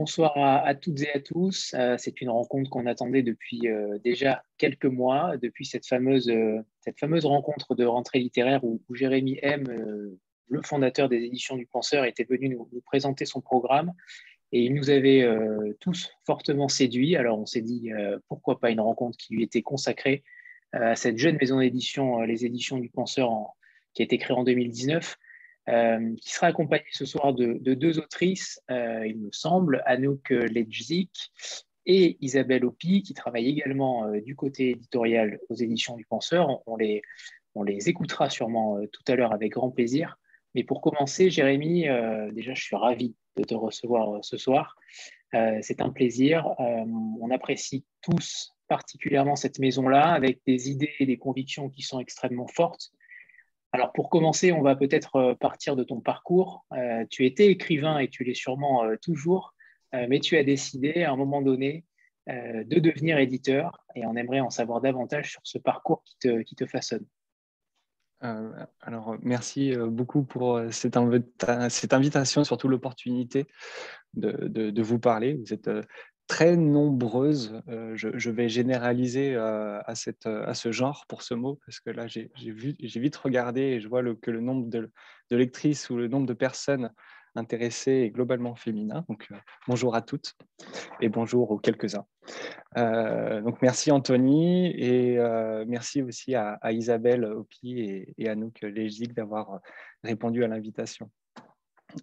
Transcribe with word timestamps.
Bonsoir 0.00 0.32
à, 0.38 0.74
toutes 0.74 1.02
et 1.02 1.12
à 1.12 1.20
tous. 1.20 1.74
Euh, 1.74 1.96
c'est 1.98 2.22
une 2.22 2.30
rencontre 2.30 2.70
qu'on 2.70 2.86
attendait 2.86 3.22
depuis 3.22 3.68
euh, 3.68 3.98
déjà 3.98 4.42
quelques 4.56 4.86
mois, 4.86 5.36
depuis 5.36 5.66
cette 5.66 5.86
fameuse, 5.86 6.30
euh, 6.30 6.62
cette 6.80 6.98
fameuse 6.98 7.26
rencontre 7.26 7.74
de 7.74 7.84
rentrée 7.84 8.18
littéraire 8.18 8.64
où, 8.64 8.80
Jérémy 8.94 9.38
M, 9.42 9.66
le 10.48 10.62
fondateur 10.62 11.10
des 11.10 11.18
éditions 11.18 11.54
du 11.54 11.66
Penseur, 11.66 12.06
était 12.06 12.24
venu 12.24 12.48
nous, 12.48 12.66
présenter 12.86 13.26
son 13.26 13.42
programme 13.42 13.92
et 14.52 14.64
il 14.64 14.72
nous 14.72 14.88
avait 14.88 15.28
tous 15.80 16.10
fortement 16.24 16.68
séduits. 16.68 17.14
Alors 17.14 17.38
on 17.38 17.44
s'est 17.44 17.60
dit 17.60 17.90
pourquoi 18.26 18.58
pas 18.58 18.70
une 18.70 18.80
rencontre 18.80 19.18
qui 19.18 19.34
lui 19.34 19.42
était 19.42 19.60
consacrée 19.60 20.24
à 20.72 20.96
cette 20.96 21.18
jeune 21.18 21.36
maison 21.36 21.60
d'édition, 21.60 22.22
les 22.22 22.46
éditions 22.46 22.78
du 22.78 22.88
Penseur, 22.88 23.30
qui 23.92 24.00
a 24.00 24.06
été 24.06 24.16
créée 24.16 24.34
en 24.34 24.44
2019. 24.44 25.18
Euh, 25.68 26.16
qui 26.16 26.32
sera 26.32 26.48
accompagné 26.48 26.84
ce 26.90 27.04
soir 27.04 27.34
de, 27.34 27.74
deux 27.74 27.98
autrices, 27.98 28.60
euh, 28.70 29.06
il 29.06 29.18
me 29.18 29.30
semble, 29.30 29.82
Anouk 29.84 30.30
Ledzik 30.30 31.32
et 31.86 32.16
Isabelle 32.20 32.64
Opi, 32.64 33.02
qui 33.02 33.14
travaillent 33.14 33.48
également 33.48 34.06
euh, 34.06 34.20
du 34.20 34.34
côté 34.34 34.70
éditorial 34.70 35.38
aux 35.48 35.54
éditions 35.54 35.96
du 35.96 36.06
Penseur. 36.06 36.66
On, 36.66 36.76
les, 36.76 37.02
on 37.54 37.62
les 37.62 37.88
écoutera 37.88 38.30
sûrement 38.30 38.80
tout 38.90 39.02
à 39.06 39.14
l'heure 39.14 39.32
avec 39.32 39.52
grand 39.52 39.70
plaisir. 39.70 40.18
Mais 40.54 40.64
pour 40.64 40.80
commencer, 40.80 41.30
Jérémy, 41.30 41.86
déjà, 42.32 42.54
je 42.54 42.62
suis 42.62 42.74
ravi 42.74 43.14
de 43.36 43.44
te 43.44 43.54
recevoir 43.54 44.24
ce 44.24 44.36
soir. 44.36 44.74
C'est 45.32 45.80
un 45.80 45.90
plaisir. 45.90 46.44
on 46.58 47.30
apprécie 47.30 47.84
tous 48.02 48.52
particulièrement 48.66 49.36
cette 49.36 49.60
maison-là, 49.60 50.12
avec 50.12 50.40
des 50.48 50.68
idées 50.70 50.94
et 50.98 51.06
des 51.06 51.18
convictions 51.18 51.70
qui 51.70 51.82
sont 51.82 52.00
extrêmement 52.00 52.48
fortes. 52.48 52.90
Alors 53.72 53.92
pour 53.92 54.10
commencer, 54.10 54.52
on 54.52 54.62
va 54.62 54.74
peut-être 54.74 55.16
euh, 55.16 55.34
partir 55.34 55.76
de 55.76 55.84
ton 55.84 56.00
parcours. 56.00 56.64
Euh, 56.72 57.04
tu 57.08 57.24
étais 57.24 57.46
écrivain 57.46 57.98
et 57.98 58.08
tu 58.08 58.24
l'es 58.24 58.34
sûrement 58.34 58.84
euh, 58.84 58.96
toujours, 59.00 59.54
mais 59.92 60.20
tu 60.20 60.36
as 60.36 60.44
décidé 60.44 61.02
à 61.02 61.10
un 61.10 61.16
moment 61.16 61.42
donné 61.42 61.84
de 62.28 62.78
devenir 62.78 63.18
éditeur 63.18 63.84
et 63.96 64.06
on 64.06 64.14
aimerait 64.14 64.38
en 64.38 64.48
savoir 64.48 64.80
davantage 64.80 65.32
sur 65.32 65.40
ce 65.42 65.58
parcours 65.58 66.04
qui 66.04 66.16
te, 66.20 66.42
qui 66.42 66.54
te 66.54 66.64
façonne. 66.64 67.04
alors, 68.20 69.16
merci 69.20 69.74
beaucoup 69.76 70.22
pour 70.22 70.62
cette, 70.70 70.96
cette 71.70 71.92
invitation, 71.92 72.44
surtout 72.44 72.68
l'opportunité 72.68 73.48
de, 74.14 74.30
de, 74.46 74.70
de, 74.70 74.82
vous 74.82 75.00
parler. 75.00 75.34
Vous 75.34 75.52
êtes 75.52 75.68
très 76.30 76.56
nombreuses. 76.56 77.60
Euh, 77.68 77.96
je, 77.96 78.30
vais 78.30 78.48
généraliser 78.48 79.34
euh, 79.34 79.80
à, 79.84 79.96
cette, 79.96 80.26
à 80.26 80.54
ce 80.54 80.70
genre 80.70 81.04
pour 81.08 81.22
ce 81.22 81.34
mot, 81.34 81.58
parce 81.66 81.80
que 81.80 81.90
là, 81.90 82.06
j'ai 82.06 82.30
vite 82.36 83.16
regardé 83.16 83.62
et 83.62 83.80
je 83.80 83.88
vois 83.88 84.02
que 84.14 84.30
le 84.30 84.40
nombre 84.40 84.68
de, 84.68 84.92
lectrices 85.32 85.90
ou 85.90 85.96
le 85.96 86.06
nombre 86.06 86.26
de 86.26 86.32
personnes 86.32 86.92
intéressées 87.34 88.04
est 88.04 88.10
globalement 88.10 88.54
féminin. 88.54 89.04
Donc, 89.08 89.26
euh, 89.32 89.36
bonjour 89.66 89.96
à 89.96 90.02
toutes 90.02 90.36
et 91.00 91.08
bonjour 91.08 91.50
aux 91.50 91.58
quelques-uns. 91.58 92.06
donc, 92.76 93.60
merci 93.60 93.90
Anthony 93.90 94.68
et 94.68 95.18
merci 95.66 96.00
aussi 96.00 96.36
à, 96.36 96.60
Isabelle 96.70 97.24
Opi 97.24 97.80
et, 97.80 98.14
et 98.18 98.28
Anouk 98.28 98.60
Légique 98.60 99.14
d'avoir 99.14 99.58
répondu 100.04 100.44
à 100.44 100.46
l'invitation. 100.46 101.10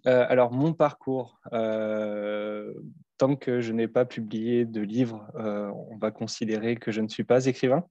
Euh, 0.06 0.26
alors, 0.28 0.52
mon 0.52 0.72
parcours, 0.72 1.40
euh, 1.52 2.74
tant 3.18 3.36
que 3.36 3.60
je 3.60 3.72
n'ai 3.72 3.88
pas 3.88 4.04
publié 4.04 4.64
de 4.64 4.80
livre, 4.80 5.30
euh, 5.36 5.70
on 5.90 5.96
va 5.96 6.10
considérer 6.10 6.76
que 6.76 6.92
je 6.92 7.00
ne 7.00 7.08
suis 7.08 7.24
pas 7.24 7.46
écrivain. 7.46 7.84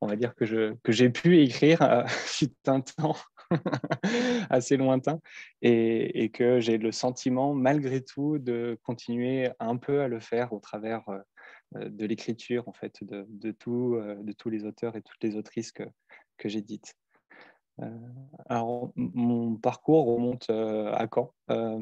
On 0.00 0.06
va 0.06 0.16
dire 0.16 0.34
que, 0.34 0.44
j'ai 0.88 1.10
pu 1.10 1.40
écrire 1.42 1.82
à 1.82 2.06
un 2.66 2.80
temps 2.80 3.16
assez 4.50 4.76
lointain 4.76 5.20
et, 5.62 6.30
que 6.30 6.60
j'ai 6.60 6.78
le 6.78 6.92
sentiment, 6.92 7.54
malgré 7.54 8.02
tout, 8.02 8.38
de 8.38 8.78
continuer 8.82 9.50
un 9.60 9.76
peu 9.76 10.00
à 10.00 10.08
le 10.08 10.20
faire 10.20 10.52
au 10.52 10.60
travers 10.60 11.04
de 11.74 12.06
l'écriture, 12.06 12.68
en 12.68 12.72
fait, 12.72 13.02
de, 13.02 13.50
tous 13.52 14.50
les 14.50 14.64
auteurs 14.64 14.96
et 14.96 15.02
toutes 15.02 15.22
les 15.22 15.36
autrices 15.36 15.72
que, 15.72 15.84
que. 16.36 16.48
Euh, 17.80 17.90
alors, 18.48 18.92
mon 18.96 19.56
parcours 19.56 20.06
remonte 20.06 20.48
euh, 20.50 20.92
à 20.92 21.06
quand? 21.06 21.32
Euh, 21.50 21.80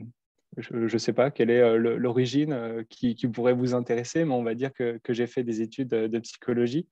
je 0.56 0.76
ne 0.76 0.98
sais 0.98 1.12
pas 1.12 1.30
quelle 1.30 1.50
est 1.50 1.78
l'origine 1.78 2.84
qui, 2.88 3.14
pourrait 3.28 3.54
vous 3.54 3.74
intéresser, 3.74 4.24
mais 4.24 4.34
on 4.34 4.42
va 4.42 4.54
dire 4.54 4.72
que, 4.72 5.00
j'ai 5.08 5.26
fait 5.26 5.42
des 5.42 5.62
études 5.62 5.88
de 5.88 6.18
psychologie, 6.18 6.88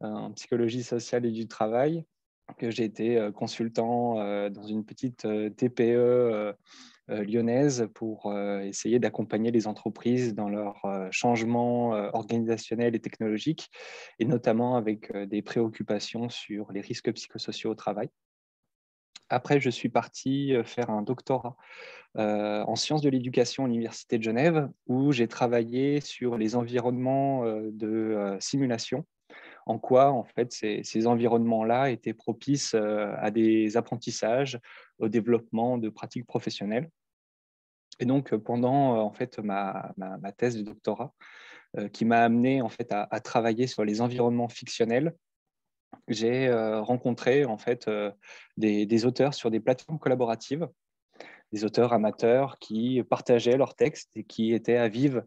en 0.00 0.32
psychologie 0.32 0.82
sociale 0.82 1.26
et 1.26 1.32
du 1.32 1.48
travail, 1.48 2.04
que 2.58 2.70
j'ai 2.70 2.84
été 2.84 3.30
consultant 3.34 4.14
dans 4.50 4.62
une 4.62 4.84
petite 4.84 5.26
TPE 5.56 6.54
lyonnaise 7.08 7.88
pour 7.94 8.32
essayer 8.62 8.98
d'accompagner 8.98 9.50
les 9.50 9.66
entreprises 9.66 10.34
dans 10.34 10.48
leur 10.48 10.80
changement 11.10 11.90
organisationnel 12.14 12.94
et 12.94 13.00
technologique, 13.00 13.68
et 14.20 14.24
notamment 14.24 14.76
avec 14.76 15.12
des 15.16 15.42
préoccupations 15.42 16.28
sur 16.28 16.70
les 16.72 16.80
risques 16.80 17.12
psychosociaux 17.12 17.70
au 17.70 17.74
travail. 17.74 18.10
Après, 19.28 19.60
je 19.60 19.70
suis 19.70 19.88
parti 19.88 20.54
faire 20.64 20.90
un 20.90 21.02
doctorat 21.02 21.56
en 22.14 22.76
sciences 22.76 23.02
de 23.02 23.10
l'éducation 23.10 23.64
à 23.64 23.68
l'Université 23.68 24.18
de 24.18 24.22
Genève, 24.22 24.68
où 24.86 25.12
j'ai 25.12 25.28
travaillé 25.28 26.00
sur 26.00 26.38
les 26.38 26.56
environnements 26.56 27.44
de 27.44 28.36
simulation, 28.40 29.04
en 29.66 29.78
quoi 29.78 30.12
en 30.12 30.24
fait 30.24 30.52
ces, 30.52 31.06
environnements-là 31.06 31.90
étaient 31.90 32.14
propices 32.14 32.74
à 32.74 33.30
des 33.30 33.76
apprentissages, 33.76 34.58
au 34.98 35.08
développement 35.08 35.76
de 35.76 35.88
pratiques 35.88 36.26
professionnelles. 36.26 36.88
Et 37.98 38.04
donc, 38.04 38.34
pendant 38.36 38.98
en 38.98 39.12
fait 39.12 39.38
ma, 39.38 39.92
thèse 40.36 40.56
de 40.56 40.62
doctorat, 40.62 41.12
qui 41.92 42.04
m'a 42.04 42.22
amené 42.22 42.62
en 42.62 42.68
fait 42.68 42.88
à, 42.90 43.20
travailler 43.20 43.66
sur 43.66 43.84
les 43.84 44.00
environnements 44.00 44.48
fictionnels, 44.48 45.14
j'ai 46.08 46.52
rencontré 46.52 47.44
en 47.44 47.58
fait 47.58 47.90
des, 48.56 49.06
auteurs 49.06 49.34
sur 49.34 49.50
des 49.50 49.60
plateformes 49.60 49.98
collaboratives, 49.98 50.68
des 51.52 51.64
auteurs 51.64 51.92
amateurs 51.92 52.58
qui 52.58 53.02
partageaient 53.02 53.56
leurs 53.56 53.74
textes 53.74 54.10
et 54.16 54.24
qui 54.24 54.52
étaient 54.52 54.76
avides, 54.76 55.24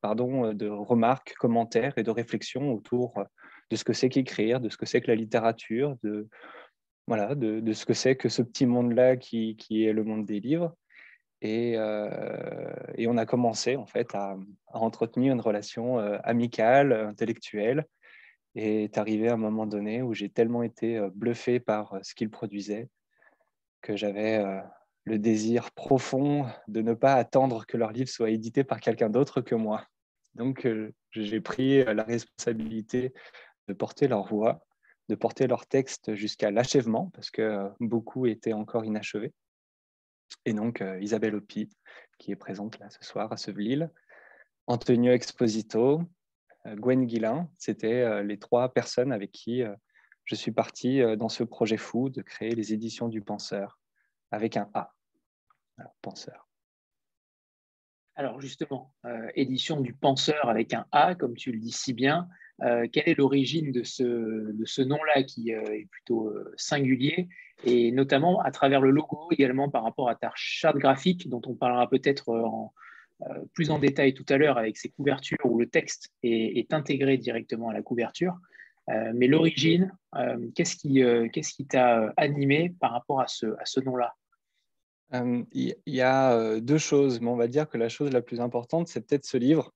pardon, 0.00 0.52
de 0.52 0.68
remarques, 0.68 1.34
commentaires 1.38 1.96
et 1.96 2.02
de 2.02 2.10
réflexions 2.10 2.72
autour 2.72 3.24
de 3.70 3.76
ce 3.76 3.84
que 3.84 3.92
c'est 3.92 4.08
qu'écrire, 4.08 4.60
de 4.60 4.68
ce 4.68 4.76
que 4.76 4.86
c'est 4.86 5.00
que 5.00 5.08
la 5.08 5.14
littérature, 5.14 5.96
de, 6.02 6.28
voilà, 7.06 7.34
de, 7.34 7.72
ce 7.72 7.84
que 7.84 7.94
c'est 7.94 8.16
que 8.16 8.28
ce 8.28 8.42
petit 8.42 8.66
monde-là 8.66 9.16
qui, 9.16 9.56
est 9.70 9.92
le 9.92 10.04
monde 10.04 10.24
des 10.24 10.40
livres. 10.40 10.74
Et, 11.40 11.76
on 11.78 13.16
a 13.16 13.26
commencé 13.26 13.76
en 13.76 13.86
fait 13.86 14.14
à 14.14 14.36
entretenir 14.68 15.32
une 15.32 15.40
relation 15.40 15.98
amicale, 15.98 16.92
intellectuelle, 16.92 17.86
est 18.54 18.98
arrivé 18.98 19.28
un 19.28 19.36
moment 19.36 19.66
donné 19.66 20.02
où 20.02 20.14
j'ai 20.14 20.28
tellement 20.28 20.62
été 20.62 21.00
bluffé 21.14 21.60
par 21.60 21.98
ce 22.02 22.14
qu'il 22.14 22.30
produisait 22.30 22.88
que 23.82 23.96
j'avais 23.96 24.44
le 25.04 25.18
désir 25.18 25.70
profond 25.72 26.46
de 26.68 26.80
ne 26.80 26.94
pas 26.94 27.14
attendre 27.14 27.66
que 27.66 27.76
leur 27.76 27.92
livre 27.92 28.08
soit 28.08 28.30
édité 28.30 28.64
par 28.64 28.80
quelqu'un 28.80 29.10
d'autre 29.10 29.40
que 29.40 29.54
moi. 29.54 29.86
Donc, 30.34 30.66
j'ai 31.10 31.40
pris 31.40 31.84
la 31.84 32.02
responsabilité 32.02 33.12
de 33.68 33.74
porter 33.74 34.08
leur 34.08 34.26
voix, 34.26 34.64
de 35.08 35.14
porter 35.14 35.46
leur 35.46 35.66
texte 35.66 36.14
jusqu'à 36.14 36.50
l'achèvement, 36.50 37.10
parce 37.14 37.30
que 37.30 37.68
beaucoup 37.80 38.26
étaient 38.26 38.52
encore 38.52 38.84
inachevés. 38.84 39.32
Et 40.46 40.54
donc, 40.54 40.82
Isabelle 41.00 41.34
Opi, 41.34 41.68
qui 42.18 42.32
est 42.32 42.36
présente 42.36 42.78
là 42.78 42.88
ce 42.88 43.04
soir 43.04 43.32
à 43.32 43.36
Seville, 43.36 43.90
Antonio 44.66 45.12
Exposito, 45.12 46.00
Gwen 46.66 47.06
Guillain. 47.06 47.48
C'était 47.58 48.02
euh, 48.02 48.22
les 48.22 48.38
trois 48.38 48.72
personnes 48.72 49.12
avec 49.12 49.32
qui 49.32 49.62
euh, 49.62 49.74
je 50.24 50.34
suis 50.34 50.52
parti 50.52 51.02
dans 51.18 51.28
ce 51.28 51.44
projet 51.44 51.76
fou 51.76 52.08
de 52.08 52.22
créer 52.22 52.54
les 52.54 52.72
éditions 52.72 53.08
du 53.08 53.20
penseur 53.20 53.78
avec 54.30 54.56
un 54.56 54.70
A. 54.72 54.90
penseur. 56.00 56.48
Alors 58.16 58.40
justement, 58.40 58.94
édition 59.34 59.82
du 59.82 59.92
penseur 59.92 60.48
avec 60.48 60.72
un 60.72 60.86
A, 60.92 61.14
comme 61.14 61.34
tu 61.34 61.52
le 61.52 61.58
dis 61.58 61.72
si 61.72 61.92
bien, 61.92 62.26
quelle 62.58 63.06
est 63.06 63.18
l'origine 63.18 63.70
de 63.70 63.82
ce, 63.82 64.02
de 64.02 64.64
ce 64.64 64.80
nom-là 64.80 65.24
qui 65.24 65.50
est 65.50 65.86
plutôt 65.90 66.32
singulier 66.56 67.28
et 67.62 67.92
notamment 67.92 68.40
à 68.40 68.50
travers 68.50 68.80
le 68.80 68.90
logo 68.90 69.28
également 69.30 69.70
par 69.70 69.84
rapport 69.84 70.08
à 70.08 70.16
ta 70.16 70.32
charte 70.34 70.76
graphique 70.76 71.28
dont 71.28 71.42
on 71.46 71.54
parlera 71.54 71.88
peut-être 71.88 72.28
en, 72.30 72.72
euh, 72.76 72.83
plus 73.52 73.70
en 73.70 73.78
détail 73.78 74.14
tout 74.14 74.26
à 74.28 74.36
l'heure 74.36 74.58
avec 74.58 74.76
ces 74.76 74.90
couvertures 74.90 75.38
où 75.44 75.58
le 75.58 75.66
texte 75.66 76.12
est, 76.22 76.72
intégré 76.72 77.16
directement 77.16 77.70
à 77.70 77.72
la 77.72 77.82
couverture. 77.82 78.36
Euh, 78.90 79.12
mais 79.14 79.28
l'origine, 79.28 79.96
euh, 80.16 80.50
qu'est-ce 80.54 80.76
qui 80.76 81.66
t'a 81.66 82.12
animé 82.16 82.74
par 82.80 82.92
rapport 82.92 83.20
à 83.20 83.26
ce, 83.26 83.80
nom-là? 83.80 84.14
Il 85.52 85.74
y 85.86 86.00
a 86.00 86.60
deux 86.60 86.78
choses, 86.78 87.20
mais 87.20 87.28
on 87.28 87.36
va 87.36 87.46
dire 87.46 87.68
que 87.68 87.78
la 87.78 87.88
chose 87.88 88.12
la 88.12 88.20
plus 88.20 88.40
importante, 88.40 88.88
c'est 88.88 89.00
peut-être 89.00 89.24
ce 89.24 89.36
livre, 89.36 89.72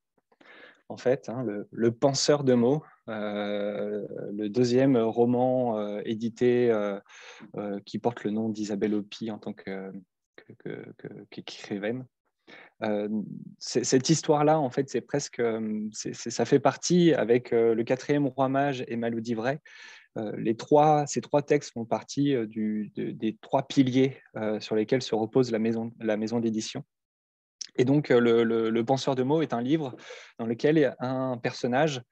en 0.89 0.97
fait, 0.97 1.29
hein, 1.29 1.47
le, 1.71 1.93
Penseur 1.93 2.43
de 2.43 2.55
mots, 2.55 2.83
le 3.07 4.49
deuxième 4.49 4.97
roman 4.97 6.01
édité 6.01 6.77
qui 7.87 7.99
porte 8.01 8.25
le 8.25 8.33
nom 8.33 8.49
d'Isabelle 8.49 8.95
Hopi 8.95 9.31
en 9.31 9.39
tant 9.39 9.53
cette 13.59 14.09
histoire-là, 14.09 14.59
en 14.59 14.71
fait, 14.71 14.89
c'est 14.89 15.01
presque, 15.01 15.43
ça 15.93 16.45
fait 16.45 16.61
partie 16.61 17.13
avec 17.13 17.51
le 17.51 17.83
quatrième 17.83 18.27
roi 18.27 18.49
mage 18.49 18.85
et 18.89 18.97
Malou 18.97 19.21
d'Ivray. 19.21 19.59
les 20.37 20.57
trois, 20.57 21.07
ces 21.07 21.21
trois 21.21 21.43
textes 21.43 21.73
font 21.73 21.85
partie 21.85 22.37
des 22.97 23.37
trois 23.41 23.67
piliers 23.67 24.17
sur 24.61 24.77
lesquels 24.77 25.03
se 25.03 25.15
repose 25.15 25.51
la 25.51 25.59
maison, 25.59 25.93
la 26.01 26.17
maison 26.17 26.41
d'édition. 26.41 26.85
Et 27.77 27.85
donc, 27.85 28.09
le, 28.11 28.83
Penseur 28.83 29.15
de 29.15 29.23
mots 29.23 29.43
est 29.43 29.53
un 29.53 29.63
livre 29.63 29.97
dans 30.39 30.47
lequel 30.47 30.97
un 31.01 31.37
personnage 31.37 32.03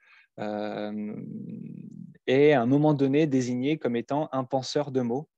est 2.27 2.53
à 2.53 2.61
un 2.61 2.67
moment 2.67 2.95
donné 2.95 3.27
désigné 3.27 3.79
comme 3.79 3.97
étant 3.97 4.29
un 4.33 4.45
penseur 4.45 4.91
de 4.91 5.01
mots 5.01 5.29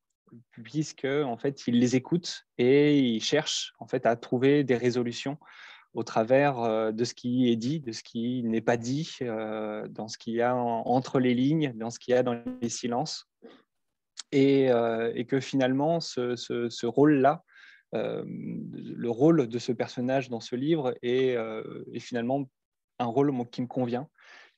puisque 0.50 1.04
en 1.04 1.36
fait 1.36 1.66
il 1.66 1.78
les 1.78 1.96
écoute 1.96 2.46
et 2.56 2.98
il 2.98 3.22
cherche 3.22 3.72
en 3.78 3.86
fait 3.86 4.06
à 4.06 4.16
trouver 4.16 4.64
des 4.64 4.76
résolutions 4.76 5.38
au 5.94 6.02
travers 6.04 6.60
euh, 6.60 6.92
de 6.92 7.04
ce 7.04 7.14
qui 7.14 7.50
est 7.50 7.56
dit, 7.56 7.80
de 7.80 7.92
ce 7.92 8.02
qui 8.02 8.42
n'est 8.44 8.60
pas 8.60 8.76
dit, 8.76 9.16
euh, 9.22 9.88
dans 9.88 10.08
ce 10.08 10.19
qu'il 10.19 10.34
y 10.34 10.42
a 10.42 10.54
entre 10.54 11.19
les 11.19 11.34
lignes, 11.34 11.72
dans 11.76 11.90
ce 11.90 11.98
qu'il 11.98 12.14
y 12.14 12.16
a 12.16 12.22
dans 12.22 12.40
les 12.60 12.69
silences, 12.69 13.26
et, 14.30 14.70
euh, 14.70 15.25
que 15.25 15.40
finalement 15.40 16.00
ce, 16.00 16.86
rôle-là, 16.86 17.42
le 17.92 19.08
rôle 19.08 19.48
de 19.48 19.58
ce 19.58 19.72
personnage 19.72 20.28
dans 20.28 20.40
ce 20.40 20.54
livre 20.54 20.94
est 21.02 21.36
finalement 21.98 22.48
un 22.98 23.06
rôle 23.06 23.32
qui 23.50 23.62
me 23.62 23.66
convient 23.66 24.08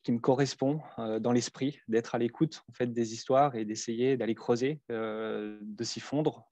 qui 0.02 0.12
me 0.12 0.18
correspond 0.18 0.80
euh, 0.98 1.18
dans 1.18 1.32
l'esprit, 1.32 1.80
d'être 1.88 2.14
à 2.14 2.18
l'écoute 2.18 2.62
en 2.68 2.72
fait, 2.72 2.86
des 2.86 3.12
histoires 3.12 3.54
et 3.54 3.64
d'essayer 3.64 4.16
d'aller 4.16 4.34
creuser, 4.34 4.80
euh, 4.90 5.58
de 5.62 5.84
s'y 5.84 6.00
fondre, 6.00 6.48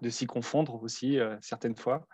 de 0.00 0.10
s'y 0.10 0.26
confondre 0.26 0.82
aussi 0.82 1.18
euh, 1.18 1.36
certaines 1.40 1.76
fois, 1.76 2.06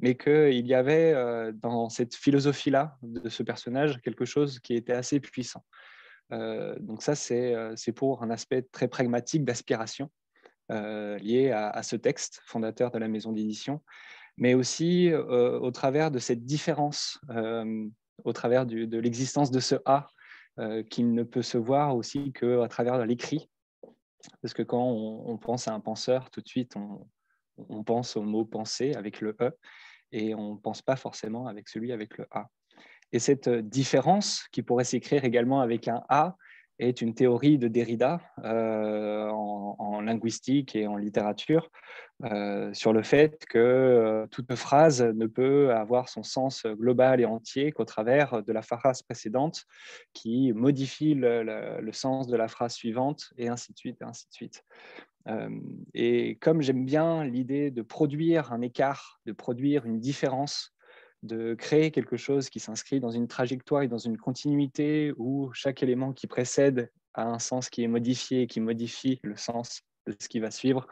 mais 0.00 0.16
qu'il 0.16 0.66
y 0.66 0.74
avait 0.74 1.12
dans 1.54 1.88
cette 1.88 2.14
philosophie-là 2.14 2.96
de 3.02 3.28
ce 3.28 3.42
personnage 3.42 4.00
quelque 4.00 4.24
chose 4.24 4.60
qui 4.60 4.74
était 4.74 4.92
assez 4.92 5.18
puissant. 5.18 5.64
donc 6.30 7.02
ça, 7.02 7.16
c'est 7.16 7.92
pour 7.96 8.22
un 8.22 8.30
aspect 8.30 8.62
très 8.62 8.86
pragmatique 8.86 9.44
d'aspiration 9.44 10.08
lié 10.68 11.50
à, 11.50 11.70
à, 11.70 11.82
ce 11.82 11.96
texte 11.96 12.42
fondateur 12.44 12.92
de 12.92 12.98
la 12.98 13.08
maison 13.08 13.32
d'édition, 13.32 13.82
mais 14.36 14.54
aussi 14.54 15.12
au 15.12 15.70
travers 15.72 16.12
de 16.12 16.20
cette 16.20 16.44
différence 16.44 17.20
au 18.24 18.32
travers 18.32 18.66
de 18.66 18.98
l'existence 18.98 19.50
de 19.50 19.60
ce 19.60 19.76
A 19.84 20.08
euh, 20.58 20.82
qui 20.82 21.04
ne 21.04 21.22
peut 21.22 21.42
se 21.42 21.56
voir 21.56 21.94
aussi 21.94 22.32
qu'à 22.32 22.66
travers 22.68 23.06
l'écrit. 23.06 23.48
Parce 24.42 24.52
que 24.52 24.64
quand 24.64 24.82
on, 24.82 25.38
pense 25.38 25.68
à 25.68 25.72
un 25.72 25.78
penseur, 25.78 26.30
tout 26.30 26.40
de 26.40 26.48
suite, 26.48 26.74
on, 27.56 27.84
pense 27.84 28.16
au 28.16 28.22
mot 28.22 28.44
penser 28.44 28.92
avec 28.94 29.20
le 29.20 29.36
E 29.40 29.52
et 30.10 30.34
on 30.34 30.54
ne 30.54 30.58
pense 30.58 30.82
pas 30.82 30.96
forcément 30.96 31.46
avec 31.46 31.68
celui 31.68 31.92
avec 31.92 32.18
le 32.18 32.26
A. 32.32 32.48
Et 33.12 33.20
cette 33.20 33.48
différence 33.48 34.48
qui 34.50 34.62
pourrait 34.62 34.82
s'écrire 34.82 35.24
également 35.24 35.60
avec 35.60 35.86
un 35.86 36.02
A 36.08 36.36
est 36.78 37.00
une 37.00 37.14
théorie 37.14 37.58
de 37.58 37.68
Derrida 37.68 38.20
euh, 38.44 39.28
en, 39.28 40.00
linguistique 40.00 40.76
et 40.76 40.86
en 40.86 40.96
littérature 40.96 41.70
euh, 42.24 42.72
sur 42.72 42.92
le 42.92 43.02
fait 43.02 43.44
que 43.46 43.58
euh, 43.58 44.26
toute 44.30 44.54
phrase 44.54 45.02
ne 45.02 45.26
peut 45.26 45.72
avoir 45.72 46.08
son 46.08 46.22
sens 46.22 46.64
global 46.66 47.20
et 47.20 47.24
entier 47.24 47.72
qu'au 47.72 47.84
travers 47.84 48.42
de 48.42 48.52
la 48.52 48.62
phrase 48.62 49.02
précédente 49.02 49.64
qui 50.12 50.52
modifie 50.52 51.14
le, 51.14 51.90
sens 51.92 52.28
de 52.28 52.36
la 52.36 52.48
phrase 52.48 52.74
suivante 52.74 53.32
et 53.36 53.48
ainsi 53.48 53.72
de 53.72 53.78
suite 53.78 54.00
et 54.00 54.04
ainsi 54.04 54.28
de 54.28 54.32
suite. 54.32 54.64
et 55.94 56.38
comme 56.40 56.62
j'aime 56.62 56.84
bien 56.84 57.24
l'idée 57.24 57.70
de 57.70 57.82
produire 57.82 58.52
un 58.52 58.60
écart, 58.60 59.20
de 59.26 59.32
produire 59.32 59.84
une 59.84 59.98
différence 59.98 60.77
de 61.22 61.54
créer 61.54 61.90
quelque 61.90 62.16
chose 62.16 62.48
qui 62.48 62.60
s'inscrit 62.60 63.00
dans 63.00 63.10
une 63.10 63.28
trajectoire 63.28 63.82
et 63.82 63.88
dans 63.88 63.98
une 63.98 64.16
continuité 64.16 65.12
où 65.16 65.50
chaque 65.52 65.82
élément 65.82 66.12
qui 66.12 66.26
précède 66.26 66.90
a 67.14 67.24
un 67.24 67.38
sens 67.38 67.70
qui 67.70 67.82
est 67.82 67.88
modifié 67.88 68.42
et 68.42 68.46
qui 68.46 68.60
modifie 68.60 69.18
le 69.22 69.36
sens 69.36 69.82
de 70.06 70.14
ce 70.18 70.28
qui 70.28 70.40
va 70.40 70.50
suivre. 70.50 70.86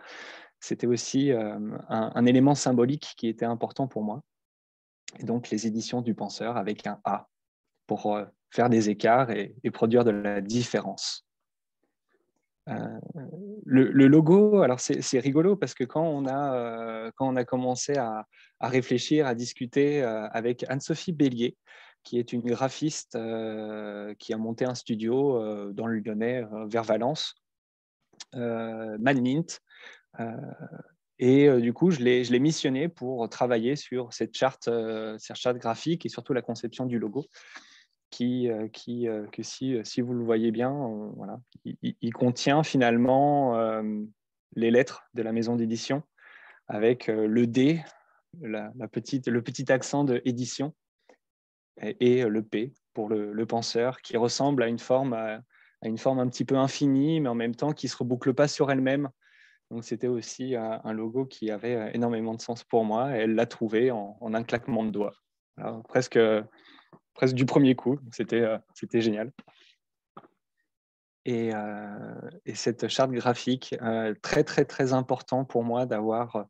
C'était 0.60 0.86
aussi 0.86 1.30
euh, 1.32 1.58
un, 1.88 2.26
élément 2.26 2.54
symbolique 2.54 3.14
qui 3.16 3.28
était 3.28 3.44
important 3.44 3.86
pour 3.86 4.02
moi. 4.02 4.22
Et 5.18 5.24
donc 5.24 5.50
les 5.50 5.66
éditions 5.66 6.02
du 6.02 6.14
penseur 6.14 6.56
avec 6.56 6.86
un 6.86 7.00
A 7.04 7.28
pour 7.86 8.16
euh, 8.16 8.24
faire 8.50 8.68
des 8.68 8.90
écarts 8.90 9.30
et 9.30 9.54
produire 9.70 10.04
de 10.04 10.10
la 10.10 10.40
différence. 10.40 11.25
Euh, 12.68 12.98
le, 13.64 14.06
logo, 14.06 14.60
alors 14.62 14.80
c'est 14.80 15.18
rigolo 15.18 15.56
parce 15.56 15.74
que 15.74 15.84
quand 15.84 16.04
on 16.04 16.26
a, 16.26 16.54
euh, 16.54 17.10
quand 17.16 17.28
on 17.28 17.36
a 17.36 17.44
commencé 17.44 17.96
à, 17.96 18.26
réfléchir, 18.60 19.26
à 19.26 19.34
discuter 19.34 20.02
euh, 20.02 20.28
avec 20.30 20.64
Anne-Sophie 20.68 21.12
Bélier, 21.12 21.56
qui 22.02 22.18
est 22.18 22.32
une 22.32 22.42
graphiste 22.42 23.18
qui 24.18 24.32
a 24.32 24.36
monté 24.36 24.64
un 24.64 24.76
studio 24.76 25.72
dans 25.72 25.86
le 25.88 25.98
Lyonnais 25.98 26.44
vers 26.68 26.84
Valence, 26.84 27.34
Manmint. 28.32 29.58
et 31.18 31.60
du 31.60 31.72
coup, 31.72 31.90
je 31.90 32.00
l'ai 32.00 32.38
missionné 32.38 32.88
pour 32.88 33.28
travailler 33.28 33.74
sur 33.74 34.12
cette 34.12 34.36
charte, 34.36 34.70
cette 35.18 35.36
charte 35.36 35.58
graphique 35.58 36.06
et 36.06 36.08
surtout 36.08 36.32
la 36.32 36.42
conception 36.42 36.86
du 36.86 37.00
logo 37.00 37.26
qui, 38.10 38.48
euh, 38.48 38.68
euh, 38.88 39.26
que 39.26 39.42
si, 39.42 39.74
euh, 39.74 39.84
si 39.84 40.00
vous 40.00 40.14
le 40.14 40.24
voyez 40.24 40.50
bien, 40.50 40.72
voilà, 41.16 41.40
il, 41.64 42.12
contient 42.12 42.62
finalement 42.62 43.56
les 44.54 44.70
lettres 44.70 45.02
de 45.14 45.22
la 45.22 45.32
maison 45.32 45.56
d'édition 45.56 46.02
avec 46.68 47.06
le 47.08 47.46
D, 47.46 47.82
la, 48.40 48.70
petite, 48.90 49.28
le 49.28 49.42
petit 49.42 49.70
accent 49.70 50.04
de 50.04 50.22
édition 50.24 50.74
et, 51.80 52.24
le 52.24 52.42
P 52.42 52.72
pour 52.94 53.08
le, 53.08 53.46
penseur 53.46 54.00
qui 54.00 54.16
ressemble 54.16 54.62
à 54.62 54.68
une 54.68 54.78
forme 54.78 55.12
à, 55.12 55.40
une 55.82 55.98
forme 55.98 56.18
un 56.18 56.28
petit 56.28 56.44
peu 56.44 56.56
infinie, 56.56 57.20
mais 57.20 57.28
en 57.28 57.34
même 57.34 57.54
temps 57.54 57.72
qui 57.72 57.86
ne 57.86 57.90
se 57.90 57.96
reboucle 57.96 58.34
pas 58.34 58.48
sur 58.48 58.70
elle-même. 58.70 59.10
Donc 59.70 59.84
c'était 59.84 60.06
aussi 60.06 60.54
un, 60.56 60.92
logo 60.92 61.26
qui 61.26 61.50
avait 61.50 61.90
énormément 61.92 62.34
de 62.34 62.40
sens 62.40 62.64
pour 62.64 62.84
moi. 62.84 63.16
Et 63.16 63.22
elle 63.22 63.34
l'a 63.34 63.46
trouvé 63.46 63.90
en, 63.90 64.16
un 64.22 64.42
claquement 64.42 64.84
de 64.84 64.90
doigts. 64.90 65.14
presque 65.88 66.18
presque 67.16 67.34
du 67.34 67.46
premier 67.46 67.74
coup. 67.74 67.98
C'était 68.12 68.42
euh, 68.42 68.58
c'était 68.74 69.00
génial. 69.00 69.32
Et, 71.24 71.50
euh, 71.52 72.30
et, 72.44 72.54
cette 72.54 72.86
charte 72.86 73.10
graphique, 73.10 73.74
euh, 73.82 74.14
très 74.22 74.44
très 74.44 74.64
très 74.64 74.92
important 74.92 75.44
pour 75.44 75.64
moi 75.64 75.84
d'avoir 75.84 76.46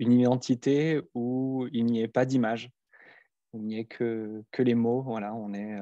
une 0.00 0.10
identité 0.10 1.00
où 1.14 1.68
il 1.72 1.86
n'y 1.86 2.02
ait 2.02 2.08
pas 2.08 2.24
d'image, 2.24 2.70
où 3.52 3.60
il 3.60 3.66
n'y 3.66 3.78
ait 3.78 3.84
que, 3.84 4.42
que 4.50 4.62
les 4.62 4.74
mots. 4.74 5.02
Voilà, 5.02 5.32
on 5.32 5.54
est. 5.54 5.78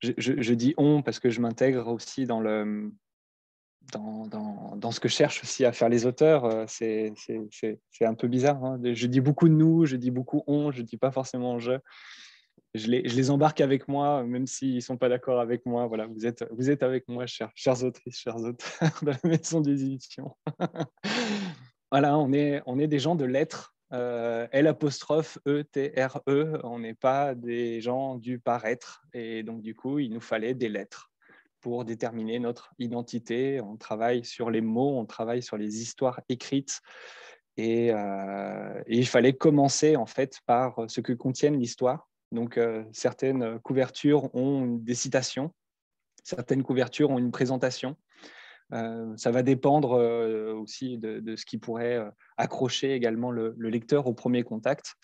Je, 0.00 0.54
dis 0.54 0.74
on 0.76 1.02
parce 1.02 1.18
que 1.18 1.28
je 1.28 1.40
m'intègre 1.40 1.88
aussi 1.88 2.24
dans 2.24 2.40
le 2.40 2.92
dans, 3.92 4.26
dans, 4.26 4.76
dans, 4.76 4.90
ce 4.92 5.00
que 5.00 5.08
cherchent 5.08 5.42
aussi 5.42 5.64
à 5.64 5.72
faire 5.72 5.88
les 5.88 6.06
auteurs. 6.06 6.68
C'est 6.68 7.12
un 8.02 8.14
peu 8.14 8.28
bizarre. 8.28 8.64
Hein. 8.64 8.80
Je 8.84 9.06
dis 9.08 9.20
beaucoup 9.20 9.48
nous, 9.48 9.86
je 9.86 9.96
dis 9.96 10.12
beaucoup 10.12 10.44
on, 10.46 10.70
je 10.70 10.82
dis 10.82 10.98
pas 10.98 11.10
forcément 11.10 11.58
je 11.58 11.80
je 12.74 12.86
les, 12.90 13.30
embarque 13.30 13.60
avec 13.60 13.88
moi, 13.88 14.22
même 14.24 14.46
s'ils 14.46 14.76
ne 14.76 14.80
sont 14.80 14.96
pas 14.96 15.08
d'accord 15.08 15.40
avec 15.40 15.64
moi. 15.64 15.86
Voilà, 15.86 16.06
vous 16.06 16.26
êtes, 16.26 16.44
vous 16.50 16.70
êtes 16.70 16.82
avec 16.82 17.08
moi, 17.08 17.26
chers, 17.26 17.50
chers 17.54 17.82
autrices, 17.82 18.18
chers 18.18 18.36
auteurs 18.36 18.80
de 19.02 19.10
la 19.10 19.18
maison 19.24 19.60
d'édition. 19.60 20.36
voilà, 21.90 22.18
on 22.18 22.32
est, 22.32 22.62
on 22.66 22.78
est 22.78 22.88
des 22.88 22.98
gens 22.98 23.14
de 23.14 23.24
lettres. 23.24 23.74
Euh, 23.94 24.46
L 24.52 24.66
apostrophe 24.66 25.38
E 25.46 25.62
T 25.62 25.94
R 25.96 26.20
E. 26.28 26.60
On 26.62 26.78
n'est 26.78 26.94
pas 26.94 27.34
des 27.34 27.80
gens 27.80 28.16
du 28.16 28.38
paraître. 28.38 29.02
Et 29.14 29.42
donc, 29.42 29.62
du 29.62 29.74
coup, 29.74 29.98
il 29.98 30.12
nous 30.12 30.20
fallait 30.20 30.54
des 30.54 30.68
lettres 30.68 31.10
pour 31.60 31.86
déterminer 31.86 32.38
notre 32.38 32.74
identité. 32.78 33.62
On 33.62 33.76
travaille 33.76 34.24
sur 34.24 34.50
les 34.50 34.60
mots, 34.60 34.98
on 34.98 35.06
travaille 35.06 35.42
sur 35.42 35.56
les 35.56 35.80
histoires 35.80 36.20
écrites. 36.28 36.80
Et, 37.56 37.92
euh, 37.92 38.82
il 38.86 39.06
fallait 39.06 39.32
commencer 39.32 39.96
en 39.96 40.06
fait 40.06 40.38
par 40.46 40.84
ce 40.88 41.00
que 41.00 41.14
contiennent 41.14 41.58
l'histoire 41.58 42.08
donc, 42.32 42.58
euh, 42.58 42.84
certaines 42.92 43.58
couvertures 43.60 44.34
ont 44.34 44.66
des 44.66 44.94
citations, 44.94 45.54
certaines 46.24 46.62
couvertures 46.62 47.10
ont 47.10 47.18
une 47.18 47.30
présentation. 47.30 47.96
Euh, 48.74 49.16
ça 49.16 49.30
va 49.30 49.42
dépendre 49.42 49.94
euh, 49.94 50.52
aussi 50.52 50.98
de, 50.98 51.36
ce 51.36 51.46
qui 51.46 51.56
pourrait 51.56 51.98
accrocher 52.36 52.92
également 52.92 53.30
le, 53.30 53.54
lecteur 53.58 54.06
au 54.06 54.12
premier 54.12 54.42
contact 54.42 54.96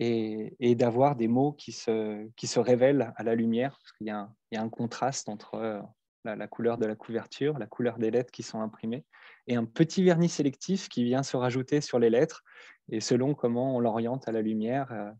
et, 0.00 0.74
d'avoir 0.74 1.14
des 1.14 1.28
mots 1.28 1.52
qui 1.52 1.70
se, 1.70 2.26
qui 2.34 2.48
se 2.48 2.58
révèlent 2.58 3.12
à 3.14 3.22
la 3.22 3.36
lumière, 3.36 3.78
parce 3.78 3.92
qu'il 3.92 4.08
y, 4.08 4.10
a 4.10 4.28
un 4.52 4.68
contraste 4.68 5.28
entre 5.28 5.82
la, 6.24 6.48
couleur 6.48 6.78
de 6.78 6.86
la 6.86 6.96
couverture, 6.96 7.60
la 7.60 7.66
couleur 7.66 7.98
des 7.98 8.10
lettres 8.10 8.32
qui 8.32 8.42
sont 8.42 8.60
imprimées, 8.60 9.04
et 9.46 9.54
un 9.54 9.64
petit 9.64 10.02
vernis 10.02 10.28
sélectif 10.28 10.88
qui 10.88 11.04
vient 11.04 11.22
se 11.22 11.36
rajouter 11.36 11.80
sur 11.80 12.00
les 12.00 12.10
lettres, 12.10 12.42
et 12.90 13.00
selon 13.00 13.34
comment 13.34 13.76
on 13.76 13.80
l'oriente 13.80 14.26
à 14.28 14.32
la 14.32 14.42
lumière, 14.42 15.14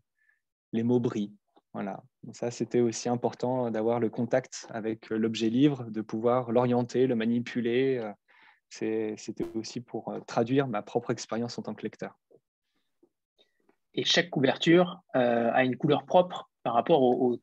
les 0.73 0.83
mots 0.83 0.99
brillent. 0.99 1.33
Voilà. 1.73 2.01
ça, 2.33 2.49
c'était 2.49 2.79
aussi 2.79 3.07
important 3.07 3.69
d'avoir 3.69 3.99
le 3.99 4.09
contact 4.09 4.67
avec 4.71 5.09
l'objet 5.09 5.49
livre, 5.49 5.83
de 5.89 6.01
pouvoir 6.01 6.51
l'orienter, 6.51 7.05
le 7.05 7.15
manipuler. 7.15 7.97
Euh, 7.97 8.11
c'était 8.69 9.45
aussi 9.53 9.81
pour 9.81 10.09
euh, 10.09 10.19
traduire 10.21 10.67
ma 10.67 10.81
propre 10.81 11.11
expérience 11.11 11.57
en 11.59 11.61
tant 11.61 11.75
que 11.75 11.83
lecteur. 11.83 12.17
et 13.93 14.03
chaque 14.03 14.29
couverture 14.29 15.01
a 15.13 15.63
une 15.63 15.77
couleur 15.77 16.05
propre 16.05 16.49
par 16.63 16.73
rapport 16.73 17.01
au, 17.01 17.37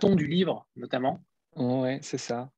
ton 0.00 0.14
du 0.14 0.26
livre, 0.26 0.66
notamment. 0.76 1.18
Oui, 1.56 1.98
c'est 2.00 2.18
ça. 2.18 2.48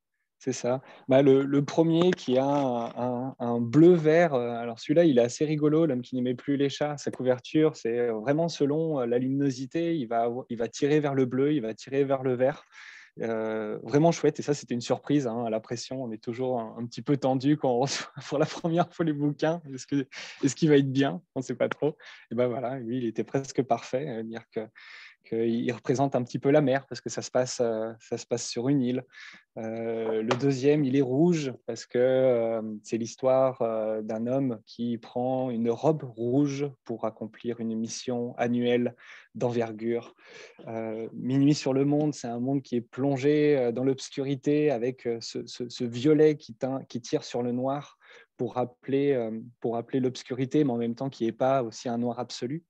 C'est 0.45 0.53
ça. 0.53 0.83
Bah, 1.09 1.23
le, 1.23 1.65
premier 1.65 2.11
qui 2.11 2.37
a 2.37 2.45
un, 2.45 3.61
bleu-vert, 3.63 4.35
euh, 4.35 4.51
alors 4.51 4.79
celui-là, 4.79 5.05
il 5.07 5.19
est 5.19 5.23
assez 5.23 5.47
rigolo, 5.47 5.87
l'homme 5.87 6.03
qui 6.03 6.17
n'aimait 6.17 6.35
plus 6.35 6.59
les 6.59 6.69
chats. 6.69 6.99
Sa 6.99 7.11
couverture, 7.11 7.77
c'est 7.77 8.09
vraiment 8.09 8.51
selon 8.51 9.01
euh, 9.01 9.07
la 9.07 9.17
luminosité, 9.19 9.97
il 9.97 10.05
va, 10.05 10.29
il 10.51 10.59
va 10.59 10.69
tirer 10.69 11.01
vers 11.01 11.15
le 11.15 11.25
bleu, 11.25 11.55
il 11.55 11.63
va 11.63 11.73
tirer 11.73 12.05
vers 12.05 12.23
le 12.23 12.35
vert. 12.35 12.67
Euh, 13.21 13.79
vraiment 13.85 14.13
chouette. 14.13 14.39
Et 14.39 14.43
ça, 14.43 14.53
c'était 14.53 14.75
une 14.75 14.83
surprise 14.83 15.27
hein, 15.27 15.45
à 15.47 15.49
la 15.49 15.61
pression. 15.61 16.05
On 16.05 16.13
est 16.13 16.23
toujours 16.23 16.61
un, 16.61 16.85
petit 16.85 17.01
peu 17.01 17.17
tendu 17.17 17.57
quand 17.57 17.71
on 17.71 17.81
reçoit 17.81 18.13
pour 18.29 18.39
la 18.39 18.45
première 18.45 18.93
fois 18.93 19.07
les 19.07 19.15
bouquins. 19.15 19.63
Est-ce 19.73 19.87
qu'il 19.87 20.01
est 20.43 20.71
va 20.71 20.77
être 20.77 20.93
bien? 20.93 21.23
On 21.35 21.41
ne 21.41 21.45
sait 21.45 21.55
pas 21.55 21.71
trop. 21.71 21.97
Et 22.31 22.35
ben 22.35 22.49
voilà, 22.49 22.79
lui, 22.81 22.99
il 22.99 23.07
était 23.07 23.25
presque 23.25 23.63
parfait. 23.63 24.23
dire 24.25 24.43
que 24.53 24.61
qu'il 25.25 25.73
représente 25.73 26.15
un 26.15 26.23
petit 26.23 26.39
peu 26.39 26.51
la 26.51 26.61
mer 26.61 26.87
parce 26.87 27.01
que 27.01 27.11
ça 27.11 27.23
se 27.23 27.31
passe, 27.31 27.61
euh, 27.61 27.93
ça 28.01 28.19
se 28.19 28.27
passe 28.27 28.47
sur 28.47 28.69
une 28.69 28.83
île. 28.83 29.05
Euh, 29.57 30.23
le 30.23 30.37
deuxième, 30.41 30.85
il 30.85 30.97
est 30.97 31.03
rouge 31.03 31.53
parce 31.67 31.87
que 31.87 31.99
euh, 31.99 32.63
c'est 32.83 32.99
l'histoire 32.99 33.59
d'un 34.03 34.27
homme 34.27 34.61
qui 34.67 34.99
prend 34.99 35.51
une 35.51 35.71
robe 35.71 36.03
rouge 36.03 36.67
pour 36.85 37.05
accomplir 37.05 37.61
une 37.61 37.75
mission 37.77 38.35
annuelle 38.37 38.95
d'envergure. 39.35 40.15
Minuit 41.13 41.55
sur 41.55 41.73
le 41.73 41.85
monde, 41.85 42.15
c'est 42.15 42.29
un 42.29 42.41
monde 42.41 42.63
qui 42.63 42.77
est 42.77 42.81
plongé 42.81 43.73
dans 43.73 43.85
l'obscurité 43.85 44.71
avec 44.71 45.09
ce, 45.21 45.85
violet 45.85 46.37
qui, 46.37 46.57
qui, 46.89 47.01
tire 47.01 47.25
sur 47.25 47.43
le 47.43 47.53
noir 47.53 47.99
pour 48.37 48.55
rappeler, 48.55 49.31
pour 49.61 49.75
rappeler 49.75 50.01
l'obscurité, 50.01 50.65
mais 50.65 50.73
en 50.73 50.79
même 50.79 50.95
temps 50.95 51.11
qui 51.11 51.25
n'est 51.25 51.33
pas 51.33 51.63
aussi 51.63 51.89
un 51.89 51.99
noir 51.99 52.19
absolu. 52.19 52.65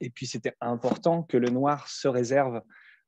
Et 0.00 0.10
puis, 0.10 0.26
c'était 0.26 0.54
important 0.60 1.22
que 1.22 1.36
le 1.36 1.50
noir 1.50 1.88
se 1.88 2.08
réserve 2.08 2.62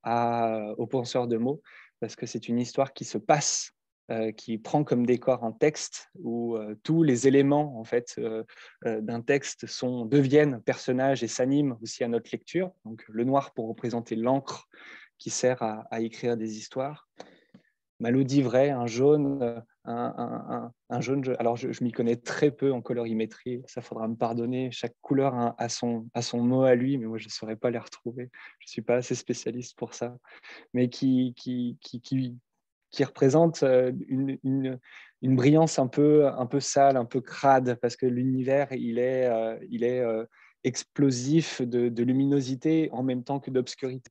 aux 0.05 0.87
penseurs 0.87 1.29
de 1.29 1.37
mots, 1.37 1.63
parce 2.01 2.17
que 2.17 2.27
c'est 2.27 2.49
une 2.49 2.59
histoire 2.59 2.93
qui 2.93 3.05
se 3.05 3.19
passe, 3.19 3.75
euh, 4.11 4.33
qui 4.33 4.59
prend 4.59 4.83
comme 4.83 5.07
décor 5.07 5.45
un 5.45 5.53
texte 5.53 6.11
où 6.19 6.57
euh, 6.57 6.75
tous 6.83 7.05
les 7.05 7.29
éléments 7.29 7.79
en 7.79 7.85
fait 7.85 8.17
euh, 8.19 8.43
d'un 8.83 9.21
texte 9.21 9.69
sont, 9.69 10.05
deviennent 10.05 10.61
personnages 10.63 11.23
et 11.23 11.29
s'animent 11.29 11.79
aussi 11.81 12.03
à 12.03 12.09
notre 12.09 12.29
lecture. 12.33 12.73
Donc, 12.85 13.05
le 13.09 13.23
noir 13.23 13.53
pour 13.53 13.69
représenter 13.69 14.17
l'encre 14.17 14.69
qui 15.17 15.31
sert 15.31 15.63
à, 15.63 16.01
écrire 16.01 16.37
des 16.37 16.59
histoires. 16.59 17.09
Malou 18.01 18.25
dit 18.25 18.43
vrai, 18.43 18.71
un 18.71 18.87
jaune 18.87 19.63
un, 19.85 21.01
jaune. 21.01 21.23
alors, 21.39 21.57
je, 21.57 21.83
m'y 21.83 21.93
connais 21.93 22.17
très 22.17 22.51
peu 22.51 22.73
en 22.73 22.83
colorimétrie, 22.83 23.63
ça 23.67 23.81
faudra 23.81 24.09
me 24.09 24.17
pardonner. 24.17 24.71
Chaque 24.71 24.95
couleur 25.01 25.55
a, 25.57 25.69
son, 25.69 26.09
mot 26.35 26.63
à 26.63 26.75
lui, 26.75 26.99
mais 26.99 27.07
moi, 27.07 27.19
je 27.19 27.27
ne 27.27 27.31
saurais 27.31 27.57
pas 27.57 27.71
les 27.71 27.79
retrouver. 27.79 28.31
Je 28.59 28.67
ne 28.67 28.71
suis 28.71 28.83
pas 28.83 28.97
assez 28.97 29.15
spécialiste 29.15 29.77
pour 29.77 29.95
ça. 29.95 30.17
Mais 30.75 30.89
qui, 30.89 31.35
représente 33.01 33.63
euh, 33.63 33.93
une, 34.09 34.79
brillance 35.23 35.79
un 35.79 35.87
peu, 35.87 36.27
un 36.27 36.47
peu 36.47 36.61
sale, 36.61 36.97
un 36.97 37.07
peu 37.07 37.21
crade, 37.21 37.79
parce 37.81 37.97
que 37.97 38.07
l'univers, 38.07 38.69
il 38.73 38.99
est, 38.99 39.27
euh, 39.27 39.59
euh, 39.83 40.27
explosif 40.63 41.63
de 41.63 42.03
luminosité 42.03 42.91
en 42.93 43.03
même 43.03 43.25
temps 43.25 43.41
que 43.41 43.51
d'obscurité 43.51 44.11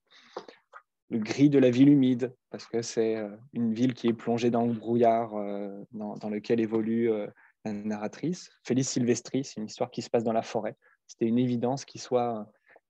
le 1.10 1.20
gris 1.20 1.50
de 1.50 1.60
la 1.60 1.72
ville 1.72 1.90
humide, 1.90 2.36
parce 2.52 2.68
que 2.68 2.82
c'est 2.82 3.16
euh, 3.16 3.36
une 3.54 3.74
ville 3.74 3.94
qui 3.94 4.08
est 4.08 4.14
plongée 4.14 4.52
dans 4.52 4.66
le 4.66 4.74
brouillard 4.74 5.36
euh, 5.36 5.84
dans, 5.92 6.30
lequel 6.30 6.60
évolue 6.60 7.12
euh, 7.12 7.28
la 7.66 7.74
narratrice. 7.74 8.50
Félix 8.64 8.90
Silvestri, 8.90 9.44
c'est 9.44 9.60
une 9.60 9.66
histoire 9.66 9.90
qui 9.90 10.02
se 10.02 10.10
passe 10.10 10.24
dans 10.24 10.34
la 10.34 10.44
forêt. 10.44 10.78
C'était 11.08 11.26
une 11.26 11.40
évidence 11.40 11.84
qu'il 11.86 12.00
soit, 12.00 12.48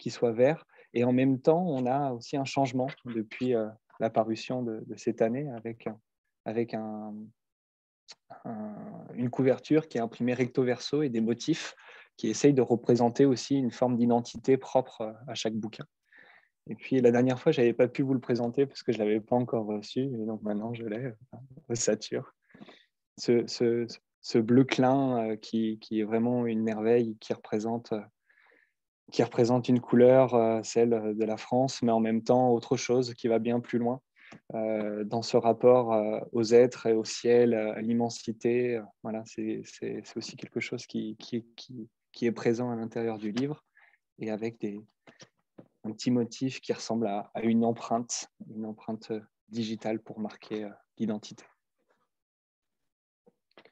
soit 0.07 0.33
vert. 0.33 0.65
Et 0.93 1.03
en 1.03 1.13
même 1.13 1.39
temps, 1.39 1.65
on 1.65 1.85
a 1.85 2.11
aussi 2.11 2.35
un 2.35 2.45
changement 2.45 2.87
depuis 3.05 3.53
la 3.99 4.09
parution 4.09 4.63
de, 4.63 4.83
cette 4.97 5.21
année 5.21 5.49
avec, 5.51 5.87
avec 6.45 6.73
un, 6.73 7.13
une 9.13 9.29
couverture 9.29 9.87
qui 9.87 9.97
est 9.97 10.01
imprimée 10.01 10.33
recto 10.33 10.63
verso 10.63 11.03
et 11.03 11.09
des 11.09 11.21
motifs 11.21 11.75
qui 12.17 12.27
essayent 12.27 12.53
de 12.53 12.61
représenter 12.61 13.25
aussi 13.25 13.55
une 13.55 13.71
forme 13.71 13.95
d'identité 13.95 14.57
propre 14.57 15.15
à 15.27 15.35
chaque 15.35 15.53
bouquin. 15.53 15.85
Et 16.69 16.75
puis 16.75 17.01
la 17.01 17.11
dernière 17.11 17.39
fois, 17.39 17.51
je 17.51 17.61
n'avais 17.61 17.73
pas 17.73 17.87
pu 17.87 18.03
vous 18.03 18.13
le 18.13 18.19
présenter 18.19 18.67
parce 18.67 18.83
que 18.83 18.91
je 18.91 18.99
ne 18.99 19.03
l'avais 19.03 19.19
pas 19.19 19.35
encore 19.35 19.65
reçu. 19.65 20.01
Et 20.01 20.25
donc 20.25 20.43
maintenant, 20.43 20.73
je 20.73 20.85
l'ai, 20.85 21.11
ossature. 21.67 22.35
Ce, 23.17 23.45
ce, 23.47 23.87
ce, 24.21 24.37
bleu 24.37 24.63
clin 24.63 25.31
euh, 25.31 25.35
qui, 25.35 25.79
est 25.91 26.03
vraiment 26.03 26.45
une 26.45 26.61
merveille, 26.61 27.17
qui 27.19 27.33
représente, 27.33 27.91
euh, 27.91 29.61
une 29.67 29.81
couleur, 29.81 30.35
euh, 30.35 30.61
celle 30.63 31.15
de 31.15 31.25
la 31.25 31.37
France, 31.37 31.81
mais 31.81 31.91
en 31.91 31.99
même 31.99 32.23
temps 32.23 32.51
autre 32.51 32.77
chose 32.77 33.15
qui 33.15 33.27
va 33.27 33.39
bien 33.39 33.59
plus 33.59 33.79
loin. 33.79 33.99
dans 34.53 35.23
ce 35.23 35.37
rapport 35.37 35.87
aux 36.33 36.53
êtres 36.53 36.85
et 36.85 36.93
au 36.93 37.03
ciel, 37.03 37.55
à 37.55 37.81
l'immensité. 37.81 38.79
Voilà, 39.01 39.23
c'est 39.25 39.63
aussi 40.15 40.35
quelque 40.37 40.59
chose 40.59 40.85
qui, 40.85 41.17
qui 41.17 42.25
est 42.27 42.31
présent 42.31 42.69
à 42.69 42.75
l'intérieur 42.75 43.17
du 43.17 43.31
livre 43.31 43.65
et 44.19 44.29
avec 44.29 44.59
des, 44.59 44.79
un 45.89 45.93
petit 45.93 46.11
motif 46.11 46.61
qui 46.61 46.71
ressemble 46.73 47.07
à, 47.07 47.31
une 47.41 47.65
empreinte, 47.65 48.27
une 48.55 48.65
empreinte 48.65 49.11
euh, 49.11 49.21
digitale 49.49 49.99
pour 49.99 50.19
marquer 50.19 50.65
euh, 50.65 50.69
l'identité. 50.97 51.43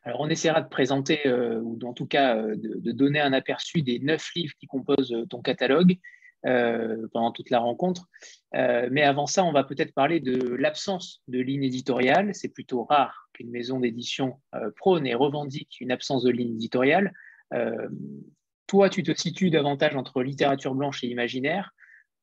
Alors, 0.03 0.21
on 0.21 0.29
essaiera 0.29 0.61
de 0.61 0.69
présenter, 0.69 1.27
euh, 1.27 1.59
ou 1.61 1.77
en 1.85 1.93
tout 1.93 2.07
cas 2.07 2.35
de, 2.35 2.91
donner 2.91 3.19
un 3.19 3.33
aperçu 3.33 3.81
des 3.81 3.99
neuf 3.99 4.33
livres 4.35 4.53
qui 4.59 4.67
composent 4.67 5.15
ton 5.29 5.41
catalogue 5.41 5.97
pendant 6.43 7.33
toute 7.33 7.49
la 7.49 7.59
rencontre. 7.59 8.07
mais 8.53 9.01
avant 9.01 9.25
ça, 9.25 9.43
on 9.43 9.51
va 9.51 9.65
peut-être 9.65 9.93
parler 9.93 10.21
de 10.21 10.53
l'absence 10.53 11.21
de 11.27 11.39
ligne 11.39 11.63
éditoriale. 11.63 12.33
C'est 12.33 12.47
plutôt 12.47 12.85
rare 12.85 13.27
qu'une 13.33 13.49
maison 13.49 13.81
d'édition 13.81 14.39
prône 14.77 15.05
et 15.05 15.13
revendique 15.13 15.81
une 15.81 15.91
absence 15.91 16.23
de 16.23 16.29
ligne 16.29 16.53
éditoriale. 16.53 17.11
toi, 18.65 18.89
tu 18.89 19.03
te 19.03 19.13
situes 19.13 19.49
davantage 19.49 19.97
entre 19.97 20.23
littérature 20.23 20.73
blanche 20.73 21.03
et 21.03 21.07
imaginaire 21.07 21.73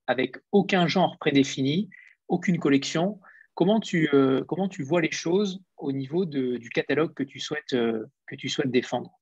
avec 0.06 0.36
aucun 0.52 0.86
genre 0.86 1.18
prédéfini, 1.18 1.88
aucune 2.28 2.58
collection. 2.58 3.20
Comment 3.54 3.80
tu, 3.80 4.08
euh, 4.12 4.42
comment 4.44 4.68
tu 4.68 4.82
vois 4.82 5.00
les 5.00 5.12
choses 5.12 5.62
au 5.76 5.92
niveau 5.92 6.24
du 6.24 6.68
catalogue 6.70 7.14
que 7.14 7.22
tu 7.22 7.38
souhaites, 7.38 7.72
euh, 7.72 8.04
que 8.26 8.34
tu 8.34 8.48
souhaites 8.48 8.70
défendre? 8.70 9.12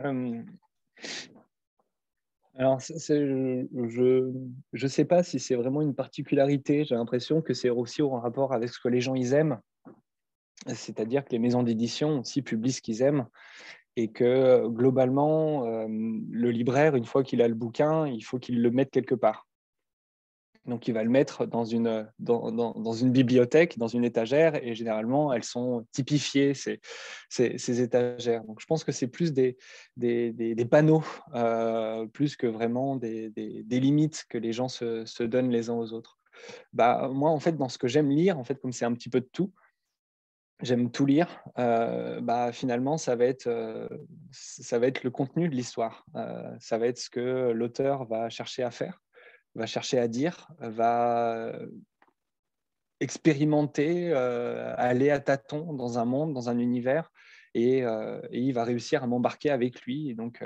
Euh, 0.00 0.42
Alors, 2.56 2.80
je 2.80 3.62
ne 4.72 4.88
sais 4.88 5.04
pas 5.04 5.22
si 5.22 5.38
c'est 5.38 5.54
vraiment 5.54 5.82
une 5.82 5.94
particularité. 5.94 6.84
J'ai 6.84 6.96
l'impression 6.96 7.40
que 7.40 7.54
c'est 7.54 7.70
aussi 7.70 8.02
en 8.02 8.18
rapport 8.18 8.52
avec 8.52 8.70
ce 8.70 8.80
que 8.80 8.88
les 8.88 9.00
gens 9.00 9.14
ils 9.14 9.32
aiment. 9.32 9.60
C'est-à-dire 10.66 11.24
que 11.24 11.30
les 11.30 11.38
maisons 11.38 11.62
d'édition 11.62 12.18
aussi 12.18 12.42
publient 12.42 12.72
ce 12.72 12.82
qu'ils 12.82 13.02
aiment 13.02 13.28
et 13.98 14.06
que 14.06 14.68
globalement, 14.68 15.66
euh, 15.66 15.88
le 15.88 16.50
libraire, 16.52 16.94
une 16.94 17.04
fois 17.04 17.24
qu'il 17.24 17.42
a 17.42 17.48
le 17.48 17.54
bouquin, 17.54 18.06
il 18.06 18.22
faut 18.22 18.38
qu'il 18.38 18.62
le 18.62 18.70
mette 18.70 18.92
quelque 18.92 19.16
part. 19.16 19.48
Donc, 20.66 20.86
il 20.86 20.94
va 20.94 21.02
le 21.02 21.10
mettre 21.10 21.46
dans 21.46 21.64
une, 21.64 22.12
bibliothèque, 23.10 23.76
dans 23.76 23.88
une 23.88 24.04
étagère, 24.04 24.54
et 24.64 24.76
généralement, 24.76 25.32
elles 25.32 25.42
sont 25.42 25.84
typifiées, 25.90 26.52
ces, 26.54 27.80
étagères. 27.82 28.44
Donc, 28.44 28.60
je 28.60 28.66
pense 28.66 28.84
que 28.84 28.92
c'est 28.92 29.08
plus 29.08 29.32
des, 29.32 29.56
panneaux, 30.70 31.02
euh, 31.34 32.06
plus 32.06 32.36
que 32.36 32.46
vraiment 32.46 32.94
des, 32.94 33.30
des, 33.30 33.80
limites 33.80 34.26
que 34.28 34.38
les 34.38 34.52
gens 34.52 34.68
se, 34.68 35.04
se, 35.06 35.24
donnent 35.24 35.50
les 35.50 35.70
uns 35.70 35.74
aux 35.74 35.92
autres. 35.92 36.20
Bah, 36.72 37.10
moi, 37.12 37.30
en 37.30 37.40
fait, 37.40 37.56
dans 37.56 37.68
ce 37.68 37.78
que 37.78 37.88
j'aime 37.88 38.10
lire, 38.10 38.38
en 38.38 38.44
fait, 38.44 38.60
comme 38.60 38.72
c'est 38.72 38.84
un 38.84 38.92
petit 38.92 39.10
peu 39.10 39.20
de 39.20 39.28
tout, 39.32 39.50
j'aime 40.62 40.90
tout 40.90 41.06
lire, 41.06 41.42
euh, 41.58 42.20
bah, 42.20 42.52
finalement, 42.52 42.98
ça 42.98 43.16
va, 43.16 43.24
être, 43.24 43.46
euh, 43.46 43.88
ça 44.32 44.78
va 44.78 44.86
être 44.86 45.04
le 45.04 45.10
contenu 45.10 45.48
de 45.48 45.54
l'histoire. 45.54 46.04
Euh, 46.16 46.50
ça 46.58 46.78
va 46.78 46.86
être 46.86 46.98
ce 46.98 47.10
que 47.10 47.50
l'auteur 47.50 48.06
va 48.06 48.28
chercher 48.28 48.62
à 48.62 48.70
faire, 48.70 49.00
va 49.54 49.66
chercher 49.66 49.98
à 49.98 50.08
dire, 50.08 50.48
va 50.58 51.52
expérimenter, 53.00 54.12
aller 54.12 55.10
à 55.10 55.20
tâtons 55.20 55.72
dans 55.72 55.98
un 55.98 56.04
monde, 56.04 56.34
dans 56.34 56.48
un 56.48 56.58
univers, 56.58 57.10
et, 57.54 57.84
il 58.32 58.52
va 58.52 58.64
réussir 58.64 59.04
à 59.04 59.06
m'embarquer 59.06 59.50
avec 59.50 59.82
lui. 59.82 60.10
Et 60.10 60.14
donc, 60.14 60.42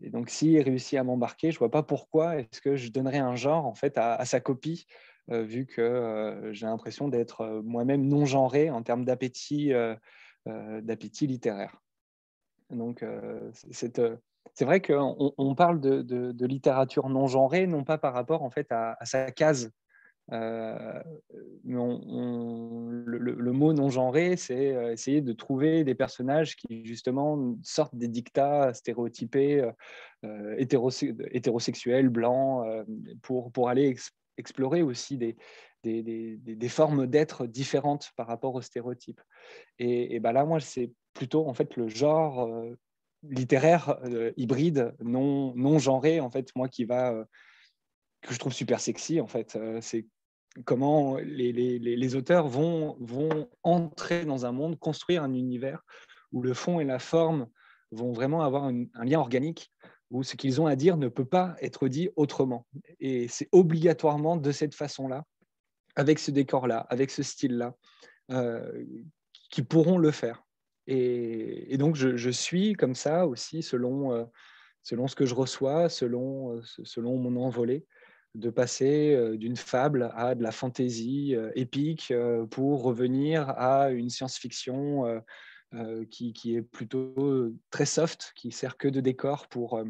et 0.00 0.10
donc 0.10 0.30
s'il 0.30 0.60
réussit 0.60 0.98
à 0.98 1.04
m'embarquer, 1.04 1.52
je 1.52 1.56
ne 1.56 1.60
vois 1.60 1.70
pas 1.70 1.84
pourquoi 1.84 2.36
est-ce 2.36 2.60
que 2.60 2.74
je 2.74 2.90
donnerais 2.90 3.18
un 3.18 3.36
genre 3.36 3.66
en 3.66 3.74
fait 3.74 3.96
à 3.96 4.24
sa 4.24 4.40
copie 4.40 4.86
vu 5.28 5.66
que 5.66 5.80
euh, 5.80 6.52
j'ai 6.52 6.66
l'impression 6.66 7.08
d'être 7.08 7.42
euh, 7.42 7.62
moi-même 7.62 8.06
non 8.06 8.24
genré 8.24 8.70
en 8.70 8.82
termes 8.82 9.04
d'appétit 9.04 9.72
d'appétit 10.82 11.26
littéraire. 11.26 11.76
Donc, 12.70 13.04
c'est 13.72 14.64
vrai 14.64 14.80
qu'on 14.80 15.34
on 15.36 15.54
parle 15.54 15.78
de, 15.78 16.46
littérature 16.46 17.10
non 17.10 17.26
genrée, 17.26 17.66
non 17.66 17.84
pas 17.84 17.98
par 17.98 18.14
rapport 18.14 18.42
en 18.42 18.48
fait 18.48 18.66
à, 18.70 18.96
sa 19.04 19.30
case 19.30 19.70
le, 20.30 21.02
mot 23.52 23.74
non 23.74 23.90
genré, 23.90 24.38
c'est 24.38 24.92
essayer 24.92 25.20
de 25.20 25.34
trouver 25.34 25.84
des 25.84 25.94
personnages 25.94 26.56
qui 26.56 26.86
justement 26.86 27.58
sortent 27.62 27.96
des 27.96 28.08
dictats 28.08 28.72
stéréotypés, 28.72 29.70
hétérosexuels, 30.56 32.08
blancs, 32.08 32.66
pour 33.20 33.68
aller 33.68 33.94
explorer 34.38 34.82
aussi 34.82 35.18
des, 35.18 35.36
des, 35.82 36.68
formes 36.68 37.06
d'être 37.06 37.46
différentes 37.46 38.12
par 38.16 38.26
rapport 38.26 38.54
aux 38.54 38.62
stéréotypes. 38.62 39.20
Et, 39.78 40.14
et 40.14 40.20
ben 40.20 40.32
là, 40.32 40.44
moi, 40.44 40.60
c'est 40.60 40.92
plutôt 41.14 41.48
en 41.48 41.54
fait 41.54 41.76
le 41.76 41.88
genre 41.88 42.46
euh, 42.46 42.76
littéraire 43.22 43.98
euh, 44.04 44.32
hybride, 44.36 44.94
non, 45.00 45.54
non 45.56 45.78
genré, 45.78 46.20
en 46.20 46.30
fait, 46.30 46.54
moi 46.54 46.68
qui 46.68 46.84
va 46.84 47.12
euh, 47.12 47.24
que 48.22 48.34
je 48.34 48.38
trouve 48.38 48.52
super 48.52 48.80
sexy, 48.80 49.20
en 49.20 49.26
fait. 49.26 49.58
c'est 49.80 50.06
comment 50.64 51.16
les, 51.18 51.52
les, 51.52 51.78
les, 51.78 52.14
auteurs 52.16 52.48
vont, 52.48 52.96
vont 53.00 53.48
entrer 53.62 54.24
dans 54.24 54.44
un 54.44 54.50
monde, 54.50 54.78
construire 54.78 55.22
un 55.22 55.32
univers 55.32 55.84
où 56.32 56.42
le 56.42 56.52
fond 56.52 56.80
et 56.80 56.84
la 56.84 56.98
forme 56.98 57.48
vont 57.92 58.12
vraiment 58.12 58.42
avoir 58.42 58.64
un 58.64 59.04
lien 59.04 59.20
organique, 59.20 59.72
où 60.10 60.22
ce 60.22 60.36
qu'ils 60.36 60.60
ont 60.60 60.66
à 60.66 60.76
dire 60.76 60.96
ne 60.96 61.08
peut 61.08 61.24
pas 61.24 61.56
être 61.60 61.88
dit 61.88 62.08
autrement. 62.16 62.66
Et 63.00 63.28
c'est 63.28 63.48
obligatoirement 63.52 64.36
de 64.36 64.52
cette 64.52 64.74
façon-là 64.74 65.24
avec 65.96 66.18
ce 66.18 66.30
décor-là, 66.30 66.86
avec 66.90 67.10
ce 67.10 67.22
style-là, 67.22 67.74
euh, 68.30 68.84
qui 69.50 69.62
pourront 69.62 69.98
le 69.98 70.10
faire. 70.10 70.44
Et, 70.86 71.76
donc, 71.76 71.96
je, 71.96 72.30
suis 72.30 72.72
comme 72.72 72.94
ça 72.94 73.26
aussi, 73.26 73.62
selon, 73.62 74.14
euh, 74.14 74.24
selon 74.82 75.06
ce 75.06 75.14
que 75.14 75.26
je 75.26 75.34
reçois, 75.34 75.90
selon, 75.90 76.56
euh, 76.56 76.62
selon 76.84 77.16
mon 77.16 77.36
envolée, 77.42 77.84
de 78.34 78.48
passer 78.48 79.18
d'une 79.36 79.56
fable 79.56 80.10
à 80.14 80.34
de 80.34 80.42
la 80.42 80.52
fantaisie 80.52 81.34
épique 81.54 82.12
pour 82.50 82.82
revenir 82.82 83.48
à 83.48 83.90
une 83.90 84.10
science-fiction 84.10 85.22
qui, 86.10 86.32
qui, 86.32 86.56
est 86.56 86.62
plutôt 86.62 87.52
très 87.70 87.86
soft, 87.86 88.32
qui 88.34 88.52
sert 88.52 88.76
que 88.76 88.88
de 88.88 89.00
décor 89.00 89.48
pour 89.48 89.82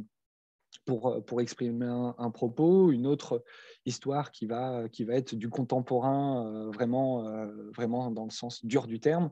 pour, 0.84 1.24
pour 1.24 1.40
exprimer 1.40 1.86
un, 1.86 2.30
propos, 2.30 2.90
une 2.90 3.06
autre 3.06 3.44
histoire 3.84 4.30
qui 4.30 4.46
va, 4.46 4.88
qui 4.88 5.04
va 5.04 5.14
être 5.14 5.34
du 5.34 5.48
contemporain 5.48 6.70
vraiment, 6.70 7.46
vraiment 7.74 8.10
dans 8.10 8.24
le 8.24 8.30
sens 8.30 8.64
dur 8.64 8.86
du 8.86 9.00
terme, 9.00 9.30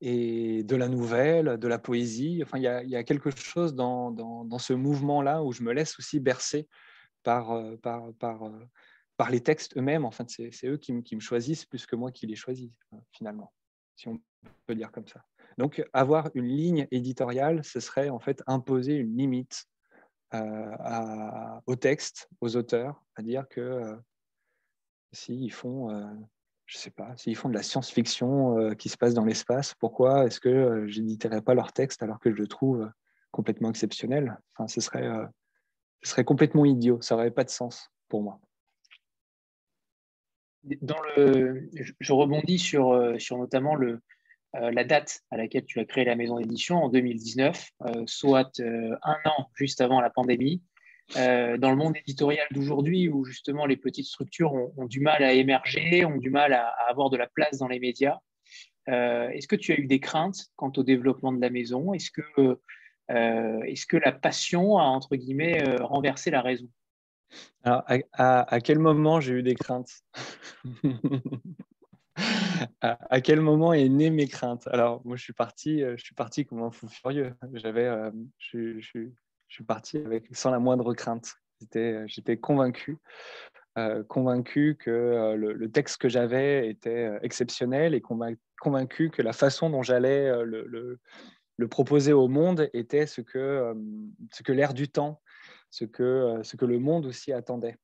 et 0.00 0.62
de 0.64 0.76
la 0.76 0.88
nouvelle, 0.88 1.58
de 1.58 1.68
la 1.68 1.78
poésie. 1.78 2.40
Enfin, 2.42 2.58
il 2.58 2.62
y 2.62 2.90
y 2.90 2.96
a 2.96 3.04
quelque 3.04 3.30
chose 3.30 3.74
dans, 3.74 4.10
dans, 4.10 4.44
dans 4.44 4.58
ce 4.58 4.72
mouvement-là 4.72 5.42
où 5.42 5.52
je 5.52 5.62
me 5.62 5.72
laisse 5.72 5.98
aussi 5.98 6.20
bercer 6.20 6.68
par, 7.22 7.62
par, 7.82 8.12
par, 8.14 8.50
par 9.16 9.30
les 9.30 9.40
textes 9.40 9.76
eux-mêmes. 9.76 10.04
En 10.04 10.10
fait, 10.10 10.28
c'est 10.28 10.66
eux 10.66 10.76
qui, 10.76 11.02
qui, 11.02 11.16
me 11.16 11.20
choisissent 11.20 11.64
plus 11.64 11.86
que 11.86 11.96
moi 11.96 12.12
qui 12.12 12.26
les 12.26 12.36
choisis, 12.36 12.70
finalement, 13.12 13.52
si 13.96 14.08
on 14.08 14.20
peut 14.66 14.74
dire 14.74 14.92
comme 14.92 15.06
ça. 15.06 15.24
Donc, 15.58 15.82
avoir 15.92 16.30
une 16.34 16.46
ligne 16.46 16.86
éditoriale, 16.90 17.64
ce 17.64 17.80
serait 17.80 18.10
en 18.10 18.18
fait 18.18 18.42
imposer 18.46 18.94
une 18.94 19.16
limite 19.16 19.66
euh, 20.34 21.60
au 21.66 21.76
texte, 21.76 22.28
aux 22.40 22.56
auteurs, 22.56 23.02
à 23.14 23.22
dire 23.22 23.48
que 23.48 23.60
euh, 23.60 23.96
s'ils 25.12 25.52
font, 25.52 25.90
euh, 25.90 26.04
je 26.66 26.76
sais 26.76 26.90
pas, 26.90 27.14
font 27.34 27.48
de 27.48 27.54
la 27.54 27.62
science-fiction 27.62 28.74
qui 28.74 28.90
se 28.90 28.98
passe 28.98 29.14
dans 29.14 29.24
l'espace, 29.24 29.74
pourquoi 29.74 30.26
est-ce 30.26 30.40
que 30.40 30.86
je 30.88 31.00
n'éditerais 31.00 31.40
pas 31.40 31.54
leur 31.54 31.72
texte 31.72 32.02
alors 32.02 32.20
que 32.20 32.30
je 32.30 32.36
le 32.36 32.48
trouve 32.48 32.90
complètement 33.30 33.70
exceptionnel? 33.70 34.38
Enfin, 34.54 34.68
ce, 34.68 34.80
serait, 34.80 35.08
ce 36.02 36.10
serait 36.10 36.24
complètement 36.24 36.66
idiot, 36.66 37.00
ça 37.00 37.14
n'aurait 37.14 37.30
pas 37.30 37.44
de 37.44 37.50
sens 37.50 37.88
pour 38.08 38.22
moi. 38.22 38.40
Dans 40.82 41.00
le, 41.16 41.70
je 42.00 42.12
rebondis 42.12 42.58
sur, 42.58 43.14
sur 43.20 43.38
notamment 43.38 43.76
le, 43.76 43.92
euh, 43.92 44.15
la 44.60 44.84
date 44.84 45.22
à 45.30 45.36
laquelle 45.36 45.64
tu 45.64 45.80
as 45.80 45.84
créé 45.84 46.04
la 46.04 46.16
maison 46.16 46.38
d'édition 46.38 46.76
en 46.76 46.88
2019, 46.88 47.70
euh, 47.82 48.02
soit 48.06 48.60
euh, 48.60 48.96
un 49.02 49.16
an 49.24 49.50
juste 49.54 49.80
avant 49.80 50.00
la 50.00 50.10
pandémie. 50.10 50.62
dans 51.14 51.70
le 51.70 51.76
monde 51.76 51.96
éditorial 51.96 52.46
d'aujourd'hui, 52.50 53.08
où 53.08 53.24
justement 53.24 53.66
les 53.66 53.76
petites 53.76 54.06
structures 54.06 54.52
ont, 54.52 54.86
du 54.86 55.00
mal 55.00 55.22
à 55.22 55.32
émerger, 55.32 56.04
ont 56.04 56.16
du 56.16 56.30
mal 56.30 56.52
à, 56.52 56.68
avoir 56.88 57.10
de 57.10 57.16
la 57.16 57.28
place 57.28 57.58
dans 57.58 57.68
les 57.68 57.78
médias, 57.78 58.18
est-ce 58.88 59.46
que 59.48 59.56
tu 59.56 59.72
as 59.72 59.76
eu 59.76 59.86
des 59.86 60.00
craintes 60.00 60.46
quant 60.56 60.72
au 60.76 60.82
développement 60.82 61.32
de 61.32 61.40
la 61.40 61.50
maison? 61.50 61.92
Est-ce 61.92 62.10
que, 62.10 62.58
est 63.08 63.86
que 63.86 63.96
la 63.96 64.12
passion 64.12 64.78
a, 64.78 64.82
entre 64.82 65.14
guillemets, 65.16 65.62
renversé 65.80 66.30
la 66.30 66.42
raison? 66.42 66.68
À, 67.64 67.84
à, 68.52 68.60
quel 68.60 68.78
moment 68.78 69.20
j'ai 69.20 69.34
eu 69.34 69.42
des 69.42 69.54
craintes? 69.54 70.02
à, 72.80 73.20
quel 73.20 73.40
moment 73.40 73.72
est 73.72 73.88
née 73.88 74.10
mes 74.10 74.26
craintes? 74.26 74.66
Alors, 74.68 75.02
moi, 75.04 75.16
je 75.16 75.22
suis 75.22 75.32
parti, 75.32 75.82
euh, 75.82 75.96
je 75.96 76.04
suis 76.04 76.14
parti 76.14 76.46
comme 76.46 76.62
un 76.62 76.70
fou 76.70 76.88
furieux. 76.88 77.34
J'avais, 77.52 77.86
euh, 77.86 78.10
je, 78.38 78.78
suis 78.80 79.64
parti 79.64 80.02
sans 80.32 80.50
la 80.50 80.58
moindre 80.58 80.94
crainte. 80.94 81.34
J'étais 82.06 82.36
convaincu, 82.36 82.98
euh, 83.78 84.02
convaincu 84.04 84.76
que 84.78 85.34
le, 85.36 85.70
texte 85.70 85.98
que 85.98 86.08
j'avais 86.08 86.68
était 86.68 87.18
exceptionnel 87.22 87.94
et 87.94 88.02
convaincu 88.60 89.10
que 89.10 89.22
la 89.22 89.32
façon 89.32 89.70
dont 89.70 89.82
j'allais 89.82 90.30
le, 90.44 90.98
proposer 91.70 92.12
au 92.12 92.28
monde 92.28 92.68
était 92.74 93.06
ce 93.06 93.20
que, 93.22 93.74
l'air 94.48 94.74
du 94.74 94.88
temps, 94.88 95.22
ce 95.70 95.84
que 95.84 96.64
le 96.64 96.78
monde 96.78 97.06
aussi 97.06 97.32
attendait. 97.32 97.78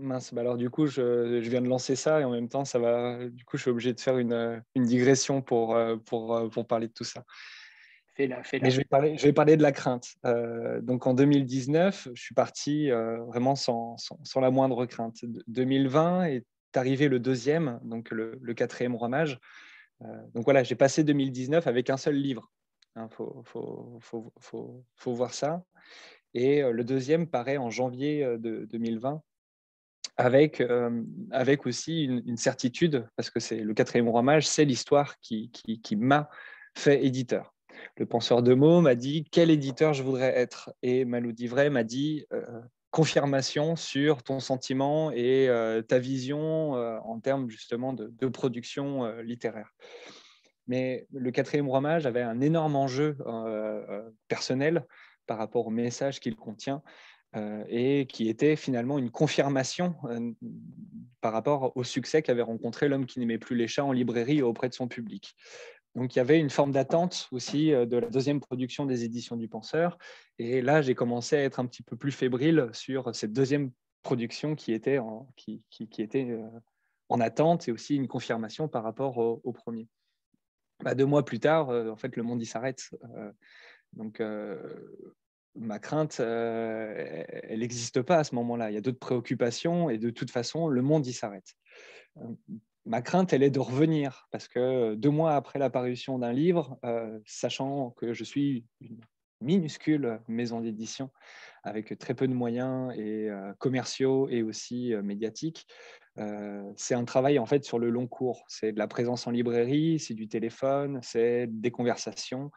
Mince, 0.00 0.34
bah 0.34 0.40
alors 0.40 0.56
du 0.56 0.70
coup, 0.70 0.86
je, 0.86 1.40
je, 1.40 1.50
viens 1.50 1.60
de 1.60 1.68
lancer 1.68 1.94
ça 1.94 2.20
et 2.20 2.24
en 2.24 2.30
même 2.30 2.48
temps, 2.48 2.64
ça 2.64 2.80
va. 2.80 3.28
Du 3.28 3.44
coup, 3.44 3.56
je 3.56 3.62
suis 3.62 3.70
obligé 3.70 3.92
de 3.92 4.00
faire 4.00 4.18
une, 4.18 4.62
une 4.74 4.84
digression 4.84 5.40
pour, 5.40 5.76
euh, 5.76 5.96
pour, 5.96 6.34
euh, 6.34 6.48
pour, 6.48 6.66
parler 6.66 6.88
de 6.88 6.92
tout 6.92 7.04
ça. 7.04 7.24
Fais-la, 8.16 8.42
fais-la. 8.42 8.64
Mais 8.64 8.70
je 8.72 8.78
vais, 8.78 8.84
parler, 8.84 9.16
je 9.16 9.22
vais 9.22 9.32
parler 9.32 9.56
de 9.56 9.62
la 9.62 9.70
crainte. 9.70 10.16
Euh, 10.24 10.80
donc 10.80 11.06
en 11.06 11.14
2019, 11.14 12.08
je 12.12 12.20
suis 12.20 12.34
parti 12.34 12.90
vraiment 12.90 13.54
sans, 13.54 13.96
sans, 13.96 14.40
la 14.40 14.50
moindre 14.50 14.84
crainte. 14.86 15.24
2020 15.46 16.24
est 16.24 16.46
arrivé 16.74 17.06
le 17.06 17.20
deuxième, 17.20 17.78
donc 17.84 18.10
le, 18.10 18.38
le 18.40 18.54
quatrième 18.54 18.96
roi 18.96 19.08
mage. 19.08 19.38
donc 20.34 20.44
voilà, 20.44 20.64
j'ai 20.64 20.74
passé 20.74 21.04
2019 21.04 21.68
avec 21.68 21.88
un 21.88 21.96
seul 21.96 22.16
livre. 22.16 22.50
Il 22.96 23.02
hein, 23.02 23.08
faut, 23.10 23.42
faut, 23.44 24.00
faut, 24.00 24.84
faut, 24.96 25.14
voir 25.14 25.34
ça. 25.34 25.64
Et 26.34 26.62
le 26.62 26.82
deuxième 26.82 27.28
paraît 27.28 27.58
en 27.58 27.70
janvier 27.70 28.24
de 28.38 28.66
2020 28.70 29.22
avec, 30.16 30.60
euh, 30.60 31.02
avec 31.30 31.66
aussi 31.66 32.04
une, 32.04 32.36
certitude, 32.36 33.06
parce 33.16 33.30
que 33.30 33.40
c'est 33.40 33.58
le 33.58 33.74
quatrième 33.74 34.08
roi 34.08 34.22
mage, 34.22 34.46
c'est 34.46 34.64
l'histoire 34.64 35.18
qui, 35.20 35.50
qui, 35.50 35.96
m'a 35.96 36.28
fait 36.76 37.04
éditeur. 37.04 37.54
Le 37.96 38.06
penseur 38.06 38.42
de 38.42 38.54
mots 38.54 38.80
m'a 38.80 38.94
dit 38.94 39.24
quel 39.30 39.50
éditeur 39.50 39.92
je 39.92 40.02
voudrais 40.02 40.36
être? 40.38 40.72
Et 40.82 41.04
Malou 41.04 41.32
Divray 41.32 41.70
m'a 41.70 41.84
dit 41.84 42.24
euh, 42.32 42.44
confirmation 42.90 43.74
sur 43.74 44.22
ton 44.22 44.38
sentiment 44.38 45.10
et 45.10 45.48
euh, 45.48 45.82
ta 45.82 45.98
vision 45.98 46.72
en 46.72 47.20
termes 47.20 47.50
justement 47.50 47.92
de, 47.92 48.12
de 48.16 48.26
production 48.28 49.20
littéraire. 49.20 49.74
Mais 50.66 51.06
le 51.12 51.30
quatrième 51.30 51.68
roi 51.68 51.80
mage 51.80 52.06
avait 52.06 52.22
un 52.22 52.40
énorme 52.40 52.76
enjeu 52.76 53.18
personnel 54.28 54.86
par 55.26 55.38
rapport 55.38 55.66
au 55.66 55.70
message 55.70 56.20
qu'il 56.20 56.36
contient 56.36 56.82
et 57.68 58.06
qui 58.06 58.28
était 58.28 58.56
finalement 58.56 58.98
une 58.98 59.10
confirmation 59.10 59.96
euh, 60.04 60.32
par 61.20 61.32
rapport 61.32 61.76
au 61.76 61.84
succès 61.84 62.22
qu'avait 62.22 62.42
rencontré 62.42 62.88
l'homme 62.88 63.06
qui 63.06 63.18
n'aimait 63.18 63.38
plus 63.38 63.56
les 63.56 63.66
chats 63.66 63.84
en 63.84 63.92
librairie 63.92 64.42
auprès 64.42 64.68
de 64.68 64.74
son 64.74 64.88
public. 64.88 65.34
Donc 65.94 66.14
il 66.14 66.18
y 66.18 66.20
avait 66.20 66.38
une 66.38 66.50
forme 66.50 66.72
d'attente 66.72 67.28
aussi 67.32 67.72
euh, 67.72 67.86
de 67.86 67.96
la 67.96 68.08
deuxième 68.08 68.40
production 68.40 68.86
des 68.86 69.04
éditions 69.04 69.36
du 69.36 69.48
Penseur. 69.48 69.98
Et 70.38 70.60
là, 70.60 70.82
j'ai 70.82 70.94
commencé 70.94 71.36
à 71.36 71.42
être 71.42 71.60
un 71.60 71.66
petit 71.66 71.82
peu 71.82 71.96
plus 71.96 72.12
fébrile 72.12 72.68
sur 72.72 73.14
cette 73.14 73.32
deuxième 73.32 73.70
production 74.02 74.54
qui 74.54 74.72
était 74.72 74.98
en, 74.98 75.28
qui, 75.36 75.62
était, 75.98 76.38
en 77.08 77.20
attente 77.20 77.68
et 77.68 77.72
aussi 77.72 77.96
une 77.96 78.06
confirmation 78.06 78.68
par 78.68 78.82
rapport 78.82 79.16
au, 79.16 79.52
premier. 79.52 79.88
Bah, 80.82 80.94
deux 80.94 81.06
mois 81.06 81.24
plus 81.24 81.40
tard, 81.40 81.70
en 81.70 81.96
fait, 81.96 82.14
le 82.16 82.22
monde 82.22 82.42
y 82.42 82.44
s'arrête. 82.44 82.90
donc 83.94 84.20
ma 85.56 85.78
crainte, 85.78 86.18
euh, 86.20 87.24
elle 87.44 87.60
n'existe 87.60 88.02
pas 88.02 88.18
à 88.18 88.24
ce 88.24 88.34
moment-là. 88.34 88.70
Il 88.70 88.74
y 88.74 88.76
a 88.76 88.80
d'autres 88.80 88.98
préoccupations 88.98 89.90
et 89.90 89.98
de 89.98 90.10
toute 90.10 90.30
façon, 90.30 90.68
le 90.68 90.82
monde 90.82 91.06
y 91.06 91.12
s'arrête. 91.12 91.54
Euh, 92.18 92.22
ma 92.84 93.02
crainte, 93.02 93.32
elle 93.32 93.42
est 93.42 93.50
de 93.50 93.60
revenir 93.60 94.26
parce 94.30 94.48
que 94.48 94.94
deux 94.94 95.10
mois 95.10 95.34
après 95.34 95.58
l'apparition 95.58 96.18
d'un 96.18 96.32
livre, 96.32 96.78
euh, 96.84 97.18
sachant 97.26 97.90
que 97.90 98.12
je 98.12 98.24
suis 98.24 98.66
une 98.80 99.00
minuscule 99.40 100.20
maison 100.28 100.60
d'édition 100.60 101.10
avec 101.64 101.98
très 101.98 102.14
peu 102.14 102.28
de 102.28 102.34
moyens 102.34 102.92
et 102.96 103.28
commerciaux 103.58 104.28
et 104.28 104.42
aussi 104.42 104.94
médiatiques, 105.02 105.66
c'est 106.76 106.94
un 106.94 107.04
travail 107.04 107.38
en 107.38 107.44
fait 107.44 107.64
sur 107.64 107.78
le 107.78 107.90
long 107.90 108.06
cours. 108.06 108.44
C'est 108.48 108.72
de 108.72 108.78
la 108.78 108.86
présence 108.86 109.26
en 109.26 109.30
librairie, 109.30 109.98
c'est 109.98 110.14
du 110.14 110.28
téléphone, 110.28 111.00
c'est 111.02 111.46
des 111.48 111.70
conversations, 111.70 112.50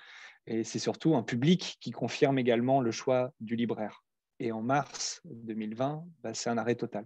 et 0.48 0.64
c'est 0.64 0.80
surtout 0.80 1.16
un 1.16 1.24
public 1.24 1.78
qui 1.82 1.92
confirme 1.92 2.40
également 2.40 2.80
le 2.82 2.92
choix 2.92 3.34
du 3.42 3.56
libraire. 3.56 4.04
Et 4.40 4.52
en 4.52 4.62
mars 4.62 5.22
2020, 5.26 6.06
bah, 6.24 6.34
c'est 6.34 6.50
un 6.50 6.58
arrêt 6.58 6.76
total. 6.76 7.06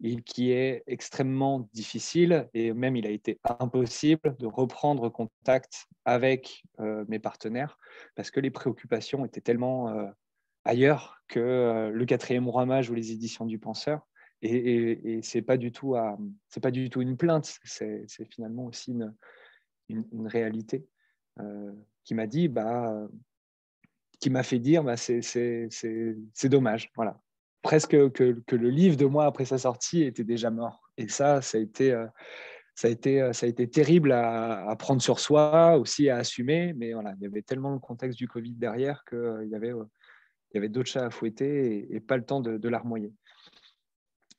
Et 0.00 0.16
qui 0.22 0.52
est 0.52 0.84
extrêmement 0.86 1.68
difficile 1.72 2.48
et 2.54 2.72
même 2.72 2.94
il 2.94 3.06
a 3.06 3.10
été 3.10 3.40
impossible 3.42 4.36
de 4.38 4.46
reprendre 4.46 5.08
contact 5.08 5.86
avec 6.04 6.62
euh, 6.78 7.04
mes 7.08 7.18
partenaires 7.18 7.78
parce 8.14 8.30
que 8.30 8.38
les 8.38 8.50
préoccupations 8.50 9.24
étaient 9.24 9.40
tellement 9.40 9.88
euh, 9.88 10.06
ailleurs 10.64 11.20
que 11.26 11.40
euh, 11.40 11.90
le 11.90 12.04
quatrième 12.04 12.48
ramage 12.48 12.90
ou 12.90 12.94
les 12.94 13.10
éditions 13.10 13.44
du 13.44 13.58
penseur. 13.58 14.06
Et, 14.40 15.16
et, 15.16 15.22
c'est 15.22 15.42
pas 15.42 15.56
du 15.56 15.72
tout 15.72 15.96
pas 16.62 16.70
du 16.70 16.90
tout 16.90 17.02
une 17.02 17.16
plainte, 17.16 17.58
c'est 17.64 18.06
finalement 18.30 18.66
aussi 18.66 18.92
une, 19.88 20.28
réalité 20.28 20.86
qui 22.08 22.14
m'a 22.14 22.26
dit 22.26 22.48
bah 22.48 23.06
qui 24.18 24.30
m'a 24.30 24.42
fait 24.42 24.58
dire 24.58 24.82
bah, 24.82 24.96
c'est 24.96 25.68
dommage. 26.44 26.90
Voilà. 26.96 27.20
Presque 27.60 28.10
que, 28.12 28.34
le 28.50 28.70
livre 28.70 28.96
de 28.96 29.04
moi 29.04 29.26
après 29.26 29.44
sa 29.44 29.58
sortie 29.58 30.02
était 30.04 30.24
déjà 30.24 30.50
mort. 30.50 30.80
Et 30.96 31.06
ça, 31.08 31.42
ça 31.42 31.58
a 31.58 31.60
été, 31.60 31.92
euh, 31.92 32.06
ça 32.74 32.88
a 32.88 32.90
été, 32.90 33.20
euh, 33.20 33.34
ça 33.34 33.44
a 33.44 33.48
été 33.48 33.68
terrible 33.68 34.12
à, 34.12 34.74
prendre 34.78 35.02
sur 35.02 35.20
soi, 35.20 35.76
aussi 35.76 36.08
à 36.08 36.16
assumer. 36.16 36.72
Mais 36.74 36.94
voilà, 36.94 37.12
il 37.18 37.24
y 37.24 37.26
avait 37.26 37.42
tellement 37.42 37.72
le 37.72 37.78
contexte 37.78 38.16
du 38.16 38.26
Covid 38.26 38.54
derrière 38.54 39.04
qu'il 39.06 39.18
euh, 39.18 39.44
y 39.44 39.54
avait, 39.54 39.68
il 39.70 40.54
y 40.54 40.56
avait 40.56 40.70
d'autres 40.70 40.88
chats 40.88 41.04
à 41.04 41.10
fouetter 41.10 41.94
et, 41.94 42.00
pas 42.00 42.16
le 42.16 42.24
temps 42.24 42.40
de 42.40 42.68
larmoyer 42.68 43.12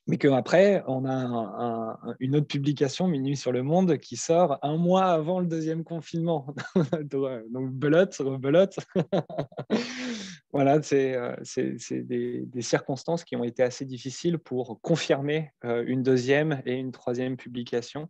mais 0.10 0.18
qu'après, 0.18 0.84
on 0.88 1.06
a 1.06 2.00
une 2.20 2.36
autre 2.36 2.48
publication, 2.48 3.08
Minuit 3.08 3.38
sur 3.38 3.52
le 3.52 3.62
Monde, 3.62 4.00
qui 4.00 4.18
sort 4.18 4.58
un 4.64 4.76
mois 4.76 5.06
avant 5.06 5.40
le 5.40 5.46
deuxième 5.46 5.84
confinement. 5.84 6.48
Donc, 7.04 7.70
belote, 7.72 8.20
belote. 8.40 8.80
voilà, 10.52 10.82
c'est 10.82 11.14
euh, 11.14 11.36
des, 11.92 12.62
circonstances 12.62 13.24
qui 13.24 13.36
ont 13.36 13.44
été 13.44 13.62
assez 13.62 13.86
difficiles 13.86 14.40
pour 14.40 14.82
confirmer 14.82 15.52
euh, 15.64 15.84
une 15.86 16.02
deuxième 16.02 16.64
et 16.66 16.74
une 16.74 16.92
troisième 16.92 17.38
publication, 17.38 18.10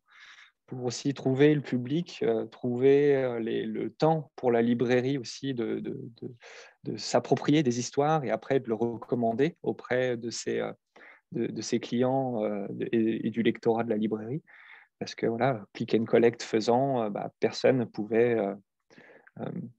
pour 0.67 0.85
aussi 0.85 1.13
trouver 1.13 1.53
le 1.53 1.61
public, 1.61 2.21
euh, 2.23 2.45
trouver 2.45 3.41
le 3.41 3.89
temps 3.89 4.31
pour 4.37 4.53
la 4.53 4.61
librairie 4.61 5.17
aussi 5.17 5.53
de, 5.53 5.83
de, 5.83 6.95
s'approprier 6.95 7.61
des 7.61 7.77
histoires 7.77 8.23
et 8.23 8.31
après 8.31 8.61
de 8.61 8.69
le 8.69 8.73
recommander 8.73 9.57
auprès 9.63 10.15
de 10.15 10.29
ces 10.29 10.61
de, 11.31 11.61
ses 11.61 11.79
clients 11.79 12.43
euh, 12.43 12.67
et, 12.91 13.29
du 13.29 13.43
lectorat 13.43 13.83
de 13.83 13.89
la 13.89 13.97
librairie. 13.97 14.43
Parce 14.99 15.15
que 15.15 15.27
voilà, 15.27 15.65
click 15.73 15.95
and 15.95 16.05
collect 16.05 16.43
faisant, 16.43 17.03
euh, 17.03 17.09
bah, 17.09 17.31
personne 17.39 17.77
ne 17.77 17.85
pouvait 17.85 18.37
euh, 18.37 18.55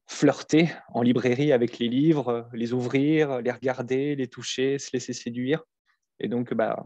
flirter 0.06 0.68
en 0.88 1.02
librairie 1.02 1.52
avec 1.52 1.78
les 1.78 1.88
livres, 1.88 2.48
les 2.52 2.72
ouvrir, 2.72 3.40
les 3.40 3.50
regarder, 3.50 4.16
les 4.16 4.28
toucher, 4.28 4.78
se 4.78 4.90
laisser 4.92 5.12
séduire. 5.12 5.64
Et 6.18 6.28
donc, 6.28 6.54
bah, 6.54 6.84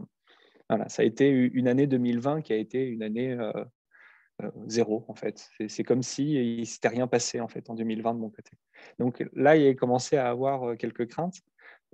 voilà, 0.69 0.89
ça 0.89 1.03
a 1.03 1.05
été 1.05 1.29
une 1.29 1.67
année 1.67 1.87
2020 1.87 2.41
qui 2.41 2.53
a 2.53 2.57
été 2.57 2.83
une 2.83 3.03
année 3.03 3.37
zéro, 4.67 5.05
en 5.07 5.15
fait. 5.15 5.49
C'est 5.67 5.83
comme 5.83 6.01
si 6.01 6.33
il 6.33 6.65
s'était 6.65 6.87
rien 6.87 7.07
passé, 7.07 7.39
en 7.39 7.47
fait, 7.47 7.69
en 7.69 7.75
2020 7.75 8.15
de 8.15 8.19
mon 8.19 8.29
côté. 8.29 8.51
Donc 8.99 9.23
là, 9.33 9.55
il 9.55 9.67
a 9.67 9.73
commencé 9.75 10.17
à 10.17 10.29
avoir 10.29 10.75
quelques 10.77 11.07
craintes 11.07 11.41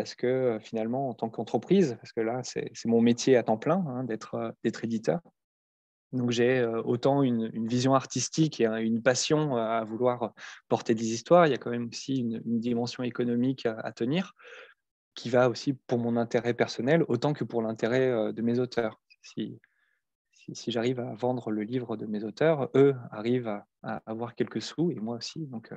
parce 0.01 0.15
que 0.15 0.25
euh, 0.25 0.59
finalement, 0.59 1.09
en 1.09 1.13
tant 1.13 1.29
qu'entreprise, 1.29 1.95
parce 2.01 2.11
que 2.11 2.21
là, 2.21 2.41
c'est 2.43 2.71
mon 2.85 3.01
métier 3.01 3.37
à 3.37 3.43
temps 3.43 3.57
plein 3.57 3.85
hein, 3.87 4.03
euh, 4.33 4.51
d'être 4.63 4.83
éditeur, 4.83 5.19
donc 6.11 6.31
j'ai 6.31 6.57
euh, 6.57 6.81
autant 6.81 7.21
une, 7.21 7.67
vision 7.67 7.93
artistique 7.93 8.59
et 8.59 8.65
une 8.65 9.03
passion 9.03 9.57
à 9.57 9.83
vouloir 9.83 10.33
porter 10.69 10.95
des 10.95 11.13
histoires, 11.13 11.45
il 11.45 11.51
y 11.51 11.53
a 11.53 11.59
quand 11.59 11.69
même 11.69 11.87
aussi 11.87 12.17
une, 12.17 12.41
dimension 12.59 13.03
économique 13.03 13.67
à, 13.67 13.91
tenir, 13.91 14.33
qui 15.13 15.29
va 15.29 15.49
aussi 15.49 15.73
pour 15.73 15.99
mon 15.99 16.17
intérêt 16.17 16.55
personnel 16.55 17.05
autant 17.07 17.33
que 17.33 17.43
pour 17.43 17.61
l'intérêt 17.61 18.33
de 18.33 18.41
mes 18.41 18.57
auteurs. 18.57 18.99
Si, 19.21 19.59
j'arrive 20.67 20.99
à 20.99 21.13
vendre 21.13 21.51
le 21.51 21.61
livre 21.61 21.95
de 21.95 22.07
mes 22.07 22.23
auteurs, 22.23 22.71
eux 22.75 22.95
arrivent 23.11 23.47
à, 23.47 23.67
à 23.83 24.01
avoir 24.07 24.33
quelques 24.33 24.63
sous 24.63 24.89
et 24.89 24.95
moi 24.95 25.17
aussi. 25.17 25.45
Donc 25.45 25.71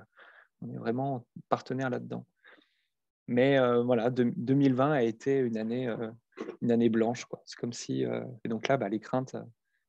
on 0.62 0.70
est 0.70 0.78
vraiment 0.78 1.26
partenaire 1.50 1.90
là-dedans. 1.90 2.24
Mais 3.26 3.58
euh, 3.58 3.82
voilà, 3.82 4.10
2020 4.10 4.92
a 4.92 5.02
été 5.02 5.38
une 5.38 5.56
année, 5.56 5.88
euh, 5.88 6.10
une 6.62 6.70
année 6.70 6.88
blanche. 6.88 7.26
C'est 7.46 7.58
comme 7.58 7.72
si. 7.72 8.04
Euh, 8.04 8.22
et 8.44 8.48
donc 8.48 8.68
là, 8.68 8.76
bah, 8.76 8.88
les 8.88 9.00
craintes 9.00 9.36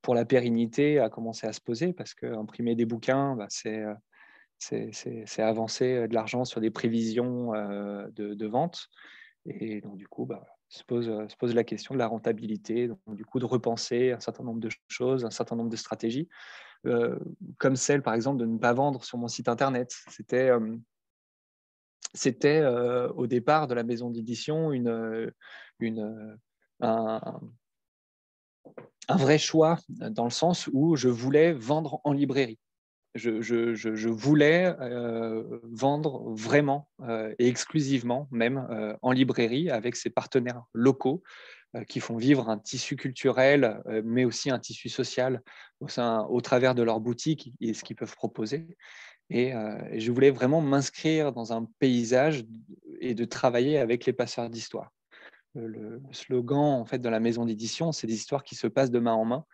pour 0.02 0.16
la 0.16 0.26
pérennité 0.26 1.00
a 1.00 1.10
commencé 1.10 1.48
à 1.48 1.54
se 1.54 1.62
poser 1.62 1.92
parce 1.92 2.14
qu'imprimer 2.14 2.76
des 2.76 2.86
bouquins, 2.86 3.36
bah, 3.36 3.48
c'est 3.50 3.84
avancer 5.40 6.08
de 6.08 6.14
l'argent 6.14 6.46
sur 6.46 6.62
des 6.62 6.70
prévisions 6.70 7.52
de, 7.54 8.34
de, 8.36 8.46
vente. 8.46 8.88
Et 9.46 9.82
donc, 9.82 9.98
du 9.98 10.08
coup, 10.08 10.26
bah, 10.26 10.46
se, 10.70 10.84
pose, 10.84 11.06
se 11.06 11.36
pose 11.36 11.56
la 11.56 11.64
question 11.64 11.96
de 11.96 12.00
la 12.00 12.06
rentabilité, 12.06 12.88
donc, 12.88 13.00
du 13.08 13.26
coup, 13.26 13.40
de 13.40 13.46
repenser 13.46 14.12
un 14.12 14.20
certain 14.20 14.44
nombre 14.44 14.60
de 14.60 14.70
choses, 14.88 15.26
un 15.26 15.32
certain 15.32 15.56
nombre 15.56 15.72
de 15.72 15.76
stratégies, 15.76 16.30
comme 17.58 17.76
celle, 17.76 18.04
par 18.04 18.14
exemple, 18.14 18.40
de 18.40 18.46
ne 18.46 18.60
pas 18.60 18.74
vendre 18.74 19.04
sur 19.04 19.18
mon 19.18 19.28
site 19.28 19.50
Internet. 19.50 19.92
C'était 20.12 20.52
c'était 22.16 22.62
euh, 22.62 23.10
au 23.10 23.28
départ 23.28 23.68
de 23.68 23.76
la 23.76 23.84
maison 23.84 24.10
d'édition 24.10 24.72
euh, 24.72 25.30
une, 25.80 26.38
un, 26.82 27.40
vrai 29.10 29.38
choix 29.38 29.78
dans 29.90 30.24
le 30.24 30.32
sens 30.32 30.70
où 30.74 30.96
je 30.96 31.10
voulais 31.10 31.54
vendre 31.54 32.02
en 32.04 32.14
librairie. 32.14 32.60
Je, 33.14 34.10
voulais 34.10 34.76
euh, 34.82 35.60
vendre 35.64 36.34
vraiment 36.34 36.90
et 37.40 37.48
exclusivement 37.48 38.28
même 38.32 38.98
en 39.02 39.12
librairie 39.14 39.70
avec 39.70 39.96
ces 39.96 40.10
partenaires 40.10 40.64
locaux 40.74 41.24
qui 41.88 42.02
font 42.02 42.18
vivre 42.18 42.50
un 42.50 42.58
tissu 42.58 42.98
culturel, 42.98 43.82
mais 44.04 44.26
aussi 44.26 44.50
un 44.50 44.60
tissu 44.60 44.90
social 44.90 45.42
au 45.80 46.42
travers 46.42 46.76
de 46.76 46.84
leur 46.84 47.00
boutique 47.00 47.54
et 47.62 47.74
ce 47.74 47.86
qu'ils 47.86 47.96
peuvent 47.96 48.16
proposer. 48.16 48.76
Euh, 49.34 49.80
et, 49.92 50.00
je 50.00 50.12
voulais 50.12 50.32
vraiment 50.32 50.62
m'inscrire 50.62 51.32
dans 51.32 51.54
un 51.54 51.68
paysage 51.80 52.46
et 53.00 53.16
de 53.16 53.26
travailler 53.26 53.78
avec 53.78 54.06
les 54.06 54.14
passeurs 54.14 54.50
d'histoire. 54.50 54.92
Le, 55.56 56.02
slogan 56.12 56.58
en 56.58 56.86
fait 56.86 57.00
de 57.00 57.10
la 57.10 57.20
maison 57.20 57.46
d'édition, 57.46 57.92
c'est 57.92 58.08
des 58.08 58.16
histoires 58.16 58.44
qui 58.44 58.56
se 58.56 58.68
passent 58.68 58.92
de 58.92 59.00
main 59.00 59.14
en 59.14 59.26
main. 59.26 59.46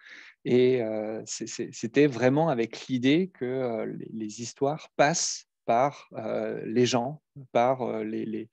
Et 0.43 0.81
euh, 0.81 1.21
c'était 1.25 2.07
vraiment 2.07 2.49
avec 2.49 2.87
l'idée 2.87 3.29
que 3.33 3.45
euh, 3.45 3.93
les, 4.11 4.41
histoires 4.41 4.89
passent 4.95 5.45
par 5.65 6.09
les 6.65 6.85
gens, 6.87 7.21
par 7.51 8.03
les, 8.03 8.49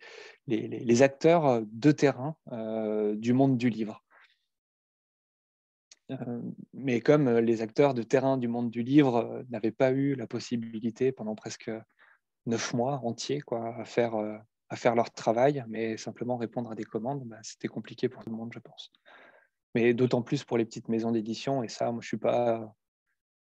acteurs 1.02 1.62
de 1.66 1.90
terrain 1.90 2.36
du 3.16 3.32
monde 3.32 3.56
du 3.56 3.70
livre. 3.70 4.04
Euh, 6.10 6.40
mais 6.72 7.00
comme 7.00 7.28
euh, 7.28 7.40
les 7.40 7.60
acteurs 7.60 7.92
de 7.92 8.02
terrain 8.02 8.38
du 8.38 8.48
monde 8.48 8.70
du 8.70 8.82
livre 8.82 9.16
euh, 9.16 9.42
n'avaient 9.50 9.72
pas 9.72 9.90
eu 9.92 10.14
la 10.14 10.26
possibilité 10.26 11.12
pendant 11.12 11.34
presque 11.34 11.70
neuf 12.46 12.72
mois 12.72 13.00
entiers 13.04 13.42
à, 13.50 13.84
faire, 13.84 14.14
à 14.70 14.76
faire 14.76 14.94
leur 14.94 15.10
travail, 15.10 15.62
mais 15.68 15.98
simplement 15.98 16.38
répondre 16.38 16.70
à 16.70 16.74
des 16.74 16.84
commandes, 16.84 17.24
bah, 17.24 17.36
c'était 17.42 17.68
compliqué 17.68 18.08
pour 18.08 18.24
tout 18.24 18.30
le 18.30 18.36
monde, 18.36 18.52
je 18.54 18.58
pense. 18.58 18.90
Mais 19.74 19.92
d'autant 19.92 20.22
plus 20.22 20.44
pour 20.44 20.56
les 20.56 20.64
petites 20.64 20.88
maisons 20.88 21.12
d'édition, 21.12 21.62
et 21.62 21.68
ça, 21.68 21.92
moi, 21.92 22.00
je 22.00 22.06
ne 22.06 22.08
suis, 22.08 22.16
pas, 22.16 22.74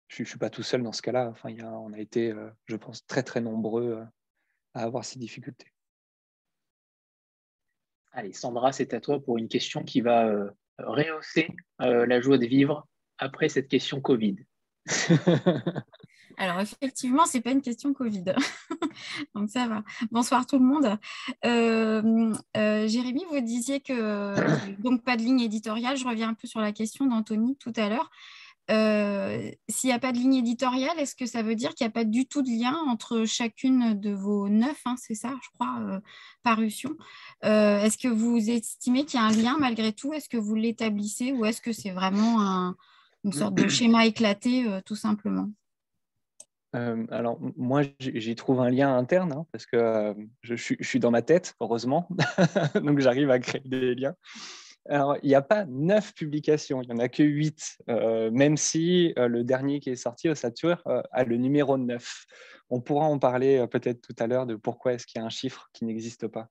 je, 0.07 0.25
suis 0.25 0.39
pas 0.39 0.49
tout 0.49 0.63
seul 0.63 0.83
dans 0.83 0.93
ce 0.93 1.03
cas-là. 1.03 1.29
Enfin, 1.29 1.51
y 1.51 1.61
a, 1.61 1.71
on 1.71 1.93
a 1.93 1.99
été, 1.99 2.35
je 2.65 2.77
pense, 2.77 3.05
très, 3.07 3.23
très 3.23 3.43
nombreux 3.43 4.03
à 4.73 4.85
avoir 4.85 5.05
ces 5.05 5.19
difficultés. 5.19 5.71
Allez, 8.13 8.33
Sandra, 8.33 8.73
c'est 8.73 8.95
à 8.95 9.01
toi 9.03 9.23
pour 9.23 9.37
une 9.37 9.49
question 9.49 9.85
qui 9.85 10.01
va 10.01 10.51
rehausser 10.79 11.49
euh, 11.83 12.07
la 12.07 12.21
joie 12.21 12.39
de 12.39 12.47
vivre 12.47 12.87
après 13.19 13.49
cette 13.49 13.69
question 13.69 14.01
Covid 14.01 14.37
Alors 16.41 16.61
effectivement, 16.61 17.27
c'est 17.27 17.41
pas 17.41 17.51
une 17.51 17.63
question 17.63 17.93
Covid, 17.93 18.23
donc 19.35 19.51
ça 19.51 19.67
va. 19.67 19.83
Bonsoir 20.13 20.47
tout 20.47 20.57
le 20.57 20.65
monde. 20.65 20.97
Euh, 21.45 22.33
euh, 22.57 22.87
Jérémy, 22.87 23.25
vous 23.29 23.41
disiez 23.41 23.81
que 23.81 24.35
donc 24.81 25.03
pas 25.03 25.17
de 25.17 25.23
ligne 25.23 25.41
éditoriale. 25.41 25.97
Je 25.97 26.07
reviens 26.07 26.29
un 26.29 26.35
peu 26.35 26.47
sur 26.47 26.61
la 26.61 26.71
question 26.71 27.07
d'Anthony 27.07 27.57
tout 27.57 27.73
à 27.75 27.89
l'heure. 27.89 28.09
Euh, 28.71 29.51
s'il 29.69 29.89
n'y 29.89 29.95
a 29.95 29.99
pas 29.99 30.13
de 30.13 30.19
ligne 30.19 30.35
éditoriale, 30.35 30.99
est-ce 30.99 31.15
que 31.15 31.25
ça 31.25 31.43
veut 31.43 31.55
dire 31.55 31.75
qu'il 31.75 31.87
n'y 31.87 31.91
a 31.91 31.93
pas 31.93 32.05
du 32.05 32.27
tout 32.27 32.43
de 32.43 32.51
lien 32.51 32.77
entre 32.89 33.25
chacune 33.25 33.99
de 33.99 34.11
vos 34.11 34.49
neuf, 34.49 34.81
hein, 34.85 34.95
c'est 34.99 35.15
ça, 35.15 35.35
je 35.43 35.49
crois, 35.55 35.81
euh, 35.81 36.01
parutions? 36.43 36.95
Euh, 37.45 37.81
Est-ce 37.81 37.97
que 37.97 38.09
vous 38.09 38.51
estimez 38.51 39.05
qu'il 39.05 39.21
y 39.21 39.23
a 39.23 39.27
un 39.27 39.33
lien 39.33 39.57
malgré 39.59 39.93
tout? 39.93 40.13
Est-ce 40.13 40.29
que 40.29 40.37
vous 40.37 40.55
l'établissez 40.55 41.33
ou 41.33 41.47
est-ce 41.47 41.63
que 41.63 41.73
c'est 41.73 41.91
vraiment 41.91 42.75
une 43.25 43.33
sorte 43.33 43.55
de 43.55 43.69
schéma 43.69 44.05
éclaté, 44.05 44.67
tout 44.85 44.97
simplement? 44.97 45.49
Alors, 46.73 47.41
moi, 47.57 47.83
j'y 47.99 48.35
trouve 48.35 48.61
un 48.61 48.71
lien 48.71 48.95
interne 48.95 49.33
hein, 49.33 49.47
parce 49.51 49.65
que 49.65 50.15
je, 50.43 50.55
suis 50.55 51.01
dans 51.01 51.11
ma 51.11 51.23
tête, 51.23 51.55
heureusement. 51.61 52.07
Donc, 52.75 53.01
j'arrive 53.01 53.31
à 53.31 53.39
créer 53.39 53.63
des 53.65 53.95
liens. 53.95 54.15
Alors, 54.89 55.17
il 55.23 55.29
n'y 55.29 55.35
a 55.35 55.43
pas 55.43 55.67
neuf 55.67 56.15
publications, 56.15 56.81
il 56.81 56.89
n'y 56.89 56.95
en 56.95 56.99
a 56.99 57.09
que 57.09 57.23
huit, 57.23 57.77
euh, 57.91 58.31
même 58.31 58.57
si 58.57 59.13
euh, 59.19 59.29
le 59.29 59.45
dernier 59.45 59.81
qui 59.81 59.91
est 59.91 59.97
sorti 59.97 60.31
au 60.31 60.35
Satur 60.35 60.83
euh, 60.87 61.03
a 61.13 61.25
le 61.25 61.37
numéro 61.37 61.77
9. 61.77 62.25
On 62.71 62.81
pourra 62.81 63.07
en 63.07 63.19
parler 63.19 63.67
peut-être 63.71 64.01
tout 64.01 64.15
à 64.19 64.27
l'heure 64.27 64.47
de 64.47 64.55
pourquoi 64.55 64.95
est-ce 64.95 65.07
qu'il 65.07 65.21
y 65.21 65.23
a 65.23 65.27
un 65.27 65.31
chiffre 65.31 65.69
qui 65.73 65.85
n'existe 65.85 66.27
pas. 66.27 66.49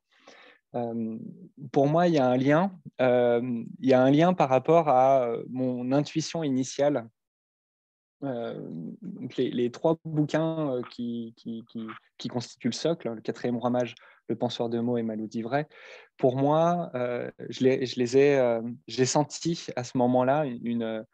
pour 1.72 1.88
moi, 1.88 2.08
il 2.08 2.16
y 2.16 2.18
a 2.18 2.28
un 2.28 2.38
lien. 2.38 2.72
il 3.00 3.66
y 3.82 3.94
a 3.94 4.02
un 4.02 4.10
lien 4.10 4.34
par 4.34 4.50
rapport 4.50 4.90
à 4.90 5.32
mon 5.48 5.92
intuition 5.92 6.44
initiale. 6.44 7.08
les, 8.24 9.72
trois 9.72 10.00
bouquins 10.06 10.82
qui, 10.90 11.36
qui, 11.38 12.28
constituent 12.30 12.70
le 12.70 12.74
socle, 12.74 13.14
le 13.14 13.22
quatrième 13.22 13.58
ramage, 13.58 13.94
le 14.30 14.36
penseur 14.36 14.70
de 14.70 14.80
mots 14.80 14.98
et 14.98 15.04
Malou 15.04 15.28
d'Ivray, 15.28 15.66
pour 16.18 16.36
moi, 16.36 16.92
les, 17.60 17.86
je, 17.86 18.18
ai, 18.18 18.62
j'ai 18.88 19.06
senti 19.06 19.68
à 19.76 19.84
ce 19.84 19.98
moment-là 19.98 20.46
une, 20.46 21.06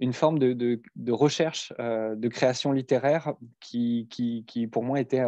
une 0.00 0.12
forme 0.12 0.38
de, 0.38 0.80
recherche 1.12 1.72
de 1.78 2.28
création 2.28 2.72
littéraire 2.72 3.34
qui, 3.60 4.08
qui, 4.10 4.66
pour 4.66 4.82
moi, 4.82 5.00
était 5.00 5.22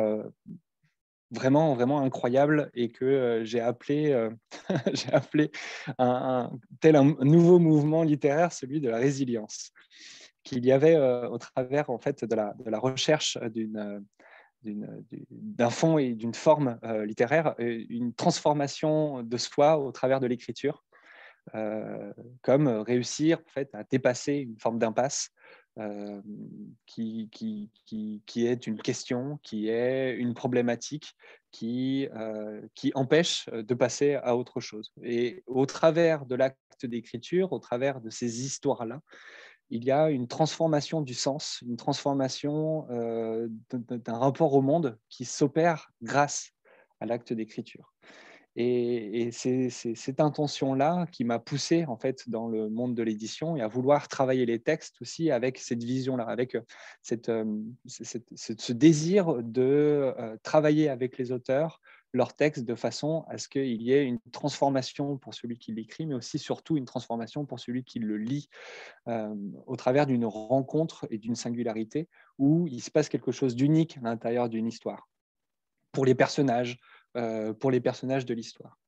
vraiment, 1.30 1.74
vraiment 1.74 2.00
incroyable 2.00 2.70
et 2.74 2.90
que 2.90 3.04
euh, 3.04 3.44
j'ai 3.44 3.60
appelé, 3.60 4.12
euh, 4.12 4.30
j'ai 4.92 5.12
appelé 5.12 5.50
tel 6.80 6.96
un 6.96 7.14
nouveau 7.20 7.58
mouvement 7.58 8.02
littéraire, 8.02 8.52
celui 8.52 8.80
de 8.80 8.88
la 8.88 8.98
résilience, 8.98 9.72
qu'il 10.42 10.64
y 10.64 10.72
avait 10.72 10.96
euh, 10.96 11.28
au 11.28 11.38
travers 11.38 11.90
en 11.90 11.98
fait 11.98 12.24
de 12.24 12.34
la, 12.34 12.54
de 12.54 12.70
la 12.70 12.78
recherche 12.78 13.38
d'une 13.52 14.04
d'un 14.62 15.70
fond 15.70 15.98
et 15.98 16.14
d'une 16.14 16.34
forme 16.34 16.78
littéraire, 17.04 17.54
une 17.58 18.12
transformation 18.12 19.22
de 19.22 19.36
soi 19.36 19.78
au 19.78 19.92
travers 19.92 20.20
de 20.20 20.26
l'écriture, 20.26 20.84
comme 22.42 22.68
réussir 22.68 23.38
en 23.38 23.50
fait, 23.50 23.74
à 23.74 23.84
dépasser 23.84 24.34
une 24.34 24.58
forme 24.58 24.78
d'impasse 24.78 25.30
euh, 25.78 26.20
qui, 26.86 27.28
qui, 27.30 27.70
qui, 28.26 28.46
est 28.46 28.66
une 28.66 28.82
question, 28.82 29.38
qui 29.44 29.68
est 29.68 30.12
une 30.16 30.34
problématique, 30.34 31.14
qui, 31.52 32.08
euh, 32.16 32.60
qui 32.74 32.90
empêche 32.96 33.48
de 33.52 33.74
passer 33.74 34.14
à 34.14 34.36
autre 34.36 34.58
chose. 34.58 34.92
Et 35.04 35.44
au 35.46 35.66
travers 35.66 36.26
de 36.26 36.34
l'acte 36.34 36.58
d'écriture, 36.84 37.52
au 37.52 37.60
travers 37.60 38.00
de 38.00 38.10
ces 38.10 38.44
histoires-là, 38.44 39.00
il 39.70 39.84
y 39.84 39.90
a 39.90 40.10
une 40.10 40.28
transformation 40.28 41.00
du 41.00 41.14
sens, 41.14 41.62
une 41.66 41.76
transformation 41.76 42.86
euh, 42.90 43.48
d'un 43.70 44.18
rapport 44.18 44.54
au 44.54 44.62
monde 44.62 44.98
qui 45.08 45.24
s'opère 45.24 45.90
grâce 46.02 46.52
à 47.00 47.06
l'acte 47.06 47.32
d'écriture. 47.32 47.92
Et, 48.56 49.30
c'est 49.30 49.70
cette 49.70 50.18
intention-là 50.18 51.06
qui 51.12 51.22
m'a 51.22 51.38
poussé 51.38 51.84
en 51.86 51.96
fait 51.96 52.28
dans 52.28 52.48
le 52.48 52.68
monde 52.68 52.94
de 52.94 53.04
l'édition 53.04 53.56
et 53.56 53.60
à 53.60 53.68
vouloir 53.68 54.08
travailler 54.08 54.46
les 54.46 54.58
textes 54.58 55.00
aussi 55.00 55.30
avec 55.30 55.58
cette 55.58 55.84
vision-là, 55.84 56.24
avec 56.24 56.56
euh, 56.56 56.62
cette, 57.02 57.28
euh, 57.28 57.44
ce 57.86 58.72
désir 58.72 59.42
de 59.44 60.12
travailler 60.42 60.88
avec 60.88 61.18
les 61.18 61.30
auteurs 61.30 61.80
leurs 62.12 62.34
textes 62.34 62.64
de 62.64 62.74
façon 62.74 63.24
à 63.28 63.38
ce 63.38 63.48
qu'il 63.48 63.82
y 63.82 63.92
ait 63.92 64.04
une 64.04 64.20
transformation 64.32 65.18
pour 65.18 65.34
celui 65.34 65.58
qui 65.58 65.72
l'écrit, 65.72 66.06
mais 66.06 66.14
aussi 66.14 66.38
surtout 66.38 66.76
une 66.76 66.86
transformation 66.86 67.44
pour 67.44 67.60
celui 67.60 67.84
qui 67.84 67.98
le 67.98 68.16
lit 68.16 68.48
au 69.66 69.76
travers 69.76 70.06
d'une 70.06 70.24
rencontre 70.24 71.06
et 71.10 71.18
d'une 71.18 71.34
singularité 71.34 72.08
où 72.38 72.66
il 72.68 72.82
se 72.82 72.90
passe 72.90 73.08
quelque 73.08 73.32
chose 73.32 73.54
d'unique 73.54 73.98
à 73.98 74.00
l'intérieur 74.02 74.48
d'une 74.48 74.66
histoire. 74.66 75.08
Pour 75.92 76.04
les 76.04 76.14
personnages, 76.14 76.78
euh, 77.16 77.52
pour 77.52 77.70
les 77.70 77.80
personnages 77.80 78.26
de 78.26 78.34
l'histoire. 78.34 78.78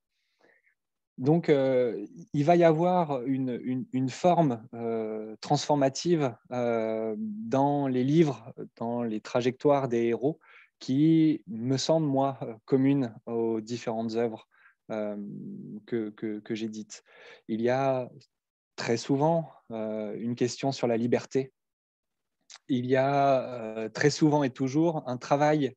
Donc, 1.18 1.48
euh, 1.48 2.06
il 2.32 2.44
va 2.44 2.54
y 2.54 2.64
avoir 2.64 3.22
une, 3.24 4.08
forme 4.08 4.66
euh, 4.74 5.36
transformative 5.40 6.34
dans 6.48 7.88
les 7.88 8.04
livres, 8.04 8.54
dans 8.76 9.02
les 9.02 9.20
trajectoires 9.20 9.88
des 9.88 10.04
héros, 10.04 10.38
qui 10.80 11.44
me 11.46 11.76
semble, 11.76 12.06
moi, 12.06 12.38
commune 12.64 13.14
aux 13.26 13.60
différentes 13.60 14.14
œuvres 14.16 14.48
que, 14.88 16.10
que, 16.10 16.40
que 16.40 16.54
j'ai 16.54 16.68
dites. 16.68 17.04
Il 17.46 17.60
y 17.60 17.68
a 17.68 18.10
très 18.74 18.96
souvent 18.96 19.52
une 19.70 20.34
question 20.34 20.72
sur 20.72 20.88
la 20.88 20.96
liberté. 20.96 21.52
Il 22.68 22.86
y 22.86 22.96
a 22.96 23.88
très 23.90 24.10
souvent 24.10 24.42
et 24.42 24.50
toujours 24.50 25.08
un 25.08 25.16
travail 25.16 25.76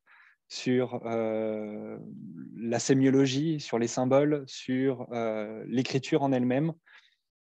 sur 0.53 1.01
euh, 1.05 1.97
la 2.55 2.77
sémiologie, 2.77 3.59
sur 3.59 3.79
les 3.79 3.87
symboles, 3.87 4.43
sur 4.45 5.07
euh, 5.11 5.63
l'écriture 5.67 6.21
en 6.21 6.31
elle-même. 6.31 6.73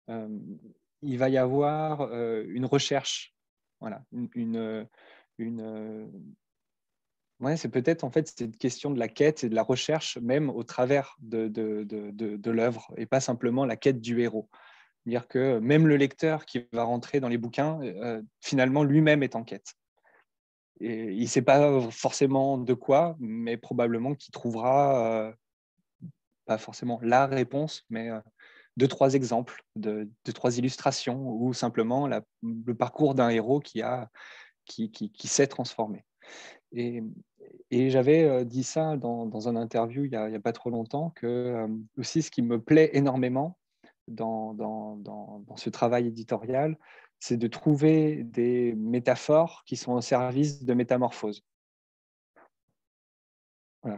Euh, 0.10 0.30
il 1.02 1.18
va 1.18 1.30
y 1.30 1.38
avoir 1.38 2.10
une 2.46 2.66
recherche, 2.66 3.36
voilà, 3.80 4.04
une, 4.12 4.88
une, 5.38 6.10
Ouais, 7.42 7.58
c'est 7.58 7.70
peut-être 7.70 8.04
en 8.04 8.12
fait 8.12 8.32
cette 8.36 8.58
question 8.58 8.92
de 8.92 9.00
la 9.00 9.10
quête 9.10 9.44
et 9.44 9.50
de 9.50 9.56
la 9.56 9.64
recherche 9.64 10.18
même 10.20 10.50
au 10.50 10.64
travers 10.64 11.18
de, 11.20 11.48
de, 11.48 12.52
l'œuvre 12.52 12.94
et 12.96 13.06
pas 13.06 13.20
simplement 13.20 13.66
la 13.66 13.76
quête 13.76 14.00
du 14.00 14.22
héros. 14.22 14.50
Dire 15.06 15.28
que 15.28 15.60
même 15.60 15.86
le 15.88 15.98
lecteur 15.98 16.46
qui 16.46 16.66
va 16.72 16.84
rentrer 16.84 17.20
dans 17.20 17.28
les 17.28 17.38
bouquins, 17.38 17.80
finalement 18.40 18.84
lui-même 18.84 19.22
est 19.22 19.36
en 19.36 19.44
quête 19.44 19.76
il 20.80 21.22
ne 21.22 21.28
sait 21.28 21.42
pas 21.42 21.80
forcément 21.92 22.58
de 22.58 22.74
quoi, 22.74 23.16
mais 23.20 23.58
probablement 23.58 24.14
qu'il 24.16 24.32
trouvera, 24.32 25.28
euh, 25.28 25.34
pas 26.46 26.58
forcément 26.58 27.00
la 27.02 27.28
réponse, 27.28 27.86
mais 27.90 28.10
euh, 28.10 28.20
deux, 28.78 28.88
trois 28.88 29.14
exemples, 29.14 29.64
de, 29.76 30.10
deux, 30.26 30.34
trois 30.34 30.58
illustrations, 30.58 31.30
ou 31.30 31.54
simplement 31.54 32.10
le 32.42 32.76
parcours 32.76 33.16
d'un 33.16 33.30
héros 33.30 33.62
qui, 33.62 33.82
s'est 35.24 35.48
transformé. 35.48 36.04
Et, 36.76 37.02
j'avais 37.72 38.24
euh, 38.24 38.44
dit 38.44 38.64
ça 38.64 38.98
dans, 38.98 39.26
dans 39.26 39.48
un 39.48 39.56
interview 39.56 40.06
il 40.06 40.10
n'y 40.10 40.16
a, 40.18 40.40
pas 40.40 40.52
trop 40.52 40.70
longtemps, 40.70 41.12
que 41.12 41.68
aussi 41.98 42.22
ce 42.22 42.32
qui 42.32 42.42
me 42.42 42.60
plaît 42.62 42.92
énormément 42.94 43.58
dans, 44.08 44.54
dans, 44.54 44.98
dans, 44.98 45.56
ce 45.56 45.70
travail 45.70 46.08
éditorial, 46.08 46.78
c'est 47.20 47.38
de 47.38 47.48
trouver 47.48 48.24
des 48.24 48.74
métaphores 48.76 49.64
qui 49.66 49.78
sont 49.78 49.94
au 49.94 50.02
service 50.02 50.64
de 50.64 50.74
métamorphose. 50.74 51.44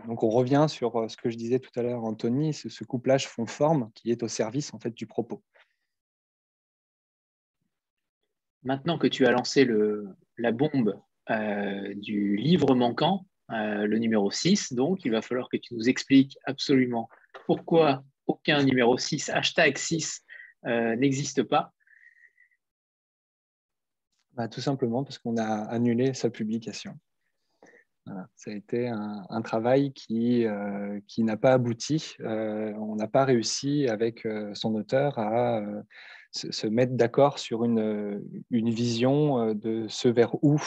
Donc 0.07 0.23
on 0.23 0.29
revient 0.29 0.65
sur 0.67 0.97
euh, 0.97 1.07
ce 1.07 1.15
que 1.15 1.29
je 1.29 1.37
disais 1.37 1.59
tout 1.59 1.71
à 1.79 1.81
l'heure, 1.81 2.03
Anthony, 2.03 2.53
ce 2.53 2.83
couplage 2.83 3.27
fond-forme 3.27 3.89
qui 3.95 4.11
est 4.11 4.21
au 4.21 4.27
service 4.27 4.73
en 4.73 4.79
fait 4.79 4.91
du 4.91 5.07
propos. 5.07 5.41
Maintenant 8.63 8.97
que 8.97 9.07
tu 9.07 9.25
as 9.25 9.31
lancé 9.31 9.63
le, 9.63 10.09
la 10.37 10.51
bombe 10.51 10.99
euh, 11.29 11.93
du 11.95 12.35
livre 12.35 12.75
manquant, 12.75 13.25
euh, 13.51 13.85
le 13.85 13.97
numéro 13.97 14.31
6, 14.31 14.73
donc 14.73 15.05
il 15.05 15.11
va 15.11 15.21
falloir 15.21 15.49
que 15.49 15.57
tu 15.57 15.75
nous 15.75 15.89
expliques 15.89 16.37
absolument 16.45 17.09
pourquoi 17.45 18.03
aucun 18.27 18.63
numéro 18.63 18.97
6, 18.97 19.29
hashtag 19.29 19.77
6, 19.77 20.23
n'existe 20.97 21.43
pas 21.43 21.71
bah, 24.37 24.47
tout 24.47 24.61
simplement 24.61 25.03
parce 25.03 25.17
qu'on 25.17 25.37
a 25.37 25.63
annulé 25.65 26.13
sa 26.13 26.29
publication. 26.29 26.97
Ça 28.35 28.51
a 28.51 28.53
été 28.53 28.87
un, 28.87 29.41
travail 29.41 29.91
qui, 29.93 30.45
euh, 30.45 30.99
qui 31.07 31.23
n'a 31.23 31.35
pas 31.35 31.53
abouti. 31.53 32.15
Euh, 32.21 32.71
on 32.75 32.95
n'a 32.95 33.07
pas 33.07 33.25
réussi 33.25 33.89
avec 33.89 34.25
euh, 34.25 34.53
son 34.53 34.75
auteur 34.75 35.19
à 35.19 35.61
se, 36.31 36.67
mettre 36.67 36.93
d'accord 36.93 37.39
sur 37.39 37.63
une, 37.63 38.21
une 38.49 38.69
vision 38.69 39.53
de 39.53 39.87
ce 39.87 40.07
vers 40.07 40.35
où 40.43 40.59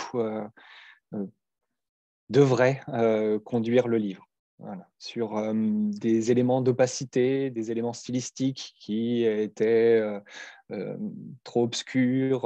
devrait 2.28 2.80
conduire 3.44 3.88
le 3.88 3.98
livre. 3.98 4.26
sur 4.98 5.52
des 5.54 6.30
éléments 6.30 6.60
d'opacité, 6.60 7.50
des 7.50 7.70
éléments 7.70 7.92
stylistiques 7.92 8.74
qui 8.78 9.24
étaient 9.24 10.02
trop 11.44 11.64
obscurs, 11.64 12.42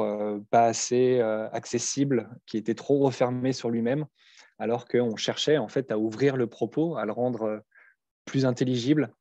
pas 0.51 0.67
assez 0.67 1.21
accessibles, 1.21 2.29
qui 2.47 2.57
étaient 2.57 2.75
trop 2.75 2.99
refermés 2.99 3.53
sur 3.53 3.71
lui-même, 3.71 4.07
alors 4.59 4.87
qu'on 4.87 5.17
cherchait 5.17 5.59
en 5.59 5.69
fait 5.69 5.91
à 5.91 5.99
ouvrir 5.99 6.37
le 6.37 6.47
propos, 6.47 6.97
à 6.97 7.05
le 7.05 7.13
rendre 7.13 7.63
plus 8.25 8.47
intelligible. 8.47 9.13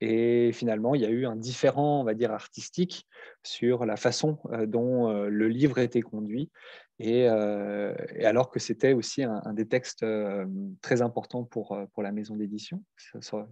Et 0.00 0.52
finalement, 0.52 0.94
il 0.94 1.00
y 1.00 1.06
a 1.06 1.10
eu 1.10 1.24
un 1.24 1.36
différent, 1.36 2.00
on 2.00 2.04
va 2.04 2.14
dire, 2.14 2.32
artistique 2.32 3.06
sur 3.42 3.86
la 3.86 3.96
façon 3.96 4.38
dont 4.66 5.12
le 5.12 5.48
livre 5.48 5.78
était 5.78 6.02
conduit 6.02 6.50
euh, 7.02 7.94
et, 8.14 8.24
alors 8.24 8.50
que 8.50 8.60
c'était 8.60 8.92
aussi 8.92 9.24
un, 9.24 9.52
des 9.52 9.66
textes 9.66 10.04
euh, 10.04 10.46
très 10.80 11.02
importants 11.02 11.44
pour, 11.44 11.72
euh, 11.72 11.86
pour 11.92 12.02
la 12.02 12.12
maison 12.12 12.36
d'édition. 12.36 12.82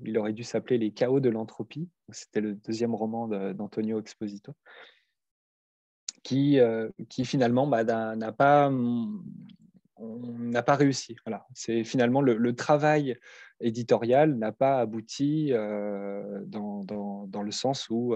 Il 0.05 0.19
aurait 0.19 0.33
dû 0.33 0.45
s'appeler 0.45 0.79
Les 0.79 0.93
chaos 0.93 1.21
de 1.21 1.29
l'entropie. 1.29 1.89
C'était 2.11 2.41
le 2.41 2.55
deuxième 2.55 2.95
roman 2.95 3.29
d'Antonio 3.55 4.01
Exposito, 4.01 4.53
qui, 6.23 6.59
qui 7.09 7.25
finalement 7.25 7.67
bah, 7.67 7.85
n'a 7.85 8.33
pas, 8.33 8.71
n'a 10.39 10.63
pas 10.63 10.75
réussi. 10.75 11.17
Voilà. 11.25 11.47
C'est 11.55 11.85
finalement 11.85 12.21
le, 12.21 12.55
travail 12.55 13.17
éditorial 13.61 14.35
n'a 14.35 14.53
pas 14.53 14.81
abouti 14.81 15.53
dans, 15.53 16.85
dans, 16.85 17.27
dans, 17.27 17.43
le 17.43 17.51
sens 17.51 17.89
où, 17.91 18.15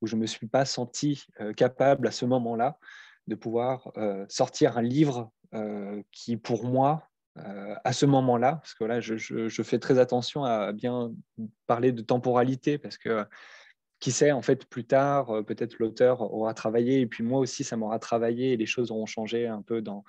où 0.00 0.06
je 0.06 0.16
ne 0.16 0.20
me 0.20 0.26
suis 0.26 0.46
pas 0.46 0.64
senti 0.64 1.26
capable 1.56 2.06
à 2.06 2.10
ce 2.10 2.24
moment-là 2.26 2.78
de 3.26 3.34
pouvoir 3.34 3.90
euh, 3.96 4.24
sortir 4.28 4.76
un 4.76 4.82
livre 4.82 5.30
euh, 5.54 6.02
qui, 6.12 6.36
pour 6.36 6.64
moi, 6.64 7.08
à 7.82 7.92
ce 7.92 8.06
moment-là, 8.06 8.56
parce 8.62 8.74
que 8.74 8.84
là, 8.84 9.00
je, 9.00 9.62
fais 9.64 9.80
très 9.80 9.98
attention 9.98 10.44
à 10.44 10.72
bien 10.72 11.12
parler 11.66 11.90
de 11.90 12.00
temporalité, 12.00 12.78
parce 12.78 12.96
que 12.96 13.24
qui 13.98 14.12
sait, 14.12 14.30
en 14.30 14.40
fait, 14.40 14.66
plus 14.66 14.84
tard, 14.84 15.44
peut-être 15.44 15.80
l'auteur 15.80 16.20
aura 16.20 16.54
travaillé, 16.54 17.00
et 17.00 17.06
puis 17.06 17.24
moi 17.24 17.40
aussi, 17.40 17.64
ça 17.64 17.76
m'aura 17.76 17.98
travaillé, 17.98 18.52
et 18.52 18.56
les 18.56 18.66
choses 18.66 18.92
auront 18.92 19.06
changé 19.06 19.48
un 19.48 19.62
peu 19.62 19.82
dans, 19.82 20.04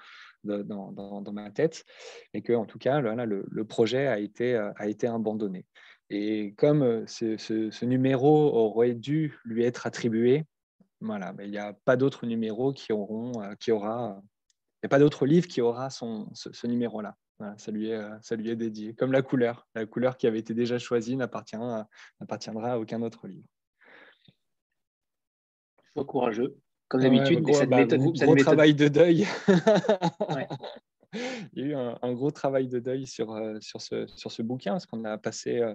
dans, 0.45 1.31
ma 1.33 1.51
tête, 1.51 1.85
et 2.33 2.41
que, 2.41 2.53
en 2.53 2.65
tout 2.65 2.79
cas, 2.79 2.99
le, 2.99 3.45
le, 3.49 3.65
projet 3.65 4.07
a 4.07 4.19
été, 4.19 4.61
été 4.83 5.07
abandonné. 5.07 5.65
Et 6.09 6.53
comme 6.57 7.07
ce, 7.07 7.37
ce, 7.37 7.85
numéro 7.85 8.53
aurait 8.53 8.93
dû 8.93 9.37
lui 9.43 9.63
être 9.63 9.87
attribué, 9.87 10.45
voilà, 11.01 11.33
il 11.41 11.51
n'y 11.51 11.57
a 11.57 11.73
pas 11.85 11.97
d'autres 11.97 12.25
numéros 12.25 12.73
qui 12.73 12.93
auront, 12.93 13.33
qui 13.59 13.71
aura 13.71 14.21
n'y 14.85 14.87
a 14.87 14.89
pas 14.89 14.99
d'autre 14.99 15.25
livre 15.25 15.47
qui 15.47 15.61
aura 15.61 15.89
ce, 15.89 16.67
numéro-là. 16.67 17.15
ça, 17.57 17.71
lui 17.71 17.89
est, 17.89 18.01
ça 18.21 18.35
lui 18.35 18.49
est 18.49 18.55
dédié. 18.55 18.93
Comme 18.93 19.11
la 19.11 19.21
couleur. 19.21 19.67
La 19.73 19.85
couleur 19.85 20.17
qui 20.17 20.27
avait 20.27 20.39
été 20.39 20.53
déjà 20.53 20.77
choisie 20.77 21.15
n'appartiendra 21.17 21.87
à 22.19 22.79
aucun 22.79 23.01
autre 23.01 23.27
livre. 23.27 23.47
Sois 25.93 26.05
courageux. 26.05 26.55
Comme 26.87 27.01
d'habitude, 27.01 27.41
gros, 27.41 27.53
cette 27.53 27.69
bah, 27.69 27.77
méthode, 27.77 27.99
gros, 27.99 28.35
travail 28.35 28.75
de 28.75 28.87
deuil. 28.87 29.27
Il 31.53 31.59
y 31.59 31.63
a 31.63 31.65
eu 31.65 31.73
un, 31.73 32.13
gros 32.13 32.31
travail 32.31 32.67
de 32.67 32.79
deuil 32.79 33.07
sur, 33.07 33.33
euh, 33.33 33.57
sur, 33.61 33.81
ce, 33.81 34.05
sur 34.07 34.31
ce 34.31 34.41
bouquin, 34.41 34.73
parce 34.73 34.85
qu'on 34.85 35.03
a 35.05 35.17
passé, 35.17 35.59
euh, 35.59 35.73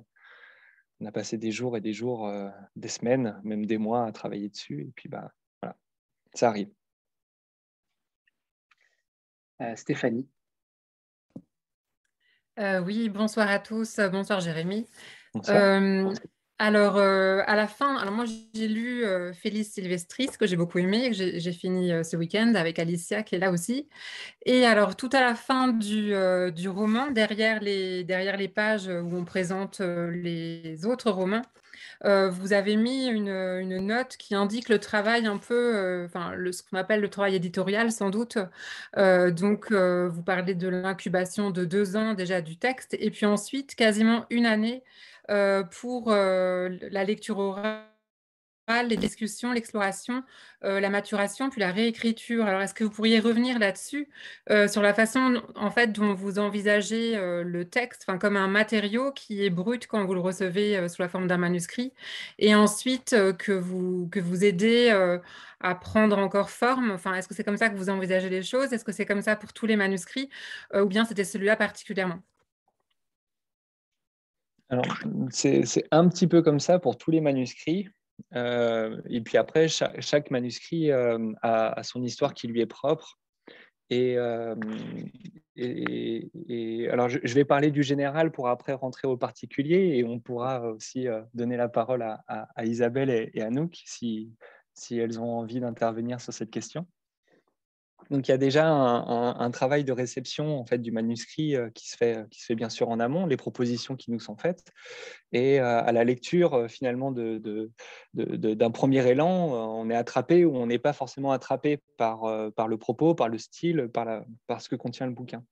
on 1.01 1.07
a 1.07 1.13
passé 1.13 1.39
des 1.39 1.51
jours 1.51 1.77
et 1.77 1.81
des 1.81 1.93
jours, 1.93 2.29
euh, 2.29 2.49
des 2.77 2.89
semaines, 2.89 3.41
même 3.43 3.67
des 3.67 3.79
mois 3.79 4.05
à 4.05 4.13
travailler 4.13 4.51
dessus. 4.51 4.83
Et 4.83 4.93
puis, 4.95 5.09
bah, 5.09 5.33
voilà, 5.63 5.77
ça 6.35 6.49
arrive. 6.49 6.69
Euh, 9.63 9.75
Stéphanie. 9.77 10.29
Euh, 12.59 12.81
oui, 12.81 13.09
bonsoir 13.09 13.49
à 13.49 13.59
tous. 13.59 13.99
Bonsoir 14.11 14.41
Jérémy. 14.41 14.87
Euh, 15.49 16.13
alors, 16.61 16.99
à 16.99 17.57
la 17.57 17.67
fin, 17.67 17.97
alors 17.97 18.15
moi 18.15 18.25
j'ai 18.55 18.69
lu 18.69 19.05
Félix 19.35 19.71
Silvestris, 19.71 20.29
que 20.39 20.47
j'ai 20.47 20.57
beaucoup 20.57 20.79
aimé, 20.79 21.11
que 21.11 21.15
j'ai 21.15 21.53
fini 21.53 21.91
ce 22.05 22.17
week-end 22.17 22.53
avec 22.55 22.79
Alicia 22.79 23.23
qui 23.23 23.35
est 23.35 23.39
là 23.39 23.51
aussi. 23.51 23.89
Et 24.47 24.65
alors, 24.67 24.95
tout 24.97 25.11
à 25.13 25.21
la 25.21 25.35
fin 25.35 25.69
du, 25.69 26.15
roman, 26.69 27.11
derrière 27.11 27.61
les, 27.61 28.53
pages 28.55 28.89
où 28.89 29.17
on 29.17 29.25
présente 29.25 29.81
les 29.81 30.85
autres 30.85 31.11
romans, 31.11 31.43
euh, 32.05 32.31
vous 32.31 32.53
avez 32.53 32.77
mis 32.77 33.07
une, 33.07 33.79
note 33.87 34.17
qui 34.17 34.35
indique 34.35 34.69
le 34.69 34.79
travail 34.79 35.27
un 35.27 35.37
peu, 35.39 35.77
euh, 35.77 36.07
enfin, 36.07 36.33
ce 36.51 36.63
qu'on 36.63 36.77
appelle 36.79 37.01
le 37.01 37.09
travail 37.11 37.35
éditorial 37.35 37.93
sans 37.93 38.11
doute. 38.11 38.39
Euh, 38.97 39.31
donc, 39.31 39.73
vous 39.73 40.23
parlez 40.23 40.55
de 40.55 40.69
l'incubation 40.69 41.51
de 41.51 41.65
deux 41.65 41.97
ans 41.97 42.15
déjà 42.15 42.41
du 42.41 42.57
texte, 42.57 42.97
et 42.99 43.11
puis 43.11 43.27
ensuite 43.27 43.75
quasiment 43.75 44.27
une 44.31 44.47
année 44.47 44.83
pour 45.29 46.11
la 46.11 47.05
lecture 47.05 47.39
orale 47.39 47.85
les 48.89 48.97
discussions, 48.97 49.53
l'exploration, 49.53 50.23
euh, 50.65 50.81
la 50.81 50.91
maturation, 50.91 51.51
puis 51.51 51.61
la 51.61 51.73
réécriture. 51.73 52.47
Alors, 52.47 52.61
est-ce 52.61 52.75
que 52.75 52.85
vous 52.85 52.91
pourriez 52.91 53.19
revenir 53.19 53.59
là-dessus, 53.59 54.09
euh, 54.51 54.69
sur 54.69 54.83
la 54.83 54.95
façon 54.95 55.43
en 55.57 55.71
fait 55.71 55.89
dont 55.93 56.15
vous 56.15 56.39
envisagez 56.39 57.17
euh, 57.17 57.43
le 57.43 57.69
texte, 57.69 58.07
comme 58.21 58.37
un 58.37 58.47
matériau 58.49 59.13
qui 59.13 59.45
est 59.45 59.51
brut 59.51 59.87
quand 59.87 60.05
vous 60.05 60.15
le 60.15 60.21
recevez 60.21 60.89
sous 60.89 61.03
la 61.03 61.09
forme 61.09 61.27
d'un 61.27 61.39
manuscrit, 61.39 61.93
et 62.39 62.55
ensuite 62.55 63.17
que 63.39 63.53
vous 63.53 64.09
que 64.11 64.21
vous 64.21 64.45
aidez 64.45 64.91
à 65.61 65.75
prendre 65.75 66.19
encore 66.19 66.51
forme? 66.51 66.91
Enfin, 66.93 67.15
est-ce 67.15 67.29
que 67.29 67.35
c'est 67.35 67.45
comme 67.45 67.57
ça 67.57 67.69
que 67.71 67.77
vous 67.77 67.91
envisagez 67.91 68.29
les 68.31 68.43
choses? 68.43 68.73
Est-ce 68.73 68.85
que 68.85 68.93
c'est 68.93 69.07
comme 69.07 69.23
ça 69.23 69.37
pour 69.37 69.53
tous 69.53 69.67
les 69.67 69.77
manuscrits, 69.77 70.31
ou 70.75 70.87
bien 70.87 71.05
c'était 71.05 71.25
celui-là 71.25 71.57
particulièrement? 71.57 72.30
Alors, 74.71 74.87
c'est 75.31 75.65
un 75.91 76.09
petit 76.09 76.29
peu 76.29 76.43
comme 76.43 76.61
ça 76.61 76.79
pour 76.79 76.97
tous 76.97 77.11
les 77.11 77.21
manuscrits. 77.21 77.89
Euh, 78.37 79.01
et 79.09 79.21
puis 79.21 79.37
après, 79.37 79.67
chaque, 79.69 80.31
manuscrit 80.31 80.93
euh, 80.93 81.33
a, 81.43 81.83
son 81.83 82.05
histoire 82.05 82.35
qui 82.35 82.47
lui 82.47 82.61
est 82.61 82.67
propre. 82.67 83.19
Et, 83.91 84.17
euh, 84.17 84.55
alors, 86.93 87.09
je, 87.09 87.35
vais 87.35 87.45
parler 87.45 87.73
du 87.73 87.83
général 87.83 88.31
pour 88.31 88.49
après 88.49 88.73
rentrer 88.73 89.09
au 89.09 89.17
particulier 89.17 89.97
et 89.97 90.05
on 90.05 90.21
pourra 90.21 90.63
aussi 90.71 91.09
donner 91.35 91.57
la 91.57 91.69
parole 91.69 92.03
à, 92.03 92.65
Isabelle 92.65 93.11
et, 93.35 93.43
à 93.43 93.51
Nouk 93.51 93.77
si, 93.85 94.33
si 94.75 94.97
elles 94.99 95.19
ont 95.19 95.39
envie 95.39 95.59
d'intervenir 95.59 96.21
sur 96.21 96.33
cette 96.33 96.51
question. 96.53 96.87
Donc 98.09 98.27
il 98.27 98.31
y 98.31 98.35
a 98.35 98.39
déjà 98.39 98.67
un, 98.67 99.51
travail 99.51 99.85
de 99.85 99.93
réception 99.93 100.59
en 100.59 100.65
fait 100.65 100.79
du 100.79 100.91
manuscrit 100.91 101.55
euh, 101.55 101.71
qui 101.71 101.89
se 101.89 101.97
fait 101.97 102.29
qui 102.31 102.41
se 102.41 102.47
fait 102.47 102.55
bien 102.55 102.69
sûr 102.69 102.89
en 102.89 102.99
amont, 102.99 103.27
les 103.27 103.37
propositions 103.37 103.97
qui 103.97 104.11
nous 104.11 104.21
sont 104.21 104.37
faites 104.37 104.65
et 105.33 105.61
euh, 105.61 105.83
à 105.83 105.93
la 105.93 106.05
lecture 106.05 106.55
euh, 106.55 106.69
finalement 106.69 107.13
de, 107.13 107.71
d'un 108.15 108.71
premier 108.71 109.07
élan, 109.07 109.53
on 109.79 109.91
est 109.91 109.95
attrapé 109.95 110.45
ou 110.45 110.57
on 110.57 110.67
n'est 110.67 110.79
pas 110.79 110.93
forcément 110.93 111.33
attrapé 111.33 111.81
par 111.97 112.23
par 112.55 112.69
le 112.69 112.77
propos, 112.79 113.15
par 113.15 113.29
le 113.29 113.39
style, 113.39 113.89
par 113.93 114.05
la 114.05 114.25
ce 114.59 114.69
que 114.69 114.77
contient 114.77 115.07
le 115.07 115.13
bouquin. 115.13 115.45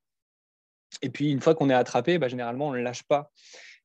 Et 1.02 1.10
puis 1.10 1.30
une 1.30 1.40
fois 1.40 1.54
qu'on 1.54 1.70
est 1.70 1.74
attrapé, 1.74 2.18
bah, 2.18 2.28
généralement 2.28 2.68
on 2.68 2.72
ne 2.72 2.80
lâche 2.80 3.02
pas 3.04 3.30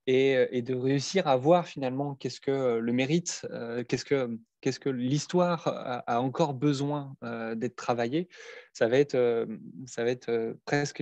et, 0.07 0.61
de 0.61 0.75
réussir 0.75 1.27
à 1.27 1.37
voir 1.37 1.67
finalement 1.67 2.15
qu'est-ce 2.15 2.41
que 2.41 2.77
le 2.77 2.93
mérite, 2.93 3.45
qu'est-ce 3.87 4.05
que, 4.05 4.37
qu'est-ce 4.61 4.79
que 4.79 4.89
l'histoire 4.89 5.67
a, 6.07 6.21
encore 6.21 6.53
besoin 6.53 7.15
d'être 7.55 7.75
travaillée. 7.75 8.27
Ça 8.73 8.87
va 8.87 8.97
être, 8.97 9.47
ça 9.85 10.03
va 10.03 10.09
être 10.09 10.57
presque 10.65 11.01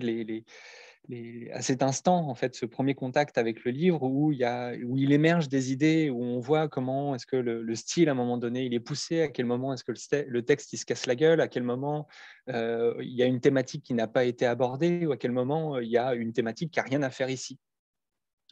à 1.52 1.62
cet 1.62 1.84
instant, 1.84 2.30
en 2.30 2.36
fait, 2.36 2.56
ce 2.56 2.66
premier 2.66 2.94
contact 2.94 3.38
avec 3.38 3.64
le 3.66 3.72
livre 3.72 4.04
où 4.04 4.32
il, 4.32 5.12
émerge 5.12 5.50
des 5.50 5.72
idées, 5.72 6.10
où 6.10 6.24
on 6.24 6.40
voit 6.40 6.70
comment 6.70 7.16
est-ce 7.16 7.26
que 7.26 7.36
le, 7.36 7.76
style, 7.76 8.08
à 8.08 8.12
un 8.12 8.16
moment 8.16 8.38
donné, 8.38 8.64
il 8.66 8.74
est 8.74 8.80
poussé, 8.80 9.22
à 9.22 9.28
quel 9.28 9.46
moment 9.46 9.74
est-ce 9.74 9.84
que 9.84 9.92
le, 10.28 10.42
texte, 10.44 10.74
il 10.74 10.78
se 10.78 10.86
casse 10.86 11.06
la 11.08 11.16
gueule, 11.16 11.42
à 11.42 11.48
quel 11.48 11.64
moment 11.64 12.08
il 12.48 13.14
y 13.14 13.24
a 13.24 13.26
une 13.26 13.42
thématique 13.42 13.84
qui 13.84 13.94
n'a 13.94 14.08
pas 14.08 14.24
été 14.24 14.46
abordée, 14.46 15.06
ou 15.06 15.12
à 15.12 15.18
quel 15.18 15.32
moment 15.32 15.80
il 15.80 15.90
y 15.90 15.98
a 15.98 16.14
une 16.14 16.34
thématique 16.34 16.72
qui 16.72 16.80
n'a 16.80 16.86
rien 16.86 17.02
à 17.04 17.10
faire 17.10 17.30
ici. 17.30 17.60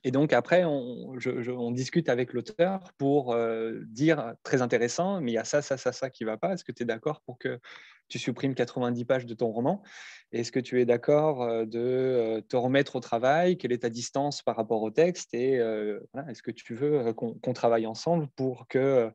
Et 0.04 0.12
donc 0.12 0.32
après, 0.32 0.64
on, 0.64 1.72
discute 1.72 2.08
avec 2.10 2.34
l'auteur 2.34 2.94
pour 2.98 3.34
euh, 3.34 3.82
dire 3.88 4.34
très 4.44 4.62
intéressant, 4.62 5.20
mais 5.20 5.32
il 5.32 5.36
y 5.36 5.38
a 5.38 5.44
ça, 5.44 5.62
ça, 5.62 5.78
ça, 5.78 5.92
ça 5.92 6.10
qui 6.10 6.24
va 6.24 6.38
pas. 6.38 6.54
Est-ce 6.54 6.64
que 6.64 6.72
tu 6.72 6.84
es 6.84 6.86
d'accord 6.86 7.22
pour 7.22 7.38
que 7.38 7.60
tu 8.08 8.18
supprimes 8.18 8.56
90 8.56 9.06
pages 9.06 9.26
de 9.26 9.34
ton 9.34 9.52
roman? 9.52 9.84
Est-ce 10.32 10.52
que 10.52 10.60
tu 10.60 10.80
es 10.80 10.86
d'accord 10.86 11.44
euh, 11.44 11.66
de 11.66 11.80
euh, 11.80 12.42
te 12.42 12.56
remettre 12.56 12.96
au 12.96 13.02
travail? 13.02 13.58
Quelle 13.58 13.74
est 13.74 13.80
ta 13.80 13.90
distance 13.90 14.42
par 14.42 14.56
rapport 14.56 14.82
au 14.82 14.90
texte? 14.90 15.34
Et 15.34 15.56
est-ce 15.56 16.42
que 16.42 16.52
tu 16.52 16.76
veux 16.76 17.14
qu'on 17.14 17.54
travaille 17.54 17.86
ensemble 17.86 18.28
pour 18.36 18.68
que 18.68 19.12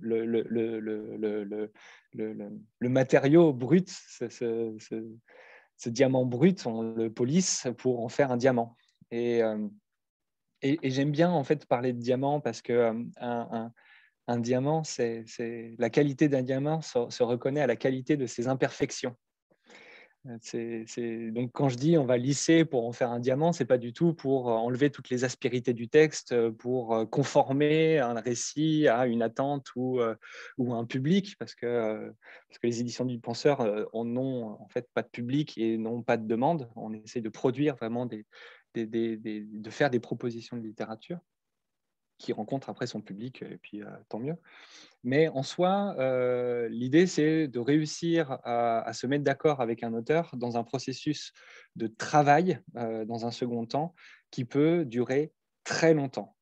le, 0.00 0.38
matériau 2.82 3.52
brut, 3.52 3.88
ce, 3.88 5.08
diamant 5.86 6.24
brut, 6.24 6.66
on 6.66 6.82
le 6.82 7.12
polisse 7.12 7.68
pour 7.78 8.04
en 8.04 8.08
faire 8.08 8.32
un 8.32 8.36
diamant 8.36 8.76
et, 10.64 10.90
j'aime 10.90 11.10
bien 11.10 11.30
en 11.30 11.44
fait 11.44 11.66
parler 11.66 11.92
de 11.92 11.98
diamant 11.98 12.40
parce 12.40 12.62
que 12.62 12.92
un, 13.20 14.38
diamant, 14.38 14.82
c'est 14.82 15.24
la 15.78 15.90
qualité 15.90 16.28
d'un 16.28 16.42
diamant 16.42 16.80
se, 16.80 17.22
reconnaît 17.22 17.60
à 17.60 17.66
la 17.66 17.76
qualité 17.76 18.16
de 18.16 18.26
ses 18.26 18.48
imperfections. 18.48 19.14
Euh, 20.26 21.30
donc 21.32 21.50
quand 21.52 21.68
je 21.68 21.76
dis 21.76 21.98
on 21.98 22.06
va 22.06 22.16
lisser 22.16 22.64
pour 22.64 22.86
en 22.86 22.92
faire 22.92 23.10
un 23.10 23.20
diamant, 23.20 23.52
c'est 23.52 23.66
pas 23.66 23.76
du 23.76 23.92
tout 23.92 24.14
pour 24.14 24.46
enlever 24.46 24.90
toutes 24.90 25.10
les 25.10 25.24
aspérités 25.24 25.74
du 25.74 25.88
texte, 25.88 26.34
pour 26.52 27.08
conformer 27.10 27.98
un 27.98 28.18
récit 28.20 28.88
à 28.88 29.06
une 29.06 29.22
attente 29.22 29.66
ou, 29.76 30.00
un 30.00 30.84
public, 30.86 31.36
parce 31.38 31.54
que, 31.54 32.12
les 32.62 32.80
éditions 32.80 33.04
du 33.04 33.18
penseur 33.18 33.62
n'ont 33.92 34.58
en 34.60 34.68
fait 34.68 34.88
pas 34.94 35.02
de 35.02 35.08
public 35.08 35.58
et 35.58 35.76
n'ont 35.76 36.02
pas 36.02 36.16
de 36.16 36.26
demande. 36.26 36.70
On 36.76 36.94
essaie 36.94 37.20
de 37.20 37.28
produire 37.28 37.76
vraiment 37.76 38.06
de 38.06 39.70
faire 39.70 39.90
des 39.90 40.00
propositions 40.00 40.56
de 40.56 40.62
littérature 40.62 41.18
qui 42.24 42.32
rencontrent 42.32 42.70
après 42.70 42.86
son 42.86 43.02
public, 43.02 43.42
et 43.42 43.58
puis 43.58 43.82
euh, 43.82 43.86
tant 44.08 44.18
mieux. 44.18 44.36
Mais 45.02 45.28
en 45.28 45.42
soi, 45.42 45.94
euh, 45.98 46.68
l'idée, 46.70 47.06
c'est 47.06 47.48
de 47.48 47.58
réussir 47.58 48.38
à, 48.44 48.90
se 48.94 49.06
mettre 49.06 49.24
d'accord 49.24 49.60
avec 49.60 49.82
un 49.82 49.92
auteur 49.92 50.30
dans 50.34 50.56
un 50.56 50.64
processus 50.64 51.34
de 51.76 51.86
travail, 51.86 52.60
euh, 52.76 53.04
dans 53.04 53.26
un 53.26 53.30
second 53.30 53.66
temps, 53.66 53.94
qui 54.30 54.46
peut 54.46 54.86
durer 54.86 55.32
très 55.64 55.92
longtemps. 55.92 56.34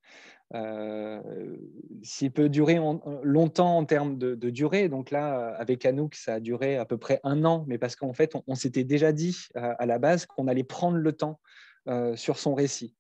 S'il 2.03 2.31
peut 2.31 2.51
durer 2.51 2.79
longtemps 3.23 3.79
en 3.79 3.87
termes 3.87 4.19
de, 4.19 4.51
durée, 4.51 4.91
donc 4.91 5.11
là, 5.11 5.55
avec 5.57 5.87
Anouk, 5.87 6.15
ça 6.15 6.35
a 6.35 6.41
duré 6.41 6.77
à 6.77 6.85
peu 6.85 6.99
près 6.99 7.21
un 7.25 7.47
an, 7.47 7.65
mais 7.67 7.79
parce 7.79 7.97
qu'en 7.97 8.13
fait, 8.13 8.35
on 8.47 8.55
s'était 8.55 8.85
déjà 8.85 9.13
dit 9.13 9.49
à 9.55 9.87
la 9.87 9.99
base 9.99 10.27
qu'on 10.27 10.49
allait 10.49 10.63
prendre 10.63 10.99
le 10.99 11.13
temps 11.13 11.41
sur 12.17 12.39
son 12.39 12.55
récit. 12.55 12.95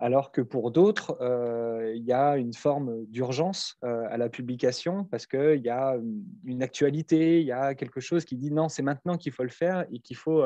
Alors 0.00 0.32
que 0.32 0.40
pour 0.40 0.70
d'autres, 0.70 1.16
euh, 1.20 1.92
il 1.94 2.04
y 2.04 2.12
a 2.12 2.36
une 2.36 2.52
forme 2.52 3.06
d'urgence 3.06 3.76
euh, 3.84 4.06
à 4.10 4.16
la 4.16 4.28
publication 4.28 5.04
parce 5.04 5.26
qu'il 5.26 5.62
y 5.62 5.70
a 5.70 5.96
une 6.44 6.62
actualité, 6.62 7.40
il 7.40 7.46
y 7.46 7.52
a 7.52 7.74
quelque 7.74 8.00
chose 8.00 8.24
qui 8.24 8.36
dit 8.36 8.50
non, 8.50 8.68
c'est 8.68 8.82
maintenant 8.82 9.16
qu'il 9.16 9.32
faut 9.32 9.44
le 9.44 9.50
faire 9.50 9.86
et 9.92 10.00
qu'il 10.00 10.16
ne 10.16 10.18
faut, 10.18 10.44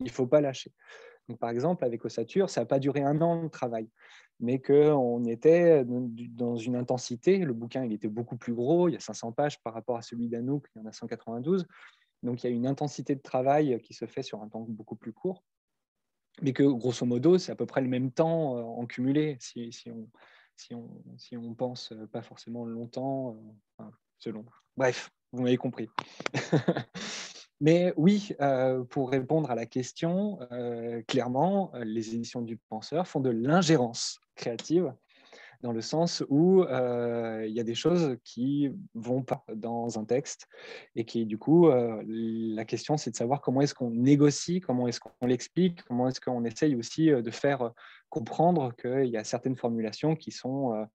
il 0.00 0.10
faut 0.10 0.26
pas 0.26 0.40
lâcher. 0.40 0.72
Donc, 1.28 1.38
par 1.38 1.50
exemple, 1.50 1.84
avec 1.84 2.04
Ossature, 2.04 2.50
ça 2.50 2.62
n'a 2.62 2.66
pas 2.66 2.78
duré 2.78 3.02
un 3.02 3.20
an 3.20 3.44
de 3.44 3.48
travail, 3.48 3.88
mais 4.40 4.60
qu'on 4.60 5.24
était 5.24 5.84
dans 5.84 6.56
une 6.56 6.76
intensité. 6.76 7.38
Le 7.38 7.54
bouquin, 7.54 7.84
il 7.84 7.92
était 7.92 8.08
beaucoup 8.08 8.36
plus 8.36 8.54
gros, 8.54 8.88
il 8.88 8.92
y 8.92 8.96
a 8.96 9.00
500 9.00 9.32
pages 9.32 9.62
par 9.62 9.74
rapport 9.74 9.96
à 9.96 10.02
celui 10.02 10.28
d'Anouk, 10.28 10.66
il 10.74 10.80
y 10.80 10.82
en 10.82 10.88
a 10.88 10.92
192. 10.92 11.66
Donc, 12.22 12.42
il 12.42 12.50
y 12.50 12.52
a 12.52 12.54
une 12.54 12.66
intensité 12.66 13.14
de 13.14 13.22
travail 13.22 13.80
qui 13.82 13.94
se 13.94 14.06
fait 14.06 14.22
sur 14.22 14.42
un 14.42 14.48
temps 14.48 14.66
beaucoup 14.68 14.96
plus 14.96 15.12
court, 15.12 15.42
mais 16.40 16.52
que, 16.52 16.62
grosso 16.62 17.04
modo, 17.04 17.38
c'est 17.38 17.52
à 17.52 17.56
peu 17.56 17.66
près 17.66 17.82
le 17.82 17.88
même 17.88 18.10
temps 18.10 18.56
euh, 18.56 18.62
en 18.62 18.86
cumulé, 18.86 19.36
si, 19.40 19.70
on, 19.88 20.08
si, 20.56 20.74
on, 20.74 20.88
si 21.18 21.36
on 21.36 21.54
pense 21.54 21.92
pas 22.10 22.22
forcément 22.22 22.64
longtemps, 22.64 23.36
euh, 23.80 23.84
selon. 24.18 24.44
Bref, 24.76 25.10
vous 25.32 25.42
m'avez 25.42 25.56
compris. 25.56 25.88
Mais 27.62 27.94
oui, 27.96 28.30
euh, 28.40 28.82
pour 28.82 29.10
répondre 29.10 29.48
à 29.52 29.54
la 29.54 29.66
question, 29.66 30.40
euh, 30.50 31.00
clairement, 31.02 31.70
euh, 31.74 31.84
les 31.84 32.12
éditions 32.12 32.42
du 32.42 32.56
penseur 32.56 33.06
font 33.06 33.20
de 33.20 33.30
l'ingérence 33.30 34.18
créative 34.34 34.92
dans 35.62 35.72
le 35.72 35.80
sens 35.80 36.24
où 36.28 36.64
il 36.64 37.52
y 37.52 37.60
a 37.60 37.64
des 37.64 37.74
choses 37.74 38.16
qui 38.24 38.70
vont 38.94 39.22
pas 39.22 39.44
dans 39.54 39.98
un 39.98 40.04
texte 40.04 40.48
et 40.96 41.04
qui, 41.04 41.26
du 41.26 41.38
coup, 41.38 41.68
la 41.68 42.64
question, 42.64 42.96
c'est 42.96 43.10
de 43.10 43.16
savoir 43.16 43.40
comment 43.40 43.60
est-ce 43.60 43.74
qu'on 43.74 43.90
négocie, 43.90 44.60
comment 44.60 44.88
est-ce 44.88 45.00
qu'on 45.00 45.26
l'explique, 45.26 45.82
comment 45.84 46.08
est-ce 46.08 46.20
qu'on 46.20 46.44
essaye 46.44 46.74
aussi 46.74 47.06
de 47.06 47.30
faire 47.30 47.72
comprendre 48.08 48.74
qu'il 48.76 49.08
y 49.08 49.16
a 49.16 49.24
certaines 49.24 49.56
formulations 49.56 50.16
qui 50.16 50.30
sont 50.30 50.86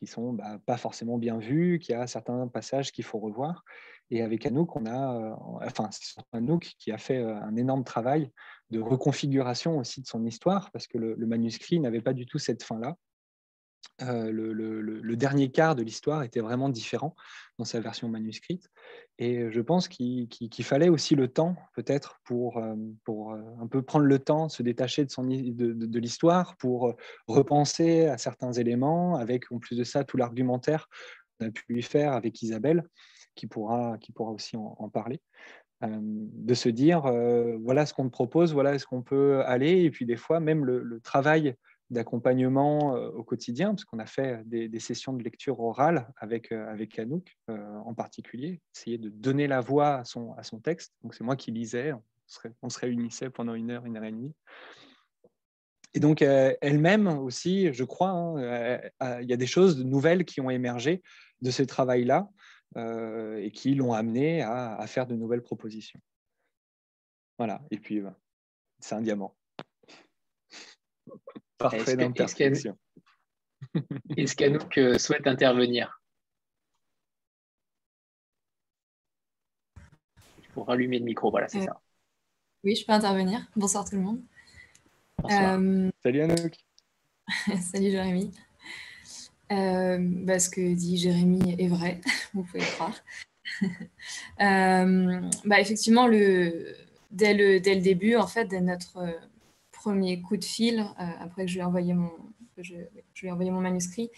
qui 0.00 0.06
sont 0.06 0.32
bah, 0.32 0.58
pas 0.64 0.78
forcément 0.78 1.18
bien 1.18 1.38
vues, 1.38 1.78
qu'il 1.78 1.94
y 1.94 1.98
a 1.98 2.06
certains 2.06 2.48
passages 2.48 2.90
qu'il 2.90 3.04
faut 3.04 3.18
revoir. 3.18 3.64
Et 4.10 4.22
avec 4.22 4.46
Anouk, 4.46 4.74
on 4.74 4.86
a, 4.86 5.14
euh, 5.14 5.34
enfin, 5.62 5.90
Anouk 6.32 6.74
qui 6.78 6.90
a 6.90 6.98
fait 6.98 7.18
euh, 7.18 7.36
un 7.36 7.54
énorme 7.56 7.84
travail 7.84 8.30
de 8.70 8.80
reconfiguration 8.80 9.78
aussi 9.78 10.00
de 10.00 10.06
son 10.06 10.24
histoire, 10.24 10.70
parce 10.72 10.86
que 10.86 10.98
le, 10.98 11.26
manuscrit 11.26 11.80
n'avait 11.80 12.00
pas 12.00 12.14
du 12.14 12.26
tout 12.26 12.38
cette 12.38 12.62
fin-là. 12.62 12.96
Euh, 14.02 14.30
le, 14.32 15.16
dernier 15.16 15.50
quart 15.50 15.74
de 15.74 15.82
l'histoire 15.82 16.22
était 16.22 16.40
vraiment 16.40 16.70
différent 16.70 17.14
dans 17.58 17.66
sa 17.66 17.80
version 17.80 18.08
manuscrite. 18.08 18.70
Et 19.18 19.50
je 19.50 19.60
pense 19.60 19.86
qu'il 19.86 20.28
fallait 20.62 20.88
aussi 20.88 21.14
le 21.14 21.28
temps, 21.28 21.56
peut-être, 21.74 22.18
pour, 22.24 22.62
pour 23.04 23.34
un 23.34 23.66
peu 23.66 23.82
prendre 23.82 24.06
le 24.06 24.18
temps, 24.18 24.48
se 24.48 24.62
détacher 24.62 25.04
de, 25.04 25.98
l'histoire, 25.98 26.56
pour 26.56 26.94
repenser 27.26 28.06
à 28.06 28.16
certains 28.16 28.52
éléments, 28.52 29.16
avec 29.16 29.52
en 29.52 29.58
plus 29.58 29.76
de 29.76 29.84
ça 29.84 30.04
tout 30.04 30.16
l'argumentaire 30.16 30.88
qu'on 31.38 31.48
a 31.48 31.50
pu 31.50 31.64
lui 31.68 31.82
faire 31.82 32.12
avec 32.12 32.40
Isabelle 32.40 32.84
qui 33.34 33.46
pourra, 33.46 33.98
aussi 34.18 34.56
en, 34.56 34.88
parler, 34.88 35.20
euh, 35.82 35.98
de 36.00 36.54
se 36.54 36.68
dire, 36.68 37.06
euh, 37.06 37.56
voilà 37.62 37.86
ce 37.86 37.94
qu'on 37.94 38.04
te 38.04 38.12
propose, 38.12 38.52
voilà 38.52 38.78
ce 38.78 38.86
qu'on 38.86 39.02
peut 39.02 39.42
aller, 39.44 39.82
et 39.82 39.90
puis 39.90 40.04
des 40.04 40.16
fois, 40.16 40.40
même 40.40 40.64
le, 40.64 41.00
travail 41.00 41.54
d'accompagnement 41.90 42.96
euh, 42.96 43.10
au 43.10 43.24
quotidien, 43.24 43.70
parce 43.70 43.84
qu'on 43.84 43.98
a 43.98 44.06
fait 44.06 44.42
des, 44.46 44.80
sessions 44.80 45.12
de 45.12 45.22
lecture 45.22 45.60
orale 45.60 46.08
avec, 46.16 46.52
avec 46.52 46.98
Anouk 46.98 47.36
en 47.48 47.92
particulier, 47.94 48.60
essayer 48.74 48.96
de 48.96 49.08
donner 49.08 49.46
la 49.46 49.60
voix 49.60 49.96
à 49.96 50.04
son, 50.04 50.32
à 50.34 50.42
son 50.42 50.58
texte. 50.58 50.94
Donc 51.02 51.14
c'est 51.14 51.24
moi 51.24 51.36
qui 51.36 51.50
lisais, 51.50 51.92
on 52.62 52.68
se, 52.70 52.78
réunissait 52.78 53.28
pendant 53.28 53.54
une 53.54 53.70
heure, 53.70 53.84
une 53.84 53.96
heure 53.96 54.04
et 54.04 54.10
demie. 54.10 54.34
Et 55.92 56.00
donc 56.00 56.22
elle-même 56.22 57.08
aussi, 57.08 57.72
je 57.74 57.84
crois, 57.84 58.10
hein, 58.10 58.80
il 59.20 59.28
y 59.28 59.32
a 59.32 59.36
des 59.36 59.46
choses 59.46 59.84
nouvelles 59.84 60.24
qui 60.24 60.40
ont 60.40 60.48
émergé 60.48 61.02
de 61.42 61.50
ce 61.50 61.62
travail-là. 61.62 62.30
Euh, 62.76 63.38
et 63.38 63.50
qui 63.50 63.74
l'ont 63.74 63.94
amené 63.94 64.42
à, 64.42 64.86
faire 64.86 65.04
de 65.08 65.16
nouvelles 65.16 65.42
propositions. 65.42 66.00
Voilà, 67.36 67.60
et 67.72 67.78
puis 67.78 68.00
bah, 68.00 68.16
c'est 68.78 68.94
un 68.94 69.00
diamant. 69.00 69.36
Parfait 71.58 71.96
d'interprétation. 71.96 72.76
Est-ce 74.16 74.34
qu'Anouk 74.34 74.78
euh, 74.78 74.98
souhaite 74.98 75.26
intervenir? 75.26 76.00
Pour 80.54 80.66
rallumer 80.66 80.98
le 80.98 81.04
micro, 81.04 81.30
voilà, 81.30 81.48
c'est 81.48 81.60
euh, 81.60 81.66
ça. 81.66 81.80
Oui, 82.64 82.74
je 82.74 82.84
peux 82.84 82.92
intervenir. 82.92 83.46
Bonsoir 83.56 83.88
tout 83.88 83.96
le 83.96 84.02
monde. 84.02 84.22
Salut 86.02 86.22
Anouk. 86.22 86.56
Salut 87.60 87.90
Jérémy. 87.90 88.32
Euh, 89.52 89.98
bah, 90.00 90.38
ce 90.38 90.48
que 90.48 90.74
dit 90.74 90.96
Jérémy 90.96 91.56
est 91.58 91.68
vrai, 91.68 92.00
vous 92.34 92.44
pouvez 92.44 92.60
le 92.60 92.66
croire. 92.66 92.96
Euh, 94.40 95.20
bah, 95.44 95.60
effectivement, 95.60 96.06
le, 96.06 96.74
dès, 97.10 97.34
le, 97.34 97.60
dès 97.60 97.74
le 97.74 97.80
début, 97.80 98.16
en 98.16 98.26
fait, 98.26 98.44
dès 98.46 98.60
notre 98.60 99.14
premier 99.82 100.20
coup 100.20 100.36
de 100.36 100.44
fil, 100.44 100.80
euh, 100.80 101.04
après 101.20 101.44
que 101.44 101.50
je 101.50 101.54
lui 101.54 101.60
ai 101.60 101.64
envoyé 101.64 101.94
mon, 101.94 102.10
je, 102.58 102.74
lui 102.74 103.28
ai 103.28 103.30
envoyé 103.30 103.50
mon 103.50 103.60
manuscrit, 103.60 104.10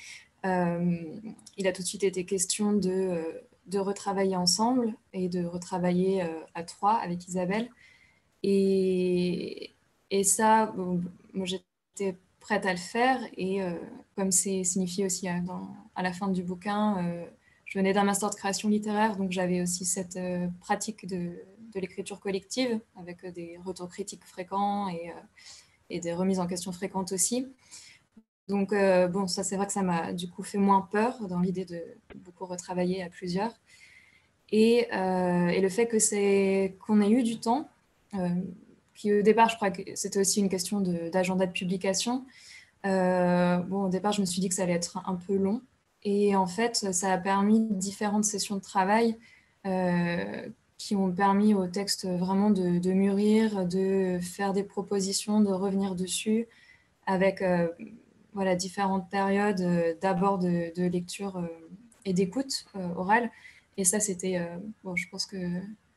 il 0.45 1.67
a 1.67 1.73
tout 1.73 1.83
de 1.83 1.87
suite 1.87 2.03
été 2.03 2.25
question 2.25 2.73
de, 2.73 3.43
de 3.67 3.79
retravailler 3.79 4.37
ensemble 4.37 4.95
et 5.13 5.29
de 5.29 5.45
retravailler 5.45 6.25
à 6.55 6.65
trois 6.65 6.95
avec 6.95 7.29
Isabelle. 7.29 7.69
Et, 8.43 9.77
et 10.11 10.25
ça, 10.25 10.75
moi 11.33 11.47
j'étais 11.47 12.19
prête 12.43 12.67
à 12.67 12.73
le 12.73 12.79
faire. 12.79 13.19
Et 13.37 13.63
euh, 13.63 13.73
comme 14.17 14.31
c'est 14.31 14.65
signifié 14.65 15.07
aussi 15.07 15.29
à, 15.29 15.41
la 16.03 16.13
fin 16.13 16.29
du 16.29 16.43
bouquin, 16.43 16.99
euh, 16.99 17.25
je 17.65 17.79
venais 17.79 17.95
d'un 17.95 18.05
master 18.05 18.29
de 18.29 18.35
création 18.35 18.69
littéraire, 18.69 19.17
donc 19.17 19.31
j'avais 19.31 19.63
aussi 19.63 19.87
cette 19.87 20.17
euh, 20.17 20.47
pratique 20.61 21.07
de, 21.07 21.33
de 21.75 21.81
l'écriture 21.81 22.21
collective 22.21 22.81
avec 22.97 23.25
des 23.27 23.59
retours 23.65 23.89
critiques 23.89 24.25
fréquents 24.25 24.89
et, 24.89 25.13
et, 25.91 26.01
des 26.01 26.13
remises 26.13 26.41
en 26.41 26.47
question 26.47 26.73
fréquentes 26.73 27.13
aussi. 27.13 27.47
Donc, 28.49 28.75
bon, 29.11 29.27
ça, 29.27 29.45
c'est 29.45 29.57
vrai 29.57 29.67
que 29.67 29.73
ça 29.73 29.83
m'a 29.83 30.13
du 30.13 30.29
coup 30.29 30.43
fait 30.43 30.59
moins 30.59 30.83
peur 30.91 31.27
dans 31.29 31.41
l'idée 31.41 31.65
de 31.65 31.83
beaucoup 32.17 32.45
retravailler 32.45 33.03
à 33.03 33.09
plusieurs. 33.09 33.53
Et, 34.51 34.89
le 34.93 35.69
fait 35.69 35.87
que 35.87 35.99
c'est 35.99 36.77
qu'on 36.85 37.01
ait 37.01 37.11
eu 37.11 37.23
du 37.23 37.39
temps, 37.39 37.69
qui 38.95 39.13
au 39.13 39.23
départ, 39.23 39.49
je 39.49 39.57
crois 39.57 39.71
que 39.71 39.83
c'était 39.95 40.21
aussi 40.21 40.41
une 40.41 40.49
question 40.49 40.81
d'agenda 40.81 41.47
de, 41.47 41.53
publication. 41.53 42.25
Euh, 42.87 43.59
bon, 43.59 43.85
au 43.85 43.89
départ, 43.89 44.13
je 44.13 44.21
me 44.21 44.27
suis 44.27 44.41
dit 44.41 44.49
que 44.49 44.55
ça 44.55 44.63
allait 44.63 44.73
être 44.73 44.99
un 45.07 45.15
peu 45.15 45.37
long. 45.37 45.63
Et 46.05 46.35
en 46.35 46.47
fait, 46.47 46.93
ça 46.93 47.13
a 47.13 47.19
permis 47.19 47.61
différentes 47.61 48.25
sessions 48.25 48.57
de 48.57 48.61
travail 48.61 49.17
euh, 49.67 50.49
qui 50.83 50.97
ont 50.97 51.13
permis 51.13 51.55
au 51.55 51.69
texte 51.69 52.07
vraiment 52.07 52.51
de, 52.51 52.93
mûrir, 52.93 53.67
de 53.67 54.19
faire 54.21 54.53
des 54.53 54.65
propositions, 54.65 55.41
de 55.41 55.53
revenir 55.53 55.95
dessus 55.95 56.49
avec 57.07 57.41
euh, 57.41 57.69
voilà, 58.33 58.57
différentes 58.57 59.09
périodes 59.09 59.63
d'abord 60.01 60.39
de, 60.39 60.75
de, 60.75 60.85
lecture 60.85 61.41
et 62.05 62.13
d'écoute 62.13 62.67
orale. 62.97 63.31
Et 63.77 63.85
ça, 63.85 64.01
c'était, 64.01 64.41
bon, 64.83 64.97
je 64.97 65.09
pense 65.09 65.25
que 65.25 65.37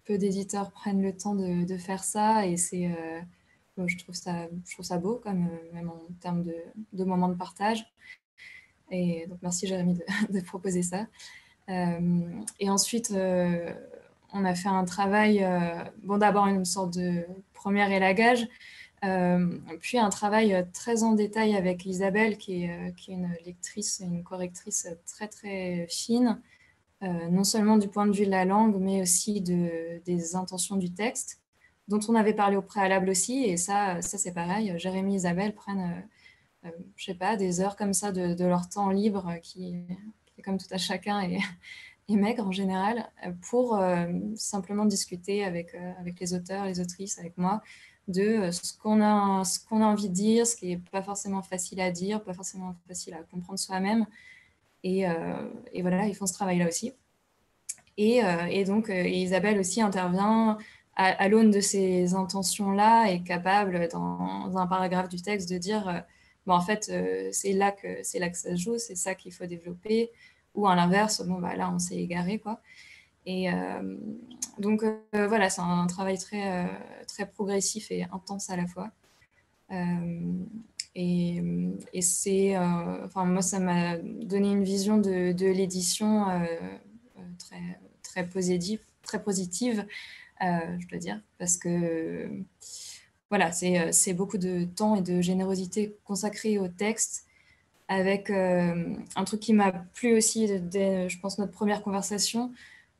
peu 0.05 0.17
d'éditeurs 0.17 0.71
prennent 0.71 1.01
le 1.01 1.15
temps 1.15 1.35
de, 1.35 1.77
faire 1.77 2.03
ça 2.03 2.45
et 2.45 2.57
c'est, 2.57 2.85
euh, 2.85 3.87
je, 3.87 3.97
trouve 3.97 4.15
ça, 4.15 4.47
je 4.65 4.73
trouve 4.73 4.85
ça 4.85 4.97
beau, 4.97 5.15
comme, 5.15 5.47
euh, 5.47 5.73
même 5.73 5.89
en 5.89 5.99
termes 6.21 6.43
de, 6.43 7.03
moments 7.03 7.29
de 7.29 7.35
partage. 7.35 7.85
Et 8.91 9.25
donc, 9.27 9.39
merci 9.41 9.67
Jérémy 9.67 9.97
de, 10.29 10.41
proposer 10.45 10.83
ça. 10.83 11.07
Euh, 11.69 12.29
et 12.59 12.69
ensuite, 12.69 13.11
on 14.35 14.45
a 14.45 14.53
fait 14.55 14.69
un 14.69 14.85
travail, 14.85 15.47
bon, 16.03 16.17
d'abord 16.17 16.47
une 16.47 16.65
sorte 16.65 16.93
de 16.97 17.25
premier 17.53 17.91
élagage, 17.95 18.47
puis 19.81 19.97
un 19.97 20.09
travail 20.09 20.65
très 20.73 21.03
en 21.03 21.13
détail 21.13 21.55
avec 21.55 21.85
Isabelle, 21.85 22.37
qui 22.37 22.65
est, 22.65 22.95
qui 22.95 23.11
une 23.11 23.33
lectrice, 23.45 24.01
une 24.03 24.23
correctrice 24.23 24.87
très 25.05 25.27
très 25.27 25.87
fine, 25.89 26.41
euh, 27.03 27.29
non 27.29 27.43
seulement 27.43 27.77
du 27.77 27.87
point 27.87 28.07
de 28.07 28.13
vue 28.13 28.25
de 28.25 28.31
la 28.31 28.45
langue, 28.45 28.77
mais 28.79 29.01
aussi 29.01 29.41
de, 29.41 30.01
des 30.05 30.35
intentions 30.35 30.77
du 30.77 30.93
texte, 30.93 31.41
dont 31.87 31.99
on 32.07 32.15
avait 32.15 32.33
parlé 32.33 32.55
au 32.55 32.61
préalable 32.61 33.09
aussi. 33.09 33.43
Et 33.43 33.57
ça, 33.57 34.01
ça 34.01 34.17
c'est 34.17 34.33
pareil. 34.33 34.73
Jérémy 34.77 35.13
et 35.13 35.15
Isabelle 35.17 35.53
prennent, 35.53 36.05
je 36.63 36.69
euh, 36.69 36.71
euh, 36.71 36.83
sais 36.97 37.15
pas, 37.15 37.35
des 37.35 37.59
heures 37.61 37.75
comme 37.75 37.93
ça 37.93 38.11
de, 38.11 38.43
leur 38.45 38.69
temps 38.69 38.89
libre, 38.89 39.35
qui, 39.43 39.75
est 40.37 40.41
comme 40.41 40.57
tout 40.57 40.67
à 40.71 40.77
chacun 40.77 41.21
et, 41.21 41.37
et 42.07 42.15
maigre 42.15 42.47
en 42.47 42.51
général, 42.51 43.09
pour 43.49 43.79
simplement 44.35 44.85
discuter 44.85 45.43
avec, 45.43 45.75
avec 45.99 46.19
les 46.19 46.33
auteurs, 46.35 46.65
les 46.65 46.79
autrices, 46.79 47.17
avec 47.17 47.35
moi, 47.37 47.61
de 48.07 48.51
ce 48.51 48.77
qu'on 48.77 49.01
a, 49.01 49.41
a 49.41 49.73
envie 49.73 50.09
de 50.09 50.13
dire, 50.13 50.45
ce 50.45 50.55
qui 50.55 50.67
n'est 50.67 50.81
pas 50.91 51.01
forcément 51.01 51.41
facile 51.41 51.81
à 51.81 51.89
dire, 51.89 52.23
pas 52.23 52.33
forcément 52.33 52.75
facile 52.87 53.15
à 53.15 53.23
comprendre 53.23 53.57
soi-même, 53.57 54.05
euh, 54.85 55.49
et, 55.73 55.81
voilà, 55.81 56.05
ils 56.05 56.15
font 56.15 56.27
ce 56.27 56.33
travail-là 56.33 56.67
aussi. 56.67 56.93
Et, 57.97 58.23
euh, 58.23 58.63
donc, 58.65 58.89
euh, 58.89 59.07
Isabelle 59.07 59.59
aussi 59.59 59.81
intervient 59.81 60.57
à, 60.95 61.27
l'aune 61.27 61.51
de 61.51 61.59
ces 61.59 62.13
intentions-là, 62.13 63.07
est 63.07 63.23
capable, 63.23 63.89
dans 63.89 64.57
un 64.57 64.67
paragraphe 64.67 65.09
du 65.09 65.21
texte, 65.21 65.49
de 65.49 65.57
dire 65.57 66.05
bon, 66.45 66.53
en 66.53 66.61
fait, 66.61 66.89
c'est 67.33 67.51
là, 67.51 67.73
que, 67.73 68.17
là 68.17 68.29
que 68.29 68.37
ça 68.37 68.51
se 68.51 68.55
joue, 68.55 68.77
c'est 68.77 68.95
ça 68.95 69.13
qu'il 69.13 69.33
faut 69.33 69.45
développer. 69.45 70.09
Ou 70.55 70.67
à 70.67 70.75
l'inverse, 70.75 71.21
bon, 71.25 71.39
bah, 71.39 71.55
là, 71.55 71.71
on 71.71 71.79
s'est 71.79 71.97
égaré. 71.97 72.39
Quoi. 72.39 72.61
Et 73.25 73.49
donc, 74.59 74.85
voilà, 75.11 75.49
c'est 75.49 75.61
un, 75.61 75.87
travail 75.87 76.17
très, 76.17 76.69
très 77.07 77.25
progressif 77.25 77.91
et 77.91 78.03
intense 78.11 78.49
à 78.49 78.55
la 78.55 78.67
fois. 78.67 78.91
et, 80.95 82.01
c'est, 82.01 82.57
enfin, 82.57 83.25
moi, 83.25 83.41
ça 83.41 83.59
m'a 83.59 83.97
donné 83.97 84.51
une 84.51 84.63
vision 84.63 84.97
de, 84.97 85.31
de 85.31 85.47
l'édition 85.47 86.25
très, 87.39 87.79
très 88.03 88.27
positive, 88.27 88.79
très 89.01 89.21
positive 89.21 89.85
je 90.41 90.87
dois 90.87 90.99
dire, 90.99 91.21
parce 91.37 91.57
que 91.57 92.29
voilà, 93.29 93.51
c'est 93.51 94.13
beaucoup 94.13 94.37
de 94.37 94.65
temps 94.65 94.95
et 94.95 95.01
de 95.01 95.21
générosité 95.21 95.97
consacrée 96.03 96.59
au 96.59 96.67
texte 96.67 97.24
avec 97.87 98.29
euh, 98.29 98.95
un 99.15 99.23
truc 99.25 99.39
qui 99.39 99.53
m'a 99.53 99.71
plu 99.71 100.17
aussi 100.17 100.47
je 100.47 101.19
pense, 101.19 101.37
notre 101.37 101.51
première 101.51 101.83
conversation, 101.83 102.51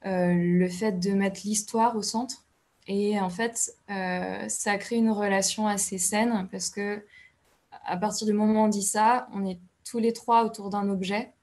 euh, 0.06 0.34
le 0.34 0.70
fait 0.70 1.00
de 1.00 1.12
mettre 1.12 1.42
l'histoire 1.46 1.96
au 1.96 2.04
centre. 2.04 2.46
Et 2.88 3.20
en 3.20 3.32
fait, 3.32 3.74
euh, 3.90 4.48
ça 4.48 4.74
a 4.74 4.78
créé 4.78 5.00
une 5.00 5.10
relation 5.10 5.68
assez 5.68 5.98
saine 5.98 6.48
parce 6.52 6.70
que 6.70 7.04
à 7.86 7.98
partir 7.98 8.28
du 8.28 8.34
moment 8.34 8.62
où 8.62 8.66
on 8.66 8.68
dit 8.68 8.84
ça, 8.84 9.28
on 9.34 9.46
est 9.46 9.60
tous 9.84 10.00
les 10.00 10.14
trois 10.14 10.46
autour 10.46 10.70
d'un 10.70 10.90
objet. 10.90 11.34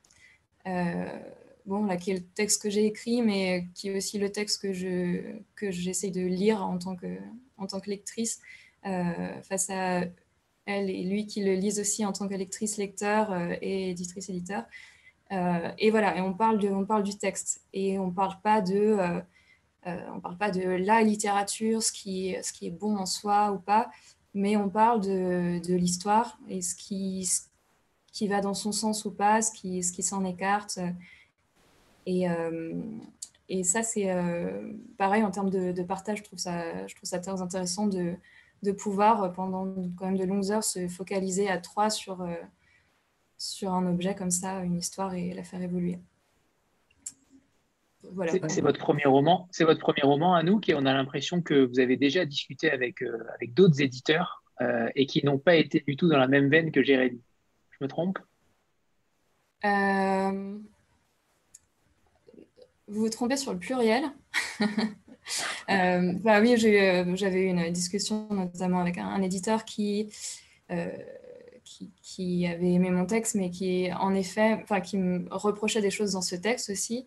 bon, 1.66 1.84
là, 1.84 1.97
qui 1.97 2.12
est 2.12 2.14
le 2.14 2.22
texte 2.22 2.62
que 2.62 2.70
j'ai 2.70 2.86
écrit, 2.86 3.22
mais 3.22 3.66
qui 3.74 3.88
est 3.88 3.97
aussi 3.97 4.18
le 4.18 4.30
texte 4.30 4.62
que 4.62 4.72
je 4.72 5.20
j'essaye 5.70 6.12
de 6.12 6.22
lire 6.22 6.64
en 6.64 6.78
tant 6.78 6.97
que 6.97 7.18
en 7.59 7.66
tant 7.66 7.80
que 7.80 7.90
lectrice 7.90 8.40
face 8.82 9.70
à 9.70 10.05
elle 10.67 10.91
et 10.91 11.03
lui 11.05 11.27
qui 11.27 11.43
le 11.43 11.55
lisent 11.55 11.81
aussi 11.81 12.05
en 12.05 12.13
tant 12.13 12.29
qu'électrice, 12.29 12.77
lecteur 12.77 13.33
euh, 13.33 13.55
et 13.61 13.91
éditrice, 13.91 14.29
éditeur. 14.29 14.65
Euh, 15.33 15.71
et 15.79 15.91
voilà, 15.91 16.17
et 16.17 16.21
on 16.21 16.35
parle, 16.35 16.59
de, 16.59 16.69
on 16.69 16.85
parle 16.85 17.03
du 17.03 17.17
texte 17.17 17.63
et 17.73 17.99
on 17.99 18.09
ne 18.09 18.13
parle 18.13 18.37
pas 18.43 18.61
de... 18.61 18.97
Euh, 18.99 19.21
parle 20.23 20.39
pas 20.39 20.53
de 20.53 20.63
la 20.63 21.03
littérature, 21.03 21.83
ce 21.83 21.91
qui, 21.91 22.37
ce 22.41 22.53
qui 22.53 22.69
est 22.69 22.71
bon 22.71 22.97
en 22.97 23.07
soi 23.07 23.51
ou 23.51 23.59
pas, 23.59 23.91
mais 24.33 24.57
on 24.57 24.69
parle 24.69 25.01
de, 25.01 25.61
de 25.67 25.75
l'histoire 25.75 26.39
et 26.49 26.63
ce 26.63 26.77
qui, 26.77 27.29
qui 28.13 28.29
va 28.29 28.41
dans 28.41 28.55
son 28.55 28.71
sens 28.71 29.05
ou 29.05 29.11
pas, 29.11 29.43
ce 29.43 29.51
qui, 29.51 29.83
ce 29.83 29.93
qui 29.93 30.05
s'en 30.05 30.25
écarte. 30.25 30.79
Et, 32.07 32.27
et 33.49 33.65
ça, 33.65 33.83
c'est 33.83 34.09
pareil 34.99 35.25
en 35.25 35.33
termes 35.33 35.51
de, 35.51 35.73
de, 35.73 35.83
partage, 35.83 36.19
je 36.19 36.23
trouve, 36.23 36.39
ça, 36.39 36.87
je 36.87 36.95
trouve 36.95 37.09
ça 37.09 37.19
très 37.19 37.43
intéressant 37.43 37.89
de, 37.89 38.15
de 38.63 38.73
pouvoir, 38.73 39.23
euh, 39.23 39.29
pendant 39.29 39.75
quand 39.97 40.07
même 40.07 40.17
de 40.17 40.25
longues 40.25 40.51
heures, 40.51 40.65
se 40.65 40.89
focaliser 40.89 41.49
à 41.49 41.59
trois 41.59 41.91
sur, 41.91 42.23
euh, 42.23 42.35
sur 43.37 43.73
un 43.73 43.87
objet 43.87 44.15
comme 44.15 44.31
ça, 44.31 44.61
une 44.61 44.77
histoire, 44.77 45.15
et 45.15 45.35
la 45.35 45.43
faire 45.43 45.63
évoluer. 45.63 45.99
Voilà. 48.13 48.33
C'est 48.49 48.61
votre 48.61 48.79
premier 48.79 49.05
roman. 49.05 49.49
C'est 49.53 49.65
votre 49.65 49.81
premier 49.81 50.03
roman 50.03 50.35
à 50.35 50.43
nous, 50.43 50.61
et 50.67 50.75
on 50.75 50.85
a 50.87 50.93
l'impression 50.93 51.41
que 51.41 51.65
vous 51.65 51.81
avez 51.81 51.97
déjà 51.97 52.25
discuté 52.25 52.71
avec, 52.71 53.03
euh, 53.03 53.25
avec 53.35 53.55
d'autres 53.55 53.81
éditeurs 53.81 54.41
et 54.95 55.07
qui 55.07 55.27
n'ont 55.27 55.41
pas 55.41 55.57
été 55.57 55.83
du 55.85 55.97
tout 55.97 56.09
dans 56.09 56.19
la 56.19 56.29
même 56.29 56.49
veine 56.49 56.71
que 56.71 56.85
Jérémy. 56.85 57.21
Je 57.71 57.79
me 57.81 57.89
trompe? 57.89 58.21
Vous 62.87 63.01
vous 63.01 63.09
trompez 63.09 63.37
sur 63.37 63.53
le 63.53 63.59
pluriel. 63.59 64.05
Euh, 65.70 66.12
bah 66.14 66.41
oui, 66.41 66.55
euh, 66.64 67.16
j'avais 67.16 67.43
eu 67.43 67.47
une 67.47 67.70
discussion 67.70 68.27
notamment 68.31 68.81
avec 68.81 68.99
un, 68.99 69.23
éditeur 69.23 69.64
qui, 69.64 70.12
euh, 70.70 70.91
qui, 71.64 71.93
qui, 72.03 72.47
avait 72.47 72.73
aimé 72.73 72.91
mon 72.91 73.07
texte, 73.07 73.35
mais 73.35 73.51
qui, 73.51 73.91
en 73.93 74.14
effet, 74.14 74.59
enfin, 74.62 74.81
qui 74.81 74.99
me 74.99 75.27
reprochait 75.31 75.81
des 75.81 75.91
choses 75.91 76.12
dans 76.12 76.23
ce 76.23 76.37
texte 76.37 76.70
aussi. 76.70 77.07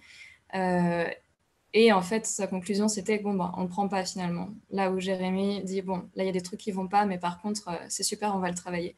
et 1.73 1.91
en 1.91 2.01
fait, 2.01 2.25
sa 2.25 2.47
conclusion, 2.47 2.87
c'était 2.87 3.19
bon, 3.19 3.33
bah, 3.33 3.53
on 3.57 3.63
ne 3.63 3.67
prend 3.67 3.87
pas 3.87 4.05
finalement. 4.05 4.49
Là 4.71 4.91
où 4.91 4.99
Jérémy 4.99 5.63
dit 5.63 5.81
bon, 5.81 5.97
là, 6.15 6.23
il 6.23 6.27
y 6.27 6.29
a 6.29 6.31
des 6.31 6.41
trucs 6.41 6.59
qui 6.59 6.71
vont 6.71 6.87
pas, 6.87 7.05
mais 7.05 7.17
par 7.17 7.41
contre, 7.41 7.69
c'est 7.89 8.03
super, 8.03 8.35
on 8.35 8.39
va 8.39 8.49
le 8.49 8.55
travailler. 8.55 8.95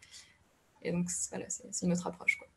Et 0.83 0.91
donc, 0.91 1.09
voilà, 1.29 1.45
c'est 1.49 1.85
une 1.85 1.91
autre 1.91 2.07
approche. 2.07 2.37
Quoi. 2.37 2.47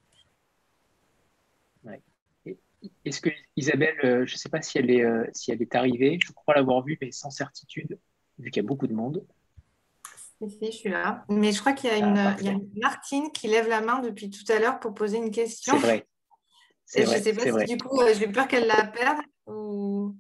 Est-ce 3.05 3.21
que 3.21 3.31
Isabelle, 3.57 3.97
euh, 4.05 4.27
je 4.27 4.35
ne 4.35 4.39
sais 4.39 4.49
pas 4.49 4.63
si 4.63 4.79
elle, 4.79 4.91
est, 4.91 5.05
euh, 5.05 5.25
si 5.33 5.51
elle 5.53 5.61
est 5.61 5.75
arrivée, 5.75 6.19
je 6.23 6.33
crois 6.33 6.55
l'avoir 6.55 6.83
vue, 6.83 6.99
mais 7.01 7.11
sans 7.13 7.31
certitude, 7.31 7.99
vu 8.39 8.51
qu'il 8.51 8.63
y 8.63 8.65
a 8.65 8.69
beaucoup 8.69 8.87
de 8.87 8.95
monde. 8.95 9.27
Si, 10.49 10.57
je 10.63 10.71
suis 10.71 10.89
là. 10.89 11.25
Mais 11.29 11.53
je 11.53 11.61
crois 11.61 11.75
qu'il 11.75 11.91
y, 11.91 11.93
a 11.93 11.97
ah, 12.03 12.37
une 12.41 12.71
Martine 12.81 13.31
qui 13.31 13.47
lève 13.47 13.69
la 13.69 13.83
main 13.83 14.01
depuis 14.01 14.31
tout 14.31 14.51
à 14.51 14.59
l'heure 14.59 14.81
pour 14.81 14.95
poser 14.95 15.19
une 15.19 15.31
question. 15.31 15.75
C'est 15.75 15.87
vrai. 15.87 16.07
Et 16.95 17.05
je 17.05 17.11
ne 17.11 17.19
sais 17.19 17.33
pas 17.35 17.67
si 17.67 17.77
du 17.77 17.77
coup, 17.77 18.01
euh, 18.01 18.15
j'ai 18.19 18.27
peur 18.27 18.49
qu'elle 18.49 18.67
la 18.67 18.87
perde 18.87 19.19
ou. 19.47 20.17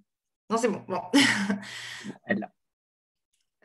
Non, 0.49 0.57
c'est 0.57 0.69
bon. 0.69 0.85
bon. 0.87 1.01
Elle 2.27 2.41
l'a. 2.41 2.53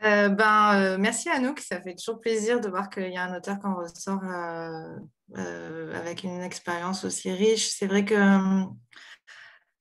Ben, 0.02 0.98
merci 0.98 1.30
Anouk, 1.30 1.60
ça 1.60 1.82
fait 1.82 1.96
toujours 1.96 2.20
plaisir 2.20 2.62
de 2.62 2.70
voir 2.70 2.90
qu'il 2.90 3.10
y 3.10 3.18
a 3.18 3.24
un 3.24 3.38
auteur 3.38 3.60
qui 3.60 3.66
en 3.66 3.76
ressort 3.76 4.24
avec 5.94 6.24
une 6.24 6.42
expérience 6.42 7.06
aussi 7.06 7.32
riche. 7.32 7.70
C'est 7.70 7.88
vrai 7.88 8.06
que 8.06 8.66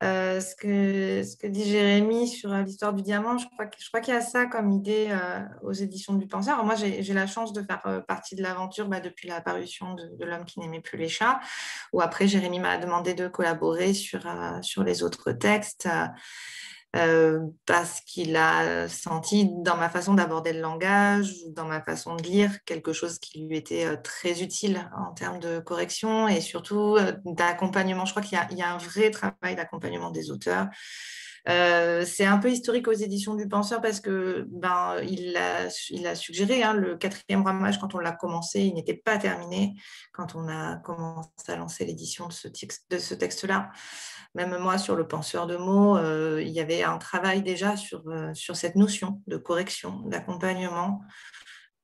euh, 0.04 0.40
ce, 0.40 0.54
que, 0.56 1.22
ce 1.22 1.36
que 1.36 1.46
dit 1.46 1.64
Jérémy 1.64 2.28
sur 2.28 2.52
euh, 2.52 2.62
l'histoire 2.62 2.92
du 2.92 3.02
diamant, 3.02 3.38
je 3.38 3.46
crois, 3.46 4.00
qu'il 4.00 4.12
y 4.12 4.16
a 4.16 4.20
ça 4.20 4.44
comme 4.44 4.70
idée 4.70 5.06
euh, 5.10 5.40
aux 5.62 5.72
éditions 5.72 6.14
du 6.14 6.26
Penseur. 6.26 6.62
moi, 6.64 6.74
j'ai 6.74 7.14
la 7.14 7.26
chance 7.26 7.54
de 7.54 7.62
faire 7.62 8.04
partie 8.06 8.34
de 8.34 8.42
l'aventure 8.42 8.88
bah, 8.88 9.00
depuis 9.00 9.28
la 9.28 9.40
parution 9.40 9.94
de, 9.94 10.24
L'homme 10.24 10.44
qui 10.44 10.58
n'aimait 10.60 10.80
plus 10.80 10.98
les 10.98 11.08
chats, 11.08 11.40
où 11.92 12.00
après, 12.02 12.26
Jérémy 12.28 12.58
m'a 12.58 12.76
demandé 12.76 13.14
de 13.14 13.28
collaborer 13.28 13.94
sur 13.94 14.84
les 14.84 15.02
autres 15.02 15.32
textes. 15.32 15.88
Euh, 16.95 17.40
parce 17.66 18.01
qu'il 18.03 18.36
a 18.36 18.88
senti 18.88 19.51
dans 19.64 19.76
ma 19.76 19.88
façon 19.88 20.14
d'aborder 20.14 20.53
le 20.53 20.61
langage 20.61 21.34
dans 21.49 21.64
ma 21.64 21.82
façon 21.82 22.14
de 22.14 22.22
lire 22.22 22.53
quelque 22.66 22.92
chose 22.92 23.18
qui 23.18 23.45
lui 23.45 23.57
était 23.57 23.86
euh, 23.86 23.97
très 23.97 24.42
utile 24.42 24.88
en 24.97 25.12
termes 25.12 25.40
de 25.40 25.59
correction 25.59 26.28
et 26.28 26.40
surtout 26.40 26.97
euh, 26.97 27.12
d'accompagnement. 27.24 28.05
Je 28.05 28.12
crois 28.12 28.22
qu'il 28.22 28.38
y, 28.38 28.62
a 28.62 28.72
un 28.72 28.78
vrai 28.78 29.11
travail 29.11 29.57
d'accompagnement 29.57 30.11
des 30.11 30.30
auteurs. 30.30 30.68
C'est 31.47 32.24
un 32.24 32.38
peu 32.38 32.51
historique 32.51 32.88
aux 32.88 32.92
éditions 32.92 33.34
du 33.34 33.49
Penseur 33.49 33.80
parce 33.80 34.01
que 34.01 34.47
ben, 34.49 34.97
il, 35.03 35.36
a, 35.36 35.68
il 35.90 36.16
suggéré 36.16 36.62
hein, 36.62 36.74
le 36.74 36.97
quatrième 36.97 37.42
ramage 37.45 37.78
quand 37.78 37.95
on 37.95 37.99
l'a 37.99 38.12
commencé, 38.12 38.62
il 38.62 38.74
n'était 38.74 38.97
pas 38.97 39.18
terminé 39.18 39.74
quand 40.12 40.34
on 40.34 40.49
a 40.49 40.76
commencé 40.76 41.28
à 41.49 41.57
lancer 41.57 41.84
l'édition 41.84 42.28
de 42.28 42.32
ce, 42.32 42.49
de 42.49 42.99
ce 42.99 43.14
texte-là. 43.14 43.70
Même 44.34 44.59
moi, 44.59 44.78
sur 44.78 44.97
le 44.97 45.07
penseur 45.07 45.47
de 45.47 45.57
mots, 45.57 45.97
euh, 45.97 46.42
il 46.42 46.51
y 46.51 46.61
avait 46.61 46.82
un 46.82 46.99
travail 46.99 47.42
déjà 47.42 47.76
sur, 47.76 48.09
euh, 48.09 48.34
sur 48.34 48.57
cette 48.57 48.74
notion 48.74 49.22
de 49.28 49.36
correction, 49.36 50.01
d'accompagnement, 50.07 51.03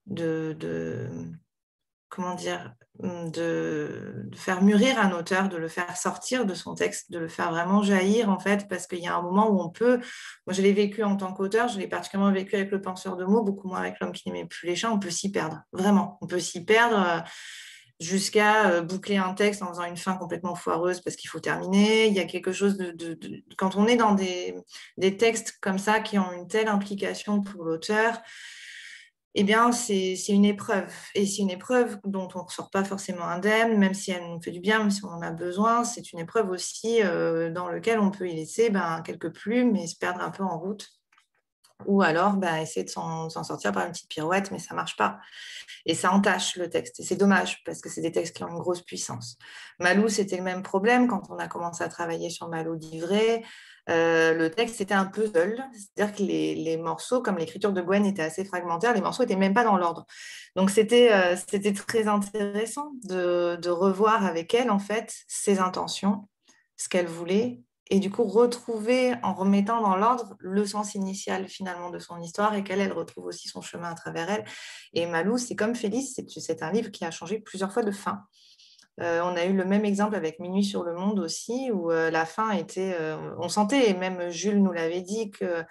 de, 0.07 1.09
comment 2.09 2.35
dire, 2.35 2.75
de, 3.03 4.31
faire 4.35 4.63
mûrir 4.63 4.99
un 4.99 5.13
auteur, 5.13 5.49
de 5.49 5.57
le 5.57 5.69
faire 5.69 5.97
sortir 5.97 6.45
de 6.45 6.55
son 6.55 6.75
texte, 6.75 7.11
de 7.11 7.19
le 7.19 7.29
faire 7.29 7.51
vraiment 7.51 7.83
jaillir, 7.83 8.31
en 8.31 8.39
fait, 8.39 8.69
parce 8.69 8.87
qu'il 8.87 9.01
y 9.01 9.07
a 9.07 9.17
un 9.17 9.23
moment 9.23 9.51
où 9.51 9.61
on 9.61 9.71
peut, 9.71 9.99
moi 10.47 10.53
je 10.53 10.63
l'ai 10.63 10.73
vécu 10.73 11.03
en 11.03 11.17
tant 11.17 11.33
qu'auteur, 11.33 11.69
je 11.69 11.79
l'ai 11.79 11.89
particulièrement 11.89 12.33
vécu 12.33 12.57
avec 12.57 12.71
le 12.71 12.81
penseur 12.81 13.17
de 13.17 13.25
mots, 13.25 13.43
beaucoup 13.43 13.69
moins 13.69 13.81
avec 13.81 14.01
l'homme 14.01 14.13
qui 14.13 14.29
n'aimait 14.29 14.47
plus 14.47 14.67
les 14.67 14.77
chats, 14.77 14.93
on 14.93 14.99
peut 14.99 15.11
s'y 15.11 15.31
perdre, 15.31 15.63
vraiment, 15.73 16.19
on 16.21 16.27
peut 16.27 16.41
s'y 16.41 16.65
perdre. 16.65 16.99
Euh, 16.99 17.21
jusqu'à 18.01 18.71
euh, 18.71 18.81
boucler 18.81 19.19
un 19.19 19.35
texte 19.35 19.63
en 19.63 19.69
faisant 19.69 19.85
une 19.85 19.97
fin 19.97 20.17
complètement 20.17 20.55
foireuse 20.55 21.01
parce 21.01 21.17
qu'il 21.17 21.29
faut 21.29 21.39
terminer. 21.39 22.07
Il 22.07 22.15
y 22.15 22.21
a 22.21 22.25
quelque 22.25 22.51
chose 22.51 22.79
de... 22.79 23.19
Quand 23.57 23.77
on 23.77 23.87
est 23.87 23.97
dans 23.97 24.15
des, 24.15 24.55
textes 25.19 25.59
comme 25.61 25.79
ça 25.79 26.01
qui 26.01 26.19
ont 26.19 26.33
une 26.33 26.49
telle 26.49 26.69
implication 26.69 27.43
pour 27.43 27.65
l'auteur, 27.65 28.19
eh 29.35 29.45
bien, 29.45 29.71
c'est 29.73 30.17
une 30.29 30.45
épreuve. 30.45 30.93
Et 31.15 31.25
c'est 31.27 31.43
une 31.43 31.51
épreuve 31.51 31.99
dont 32.05 32.29
on 32.35 32.39
ne 32.39 32.45
ressort 32.45 32.71
pas 32.71 32.85
forcément 32.85 33.25
indemne, 33.25 33.79
même 33.79 33.95
si 33.95 34.11
elle 34.11 34.29
nous 34.29 34.41
fait 34.43 34.51
du 34.51 34.61
bien, 34.61 34.81
même 34.81 34.91
si 34.91 35.05
on 35.05 35.09
en 35.09 35.23
a 35.23 35.31
besoin. 35.31 35.85
C'est 35.85 36.13
une 36.13 36.19
épreuve 36.19 36.51
aussi 36.51 37.03
euh, 37.03 37.51
dans 37.51 37.69
laquelle 37.69 38.01
on 38.01 38.11
peut 38.11 38.29
y 38.29 38.35
laisser 38.35 38.71
ben, 38.71 39.03
quelques 39.03 39.33
plumes 39.33 39.77
et 39.77 39.87
se 39.87 39.97
perdre 39.97 40.21
un 40.21 40.31
peu 40.31 40.43
en 40.43 40.59
route 40.59 40.89
ou 41.87 42.03
alors 42.03 42.35
bah, 42.35 42.61
essayer 42.61 42.85
de 42.85 42.91
s'en 42.91 43.29
sortir 43.31 43.73
par 43.73 43.87
une 43.87 43.93
petite 43.93 44.09
pirouette, 44.09 44.51
mais 44.51 44.59
ça 44.59 44.75
ne 44.75 44.77
marche 44.77 44.97
pas. 44.97 45.19
Et 45.87 45.95
ça 45.95 46.13
entache 46.13 46.57
le 46.57 46.69
texte. 46.69 47.01
Et 47.01 47.03
c'est 47.03 47.17
dommage, 47.17 47.63
parce 47.65 47.81
que 47.81 47.89
c'est 47.89 48.03
des 48.03 48.13
textes 48.13 48.37
qui 48.37 48.45
ont 48.45 48.49
une 48.49 48.59
grosse 48.59 48.83
puissance. 48.83 49.37
Malou, 49.79 50.09
c'était 50.09 50.37
le 50.37 50.43
même 50.43 50.63
problème 50.63 51.09
quand 51.09 51.23
on 51.31 51.39
a 51.39 51.49
commencé 51.49 51.83
à 51.83 51.89
travailler 51.89 52.31
sur 52.31 52.49
Malou 52.49 52.77
d'Ivray. 52.77 53.43
Euh, 53.91 54.35
le 54.35 54.51
texte 54.51 54.81
était 54.81 54.95
un 54.95 55.05
puzzle, 55.05 55.63
c'est-à-dire 55.73 56.15
que 56.15 56.23
les, 56.23 56.77
morceaux, 56.77 57.21
comme 57.21 57.39
l'écriture 57.39 57.73
de 57.73 57.81
Gwen 57.81 58.07
était 58.07 58.23
assez 58.23 58.45
fragmentaire, 58.45 58.95
les 58.95 59.01
morceaux 59.01 59.25
n'étaient 59.25 59.37
même 59.37 59.55
pas 59.55 59.65
dans 59.65 59.77
l'ordre. 59.77 60.07
Donc 60.57 60.71
c'était 60.71 61.13
euh, 61.13 61.73
très 61.75 62.07
intéressant 62.07 62.93
de, 63.05 63.57
de 63.57 63.71
revoir 63.71 64.25
avec 64.25 64.55
elle, 64.55 64.71
en 64.71 64.79
fait, 64.79 65.15
ses 65.27 65.59
intentions, 65.59 66.29
ce 66.77 66.89
qu'elle 66.89 67.07
voulait, 67.07 67.61
et 67.91 67.99
du 67.99 68.11
coup 68.11 68.25
retrouver 68.25 69.15
en 69.23 69.35
remettant 69.35 69.83
dans 69.83 69.97
l'ordre 69.97 70.37
le 70.39 70.65
sens 70.65 70.95
initial 70.95 71.49
finalement 71.49 71.91
de 71.91 71.99
son 71.99 72.21
histoire 72.21 72.55
et 72.55 72.63
qu'elle 72.63 72.81
elle 72.81 72.93
retrouve 72.93 73.27
aussi 73.27 73.49
son 73.49 73.61
chemin 73.61 73.91
à 73.91 73.95
travers 73.95 74.31
elle. 74.31 74.45
Et 74.95 75.07
Malou, 75.07 75.37
c'est 75.37 75.57
comme 75.57 75.75
Félix, 75.75 76.21
c'est 76.29 76.63
un 76.63 76.71
livre 76.71 76.91
qui 76.91 77.05
a 77.05 77.11
changé 77.11 77.41
plusieurs 77.41 77.73
fois 77.73 77.83
de 77.83 77.91
fin. 77.91 78.21
Euh, 79.01 79.23
on 79.23 79.37
a 79.37 79.45
eu 79.45 79.55
le 79.55 79.65
même 79.65 79.85
exemple 79.85 80.15
avec 80.15 80.41
Minuit 80.41 80.65
sur 80.65 80.83
le 80.83 80.95
monde 80.95 81.19
aussi, 81.21 81.71
où 81.73 81.91
euh, 81.91 82.11
la 82.11 82.27
fin 82.27 82.51
était, 82.53 82.95
euh, 82.99 83.17
on 83.39 83.49
sentait, 83.49 83.91
et 83.91 83.95
même 83.95 84.31
Jules 84.31 84.63
nous 84.63 84.73
l'avait 84.73 85.01
dit, 85.01 85.31
que 85.31 85.65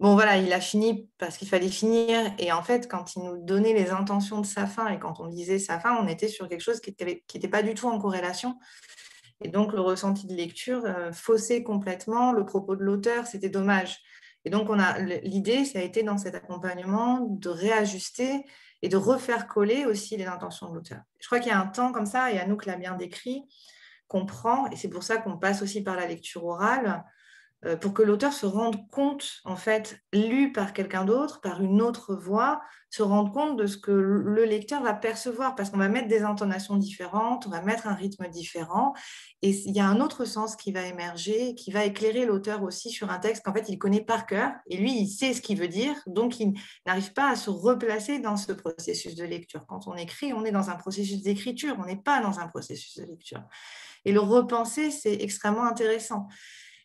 bon, 0.00 0.14
voilà, 0.14 0.38
il 0.38 0.50
a 0.52 0.60
fini 0.60 1.10
parce 1.18 1.36
qu'il 1.36 1.48
fallait 1.48 1.68
finir. 1.68 2.32
Et 2.38 2.50
en 2.52 2.62
fait, 2.62 2.88
quand 2.88 3.16
il 3.16 3.22
nous 3.22 3.44
donnait 3.44 3.74
les 3.74 3.90
intentions 3.90 4.40
de 4.40 4.46
sa 4.46 4.66
fin 4.66 4.88
et 4.88 4.98
quand 4.98 5.20
on 5.20 5.26
lisait 5.26 5.58
sa 5.58 5.78
fin, 5.78 5.96
on 6.02 6.08
était 6.08 6.28
sur 6.28 6.48
quelque 6.48 6.62
chose 6.62 6.80
qui 6.80 6.94
n'était 6.98 7.48
pas 7.48 7.62
du 7.62 7.74
tout 7.74 7.86
en 7.86 7.98
corrélation. 7.98 8.58
Et 9.44 9.48
donc, 9.48 9.72
le 9.72 9.80
ressenti 9.80 10.26
de 10.26 10.34
lecture 10.34 10.82
faussait 11.12 11.62
complètement 11.62 12.32
le 12.32 12.44
propos 12.44 12.74
de 12.74 12.82
l'auteur. 12.82 13.26
C'était 13.26 13.50
dommage. 13.50 14.00
Et 14.44 14.50
donc, 14.50 14.68
l'idée, 15.22 15.64
ça 15.64 15.78
a 15.78 15.82
été 15.82 16.02
dans 16.02 16.18
cet 16.18 16.34
accompagnement 16.34 17.20
de 17.20 17.48
réajuster 17.48 18.44
et 18.82 18.88
de 18.88 18.96
refaire 18.96 19.48
coller 19.48 19.84
aussi 19.86 20.16
les 20.16 20.26
intentions 20.26 20.68
de 20.68 20.74
l'auteur. 20.74 21.00
Je 21.20 21.26
crois 21.26 21.40
qu'il 21.40 21.50
y 21.50 21.54
a 21.54 21.60
un 21.60 21.66
temps 21.66 21.92
comme 21.92 22.06
ça, 22.06 22.32
et 22.32 22.38
Anouk 22.38 22.66
l'a 22.66 22.76
bien 22.76 22.94
décrit, 22.94 23.42
qu'on 24.06 24.24
prend, 24.24 24.68
et 24.70 24.76
c'est 24.76 24.88
pour 24.88 25.02
ça 25.02 25.18
qu'on 25.18 25.36
passe 25.36 25.62
aussi 25.62 25.82
par 25.82 25.96
la 25.96 26.06
lecture 26.06 26.44
orale, 26.44 27.04
pour 27.80 27.92
que 27.92 28.02
l'auteur 28.02 28.32
se 28.32 28.46
rende 28.46 28.88
compte, 28.90 29.40
en 29.44 29.56
fait, 29.56 30.00
lu 30.12 30.52
par 30.52 30.72
quelqu'un 30.72 31.04
d'autre, 31.04 31.40
par 31.40 31.60
une 31.60 31.82
autre 31.82 32.14
voix, 32.14 32.60
se 32.90 33.02
rende 33.02 33.34
compte 33.34 33.56
de 33.58 33.66
ce 33.66 33.76
que 33.76 33.90
le 33.90 34.44
lecteur 34.44 34.82
va 34.82 34.94
percevoir, 34.94 35.54
parce 35.54 35.70
qu'on 35.70 35.78
va 35.78 35.88
mettre 35.88 36.08
des 36.08 36.22
intonations 36.22 36.76
différentes, 36.76 37.46
on 37.46 37.50
va 37.50 37.60
mettre 37.60 37.86
un 37.86 37.94
rythme 37.94 38.28
différent, 38.28 38.94
et 39.42 39.50
il 39.50 39.74
y 39.74 39.80
a 39.80 39.86
un 39.86 40.00
autre 40.00 40.24
sens 40.24 40.56
qui 40.56 40.72
va 40.72 40.82
émerger, 40.86 41.54
qui 41.54 41.70
va 41.70 41.84
éclairer 41.84 42.24
l'auteur 42.24 42.62
aussi 42.62 42.90
sur 42.90 43.10
un 43.10 43.18
texte 43.18 43.44
qu'en 43.44 43.52
fait 43.52 43.68
il 43.68 43.76
connaît 43.76 44.04
par 44.04 44.24
cœur, 44.24 44.52
et 44.68 44.76
lui 44.76 44.92
il 44.92 45.08
sait 45.08 45.34
ce 45.34 45.42
qu'il 45.42 45.58
veut 45.58 45.68
dire, 45.68 45.96
donc 46.06 46.40
il 46.40 46.54
n'arrive 46.86 47.12
pas 47.12 47.28
à 47.28 47.36
se 47.36 47.50
replacer 47.50 48.20
dans 48.20 48.36
ce 48.36 48.52
processus 48.52 49.16
de 49.16 49.24
lecture. 49.24 49.66
Quand 49.66 49.86
on 49.86 49.94
écrit, 49.94 50.32
on 50.32 50.44
est 50.44 50.52
dans 50.52 50.70
un 50.70 50.76
processus 50.76 51.22
d'écriture, 51.22 51.76
on 51.78 51.84
n'est 51.84 52.00
pas 52.00 52.22
dans 52.22 52.38
un 52.38 52.46
processus 52.46 52.96
de 52.96 53.04
lecture. 53.04 53.42
Et 54.04 54.12
le 54.12 54.20
repenser, 54.20 54.90
c'est 54.90 55.14
extrêmement 55.14 55.64
intéressant. 55.64 56.28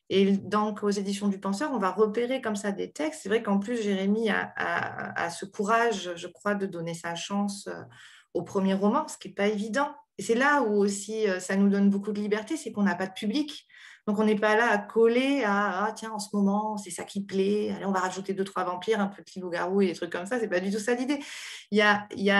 Et 0.09 0.31
donc, 0.37 0.83
aux 0.83 0.89
éditions 0.89 1.27
du 1.27 1.39
Penseur, 1.39 1.71
on 1.71 1.79
va 1.79 1.91
repérer 1.91 2.41
comme 2.41 2.55
ça 2.55 2.71
des 2.71 2.91
textes. 2.91 3.21
C'est 3.23 3.29
vrai 3.29 3.41
qu'en 3.41 3.59
plus, 3.59 3.81
Jérémy 3.81 4.29
a, 4.29 5.29
ce 5.29 5.45
courage, 5.45 6.11
je 6.15 6.27
crois, 6.27 6.55
de 6.55 6.65
donner 6.65 6.93
sa 6.93 7.15
chance 7.15 7.67
euh, 7.67 7.81
au 8.33 8.43
premier 8.43 8.73
roman, 8.73 9.07
ce 9.07 9.17
qui 9.17 9.29
n'est 9.29 9.33
pas 9.33 9.47
évident. 9.47 9.93
Et 10.17 10.23
c'est 10.23 10.35
là 10.35 10.61
où 10.61 10.75
aussi 10.75 11.27
euh, 11.27 11.39
ça 11.39 11.55
nous 11.55 11.69
donne 11.69 11.89
beaucoup 11.89 12.11
de 12.11 12.19
liberté, 12.19 12.57
c'est 12.57 12.71
qu'on 12.71 12.83
n'a 12.83 12.95
pas 12.95 13.07
de 13.07 13.13
public. 13.13 13.65
Donc, 14.05 14.19
on 14.19 14.25
n'est 14.25 14.39
pas 14.39 14.57
là 14.57 14.69
à 14.69 14.77
coller 14.77 15.43
à 15.45 15.85
ah, 15.85 15.93
tiens, 15.93 16.11
en 16.11 16.19
ce 16.19 16.35
moment, 16.35 16.77
c'est 16.77 16.91
ça 16.91 17.05
qui 17.05 17.23
plaît. 17.23 17.71
Allez, 17.71 17.85
on 17.85 17.93
va 17.93 18.01
rajouter 18.01 18.33
deux, 18.33 18.43
trois 18.43 18.65
vampires, 18.65 18.99
un 18.99 19.07
petit 19.07 19.39
loup-garou 19.39 19.81
et 19.81 19.87
des 19.87 19.93
trucs 19.93 20.11
comme 20.11 20.25
ça. 20.25 20.39
C'est 20.39 20.49
pas 20.49 20.59
du 20.59 20.71
tout 20.71 20.79
ça 20.79 20.93
l'idée. 20.93 21.19
Il 21.71 21.77
y 21.77 22.31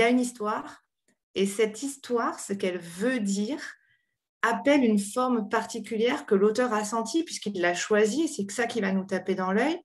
a 0.00 0.08
une 0.08 0.20
histoire. 0.20 0.84
Et 1.34 1.46
cette 1.46 1.82
histoire, 1.82 2.38
ce 2.38 2.52
qu'elle 2.52 2.78
veut 2.78 3.18
dire, 3.18 3.58
appelle 4.42 4.84
une 4.84 4.98
forme 4.98 5.48
particulière 5.48 6.26
que 6.26 6.34
l'auteur 6.34 6.72
a 6.72 6.84
sentie 6.84 7.24
puisqu'il 7.24 7.60
l'a 7.60 7.74
choisi, 7.74 8.28
c'est 8.28 8.50
ça 8.50 8.66
qui 8.66 8.80
va 8.80 8.92
nous 8.92 9.04
taper 9.04 9.34
dans 9.34 9.52
l'œil. 9.52 9.80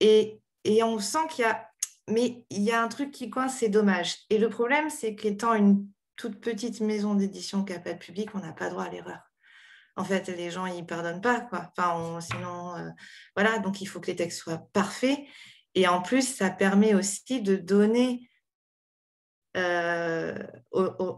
Et, 0.00 0.40
on 0.82 0.98
sent 0.98 1.26
qu'il 1.30 1.44
y 1.44 1.48
a, 1.48 1.68
mais 2.08 2.44
il 2.50 2.62
y 2.62 2.70
a 2.70 2.82
un 2.82 2.88
truc 2.88 3.10
qui 3.10 3.30
coince, 3.30 3.58
c'est 3.58 3.68
dommage. 3.68 4.16
Et 4.30 4.38
le 4.38 4.48
problème, 4.48 4.90
c'est 4.90 5.14
qu'étant 5.14 5.54
une 5.54 5.88
toute 6.16 6.40
petite 6.40 6.80
maison 6.80 7.14
d'édition 7.14 7.64
qui 7.64 7.72
n'a 7.72 7.80
pas 7.80 7.92
de 7.92 7.98
public, 7.98 8.30
on 8.34 8.38
n'a 8.38 8.52
pas 8.52 8.70
droit 8.70 8.84
à 8.84 8.90
l'erreur. 8.90 9.20
En 9.96 10.04
fait, 10.04 10.28
les 10.28 10.50
gens, 10.50 10.66
ils 10.66 10.80
ne 10.80 10.86
pardonnent 10.86 11.20
pas. 11.20 11.40
Quoi. 11.40 11.70
Enfin, 11.76 12.20
sinon, 12.20 12.76
euh, 12.76 12.88
voilà, 13.36 13.58
donc 13.58 13.80
il 13.80 13.86
faut 13.86 14.00
que 14.00 14.06
les 14.06 14.16
textes 14.16 14.40
soient 14.40 14.66
parfaits. 14.72 15.18
Et 15.74 15.86
en 15.88 16.00
plus, 16.00 16.22
ça 16.22 16.50
permet 16.50 16.94
aussi 16.94 17.42
de 17.42 17.56
donner 17.56 18.28
euh, 19.56 20.34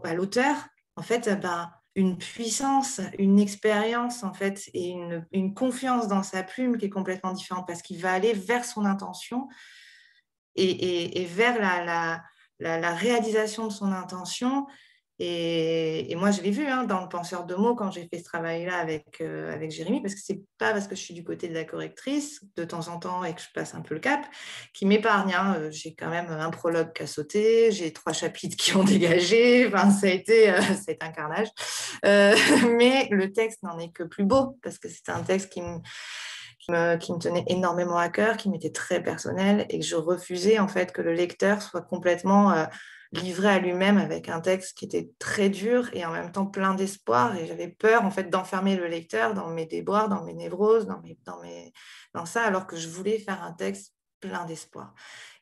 à 0.03 0.13
l'auteur, 0.13 0.55
en 0.95 1.01
fait, 1.01 1.29
ben, 1.41 1.71
une 1.95 2.17
puissance, 2.17 2.99
une 3.17 3.39
expérience 3.39 4.23
en 4.23 4.33
fait 4.33 4.69
et 4.73 4.89
une, 5.31 5.53
confiance 5.53 6.07
dans 6.07 6.23
sa 6.23 6.43
plume 6.43 6.77
qui 6.77 6.85
est 6.85 6.89
complètement 6.89 7.31
différente 7.31 7.65
parce 7.67 7.81
qu'il 7.81 7.99
va 8.01 8.11
aller 8.11 8.33
vers 8.33 8.65
son 8.65 8.85
intention 8.85 9.47
et, 10.55 11.25
vers 11.25 11.59
la, 11.59 12.21
la, 12.59 12.95
réalisation 12.95 13.67
de 13.67 13.71
son 13.71 13.91
intention 13.91 14.67
et, 15.17 16.13
moi, 16.17 16.31
je 16.31 16.41
l'ai 16.41 16.51
vu 16.51 16.67
hein, 16.67 16.83
dans 16.83 17.01
le 17.01 17.07
penseur 17.07 17.45
de 17.45 17.55
mots 17.55 17.73
quand 17.73 17.89
j'ai 17.89 18.07
fait 18.07 18.19
ce 18.19 18.25
travail-là 18.25 18.77
avec, 18.77 19.21
euh, 19.21 19.53
avec 19.53 19.71
Jérémy, 19.71 20.01
parce 20.01 20.13
que 20.13 20.19
ce 20.19 20.33
n'est 20.33 20.41
pas 20.57 20.73
parce 20.73 20.87
que 20.87 20.95
je 20.95 21.01
suis 21.01 21.13
du 21.13 21.23
côté 21.23 21.47
de 21.47 21.53
la 21.53 21.63
correctrice 21.63 22.41
de 22.57 22.65
temps 22.65 22.89
en 22.89 22.99
temps 22.99 23.23
et 23.23 23.33
que 23.33 23.39
je 23.39 23.47
passe 23.53 23.75
un 23.75 23.81
peu 23.81 23.93
le 23.93 24.01
cap 24.01 24.25
qui 24.73 24.85
m'épargne. 24.85 25.33
Hein. 25.33 25.55
Euh, 25.57 25.71
j'ai 25.71 25.95
quand 25.95 26.09
même 26.09 26.29
un 26.29 26.49
prologue 26.49 26.91
qui 26.91 27.03
a 27.03 27.07
sauté, 27.07 27.71
j'ai 27.71 27.93
trois 27.93 28.11
chapitres 28.11 28.57
qui 28.57 28.75
ont 28.75 28.83
dégagé, 28.83 29.67
enfin, 29.67 29.89
ça, 29.89 30.07
a 30.07 30.09
été, 30.09 30.49
euh, 30.49 30.59
un 31.01 31.11
carnage. 31.11 31.47
mais 32.03 33.07
le 33.09 33.31
texte 33.31 33.63
n'en 33.63 33.79
est 33.79 33.91
que 33.91 34.03
plus 34.03 34.25
beau 34.25 34.59
parce 34.61 34.77
que 34.77 34.89
c'est 34.89 35.09
un 35.09 35.23
texte 35.23 35.49
qui 35.49 35.61
me, 35.61 35.79
qui 36.97 37.13
me, 37.13 37.19
tenait 37.19 37.45
énormément 37.47 37.97
à 37.97 38.09
cœur, 38.09 38.35
qui 38.35 38.49
m'était 38.49 38.71
très 38.71 39.01
personnel 39.01 39.65
et 39.69 39.79
que 39.79 39.85
je 39.85 39.95
refusais 39.95 40.59
en 40.59 40.67
fait 40.67 40.91
que 40.91 41.01
le 41.01 41.13
lecteur 41.13 41.61
soit 41.61 41.81
complètement 41.81 42.67
livré 43.15 43.47
à 43.49 43.59
lui-même 43.59 43.97
avec 43.97 44.29
un 44.29 44.41
texte 44.41 44.77
qui 44.77 44.85
était 44.85 45.11
très 45.19 45.49
dur 45.49 45.89
et 45.93 46.05
en 46.05 46.11
même 46.11 46.31
temps 46.31 46.45
plein 46.45 46.73
d'espoir. 46.75 47.35
Et 47.35 47.47
j'avais 47.47 47.67
peur 47.67 48.03
en 48.03 48.11
fait 48.11 48.29
d'enfermer 48.29 48.75
le 48.75 48.87
lecteur 48.87 49.33
dans 49.33 49.49
mes 49.49 49.65
déboires, 49.65 50.09
dans 50.09 50.23
mes 50.23 50.33
névroses, 50.33 50.85
dans, 50.85 51.01
mes, 51.01 51.17
dans, 51.25 51.41
mes, 51.41 51.73
dans 52.13 52.25
ça, 52.25 52.43
alors 52.43 52.67
que 52.67 52.75
je 52.75 52.87
voulais 52.87 53.19
faire 53.19 53.43
un 53.43 53.53
texte 53.53 53.93
plein 54.19 54.45
d'espoir. 54.45 54.93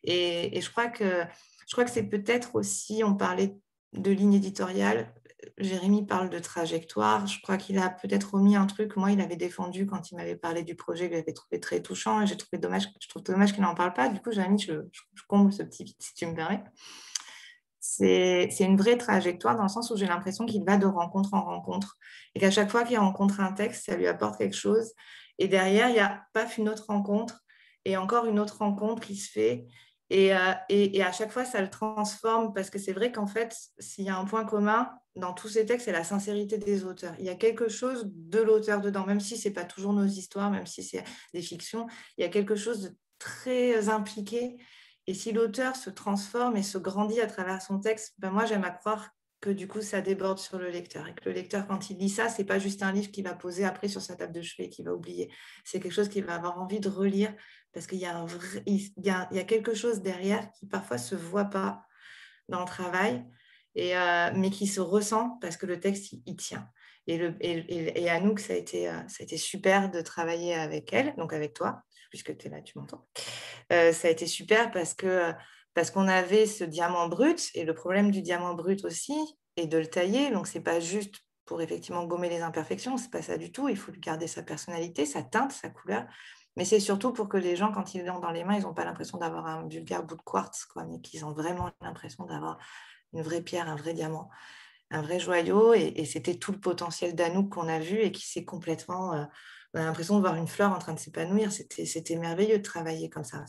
Et, 0.04 0.60
je 0.60 0.70
crois 0.70 0.88
que, 0.88 1.24
je 1.68 1.72
crois 1.74 1.86
que 1.86 1.92
c'est 1.92 2.04
peut-être 2.04 2.56
aussi, 2.56 3.04
on 3.06 3.16
parlait 3.16 3.56
de 3.94 4.12
ligne 4.12 4.34
éditoriale, 4.34 5.14
Jérémy 5.58 6.06
parle 6.06 6.30
de 6.30 6.40
trajectoire. 6.40 7.28
Je 7.28 7.42
crois 7.42 7.58
qu'il 7.58 7.78
a 7.78 7.90
peut-être 7.90 8.36
remis 8.36 8.56
un 8.56 8.66
truc. 8.66 8.96
Moi, 8.96 9.12
il 9.12 9.20
avait 9.20 9.36
défendu 9.36 9.86
quand 9.86 10.10
il 10.10 10.16
m'avait 10.16 10.38
parlé 10.38 10.64
du 10.64 10.76
projet, 10.76 11.08
il 11.12 11.14
avait 11.14 11.34
trouvé 11.34 11.60
très 11.60 11.82
touchant. 11.82 12.22
Et 12.22 12.28
j'ai 12.28 12.38
trouvé 12.38 12.60
dommage, 12.60 12.88
je 13.00 13.08
trouve 13.10 13.24
dommage 13.24 13.52
qu'il 13.54 13.62
n'en 13.62 13.76
parle 13.76 13.94
pas. 13.94 14.08
Du 14.08 14.22
coup, 14.22 14.32
Jérémy, 14.32 14.60
je, 14.60 14.74
je, 14.92 15.22
comble 15.28 15.52
ce 15.52 15.64
petit 15.64 15.84
vide, 15.84 15.98
si 16.00 16.14
tu 16.14 16.26
me 16.26 16.34
permets 16.34 16.64
c'est 17.86 18.48
une 18.62 18.78
vraie 18.78 18.98
trajectoire 18.98 19.58
dans 19.58 19.64
le 19.64 19.70
sens 19.70 19.92
où 19.92 19.98
j'ai 19.98 20.06
l'impression 20.06 20.46
qu'il 20.46 20.64
va 20.64 20.78
de 20.78 20.86
rencontre 20.86 21.34
en 21.34 21.44
rencontre 21.44 21.98
et 22.34 22.40
qu'à 22.40 22.50
chaque 22.50 22.72
fois 22.72 22.86
qu'il 22.86 22.98
rencontre 22.98 23.42
un 23.42 23.52
texte, 23.52 23.88
ça 23.88 23.98
lui 23.98 24.08
apporte 24.08 24.38
quelque 24.38 24.56
chose. 24.56 24.94
Et 25.38 25.50
derrière, 25.50 25.90
il 25.90 25.98
y 25.98 26.00
a 26.00 26.24
paf 26.32 26.58
une 26.58 26.70
autre 26.70 26.86
rencontre 26.88 27.44
et 27.84 27.98
encore 27.98 28.26
une 28.26 28.40
autre 28.40 28.60
rencontre 28.60 29.06
qui 29.06 29.18
se 29.18 29.30
fait. 29.30 29.68
Et, 30.10 30.34
euh, 30.34 30.54
et, 30.70 31.04
à 31.04 31.12
chaque 31.12 31.32
fois, 31.34 31.44
ça 31.44 31.60
le 31.60 31.70
transforme 31.70 32.54
parce 32.54 32.70
que 32.70 32.80
c'est 32.80 32.94
vrai 32.94 33.12
qu'en 33.12 33.28
fait, 33.28 33.54
s'il 33.80 34.06
y 34.06 34.10
a 34.10 34.18
un 34.18 34.24
point 34.24 34.46
commun 34.46 34.90
dans 35.18 35.34
tous 35.34 35.50
ces 35.50 35.66
textes, 35.66 35.84
c'est 35.86 35.92
la 35.92 36.06
sincérité 36.06 36.58
des 36.58 36.86
auteurs. 36.86 37.16
Il 37.20 37.26
y 37.26 37.30
a 37.30 37.36
quelque 37.36 37.68
chose 37.68 38.06
de 38.06 38.40
l'auteur 38.40 38.80
dedans, 38.80 39.06
même 39.06 39.20
si 39.20 39.36
ce 39.36 39.50
n'est 39.50 39.54
pas 39.54 39.66
toujours 39.66 39.92
nos 39.92 40.06
histoires, 40.06 40.52
même 40.52 40.68
si 40.68 40.84
c'est 40.84 41.04
des 41.34 41.42
fictions, 41.42 41.88
il 42.18 42.22
y 42.22 42.24
a 42.26 42.30
quelque 42.30 42.56
chose 42.56 42.82
de 42.82 42.96
très 43.20 43.90
impliqué 43.90 44.58
et 45.08 45.14
si 45.14 45.32
l'auteur 45.32 45.76
se 45.76 45.90
transforme 45.90 46.56
et 46.58 46.64
se 46.64 46.78
grandit 46.78 47.22
à 47.22 47.28
travers 47.28 47.62
son 47.62 47.80
texte, 47.80 48.14
ben 48.20 48.32
moi 48.32 48.46
j'aime 48.46 48.64
à 48.64 48.72
croire 48.72 49.10
que 49.42 49.50
du 49.50 49.68
coup 49.68 49.82
ça 49.82 50.00
déborde 50.00 50.40
sur 50.40 50.58
le 50.58 50.70
lecteur 50.70 51.06
et 51.08 51.14
que 51.14 51.26
le 51.26 51.34
lecteur 51.34 51.68
quand 51.68 51.90
il 51.90 51.98
lit 51.98 52.10
ça, 52.10 52.30
c'est 52.30 52.46
pas 52.46 52.60
juste 52.60 52.82
un 52.82 52.94
livre 52.94 53.12
qu'il 53.12 53.26
va 53.26 53.34
poser 53.34 53.66
après 53.66 53.90
sur 53.90 54.02
sa 54.02 54.16
table 54.16 54.32
de 54.32 54.42
chevet 54.42 54.68
et 54.68 54.70
qu'il 54.70 54.86
va 54.86 54.94
oublier. 54.94 55.30
C'est 55.66 55.82
quelque 55.82 55.92
chose 55.92 56.08
qu'il 56.08 56.24
va 56.24 56.36
avoir 56.36 56.62
envie 56.62 56.80
de 56.80 56.88
relire 56.88 57.34
parce 57.74 57.86
qu'il 57.88 57.98
y, 57.98 58.06
a 58.06 59.44
quelque 59.44 59.74
chose 59.74 60.02
derrière 60.02 60.50
qui 60.52 60.68
parfois 60.68 60.98
se 60.98 61.16
voit 61.16 61.46
pas 61.46 61.86
dans 62.48 62.60
le 62.60 62.66
travail, 62.66 63.26
euh, 63.78 64.32
mais 64.36 64.50
qui 64.50 64.68
se 64.68 64.80
ressent 64.80 65.38
parce 65.42 65.58
que 65.58 65.66
le 65.66 65.80
texte 65.80 66.14
il, 66.26 66.36
tient. 66.38 66.70
Et, 67.08 67.18
le, 67.18 67.36
et, 67.42 68.04
et, 68.04 68.10
euh, 68.10 68.38
ça 68.38 68.54
a 68.54 69.24
été 69.24 69.38
super 69.38 69.92
de 69.92 70.00
travailler 70.02 70.54
avec 70.54 70.94
elle, 70.94 71.16
donc 71.18 71.34
avec 71.34 71.54
toi, 71.54 71.82
puisque 72.14 72.38
tu 72.38 72.46
es 72.46 72.52
là, 72.52 72.62
tu 72.62 72.78
m'entends. 72.78 73.08
Euh, 73.72 73.92
ça 73.92 74.08
a 74.08 74.12
été 74.12 74.28
super 74.28 74.70
parce 74.70 74.94
que 74.94 75.32
parce 75.74 75.90
qu'on 75.90 76.08
avait 76.08 76.46
ce 76.46 76.64
diamant 76.64 77.08
brut 77.08 77.50
et 77.56 77.66
le 77.66 77.74
problème 77.74 78.12
du 78.12 78.22
diamant 78.22 78.54
brut 78.54 78.86
aussi 78.86 79.16
est 79.58 79.66
de 79.66 79.80
le 79.80 79.88
tailler. 79.88 80.30
Donc 80.30 80.46
c'est 80.46 80.62
pas 80.62 80.80
juste 80.80 81.16
pour 81.46 81.60
effectivement 81.64 82.06
gommer 82.06 82.30
les 82.30 82.42
imperfections, 82.42 82.98
c'est 82.98 83.10
pas 83.10 83.24
ça 83.24 83.40
du 83.40 83.52
tout. 83.52 83.68
Il 83.68 83.78
faut 83.78 83.92
lui 83.92 84.00
garder 84.00 84.28
sa 84.28 84.44
personnalité, 84.44 85.08
sa 85.08 85.24
teinte, 85.24 85.54
sa 85.54 85.70
couleur. 85.70 86.06
Mais 86.56 86.66
c'est 86.66 86.80
surtout 86.80 87.14
pour 87.14 87.30
que 87.30 87.38
les 87.38 87.56
gens, 87.56 87.72
quand 87.72 87.96
ils 87.96 88.06
l'ont 88.06 88.20
dans 88.20 88.30
les 88.30 88.44
mains, 88.44 88.58
ils 88.58 88.62
n'ont 88.62 88.76
pas 88.76 88.86
l'impression 88.86 89.18
d'avoir 89.18 89.48
un 89.48 89.68
vulgaire 89.68 90.04
bout 90.04 90.16
de 90.16 90.22
quartz, 90.22 90.66
quoi, 90.66 90.84
mais 90.84 91.02
qu'ils 91.02 91.26
ont 91.26 91.34
vraiment 91.34 91.72
l'impression 91.82 92.26
d'avoir 92.26 92.60
une 93.12 93.24
vraie 93.24 93.42
pierre, 93.42 93.68
un 93.68 93.76
vrai 93.76 93.96
diamant, 93.96 94.30
un 94.92 95.02
vrai 95.02 95.20
joyau. 95.20 95.74
Et, 95.74 96.06
c'était 96.06 96.36
tout 96.36 96.52
le 96.52 96.60
potentiel 96.60 97.16
d'Anouk 97.16 97.50
qu'on 97.50 97.68
a 97.68 97.80
vu 97.80 97.98
et 97.98 98.12
qui 98.12 98.28
s'est 98.28 98.46
complètement 98.46 99.16
euh, 99.16 99.26
on 99.74 99.80
a 99.80 99.86
l'impression 99.86 100.16
de 100.16 100.22
voir 100.22 100.36
une 100.36 100.48
fleur 100.48 100.72
en 100.72 100.78
train 100.78 100.94
de 100.94 101.00
s'épanouir. 101.00 101.52
C'était 101.52 102.16
merveilleux 102.16 102.60
de 102.60 102.64
travailler 102.64 103.10
comme 103.10 103.24
ça. 103.24 103.44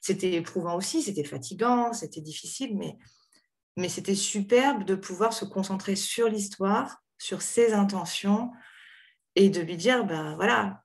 C'était 0.00 0.32
éprouvant 0.32 0.76
aussi, 0.76 1.02
c'était 1.02 1.24
fatigant, 1.24 1.92
c'était 1.92 2.22
difficile, 2.22 2.76
mais, 2.76 3.88
c'était 3.88 4.14
superbe 4.14 4.84
de 4.84 4.94
pouvoir 4.94 5.32
se 5.32 5.44
concentrer 5.44 5.96
sur 5.96 6.28
l'histoire, 6.28 7.02
sur 7.18 7.42
ses 7.42 7.72
intentions 7.72 8.52
et 9.34 9.50
de 9.50 9.60
lui 9.60 9.76
dire, 9.76 10.04
ben 10.04 10.34
voilà, 10.36 10.82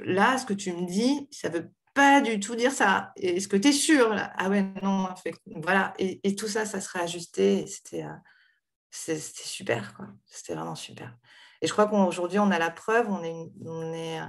là, 0.00 0.38
ce 0.38 0.46
que 0.46 0.54
tu 0.54 0.72
me 0.72 0.86
dis, 0.86 1.26
ça 1.30 1.48
veut 1.48 1.70
pas 1.94 2.20
du 2.20 2.38
tout 2.38 2.54
dire 2.54 2.70
ça. 2.70 3.12
Est-ce 3.16 3.48
que 3.48 3.56
tu 3.56 3.68
es 3.68 3.72
sûr 3.72 4.14
Ah 4.14 4.48
ouais, 4.48 4.62
non, 4.82 5.08
voilà. 5.56 5.94
Et, 5.98 6.36
tout 6.36 6.46
ça, 6.46 6.66
ça 6.66 6.80
serait 6.80 7.00
ajusté. 7.00 7.66
C'était 7.66 8.04
euh, 8.04 9.18
super, 9.18 9.98
C'était 10.26 10.54
vraiment 10.54 10.76
super. 10.76 11.16
Et 11.60 11.66
je 11.66 11.72
crois 11.72 11.86
qu'aujourd'hui, 11.86 12.38
on 12.38 12.50
a 12.50 12.58
la 12.58 12.70
preuve, 12.70 13.08
on 13.10 13.22
est, 13.22 14.20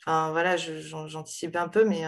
enfin 0.00 0.30
voilà, 0.32 0.56
j'anticipe 0.56 1.56
un 1.56 1.68
peu, 1.68 1.84
mais 1.84 2.04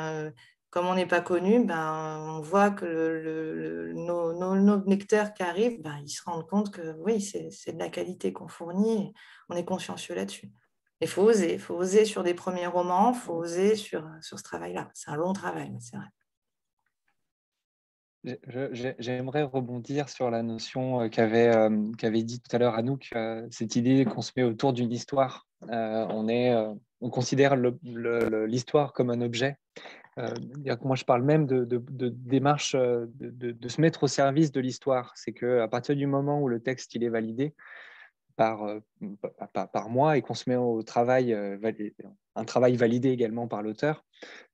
comme 0.71 0.87
on 0.87 0.95
n'est 0.95 1.07
pas 1.07 1.21
connu, 1.21 1.65
ben, 1.65 2.19
on 2.29 2.41
voit 2.41 2.71
que 2.71 3.93
nos, 3.95 4.85
lecteurs 4.87 5.35
qui 5.35 5.43
arrivent, 5.43 5.83
ben, 5.83 5.99
ils 6.03 6.11
se 6.11 6.23
rendent 6.23 6.49
compte 6.49 6.71
que 6.71 6.95
oui, 6.99 7.21
c'est 7.21 7.73
de 7.73 7.79
la 7.79 7.89
qualité 7.89 8.33
qu'on 8.33 8.49
fournit. 8.49 9.13
on 9.49 9.57
est 9.57 9.65
consciencieux 9.65 10.15
là-dessus. 10.15 10.51
Il 11.01 11.09
faut 11.09 11.23
oser, 11.23 11.55
il 11.55 11.61
faut 11.61 11.75
oser 11.75 12.05
sur 12.05 12.23
des 12.23 12.35
premiers 12.35 12.67
romans, 12.67 13.13
il 13.15 13.19
faut 13.19 13.35
oser 13.35 13.75
sur, 13.75 14.07
sur 14.21 14.39
ce 14.39 14.45
travail-là. 14.45 14.91
C'est 14.95 15.11
un 15.11 15.17
long 15.17 15.33
travail, 15.33 15.71
mais 15.71 15.81
c'est 15.81 15.97
vrai. 15.97 16.07
J'aimerais 18.23 19.43
rebondir 19.43 20.09
sur 20.09 20.31
la 20.31 20.43
notion 20.43 21.01
euh, 21.01 21.09
euh, 21.19 21.93
qu'avait 21.97 22.23
dit 22.23 22.41
tout 22.41 22.55
à 22.55 22.59
l'heure 22.59 22.75
Anouk, 22.75 23.09
euh, 23.15 23.47
cette 23.51 23.77
idée 23.77 24.05
qu'on 24.05 24.21
se 24.21 24.33
met 24.37 24.43
autour 24.43 24.73
d'une 24.73 24.93
histoire. 24.93 25.47
on, 25.63 27.11
considère 27.11 27.57
l'histoire 27.57 28.93
comme 28.93 29.11
un 29.11 29.23
objet. 29.23 29.57
moi, 30.17 30.97
je 30.97 31.05
parle 31.05 31.23
même 31.23 31.47
de, 31.47 31.83
démarche 32.11 32.77
de, 32.77 33.69
se 33.69 33.81
mettre 33.81 34.03
au 34.03 34.09
service 34.09 34.53
de 34.53 34.61
l'histoire. 34.61 35.13
C'est 35.15 35.33
qu'à 35.33 35.69
partir 35.69 35.97
du 35.97 36.07
moment 36.07 36.43
où 36.43 36.49
le 36.49 36.61
texte 36.61 36.95
il 36.95 37.05
est 37.05 37.09
validé, 37.09 37.55
euh, 38.39 38.81
par, 39.53 39.71
par, 39.71 39.89
moi 39.91 40.17
et 40.17 40.23
qu'on 40.23 40.35
se 40.35 40.49
met 40.49 40.57
au 40.57 40.83
travail, 40.83 41.33
euh, 41.33 41.59
un 42.35 42.45
travail 42.45 42.77
validé 42.77 43.11
également 43.11 43.49
par 43.49 43.63
l'auteur, 43.63 44.05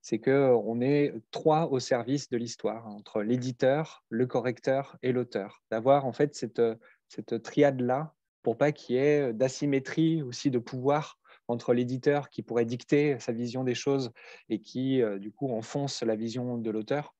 c'est 0.01 0.19
qu'on 0.19 0.81
est 0.81 1.15
trois 1.31 1.67
au 1.71 1.79
service 1.79 2.29
de 2.29 2.37
l'histoire, 2.37 2.87
entre 2.89 3.23
l'éditeur, 3.23 4.05
le 4.09 4.27
correcteur 4.27 4.97
et 5.03 5.13
l'auteur. 5.13 5.63
D'avoir 5.71 6.07
en 6.07 6.13
fait 6.13 6.35
cette, 6.35 6.63
cette 7.09 7.43
triade-là 7.43 8.15
pour 8.43 8.57
pas 8.57 8.71
qu'il 8.71 8.95
y 8.95 8.99
ait 9.01 9.33
d'asymétrie 9.33 10.23
aussi 10.23 10.53
de 10.53 10.61
pouvoir 10.61 11.19
entre 11.49 11.75
l'éditeur 11.75 12.31
qui 12.31 12.43
pourrait 12.43 12.65
dicter 12.65 13.19
sa 13.19 13.33
vision 13.33 13.65
des 13.65 13.75
choses 13.75 14.13
et 14.49 14.61
qui, 14.61 15.03
euh, 15.03 15.19
du 15.19 15.33
coup, 15.33 15.53
enfonce 15.53 16.03
la 16.03 16.15
vision 16.15 16.57
de 16.57 16.71
l'auteur, 16.71 17.16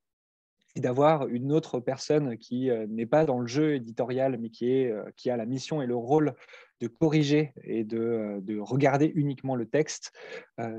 d'avoir 0.79 1.27
une 1.27 1.51
autre 1.51 1.79
personne 1.79 2.37
qui 2.37 2.69
euh, 2.69 2.85
n'est 2.87 3.05
pas 3.05 3.25
dans 3.25 3.39
le 3.39 3.47
jeu 3.47 3.75
éditorial, 3.75 4.37
mais 4.39 4.49
qui, 4.49 4.71
est, 4.71 4.91
euh, 4.91 5.03
qui 5.15 5.29
a 5.29 5.37
la 5.37 5.45
mission 5.45 5.81
et 5.81 5.85
le 5.85 5.95
rôle 5.95 6.33
de 6.79 6.87
corriger 6.87 7.53
et 7.63 7.83
de, 7.83 7.97
euh, 7.97 8.39
de 8.41 8.59
regarder 8.59 9.11
uniquement 9.15 9.55
le 9.55 9.65
texte, 9.65 10.13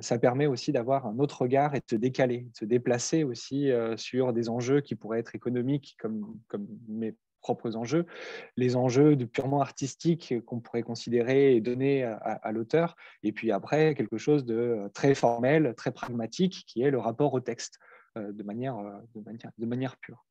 ça 0.00 0.18
permet 0.18 0.46
aussi 0.46 0.72
d'avoir 0.72 1.06
un 1.06 1.18
autre 1.18 1.42
regard 1.42 1.74
et 1.74 1.78
de 1.78 1.84
se 1.88 1.96
décaler, 1.96 2.46
de 2.52 2.56
se 2.56 2.64
déplacer 2.64 3.24
aussi 3.24 3.70
sur 3.96 4.32
des 4.32 4.48
enjeux 4.48 4.80
qui 4.80 4.94
pourraient 4.94 5.20
être 5.20 5.34
économiques 5.34 5.96
comme, 6.00 6.38
comme 6.48 6.66
mes 6.88 7.14
propres 7.40 7.76
enjeux, 7.76 8.06
les 8.56 8.76
enjeux 8.76 9.14
de 9.16 9.24
purement 9.24 9.60
artistiques 9.60 10.34
qu'on 10.44 10.60
pourrait 10.60 10.82
considérer 10.82 11.54
et 11.54 11.60
donner 11.60 12.04
à, 12.04 12.14
à 12.16 12.52
l'auteur, 12.52 12.96
et 13.22 13.32
puis 13.32 13.52
après 13.52 13.94
quelque 13.94 14.18
chose 14.18 14.44
de 14.44 14.90
très 14.94 15.14
formel, 15.14 15.74
très 15.76 15.92
pragmatique, 15.92 16.64
qui 16.66 16.82
est 16.82 16.90
le 16.90 16.98
rapport 16.98 17.32
au 17.34 17.40
texte. 17.40 17.78
Euh, 18.18 18.32
de, 18.32 18.42
manière, 18.42 18.76
euh, 18.76 18.98
de, 19.14 19.66
manière, 19.66 19.96
pure. 19.98 20.24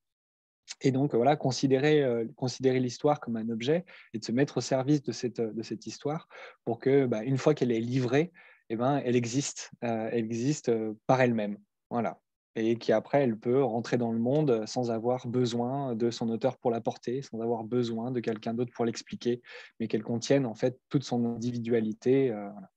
Et 0.81 0.91
donc, 0.91 1.15
voilà, 1.15 1.35
considérer, 1.35 2.03
euh, 2.03 2.25
considérer 2.35 2.79
l'histoire 2.79 3.19
comme 3.19 3.37
un 3.37 3.49
objet 3.49 3.85
et 4.13 4.19
de 4.19 4.25
se 4.25 4.31
mettre 4.31 4.57
au 4.57 4.61
service 4.61 5.01
de 5.01 5.11
cette, 5.11 5.41
de 5.41 5.63
cette 5.63 5.87
histoire 5.87 6.27
pour 6.65 6.79
que, 6.79 7.05
bah, 7.05 7.23
une 7.23 7.37
fois 7.37 7.53
qu'elle 7.53 7.71
est 7.71 7.79
livrée, 7.79 8.31
eh 8.69 8.75
ben, 8.75 9.01
elle 9.05 9.15
existe, 9.15 9.71
elle 9.81 10.13
existe 10.13 10.71
par 11.05 11.21
elle-même. 11.21 11.57
Voilà. 11.89 12.19
Et 12.59 12.75
qu'après, 12.75 13.21
elle 13.23 13.37
peut 13.37 13.63
rentrer 13.63 13.97
dans 13.97 14.11
le 14.11 14.17
monde 14.17 14.65
sans 14.65 14.89
avoir 14.89 15.27
besoin 15.27 15.95
de 15.95 16.09
son 16.09 16.27
auteur 16.29 16.57
pour 16.57 16.71
la 16.71 16.81
porter, 16.81 17.21
sans 17.21 17.39
avoir 17.39 17.63
besoin 17.63 18.11
de 18.11 18.19
quelqu'un 18.19 18.53
d'autre 18.53 18.71
pour 18.73 18.83
l'expliquer, 18.83 19.41
mais 19.79 19.87
qu'elle 19.87 20.03
contienne 20.03 20.45
en 20.45 20.55
fait 20.55 20.79
toute 20.89 21.03
son 21.03 21.23
individualité. 21.25 22.35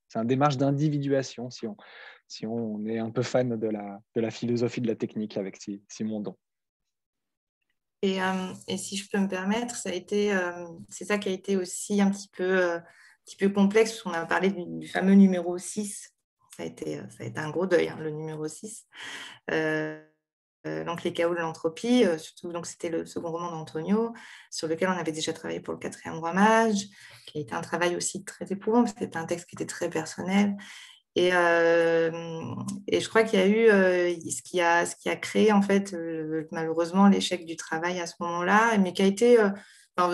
C'est 0.09 0.19
un 0.19 0.27
démarche 0.27 0.59
d'individuation, 0.59 1.49
si 1.49 1.67
on, 1.67 1.77
si 2.29 2.47
on 2.47 2.85
est 2.87 2.99
un 2.99 3.11
peu 3.11 3.23
fan 3.23 3.59
de 3.59 3.69
la, 3.69 4.01
de 4.15 4.21
la 4.21 4.31
philosophie 4.31 4.81
de 4.81 4.87
la 4.87 4.97
technique 4.97 5.37
avec 5.37 5.59
Simon 5.89 6.21
Don. 6.21 6.37
Et, 8.03 8.23
euh, 8.23 8.55
et, 8.67 8.79
si 8.79 8.97
je 8.97 9.09
peux 9.11 9.19
me 9.19 9.29
permettre, 9.29 9.77
euh, 9.87 10.67
c'est 10.89 11.05
ça 11.05 11.19
qui 11.19 11.29
a 11.29 11.33
été 11.33 11.57
aussi 11.57 12.01
un 12.01 12.11
petit 12.11 12.29
peu, 12.29 12.45
euh, 12.45 12.79
petit 13.27 13.37
peu 13.37 13.51
complexe, 13.51 13.91
parce 13.91 14.03
qu'on 14.03 14.13
a 14.13 14.25
parlé 14.25 14.51
du, 14.51 14.89
fameux 14.89 15.15
numéro 15.15 15.59
6. 15.59 16.15
Ça 16.61 16.65
a 16.65 16.69
été, 16.69 16.97
ça 17.09 17.25
a 17.25 17.25
été 17.25 17.41
un 17.41 17.49
gros 17.49 17.67
deuil, 17.67 17.89
hein, 17.89 17.97
le 17.99 18.11
numéro 18.11 18.47
6. 18.47 18.87
donc 19.49 21.03
les 21.05 21.13
chaos 21.15 21.35
de 21.35 21.41
l'entropie, 21.41 22.05
surtout 22.19 22.53
donc 22.53 22.67
c'était 22.67 22.91
le 22.91 23.07
second 23.07 23.31
roman 23.31 23.51
d'Antonio, 23.51 24.13
sur 24.51 24.69
lequel 24.69 24.91
on 24.91 24.99
avait 24.99 25.13
déjà 25.13 25.33
travaillé 25.33 25.61
pour 25.61 25.73
le 25.73 25.81
quatrième 25.81 26.19
roi 26.19 26.35
mage, 26.35 26.85
qui 27.27 27.39
a 27.39 27.41
été 27.41 27.55
un 27.55 27.63
travail 27.63 27.97
aussi 27.97 28.25
très 28.25 28.45
éprouvant, 28.53 28.83
parce 28.83 28.93
que 28.93 29.01
c'était 29.01 29.17
un 29.17 29.25
texte 29.25 29.49
qui 29.49 29.57
était 29.57 29.65
très 29.65 29.89
personnel 29.89 30.55
et, 31.17 31.31
euh, 31.33 32.55
et, 32.87 33.01
je 33.01 33.09
crois 33.09 33.25
qu'il 33.25 33.41
y 33.41 33.43
a 33.43 33.47
eu 33.47 33.69
euh, 33.69 34.15
ce, 34.31 34.43
qui 34.43 34.61
a, 34.61 34.87
ce 34.87 34.95
qui 34.95 35.09
a 35.09 35.17
créé 35.17 35.53
en 35.53 35.61
fait 35.61 35.93
euh, 35.93 36.47
malheureusement 36.53 37.09
l'échec 37.09 37.45
du 37.45 37.57
travail 37.57 37.99
à 37.99 38.07
ce 38.07 38.15
moment-là, 38.21 38.79
mais 38.79 38.93
qui 38.93 39.03
a 39.03 39.07
été, 39.07 39.37
ça, 39.97 40.09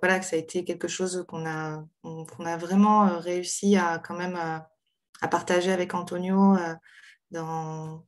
voilà, 0.00 0.22
ça 0.22 0.36
a 0.36 0.38
été 0.38 0.64
quelque 0.64 0.88
chose 0.88 1.24
qu'on 1.28 1.46
a, 1.46 1.84
qu'on 2.02 2.46
a 2.46 2.56
vraiment 2.56 3.18
réussi 3.20 3.76
à 3.76 3.98
quand 3.98 4.16
même 4.16 4.36
à 4.36 4.70
partager 5.28 5.72
avec 5.72 5.94
Antonio 5.94 6.56
dans, 7.30 8.04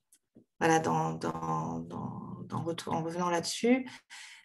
voilà, 0.61 0.79
dans, 0.79 1.13
dans, 1.15 1.81
dans, 1.81 2.47
en 2.51 3.03
revenant 3.03 3.31
là-dessus 3.31 3.87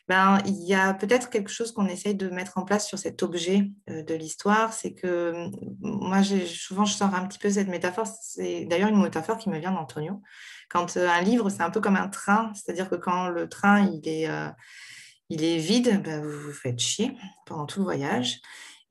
ben, 0.10 0.40
il 0.46 0.62
y 0.64 0.74
a 0.74 0.94
peut-être 0.94 1.30
quelque 1.30 1.50
chose 1.50 1.72
qu'on 1.72 1.88
essaye 1.88 2.16
de 2.16 2.30
mettre 2.30 2.58
en 2.58 2.66
place 2.66 2.88
sur 2.88 3.00
cet 3.00 3.24
objet 3.24 3.72
euh, 3.90 4.04
de 4.04 4.14
l'histoire. 4.14 4.74
C'est 4.74 4.94
que 4.94 5.48
mm, 5.48 5.52
moi, 5.82 6.22
souvent, 6.24 6.84
je 6.86 6.94
sors 6.94 7.14
un 7.16 7.26
petit 7.26 7.40
peu 7.40 7.50
cette 7.50 7.70
métaphore. 7.70 8.08
C'est 8.22 8.66
d'ailleurs 8.66 8.90
une 8.90 9.02
métaphore 9.02 9.38
qui 9.38 9.50
me 9.50 9.60
vient 9.60 9.72
d'Antonio. 9.72 10.22
Quand 10.70 10.98
euh, 10.98 11.08
un 11.10 11.22
livre, 11.22 11.50
c'est 11.50 11.64
un 11.64 11.70
peu 11.70 11.80
comme 11.80 11.96
un 11.96 12.10
train, 12.10 12.52
c'est-à-dire 12.54 12.90
que 12.90 12.96
quand 12.96 13.30
le 13.30 13.48
train 13.48 13.80
il 13.80 14.08
est, 14.08 14.28
euh, 14.30 14.50
il 15.30 15.44
est 15.44 15.58
vide, 15.58 16.02
ben, 16.04 16.22
vous 16.22 16.48
vous 16.48 16.54
faites 16.54 16.80
chier 16.80 17.16
pendant 17.46 17.66
tout 17.66 17.80
le 17.80 17.86
voyage. 17.86 18.42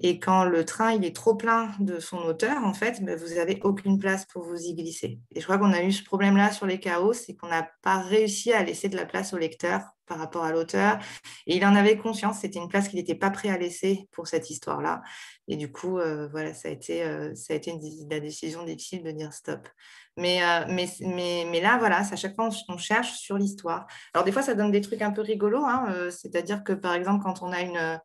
Et 0.00 0.18
quand 0.18 0.44
le 0.44 0.64
train 0.64 0.92
il 0.92 1.04
est 1.04 1.14
trop 1.14 1.34
plein 1.34 1.70
de 1.78 1.98
son 2.00 2.18
auteur, 2.18 2.64
en 2.64 2.74
fait, 2.74 3.02
ben, 3.04 3.16
vous 3.16 3.34
n'avez 3.34 3.60
aucune 3.62 3.98
place 3.98 4.26
pour 4.26 4.42
vous 4.42 4.60
y 4.60 4.74
glisser. 4.74 5.20
Et 5.34 5.40
je 5.40 5.44
crois 5.44 5.58
qu'on 5.58 5.72
a 5.72 5.82
eu 5.82 5.92
ce 5.92 6.02
problème-là 6.02 6.52
sur 6.52 6.66
les 6.66 6.80
chaos, 6.80 7.12
c'est 7.12 7.34
qu'on 7.34 7.48
n'a 7.48 7.68
pas 7.82 7.98
réussi 7.98 8.52
à 8.52 8.62
laisser 8.62 8.88
de 8.88 8.96
la 8.96 9.06
place 9.06 9.32
au 9.32 9.38
lecteur 9.38 9.82
par 10.06 10.18
rapport 10.18 10.44
à 10.44 10.52
l'auteur. 10.52 10.98
Et 11.46 11.56
il 11.56 11.64
en 11.64 11.74
avait 11.74 11.96
conscience, 11.96 12.40
c'était 12.40 12.58
une 12.58 12.68
place 12.68 12.88
qu'il 12.88 12.98
n'était 12.98 13.14
pas 13.14 13.30
prêt 13.30 13.48
à 13.48 13.56
laisser 13.56 14.08
pour 14.12 14.26
cette 14.26 14.50
histoire-là. 14.50 15.02
Et 15.48 15.56
du 15.56 15.70
coup, 15.70 15.98
euh, 15.98 16.28
voilà, 16.28 16.52
ça 16.54 16.68
a 16.68 16.70
été, 16.70 17.02
euh, 17.02 17.34
ça 17.34 17.54
a 17.54 17.56
été 17.56 17.72
la 18.10 18.20
décision 18.20 18.64
difficile 18.64 19.02
de 19.02 19.10
dire 19.10 19.32
stop. 19.32 19.68
Mais, 20.16 20.42
euh, 20.42 20.66
mais, 20.68 20.88
mais, 21.00 21.46
mais, 21.50 21.60
là, 21.60 21.78
voilà, 21.78 21.98
à 22.00 22.16
chaque 22.16 22.34
fois, 22.34 22.50
on, 22.68 22.76
cherche 22.76 23.12
sur 23.12 23.38
l'histoire. 23.38 23.86
Alors, 24.12 24.24
des 24.24 24.32
fois, 24.32 24.42
ça 24.42 24.54
donne 24.54 24.70
des 24.70 24.80
trucs 24.80 25.02
un 25.02 25.12
peu 25.12 25.22
rigolos. 25.22 25.64
Hein, 25.64 26.10
c'est-à-dire 26.10 26.64
que, 26.64 26.72
par 26.72 26.94
exemple, 26.94 27.22
quand 27.24 27.42
on 27.42 27.52
a 27.52 27.60
une, 27.62 28.00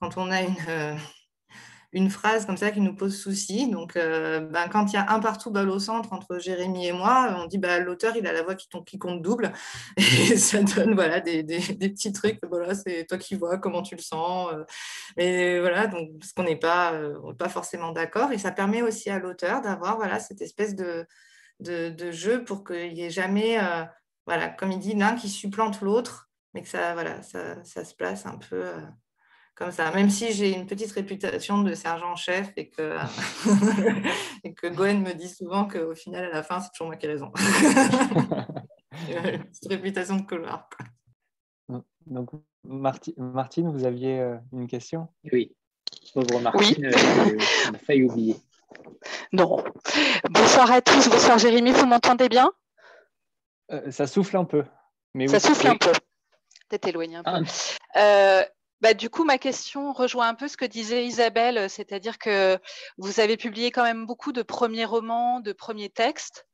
quand 0.00 0.16
on 0.16 0.30
a 0.30 0.42
une, 0.42 0.98
une 1.92 2.08
phrase 2.08 2.46
comme 2.46 2.56
ça 2.56 2.70
qui 2.70 2.80
nous 2.80 2.94
pose 2.94 3.18
souci. 3.18 3.68
Donc, 3.68 3.96
euh, 3.96 4.40
ben, 4.40 4.68
quand 4.68 4.92
il 4.92 4.94
y 4.94 4.96
a 4.96 5.10
un 5.10 5.18
partout 5.18 5.50
au 5.50 5.78
centre 5.78 6.12
entre 6.12 6.38
Jérémy 6.38 6.86
et 6.86 6.92
moi, 6.92 7.34
on 7.36 7.46
dit 7.46 7.58
bah, 7.58 7.80
l'auteur, 7.80 8.16
il 8.16 8.26
a 8.26 8.32
la 8.32 8.42
voix 8.42 8.54
qui, 8.54 8.98
compte 8.98 9.22
double. 9.22 9.52
Et 9.96 10.36
ça 10.36 10.62
donne 10.62 10.94
des, 11.24 11.42
petits 11.44 12.12
trucs. 12.12 12.38
C'est 12.84 13.06
toi 13.06 13.18
qui 13.18 13.34
vois 13.34 13.58
comment 13.58 13.82
tu 13.82 13.96
le 13.96 14.02
sens. 14.02 14.52
Euh. 15.18 15.60
Voilà, 15.60 15.88
donc, 15.88 16.10
parce 16.18 16.32
qu'on 16.32 16.44
n'est 16.44 16.56
pas, 16.56 16.92
euh, 16.92 17.32
pas 17.34 17.48
forcément 17.48 17.90
d'accord. 17.92 18.30
Et 18.32 18.38
ça 18.38 18.52
permet 18.52 18.82
aussi 18.82 19.10
à 19.10 19.18
l'auteur 19.18 19.60
d'avoir 19.60 19.96
voilà, 19.96 20.20
cette 20.20 20.42
espèce 20.42 20.76
de, 20.76 21.06
jeu 22.12 22.44
pour 22.44 22.62
qu'il 22.64 22.94
n'y 22.94 23.02
ait 23.02 23.10
jamais, 23.10 23.58
comme 24.58 24.70
il 24.70 24.78
dit, 24.78 24.94
l'un 24.94 25.16
qui 25.16 25.28
supplante 25.28 25.80
l'autre, 25.80 26.30
mais 26.54 26.62
que 26.62 26.68
ça 26.68 26.94
se 27.64 27.94
place 27.94 28.26
un 28.26 28.38
peu 28.38 28.64
comme 29.60 29.70
ça. 29.72 29.92
Même 29.92 30.08
si 30.08 30.32
j'ai 30.32 30.54
une 30.54 30.66
petite 30.66 30.90
réputation 30.92 31.60
de 31.62 31.74
sergent-chef 31.74 32.50
et 32.56 32.70
que, 32.70 32.96
et 34.44 34.54
que 34.54 34.66
Gwen 34.68 35.02
me 35.02 35.12
dit 35.12 35.28
souvent 35.28 35.68
qu'au 35.68 35.94
final, 35.94 36.24
à 36.24 36.30
la 36.30 36.42
fin, 36.42 36.60
c'est 36.60 36.70
toujours 36.70 36.86
moi 36.86 36.96
qui 36.96 37.04
ai 37.04 37.10
raison. 37.10 37.30
une 39.10 39.44
petite 39.44 39.68
réputation 39.68 40.16
de 40.16 40.22
couloir. 40.22 40.66
Donc, 42.06 42.30
Martine, 42.64 43.70
vous 43.70 43.84
aviez 43.84 44.18
euh, 44.18 44.36
une 44.52 44.66
question? 44.66 45.08
Oui. 45.30 45.54
Pauvre 46.14 46.40
Martine, 46.40 46.86
oui. 46.86 46.94
Euh, 46.94 47.74
a 47.74 47.78
failli 47.78 48.04
oublier. 48.04 48.36
Non. 49.32 49.62
Bonsoir 50.30 50.72
à 50.72 50.80
tous. 50.80 51.10
Bonsoir 51.10 51.38
Jérémy, 51.38 51.72
vous 51.72 51.86
m'entendez 51.86 52.30
bien? 52.30 52.50
Euh, 53.72 53.90
Ça 53.90 54.06
souffle 54.06 54.38
un 54.38 54.44
peu. 54.46 54.64
Mais 55.14 55.28
ça 55.28 55.38
souffle 55.38 55.66
un 55.66 55.76
peu. 55.76 55.92
Peut-être 56.68 56.88
éloigné 56.88 57.16
un 57.16 57.22
peu. 57.22 57.44
Ah. 57.94 58.44
Bah, 58.80 58.94
du 58.94 59.10
coup, 59.10 59.24
ma 59.24 59.36
question 59.36 59.92
rejoint 59.92 60.28
un 60.28 60.34
peu 60.34 60.48
ce 60.48 60.56
que 60.56 60.64
disait 60.64 61.04
Isabelle, 61.04 61.68
c'est-à-dire 61.68 62.18
que 62.18 62.58
vous 62.96 63.20
avez 63.20 63.36
publié 63.36 63.70
quand 63.70 63.82
même 63.82 64.06
beaucoup 64.06 64.32
de 64.32 64.42
premiers 64.42 64.86
romans, 64.86 65.40
de 65.40 65.52
premiers 65.52 65.90
textes. 65.90 66.46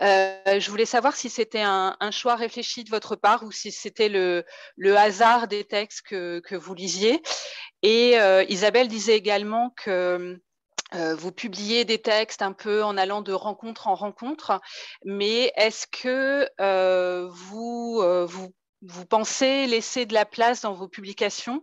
Euh, 0.00 0.58
je 0.58 0.70
voulais 0.70 0.86
savoir 0.86 1.14
si 1.14 1.30
c'était 1.30 1.62
un, 1.62 1.96
choix 2.10 2.34
réfléchi 2.34 2.82
de 2.82 2.90
votre 2.90 3.14
part 3.14 3.44
ou 3.44 3.52
si 3.52 3.70
c'était 3.70 4.08
le, 4.08 4.44
hasard 4.96 5.46
des 5.46 5.64
textes 5.64 6.02
que, 6.02 6.56
vous 6.56 6.74
lisiez. 6.74 7.22
Et 7.82 8.18
euh, 8.18 8.44
Isabelle 8.48 8.88
disait 8.88 9.16
également 9.16 9.70
que 9.76 10.40
vous 10.92 11.32
publiez 11.32 11.84
des 11.84 12.00
textes 12.00 12.42
un 12.42 12.54
peu 12.54 12.82
en 12.82 12.96
allant 12.96 13.20
de 13.22 13.32
rencontre 13.32 13.86
en 13.88 13.94
rencontre, 13.94 14.58
mais 15.04 15.52
est-ce 15.54 15.86
que 15.86 16.48
vous, 17.28 18.02
vous, 18.26 18.52
vous, 18.82 19.06
pensez 19.06 19.66
laisser 19.66 20.06
de 20.06 20.14
la 20.14 20.24
place 20.24 20.62
dans 20.62 20.74
vos 20.74 20.88
publications 20.88 21.62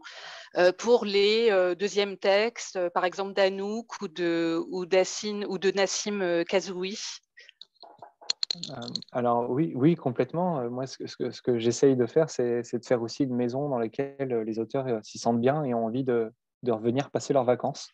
pour 0.77 1.05
les 1.05 1.75
deuxièmes 1.77 2.17
textes, 2.17 2.79
par 2.89 3.05
exemple 3.05 3.33
d'Anouk 3.33 4.01
ou 4.01 4.07
de, 4.07 4.61
ou, 4.69 4.85
de 4.85 5.71
Nassim 5.71 6.43
Kazoui? 6.47 6.97
Alors 9.11 9.49
oui, 9.49 9.73
oui, 9.75 9.95
complètement. 9.95 10.69
Moi, 10.69 10.85
ce 10.87 11.41
que, 11.41 11.59
j'essaye 11.59 11.95
de 11.95 12.05
faire, 12.05 12.29
c'est 12.29 12.61
de 12.61 12.85
faire 12.85 13.01
aussi 13.01 13.23
une 13.23 13.35
maison 13.35 13.67
dans 13.69 13.79
laquelle 13.79 14.43
les 14.45 14.59
auteurs 14.59 14.87
s'y 15.03 15.19
sentent 15.19 15.41
bien 15.41 15.63
et 15.63 15.73
ont 15.73 15.85
envie 15.85 16.03
de 16.03 16.31
revenir 16.67 17.11
passer 17.11 17.33
leurs 17.33 17.43
vacances. 17.43 17.91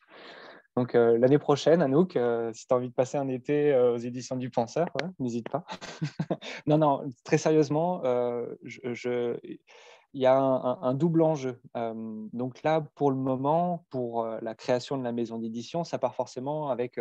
Donc 0.77 0.95
euh, 0.95 1.17
l'année 1.17 1.39
prochaine, 1.39 1.81
Anouk, 1.81 2.15
euh, 2.15 2.51
si 2.53 2.65
tu 2.65 2.73
as 2.73 2.77
envie 2.77 2.89
de 2.89 2.93
passer 2.93 3.17
un 3.17 3.27
été 3.27 3.73
euh, 3.73 3.93
aux 3.93 3.97
éditions 3.97 4.37
du 4.37 4.49
Penseur, 4.49 4.87
n'hésite 5.19 5.49
pas. 5.49 5.65
non, 6.65 6.77
non, 6.77 7.03
très 7.25 7.37
sérieusement, 7.37 8.01
il 10.13 10.21
y 10.21 10.25
a 10.25 10.37
un, 10.37 10.93
double 10.93 11.21
enjeu. 11.23 11.61
donc 11.75 12.63
là, 12.63 12.81
pour 12.95 13.11
le 13.11 13.17
moment, 13.17 13.85
pour 13.89 14.25
la 14.25 14.55
création 14.55 14.97
de 14.97 15.03
la 15.03 15.11
maison 15.11 15.39
d'édition, 15.39 15.83
ça 15.83 15.97
part 15.97 16.15
forcément 16.15 16.69
avec 16.69 16.99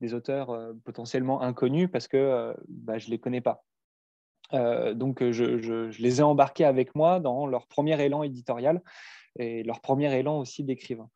des 0.00 0.14
auteurs 0.14 0.72
potentiellement 0.84 1.40
inconnus 1.40 1.88
parce 1.92 2.08
que 2.08 2.54
bah, 2.68 2.98
je 2.98 3.06
ne 3.06 3.10
les 3.10 3.18
connais 3.18 3.40
pas. 3.40 3.64
donc 4.52 5.22
je, 5.30 5.58
je, 5.58 6.02
les 6.02 6.20
ai 6.20 6.22
embarqués 6.22 6.64
avec 6.64 6.94
moi 6.94 7.20
dans 7.20 7.46
leur 7.46 7.66
premier 7.66 8.00
élan 8.00 8.22
éditorial 8.22 8.82
et 9.36 9.62
leur 9.62 9.80
premier 9.80 10.16
élan 10.16 10.38
aussi 10.38 10.62
d'écrivain. 10.64 11.10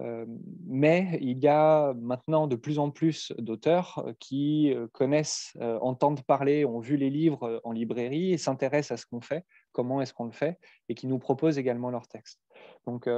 Euh, 0.00 0.24
mais 0.66 1.18
il 1.20 1.38
y 1.38 1.48
a 1.48 1.92
maintenant 1.94 2.46
de 2.46 2.56
plus 2.56 2.78
en 2.78 2.90
plus 2.90 3.32
d'auteurs 3.38 4.04
qui 4.18 4.72
euh, 4.72 4.86
connaissent, 4.92 5.52
euh, 5.60 5.78
entendent 5.80 6.22
parler, 6.22 6.64
ont 6.64 6.80
vu 6.80 6.96
les 6.96 7.10
livres 7.10 7.60
en 7.64 7.72
librairie 7.72 8.32
et 8.32 8.38
s'intéressent 8.38 8.92
à 8.92 8.96
ce 8.96 9.06
qu'on 9.06 9.20
fait, 9.20 9.44
comment 9.72 10.00
est-ce 10.00 10.14
qu'on 10.14 10.24
le 10.24 10.32
fait, 10.32 10.58
et 10.88 10.94
qui 10.94 11.06
nous 11.06 11.18
proposent 11.18 11.58
également 11.58 11.90
leurs 11.90 12.08
textes. 12.08 12.40
Donc, 12.86 13.08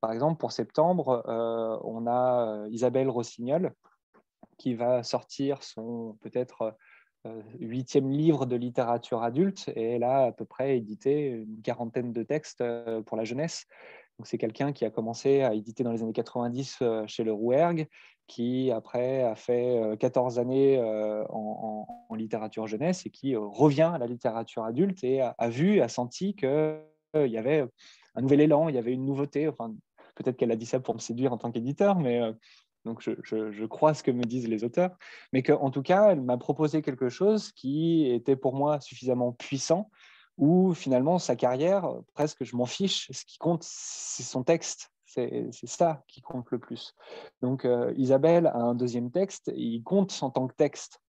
par 0.00 0.12
exemple, 0.12 0.38
pour 0.38 0.52
septembre, 0.52 1.22
on 1.84 2.06
a 2.06 2.66
Isabelle 2.70 3.08
Rossignol 3.08 3.72
qui 4.58 4.74
va 4.74 5.02
sortir 5.02 5.62
son 5.62 6.16
peut-être 6.20 6.76
huitième 7.58 8.10
livre 8.10 8.46
de 8.46 8.56
littérature 8.56 9.22
adulte 9.22 9.70
et 9.74 9.92
elle 9.92 10.04
a 10.04 10.26
à 10.26 10.32
peu 10.32 10.44
près 10.44 10.76
édité 10.76 11.26
une 11.28 11.62
quarantaine 11.62 12.12
de 12.12 12.22
textes 12.22 12.64
pour 13.06 13.16
la 13.16 13.24
jeunesse 13.24 13.66
c'est 14.26 14.38
quelqu'un 14.38 14.72
qui 14.72 14.84
a 14.84 14.90
commencé 14.90 15.42
à 15.42 15.54
éditer 15.54 15.84
dans 15.84 15.92
les 15.92 16.02
années 16.02 16.12
90 16.12 16.78
euh, 16.82 17.06
chez 17.06 17.24
le 17.24 17.32
Rouergue, 17.32 17.88
qui 18.26 18.70
après 18.70 19.22
a 19.22 19.34
fait 19.34 19.96
14 19.98 20.38
euh, 20.38 20.40
années 20.40 20.78
euh, 20.78 21.24
en, 21.28 21.86
littérature 22.14 22.66
jeunesse 22.66 23.06
et 23.06 23.10
qui 23.10 23.34
revient 23.36 23.90
à 23.94 23.98
la 23.98 24.06
littérature 24.06 24.64
adulte 24.64 25.02
et 25.02 25.22
a, 25.22 25.48
vu, 25.48 25.80
a 25.80 25.88
senti 25.88 26.34
qu'il 26.34 26.78
y 27.14 27.38
avait 27.38 27.64
un 28.14 28.20
nouvel 28.20 28.42
élan, 28.42 28.68
il 28.68 28.74
y 28.74 28.78
avait 28.78 28.92
une 28.92 29.06
nouveauté. 29.06 29.48
Enfin, 29.48 29.74
peut-être 30.14 30.36
qu'elle 30.36 30.52
a 30.52 30.56
dit 30.56 30.66
ça 30.66 30.78
pour 30.78 30.94
me 30.94 31.00
séduire 31.00 31.32
en 31.32 31.38
tant 31.38 31.50
qu'éditeur, 31.50 31.98
mais 31.98 32.20
donc 32.84 33.00
je, 33.00 33.12
je, 33.22 33.64
crois 33.64 33.94
ce 33.94 34.02
que 34.02 34.10
me 34.10 34.24
disent 34.24 34.46
les 34.46 34.62
auteurs, 34.62 34.94
mais 35.32 35.42
qu'en 35.42 35.70
tout 35.70 35.82
cas, 35.82 36.10
elle 36.10 36.20
m'a 36.20 36.36
proposé 36.36 36.82
quelque 36.82 37.08
chose 37.08 37.50
qui 37.52 38.06
était 38.10 38.36
pour 38.36 38.54
moi 38.54 38.78
suffisamment 38.80 39.32
puissant 39.32 39.90
où 40.38 40.74
finalement 40.74 41.18
sa 41.18 41.36
carrière, 41.36 41.88
presque 42.14 42.44
je 42.44 42.56
m'en 42.56 42.66
fiche, 42.66 43.10
ce 43.12 43.24
qui 43.24 43.38
compte, 43.38 43.62
c'est 43.64 44.22
son 44.22 44.42
texte. 44.42 44.90
C'est 45.04 45.50
ça 45.66 46.02
qui 46.08 46.22
compte 46.22 46.50
le 46.50 46.58
plus. 46.58 46.94
Donc 47.42 47.66
euh, 47.66 47.92
Isabelle 47.98 48.46
a 48.46 48.56
un 48.56 48.74
deuxième 48.74 49.10
texte, 49.10 49.52
il 49.54 49.82
compte 49.82 50.18
en 50.22 50.30
tant 50.30 50.46
que 50.46 50.54
texte. 50.54 51.02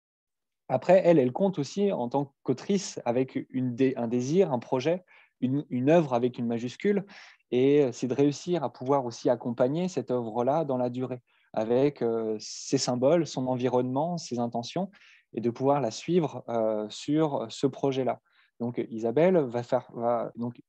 Après, 0.69 1.03
elle, 1.05 1.21
elle 1.21 1.33
compte 1.33 1.61
aussi 1.61 1.93
en 1.93 2.09
tant 2.09 2.35
qu'autrice 2.43 3.01
avec 3.05 3.47
une 3.51 3.77
un 3.97 4.09
désir, 4.09 4.53
un 4.53 4.59
projet, 4.59 5.05
une, 5.41 5.65
une 5.71 5.89
œuvre 5.89 6.15
avec 6.15 6.39
une 6.39 6.49
majuscule. 6.49 7.07
Et 7.53 7.93
c'est 7.93 8.09
de 8.09 8.15
réussir 8.15 8.65
à 8.65 8.73
pouvoir 8.73 9.05
aussi 9.05 9.31
accompagner 9.31 9.87
cette 9.87 10.11
œuvre-là 10.11 10.65
dans 10.65 10.79
la 10.79 10.91
durée, 10.91 11.21
avec 11.53 12.03
euh, 12.03 12.37
ses 12.41 12.79
symboles, 12.79 13.27
son 13.27 13.47
environnement, 13.47 14.19
ses 14.19 14.41
intentions, 14.41 14.91
et 15.35 15.41
de 15.41 15.51
pouvoir 15.51 15.81
la 15.81 15.93
suivre 15.93 16.43
euh, 16.49 16.87
sur 16.89 17.47
ce 17.51 17.69
projet-là. 17.69 18.21
Donc 18.63 18.81
Isabelle 18.91 19.39
va 19.39 19.65
faire, 19.65 19.91
donc 20.37 20.63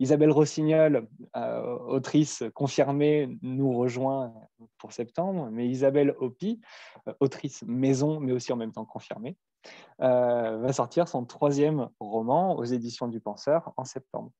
Isabelle 0.00 0.32
Rossignol, 0.32 1.06
euh, 1.36 1.78
autrice 1.86 2.42
confirmée, 2.54 3.38
nous 3.40 3.72
rejoint 3.72 4.34
pour 4.78 4.92
septembre, 4.92 5.48
mais 5.52 5.68
Isabelle 5.68 6.16
Hopi, 6.18 6.60
euh, 7.06 7.14
autrice 7.20 7.62
maison, 7.62 8.18
mais 8.18 8.32
aussi 8.32 8.52
en 8.52 8.56
même 8.56 8.72
temps 8.72 8.84
confirmée, 8.84 9.36
euh, 10.02 10.58
va 10.58 10.72
sortir 10.72 11.06
son 11.06 11.24
troisième 11.24 11.88
roman 12.00 12.56
aux 12.56 12.64
éditions 12.64 13.06
du 13.06 13.20
Penseur 13.20 13.72
en 13.76 13.84
septembre. 13.84 14.32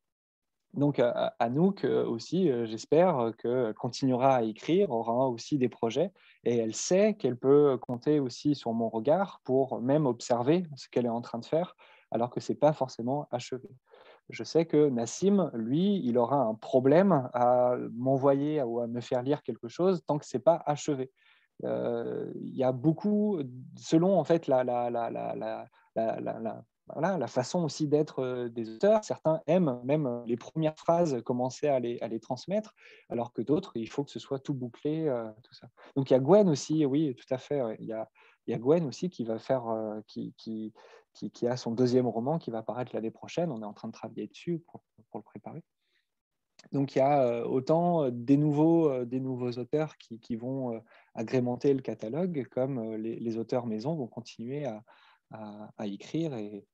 Donc 0.74 1.00
Anouk 1.38 1.84
aussi, 1.84 2.50
j'espère 2.66 3.30
qu'elle 3.38 3.72
continuera 3.74 4.34
à 4.34 4.42
écrire, 4.42 4.90
aura 4.90 5.28
aussi 5.28 5.58
des 5.58 5.70
projets, 5.70 6.12
et 6.42 6.56
elle 6.56 6.74
sait 6.74 7.14
qu'elle 7.14 7.38
peut 7.38 7.78
compter 7.78 8.18
aussi 8.18 8.56
sur 8.56 8.74
mon 8.74 8.90
regard 8.90 9.40
pour 9.44 9.80
même 9.80 10.04
observer 10.04 10.64
ce 10.74 10.88
qu'elle 10.90 11.06
est 11.06 11.08
en 11.08 11.22
train 11.22 11.38
de 11.38 11.46
faire, 11.46 11.76
alors 12.10 12.30
que 12.30 12.40
ce 12.40 12.52
n'est 12.52 12.58
pas 12.58 12.72
forcément 12.72 13.28
achevé. 13.30 13.68
Je 14.28 14.42
sais 14.42 14.66
que 14.66 14.88
Nassim, 14.88 15.50
lui, 15.54 16.00
il 16.04 16.18
aura 16.18 16.36
un 16.36 16.54
problème 16.54 17.28
à 17.32 17.76
m'envoyer 17.94 18.62
ou 18.62 18.80
à 18.80 18.86
me 18.86 19.00
faire 19.00 19.22
lire 19.22 19.42
quelque 19.42 19.68
chose 19.68 20.02
tant 20.06 20.18
que 20.18 20.26
ce 20.26 20.36
n'est 20.36 20.42
pas 20.42 20.62
achevé. 20.66 21.12
Euh, 21.64 22.30
il 22.42 22.56
y 22.56 22.64
a 22.64 22.72
beaucoup, 22.72 23.40
selon 23.76 24.18
en 24.18 24.24
fait 24.24 24.46
la, 24.46 24.62
la, 24.64 24.90
la, 24.90 25.68
la 25.96 27.26
façon 27.26 27.64
aussi 27.64 27.88
d'être 27.88 28.18
euh, 28.18 28.48
des 28.48 28.74
auteurs. 28.74 29.02
Certains 29.04 29.40
aiment 29.46 29.80
même 29.84 30.22
les 30.26 30.36
premières 30.36 30.76
phrases 30.76 31.22
commencer 31.24 31.68
à 31.68 31.80
les, 31.80 31.98
à 32.00 32.08
les 32.08 32.20
transmettre, 32.20 32.74
alors 33.08 33.32
que 33.32 33.42
d'autres, 33.42 33.72
il 33.76 33.88
faut 33.88 34.04
que 34.04 34.10
ce 34.10 34.18
soit 34.18 34.38
tout 34.38 34.54
bouclé, 34.54 35.08
euh, 35.08 35.30
tout 35.42 35.54
ça. 35.54 35.68
Donc 35.94 36.10
il 36.10 36.14
y 36.14 36.16
a 36.16 36.20
Gwen 36.20 36.48
aussi, 36.48 36.84
oui, 36.84 37.14
tout 37.14 37.32
à 37.34 37.38
fait. 37.38 37.62
Il, 37.78 37.86
y 37.86 37.92
a, 37.92 38.08
y 38.48 38.54
a, 38.54 38.58
Gwen 38.58 38.84
aussi 38.86 39.08
qui 39.08 39.24
va 39.24 39.38
faire, 39.38 39.64
qui, 40.06 40.34
qui, 40.36 40.74
qui, 41.16 41.46
a 41.46 41.56
son 41.56 41.72
deuxième 41.72 42.06
roman 42.06 42.38
qui 42.38 42.50
va 42.50 42.58
apparaître 42.58 42.94
l'année 42.94 43.10
prochaine. 43.10 43.50
On 43.50 43.62
est 43.62 43.66
en 43.66 43.72
train 43.72 43.88
de 43.88 43.92
travailler 43.92 44.26
dessus 44.26 44.58
pour, 44.58 44.82
le 45.14 45.22
préparer. 45.22 45.62
Donc 46.72 46.94
il 46.94 46.98
y 46.98 47.02
a 47.02 47.22
euh, 47.22 47.44
autant 47.44 48.04
euh, 48.04 48.10
des 48.10 48.36
nouveaux, 48.36 48.90
euh, 48.90 49.04
des 49.04 49.20
nouveaux 49.20 49.52
auteurs 49.52 49.96
qui, 49.96 50.36
vont 50.36 50.82
agrémenter 51.14 51.72
le 51.72 51.80
catalogue, 51.80 52.46
comme 52.50 52.96
les, 52.96 53.38
auteurs 53.38 53.66
maison 53.66 53.94
vont 53.94 54.06
continuer 54.06 54.66
à, 54.66 55.86
écrire 55.86 56.34
et, 56.34 56.66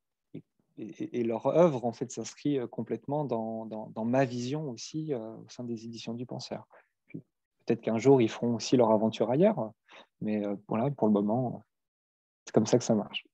et, 0.76 1.22
leur 1.22 1.46
œuvre 1.46 1.84
en 1.84 1.92
fait 1.92 2.10
s'inscrit 2.10 2.58
complètement 2.70 3.24
dans, 3.24 4.04
ma 4.04 4.24
vision 4.24 4.70
aussi 4.70 5.14
au 5.14 5.48
sein 5.48 5.64
des 5.64 5.84
éditions 5.84 6.14
du 6.14 6.26
Penseur. 6.26 6.66
Peut-être 7.12 7.80
qu'un 7.80 7.98
jour 7.98 8.20
ils 8.20 8.28
feront 8.28 8.56
aussi 8.56 8.76
leur 8.76 8.90
aventure 8.90 9.30
ailleurs, 9.30 9.72
mais 10.20 10.42
voilà, 10.68 10.90
pour 10.90 11.06
le 11.06 11.12
moment, 11.12 11.62
c'est 12.44 12.52
comme 12.52 12.66
ça 12.66 12.78
que 12.78 12.84
ça 12.84 12.94
marche 12.94 13.24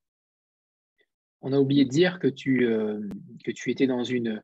on 1.40 1.52
a 1.52 1.58
oublié 1.58 1.84
de 1.84 1.90
dire 1.90 2.18
que 2.18 2.26
tu, 2.26 2.66
euh, 2.66 3.00
que 3.44 3.50
tu 3.50 3.70
étais 3.70 3.86
dans 3.86 4.04
une, 4.04 4.42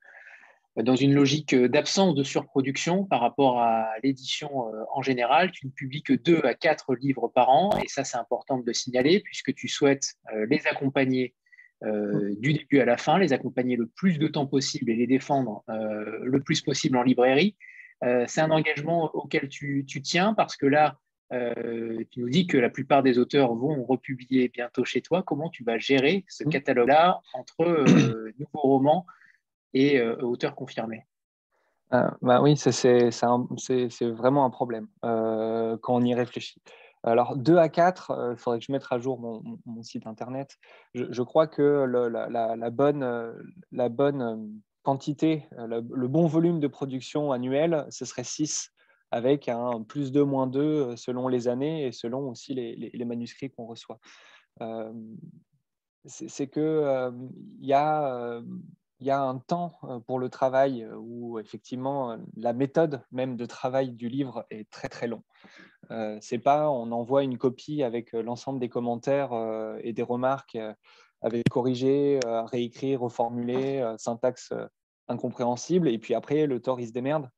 dans 0.77 0.97
une 0.97 1.15
logique 1.15 1.55
d'absence 1.55 2.15
de 2.15 2.23
surproduction 2.23 3.05
par 3.05 3.21
rapport 3.21 3.61
à 3.61 3.89
l'édition 4.03 4.69
euh, 4.69 4.85
en 4.93 5.03
général. 5.03 5.51
Tu 5.51 5.67
ne 5.67 5.73
publies 5.73 6.03
que 6.03 6.13
deux 6.13 6.41
à 6.45 6.55
quatre 6.55 6.95
livres 6.95 7.29
par 7.29 7.51
an, 7.51 7.79
et 7.83 7.89
ça 7.89 8.05
c'est 8.05 8.17
important 8.17 8.59
de 8.59 8.65
le 8.67 8.73
signaler, 8.73 9.21
puisque 9.21 9.55
tu 9.55 9.69
souhaites 9.69 10.15
euh, 10.35 10.47
les 10.49 10.67
accompagner 10.67 11.35
du 12.39 12.55
début 12.55 12.81
à 12.81 12.87
la 12.87 12.97
fin, 12.97 13.19
les 13.19 13.35
accompagner 13.35 13.77
le 13.77 13.87
plus 13.87 14.19
de 14.19 14.27
temps 14.27 14.47
possible 14.47 14.91
et 14.91 14.97
les 14.97 15.07
défendre 15.07 15.65
le 15.69 16.41
plus 16.41 16.63
possible 16.63 16.97
en 16.97 17.03
librairie. 17.03 17.57
c'est 18.27 18.41
un 18.41 18.51
engagement 18.51 19.15
auquel 19.15 19.51
tu, 19.51 19.85
tu 19.87 20.01
tiens, 20.01 20.33
parce 20.33 20.57
que 20.57 20.65
là, 20.65 20.99
euh, 21.35 22.05
tu 22.11 22.21
nous 22.21 22.29
dis 22.29 22.47
que 22.47 22.57
la 22.57 22.71
plupart 22.71 23.03
des 23.03 23.19
auteurs 23.19 23.55
vont 23.55 23.83
republier 23.85 24.49
bientôt 24.49 24.85
chez 24.85 25.03
toi. 25.03 25.23
Comment 25.23 25.49
tu 25.49 25.65
vas 25.65 25.79
gérer 25.79 26.25
ce 26.29 26.45
mmh. 26.45 26.49
catalogue-là 26.49 27.21
entre 27.33 27.63
euh, 27.63 28.33
nouveaux 28.39 28.69
romans 28.69 29.07
et 29.73 29.99
euh, 29.99 30.17
auteurs 30.23 30.55
confirmés? 30.55 31.05
Bah 32.23 32.43
oui, 32.43 32.57
c'est 32.57 33.11
vraiment 34.03 34.45
un 34.45 34.51
problème 34.51 34.89
quand 35.03 35.95
on 35.95 36.03
y 36.03 36.13
réfléchit. 36.13 36.61
Alors, 37.05 37.37
2 37.37 37.57
à 37.57 37.69
4, 37.69 38.33
il 38.33 38.37
faudrait 38.37 38.59
que 38.59 38.65
je 38.65 38.73
mette 38.73 38.87
à 38.91 38.99
jour 38.99 39.21
mon, 39.21 39.83
site 39.83 40.05
internet. 40.09 40.59
Je, 40.95 41.23
crois 41.23 41.47
que 41.47 41.85
la, 41.85 42.71
bonne, 42.71 43.33
la 43.71 43.89
bonne 43.91 44.61
quantité, 44.83 45.47
le, 45.57 46.09
bon 46.09 46.27
volume 46.27 46.59
de 46.59 46.67
production 46.67 47.31
annuel, 47.31 47.87
ce 47.91 48.05
serait 48.05 48.25
6 48.25 48.74
avec 49.15 49.49
un 49.49 49.83
plus 49.83 50.11
2, 50.11 50.25
moins 50.25 50.49
2 50.49 50.61
euh, 50.61 50.97
selon 50.97 51.29
les 51.29 51.47
années 51.47 51.87
et 51.87 51.93
selon 51.93 52.31
aussi 52.31 52.53
les, 52.53 53.05
manuscrits 53.05 53.49
qu'on 53.49 53.65
reçoit. 53.65 54.01
Euh, 54.61 54.93
c'est 56.05 56.49
qu'il 56.49 56.63
euh, 56.63 57.13
y, 57.61 57.73
a, 57.73 58.43
y 58.99 59.11
a 59.11 59.23
un 59.23 59.39
temps 59.39 59.79
pour 60.09 60.19
le 60.19 60.29
travail 60.29 60.87
où 60.99 61.39
effectivement 61.39 62.19
la 62.37 62.53
méthode 62.53 63.03
même 63.13 63.37
de 63.37 63.47
travail 63.47 63.93
du 63.93 64.09
livre 64.09 64.45
est 64.51 64.69
très 64.69 64.89
très 64.89 65.07
long. 65.07 65.23
Euh, 65.93 66.19
c'est 66.21 66.39
pas 66.39 66.69
on 66.69 66.91
envoie 66.91 67.23
une 67.23 67.39
copie 67.39 67.85
avec 67.85 68.13
l'ensemble 68.13 68.59
des 68.59 68.69
commentaires 68.69 69.33
et 69.81 69.93
des 69.93 70.03
remarques 70.03 70.59
avec 71.23 71.49
corriger, 71.49 72.19
réécrire, 72.27 73.01
reformuler, 73.01 73.95
syntaxe 73.97 74.53
incompréhensible, 75.07 75.89
et 75.89 75.99
puis 75.99 76.15
après 76.15 76.47
l'auteur 76.47 76.81
il 76.81 76.89
se 76.89 76.93
démerde. 76.93 77.31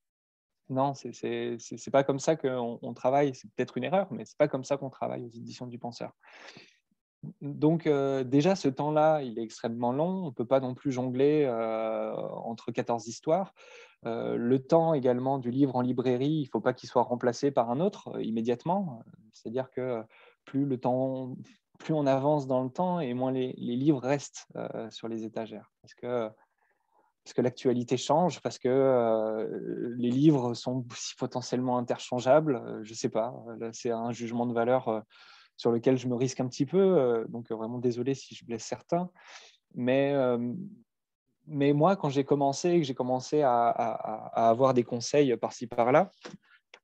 Non, 0.69 0.95
c'est 0.95 1.91
pas 1.93 2.05
comme 2.05 2.19
ça 2.19 2.37
qu'on 2.37 2.79
on 2.83 2.95
travaille. 2.95 3.35
C'est 3.35 3.49
peut-être 3.53 3.77
une 3.77 3.85
erreur, 3.85 4.09
mais 4.11 4.25
c'est 4.25 4.37
pas 4.37 4.49
comme 4.49 4.64
ça 4.64 4.77
qu'on 4.77 4.91
travaille 4.91 5.25
aux 5.25 5.31
éditions 5.31 5.67
du 5.67 5.79
penseur. 5.79 6.12
Donc 7.41 7.89
déjà, 7.89 8.57
ce 8.57 8.69
temps-là, 8.69 9.23
il 9.23 9.39
est 9.39 9.43
extrêmement 9.43 9.93
long. 9.93 10.25
On 10.25 10.27
ne 10.27 10.31
peut 10.31 10.45
pas 10.45 10.61
non 10.61 10.75
plus 10.75 10.91
jongler 10.91 11.49
entre 11.49 12.73
14 12.73 13.07
histoires. 13.07 13.55
le 14.05 14.59
temps 14.59 14.93
également 14.95 15.39
du 15.39 15.51
livre 15.51 15.77
en 15.77 15.83
librairie, 15.83 16.27
il 16.27 16.45
ne 16.45 16.51
faut 16.51 16.61
pas 16.61 16.73
qu'il 16.73 16.89
soit 16.89 17.03
remplacé 17.03 17.51
par 17.53 17.71
un 17.71 17.81
autre 17.81 18.21
immédiatement. 18.21 19.03
C'est-à-dire 19.33 19.71
que 19.71 20.03
plus 20.45 20.64
le 20.64 20.79
temps, 20.79 21.37
plus 21.79 21.95
on 21.95 22.07
avance 22.07 22.49
dans 22.49 22.62
le 22.62 22.71
temps 22.71 22.99
et 22.99 23.14
moins 23.14 23.33
les, 23.33 23.53
livres 23.53 24.01
restent 24.01 24.49
sur 24.91 25.07
les 25.07 25.25
étagères. 25.25 25.73
Que 26.01 26.29
parce 27.27 27.35
que 27.35 27.43
l'actualité 27.43 27.97
change, 27.97 28.41
parce 28.41 28.57
que 28.57 28.68
euh, 28.68 29.97
les 29.99 30.11
livres 30.11 30.55
sont 30.55 30.85
aussi 30.93 31.16
potentiellement 31.16 31.77
interchangeables. 31.77 32.55
Euh, 32.55 32.85
je 32.85 32.93
ne 32.93 32.95
sais 32.95 33.09
pas, 33.09 33.35
c'est 33.72 33.91
un 33.91 34.12
jugement 34.12 34.47
de 34.47 34.55
valeur 34.55 34.87
euh, 34.87 35.01
sur 35.57 35.72
lequel 35.72 35.99
je 35.99 36.07
me 36.07 36.14
risque 36.14 36.39
un 36.39 36.47
petit 36.47 36.66
peu, 36.66 37.24
donc 37.29 37.51
vraiment 37.51 37.79
désolé 37.79 38.14
si 38.14 38.37
je 38.37 38.45
blesse 38.45 38.62
certains. 38.62 39.11
Mais, 39.74 40.14
mais 41.47 41.72
moi, 41.72 41.97
quand 41.97 42.11
j'ai 42.11 42.24
commencé, 42.24 42.77
que 42.77 42.83
j'ai 42.85 42.95
commencé 42.95 43.41
à, 43.41 43.70
avoir 43.70 44.74
des 44.74 44.85
conseils 44.85 45.35
par-ci 45.39 45.66
par-là, 45.66 46.11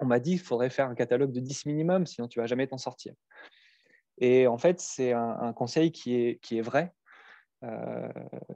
on 0.00 0.06
m'a 0.06 0.18
dit 0.20 0.30
qu'il 0.30 0.40
faudrait 0.40 0.70
faire 0.70 0.88
un 0.88 0.94
catalogue 0.94 1.32
de 1.32 1.40
10 1.40 1.66
minimum, 1.66 2.06
sinon 2.06 2.28
tu 2.28 2.38
ne 2.38 2.44
vas 2.44 2.46
jamais 2.46 2.66
t'en 2.66 2.78
sortir. 2.78 3.12
Et 4.16 4.46
en 4.46 4.56
fait, 4.56 4.80
c'est 4.80 5.12
un, 5.12 5.36
un, 5.38 5.52
conseil 5.52 5.92
qui 5.92 6.14
est, 6.14 6.40
qui 6.40 6.56
est 6.56 6.62
vrai, 6.62 6.94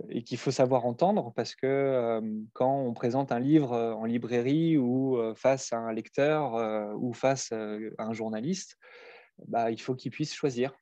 et 0.09 0.23
qu'il 0.23 0.39
faut 0.39 0.51
savoir 0.51 0.87
entendre 0.87 1.33
parce 1.35 1.55
que 1.55 1.67
euh, 1.67 2.21
quand 2.53 2.81
on 2.81 2.93
présente 2.93 3.31
un 3.33 3.39
livre 3.39 3.73
euh, 3.73 3.93
en 3.93 4.05
librairie 4.05 4.79
ou 4.79 5.19
face 5.35 5.73
à 5.73 5.79
un 5.79 5.93
lecteur 5.93 6.55
ou 6.97 7.13
face 7.13 7.53
à 7.53 7.77
un 7.99 8.13
journaliste, 8.13 8.77
bah, 9.49 9.71
il 9.71 9.81
faut 9.81 9.95
qu'il 9.95 10.11
puisse 10.11 10.35
choisir. 10.35 10.73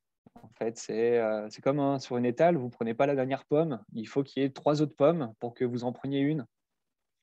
En 0.43 0.51
fait, 0.59 0.79
c'est 0.79 1.62
comme 1.62 1.99
sur 2.01 2.16
une 2.16 2.27
étale, 2.27 2.57
vous 2.57 2.66
ne 2.66 2.70
prenez 2.70 2.95
pas 2.95 3.07
la 3.07 3.14
dernière 3.14 3.45
pomme, 3.45 3.81
il 3.93 4.07
faut 4.07 4.22
qu'il 4.22 4.43
y 4.43 4.47
ait 4.47 4.51
trois 4.51 4.83
autres 4.83 4.97
pommes 4.97 5.33
pour 5.39 5.55
que 5.55 5.64
vous 5.64 5.85
en 5.85 5.93
preniez 5.93 6.20
une. 6.20 6.47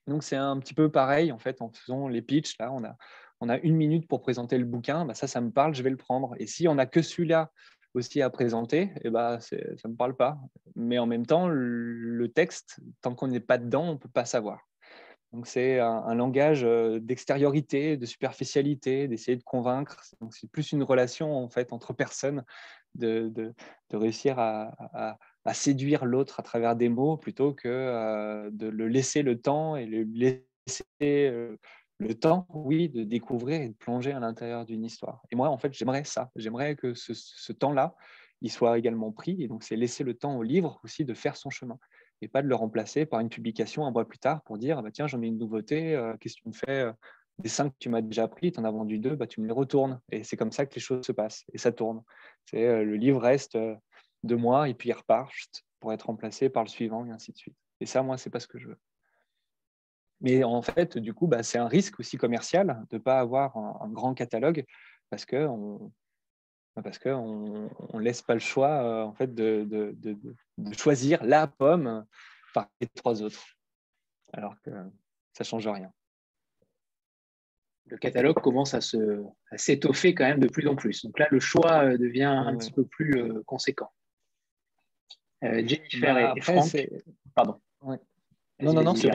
Donc 0.08 0.24
c'est 0.24 0.36
un 0.36 0.58
petit 0.60 0.74
peu 0.74 0.90
pareil 0.90 1.32
en 1.32 1.38
fait 1.38 1.62
en 1.62 1.70
faisant 1.72 2.08
les 2.08 2.22
pitchs. 2.22 2.58
Là, 2.60 2.72
on 2.72 2.84
a, 2.84 2.96
on 3.40 3.50
a 3.50 3.58
une 3.60 3.76
minute 3.76 4.08
pour 4.08 4.22
présenter 4.22 4.58
le 4.58 4.66
bouquin, 4.66 5.06
bah, 5.06 5.14
ça, 5.14 5.28
ça 5.28 5.42
me 5.42 5.52
parle, 5.52 5.74
je 5.74 5.84
vais 5.84 5.90
le 5.90 5.98
prendre. 5.98 6.36
Et 6.38 6.48
si 6.48 6.68
on 6.68 6.76
n'a 6.76 6.86
que 6.86 7.02
celui-là 7.02 7.52
aussi 7.94 8.22
à 8.22 8.30
présenter, 8.30 8.92
eh 9.04 9.10
ben, 9.10 9.40
ça 9.40 9.56
ne 9.56 9.92
me 9.92 9.96
parle 9.96 10.16
pas. 10.16 10.40
Mais 10.76 10.98
en 11.00 11.06
même 11.06 11.26
temps, 11.26 11.48
le 11.48 12.28
texte, 12.30 12.80
tant 13.02 13.16
qu'on 13.16 13.28
n'est 13.28 13.40
pas 13.40 13.58
dedans, 13.58 13.90
on 13.90 13.94
ne 13.94 13.98
peut 13.98 14.10
pas 14.10 14.26
savoir. 14.26 14.60
Donc 15.34 15.48
c'est 15.48 15.80
un, 15.80 16.14
langage 16.14 16.64
euh, 16.66 17.00
d'extériorité, 17.00 17.96
de 17.96 18.06
superficialité, 18.06 19.08
d'essayer 19.08 19.38
de 19.38 19.44
convaincre. 19.44 20.04
C'est 20.32 20.52
plus 20.52 20.74
une 20.74 20.84
relation 20.84 21.34
en 21.38 21.48
fait 21.50 21.72
entre 21.72 21.94
personnes, 21.94 22.44
de, 22.96 23.30
de, 23.30 23.54
réussir 23.98 24.40
à, 24.40 25.18
à, 25.46 25.54
séduire 25.54 26.04
l'autre 26.04 26.42
à 26.42 26.44
travers 26.44 26.76
des 26.76 26.90
mots 26.90 27.16
plutôt 27.16 27.54
que 27.54 27.70
euh, 27.70 28.50
de 28.52 28.68
le 28.68 28.88
laisser 28.90 29.22
le 29.22 29.40
temps 29.40 29.78
et 29.78 29.86
le 29.86 30.04
laisser 30.04 30.84
euh, 31.02 31.56
le 32.02 32.16
temps, 32.16 32.48
oui, 32.50 32.90
de 32.90 33.04
découvrir 33.04 33.62
et 33.62 33.70
de 33.70 33.74
plonger 33.74 34.12
à 34.12 34.20
l'intérieur 34.20 34.66
d'une 34.66 34.84
histoire. 34.84 35.22
Et 35.32 35.36
moi, 35.36 35.50
en 35.50 35.58
fait, 35.60 35.72
j'aimerais 35.74 36.04
ça. 36.04 36.32
J'aimerais 36.36 36.76
que 36.76 36.96
ce, 36.96 37.54
temps-là, 37.54 37.96
il 38.42 38.52
soit 38.52 38.78
également 38.80 39.12
pris. 39.12 39.44
Et 39.44 39.48
donc, 39.48 39.64
c'est 39.64 39.76
laisser 39.76 40.04
le 40.04 40.16
temps 40.16 40.36
au 40.36 40.42
livre 40.42 40.80
aussi 40.84 41.06
de 41.06 41.14
faire 41.14 41.38
son 41.38 41.52
chemin 41.52 41.78
et 42.24 42.28
pas 42.28 42.42
de 42.42 42.48
le 42.48 42.56
remplacer 42.56 43.06
par 43.06 43.20
une 43.20 43.30
publication 43.30 43.86
un 43.86 43.92
mois 43.92 44.08
plus 44.08 44.18
tard 44.18 44.42
pour 44.44 44.58
dire, 44.58 44.80
ah 44.80 44.82
bah, 44.82 44.90
tiens, 44.92 45.06
j'en 45.06 45.22
ai 45.22 45.28
une 45.28 45.38
nouveauté, 45.38 45.96
euh, 45.96 46.16
qu'est-ce 46.20 46.38
que 46.38 46.42
tu 46.42 46.50
me 46.50 46.54
fais 46.54 46.82
euh, 46.82 46.94
Des 47.38 47.50
cinq 47.50 47.70
que 47.70 47.78
tu 47.80 47.90
m'as 47.90 48.02
déjà 48.02 48.28
pris, 48.28 48.52
tu 48.52 48.60
en 48.60 48.64
as 48.64 48.72
vendu 48.72 48.98
deux, 48.98 49.16
bah, 49.16 49.28
tu 49.28 49.40
me 49.40 49.46
les 49.46 49.54
retournes. 49.54 50.00
Et 50.12 50.24
c'est 50.24 50.38
comme 50.38 50.52
ça 50.52 50.66
que 50.66 50.74
les 50.74 50.82
choses 50.82 51.06
se 51.06 51.12
passent. 51.12 51.46
Et 51.54 51.60
ça 51.60 51.72
tourne. 51.72 52.04
Euh, 52.56 52.84
le 52.84 52.96
livre 52.96 53.22
reste 53.22 53.58
deux 54.24 54.38
mois 54.38 54.70
et 54.70 54.74
puis 54.74 54.90
il 54.90 54.94
repart 54.94 55.32
pour 55.80 55.94
être 55.94 56.08
remplacé 56.08 56.50
par 56.50 56.64
le 56.64 56.70
suivant 56.70 57.06
et 57.06 57.12
ainsi 57.12 57.32
de 57.32 57.38
suite. 57.38 57.56
Et 57.80 57.86
ça, 57.86 58.02
moi, 58.02 58.18
c'est 58.18 58.30
pas 58.32 58.40
ce 58.40 58.48
que 58.48 58.58
je 58.58 58.70
veux. 58.70 58.78
Mais 60.22 60.44
en 60.44 60.62
fait, 60.62 60.98
du 60.98 61.14
coup, 61.14 61.28
bah, 61.28 61.44
c'est 61.44 61.58
un 61.58 61.68
risque 61.68 62.00
aussi 62.00 62.18
commercial 62.18 62.86
de 62.92 62.98
ne 62.98 63.02
pas 63.02 63.20
avoir 63.20 63.58
un, 63.58 63.90
grand 63.90 64.14
catalogue 64.14 64.66
parce 65.10 65.26
qu'on 65.26 65.92
bah, 66.76 66.84
parce 66.84 67.00
qu'on 67.00 67.70
ne 67.94 68.00
laisse 68.00 68.22
pas 68.22 68.36
le 68.36 68.40
choix 68.40 68.70
euh, 68.70 69.04
en 69.04 69.14
fait, 69.14 69.34
de, 69.34 69.66
de, 69.68 69.96
de, 70.58 70.74
choisir 70.74 71.24
la 71.24 71.48
pomme 71.48 72.06
par 72.54 72.70
les 72.80 72.88
trois 72.88 73.22
autres, 73.24 73.44
alors 74.32 74.56
que 74.62 74.70
ça 75.34 75.44
ne 75.44 75.46
change 75.46 75.68
rien. 75.68 75.92
Le 77.88 77.98
catalogue 77.98 78.40
commence 78.40 78.74
à 78.74 78.80
s'étoffer 79.58 80.14
quand 80.14 80.24
même 80.24 80.40
de 80.40 80.48
plus 80.48 80.68
en 80.68 80.76
plus. 80.76 81.04
Donc 81.04 81.20
là, 81.20 81.28
le 81.32 81.40
choix 81.40 81.84
euh, 81.84 81.98
devient 81.98 82.24
un 82.24 82.56
petit 82.56 82.72
peu 82.72 82.86
plus 82.86 83.22
euh, 83.22 83.44
conséquent. 83.46 83.92
Jennifer 85.42 86.14
bah, 86.14 86.34
et, 86.38 86.42
Franck. 86.42 86.78
Pardon. 87.34 87.60
Non, 87.84 88.74
non, 88.74 88.84
non, 88.84 88.96
c'est 88.96 89.10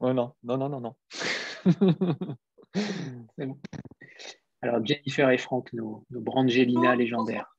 Oh 0.00 0.12
non, 0.12 0.34
non, 0.42 0.58
non, 0.58 0.68
non, 0.68 0.80
non. 0.80 0.94
Alors, 4.62 4.84
Jennifer 4.84 5.30
et 5.30 5.38
Franck, 5.38 5.72
nos, 5.72 6.04
nos 6.10 6.20
Brangelina 6.20 6.92
oh, 6.92 6.96
légendaires. 6.96 7.56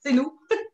c'est 0.00 0.12
nous. 0.12 0.38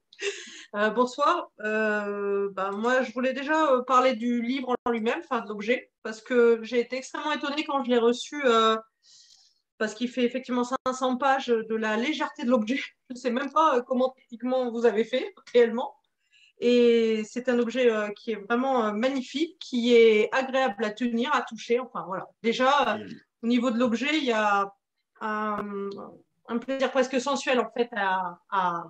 Euh, 0.75 0.91
bonsoir. 0.91 1.51
Euh, 1.61 2.51
ben, 2.53 2.71
moi, 2.73 3.03
je 3.03 3.11
voulais 3.13 3.33
déjà 3.33 3.73
euh, 3.73 3.83
parler 3.83 4.15
du 4.15 4.43
livre 4.43 4.75
en 4.85 4.91
lui-même, 4.91 5.21
enfin 5.21 5.41
de 5.41 5.49
l'objet, 5.49 5.91
parce 6.03 6.21
que 6.21 6.59
j'ai 6.63 6.81
été 6.81 6.97
extrêmement 6.97 7.33
étonnée 7.33 7.65
quand 7.65 7.83
je 7.85 7.89
l'ai 7.89 7.97
reçu, 7.97 8.43
parce 9.79 9.95
qu'il 9.95 10.11
fait 10.11 10.25
effectivement 10.25 10.65
500 10.65 11.17
pages 11.17 11.47
de 11.47 11.75
la 11.75 11.97
légèreté 11.97 12.45
de 12.45 12.51
l'objet. 12.51 12.79
Je 13.09 13.15
ne 13.15 13.19
sais 13.19 13.31
même 13.31 13.51
pas 13.53 13.81
comment 13.83 14.11
techniquement 14.11 14.71
vous 14.71 14.85
avez 14.85 15.05
fait 15.05 15.33
réellement. 15.55 15.95
Et 16.59 17.23
c'est 17.29 17.49
un 17.49 17.59
objet 17.59 17.91
euh, 17.91 18.09
qui 18.11 18.33
est 18.33 18.37
vraiment 18.37 18.87
euh, 18.87 18.93
magnifique, 18.93 19.59
qui 19.61 19.95
est 19.95 20.35
agréable 20.35 20.85
à 20.85 20.91
tenir, 20.91 21.35
à 21.35 21.43
toucher. 21.43 21.79
Enfin 21.81 22.05
voilà. 22.07 22.27
Déjà, 22.43 22.97
euh, 22.97 23.09
au 23.43 23.47
niveau 23.47 23.71
de 23.71 23.79
l'objet, 23.79 24.17
il 24.17 24.25
y 24.25 24.33
a 24.33 24.73
un, 25.21 25.67
plaisir 26.61 26.91
presque 26.91 27.21
sensuel 27.21 27.61
en 27.61 27.71
fait 27.71 27.91
à, 27.95 28.39
à, 28.51 28.85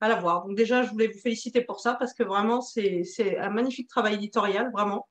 à 0.00 0.08
l'avoir. 0.08 0.46
Donc 0.46 0.56
déjà, 0.56 0.82
je 0.82 0.90
voulais 0.90 1.06
vous 1.06 1.18
féliciter 1.20 1.60
pour 1.60 1.78
ça 1.78 1.94
parce 1.94 2.12
que 2.12 2.24
vraiment, 2.24 2.60
c'est 2.60 3.38
un 3.38 3.50
magnifique 3.50 3.88
travail 3.88 4.14
éditorial, 4.14 4.70
vraiment. 4.72 5.08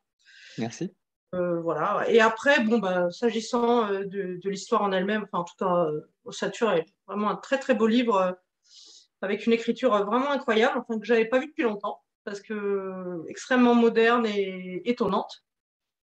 Merci. 0.57 0.93
voilà. 1.31 2.03
Et 2.09 2.19
après, 2.19 2.61
bon, 2.61 2.79
bah, 2.79 3.09
s'agissant 3.11 3.87
de, 3.89 4.39
de 4.43 4.49
l'histoire 4.49 4.81
en 4.81 4.91
elle-même, 4.91 5.23
enfin, 5.31 5.39
en 5.39 5.43
tout 5.45 5.55
cas, 5.57 5.85
Ossature 6.25 6.71
est 6.71 6.85
vraiment 7.07 7.29
un 7.29 7.37
très 7.37 7.57
très 7.57 7.75
beau 7.75 7.87
livre 7.87 8.37
avec 9.21 9.45
une 9.45 9.53
écriture 9.53 9.91
vraiment 10.05 10.31
incroyable, 10.31 10.79
enfin, 10.79 10.99
que 10.99 11.05
je 11.05 11.13
n'avais 11.13 11.25
pas 11.25 11.39
vue 11.39 11.47
depuis 11.47 11.63
longtemps, 11.63 12.01
parce 12.23 12.41
que 12.41 13.23
extrêmement 13.27 13.75
moderne 13.75 14.25
et 14.25 14.81
étonnante. 14.85 15.43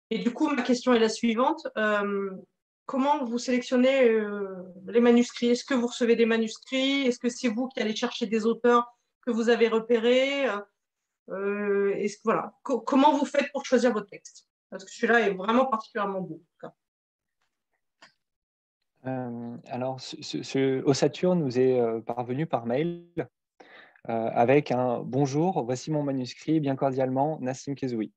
Et 0.09 0.19
du 0.19 0.31
coup, 0.31 0.49
ma 0.49 0.61
question 0.61 0.93
est 0.93 0.99
la 0.99 1.09
suivante. 1.09 1.67
Euh, 1.77 2.31
comment 2.85 3.23
vous 3.23 3.39
sélectionnez 3.39 4.09
euh, 4.09 4.63
les 4.87 4.99
manuscrits? 4.99 5.49
Est-ce 5.49 5.65
que 5.65 5.73
vous 5.73 5.87
recevez 5.87 6.15
des 6.15 6.25
manuscrits? 6.25 7.07
Est-ce 7.07 7.19
que 7.19 7.29
c'est 7.29 7.47
vous 7.47 7.67
qui 7.67 7.79
allez 7.79 7.95
chercher 7.95 8.27
des 8.27 8.45
auteurs 8.45 8.85
que 9.25 9.31
vous 9.31 9.49
avez 9.49 9.67
repérés? 9.67 10.47
Euh, 11.29 12.07
voilà. 12.23 12.53
comment 12.63 13.17
vous 13.17 13.25
faites 13.25 13.51
pour 13.51 13.65
choisir 13.65 13.93
votre 13.93 14.07
texte? 14.07 14.47
Parce 14.69 14.83
que 14.85 14.91
celui-là 14.91 15.21
est 15.21 15.33
vraiment 15.33 15.65
particulièrement 15.65 16.21
beau. 16.21 16.41
Euh, 19.05 19.57
alors, 19.67 19.99
ce, 19.99 20.81
Ossature 20.83 21.35
nous 21.35 21.59
est 21.59 21.79
euh, 21.79 21.99
parvenu 22.01 22.45
par 22.45 22.65
mail 22.65 23.05
euh, 23.17 24.29
avec 24.33 24.71
un 24.71 24.99
bonjour, 24.99 25.63
voici 25.63 25.91
mon 25.91 26.03
manuscrit, 26.03 26.59
bien 26.59 26.75
cordialement, 26.75 27.37
Nassim 27.41 27.75
Kezoui. 27.75 28.13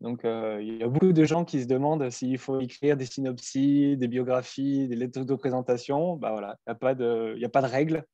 donc, 0.00 0.22
il 0.24 0.78
y 0.78 0.82
a 0.82 0.88
beaucoup 0.88 1.12
de 1.12 1.24
gens 1.24 1.44
qui 1.44 1.62
se 1.62 1.66
demandent 1.66 2.10
s'il 2.10 2.38
faut 2.38 2.60
écrire 2.60 2.96
des 2.96 3.06
synopsis, 3.06 3.96
des 3.96 4.08
biographies, 4.08 4.88
des 4.88 4.96
lettres 4.96 5.24
de 5.24 5.34
présentation. 5.34 6.16
Bah 6.16 6.30
voilà, 6.30 6.56
il 6.66 6.70
n'y 6.70 7.44
a, 7.44 7.48
pas 7.48 7.62
de, 7.62 7.66
règle. 7.66 8.04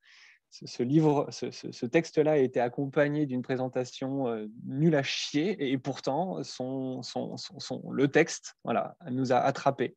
Ce, 0.50 0.82
livre, 0.82 1.26
ce, 1.30 1.84
texte-là 1.84 2.32
a 2.32 2.36
été 2.36 2.58
accompagné 2.58 3.26
d'une 3.26 3.42
présentation 3.42 4.48
nulle 4.64 4.94
à 4.94 5.02
chier 5.02 5.70
et 5.70 5.76
pourtant 5.76 6.38
le 6.38 8.06
texte 8.06 8.54
voilà, 8.64 8.96
nous 9.10 9.32
a 9.32 9.36
attrapés. 9.36 9.96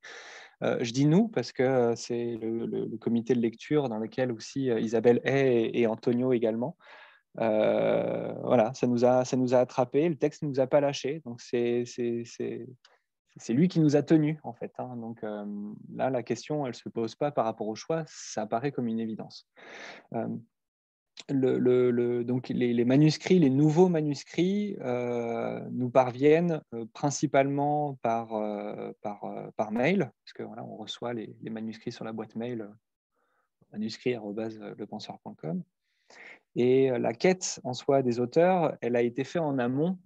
Je 0.62 0.92
dis 0.92 1.06
nous 1.06 1.28
parce 1.28 1.52
que 1.52 1.94
c'est 1.96 2.38
le, 2.42 2.98
comité 2.98 3.34
de 3.34 3.40
lecture 3.40 3.90
dans 3.90 3.98
lequel 3.98 4.32
aussi 4.32 4.66
Isabelle 4.68 5.22
est 5.24 5.72
et, 5.74 5.88
Antonio 5.88 6.34
également. 6.34 6.78
voilà, 7.36 8.72
ça 8.74 8.88
nous 8.88 9.06
a, 9.06 9.26
ça 9.26 9.38
nous 9.38 9.54
a 9.54 9.60
attrapé. 9.60 10.08
Le 10.08 10.18
texte 10.18 10.44
ne 10.44 10.50
nous 10.50 10.60
a 10.60 10.68
pas 10.68 10.82
lâché. 10.82 11.22
Donc, 11.26 11.42
c'est, 11.42 11.84
lui 13.50 13.68
qui 13.68 13.80
nous 13.80 13.96
a 13.96 14.04
tenus, 14.04 14.38
en 14.44 14.54
fait. 14.54 14.72
Hein. 14.78 14.96
Donc 14.98 15.22
là, 15.94 16.10
la 16.10 16.24
question, 16.24 16.66
elle 16.68 16.76
se 16.76 16.90
pose 16.90 17.16
pas 17.16 17.32
par 17.32 17.46
rapport 17.46 17.68
au 17.68 17.76
choix, 17.76 18.04
ça 18.08 18.44
apparaît 18.44 18.72
comme 18.72 18.88
une 18.88 19.00
évidence. 19.00 19.48
Les, 21.30 22.86
manuscrits, 22.86 23.40
les 23.40 23.50
nouveaux 23.50 23.90
manuscrits 23.90 24.78
nous 25.72 25.90
parviennent 25.90 26.62
principalement 26.94 27.98
par, 28.02 28.30
par, 29.02 29.72
mail, 29.72 30.12
parce 30.24 30.34
que 30.34 30.44
reçoit 30.78 31.14
les, 31.14 31.36
manuscrits 31.50 31.92
sur 31.92 32.06
la 32.06 32.14
boîte 32.14 32.36
mail 32.36 32.68
manuscrit.lepenseur.com. 33.72 35.64
Et 36.56 36.90
la 36.90 37.14
quête 37.14 37.62
en 37.64 37.74
soi 37.74 38.02
des 38.02 38.20
auteurs, 38.20 38.76
elle 38.82 38.98
a 38.98 39.02
été 39.02 39.24
faite 39.24 39.42
en 39.42 39.58
amont, 39.58 39.98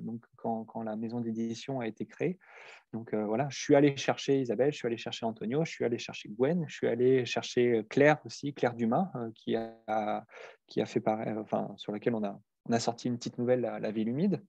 donc 0.00 0.24
quand, 0.36 0.82
la 0.82 0.96
maison 0.96 1.20
d'édition 1.20 1.80
a 1.80 1.86
été 1.86 2.06
créée. 2.06 2.38
Donc 2.94 3.12
voilà, 3.12 3.48
je 3.50 3.58
suis 3.58 3.74
allé 3.74 3.94
chercher 3.96 4.40
Isabelle, 4.40 4.72
je 4.72 4.78
suis 4.78 4.86
allé 4.86 4.96
chercher 4.96 5.26
Antonio, 5.26 5.64
je 5.64 5.70
suis 5.70 5.84
allé 5.84 5.98
chercher 5.98 6.30
Gwen, 6.30 6.64
je 6.66 6.74
suis 6.74 6.86
allé 6.86 7.26
chercher 7.26 7.84
Claire 7.90 8.18
aussi, 8.24 8.54
Claire 8.54 8.74
Dumas, 8.74 9.10
qui, 9.34 9.54
a, 9.56 10.24
qui 10.66 10.80
a 10.80 10.86
fait 10.86 11.00
pareil, 11.00 11.34
enfin, 11.36 11.74
sur 11.76 11.92
laquelle 11.92 12.14
on 12.14 12.24
a, 12.24 12.40
on 12.66 12.72
a 12.72 12.80
sorti 12.80 13.08
une 13.08 13.18
petite 13.18 13.36
nouvelle, 13.36 13.60
La, 13.60 13.90
Ville 13.90 14.08
humide. 14.08 14.42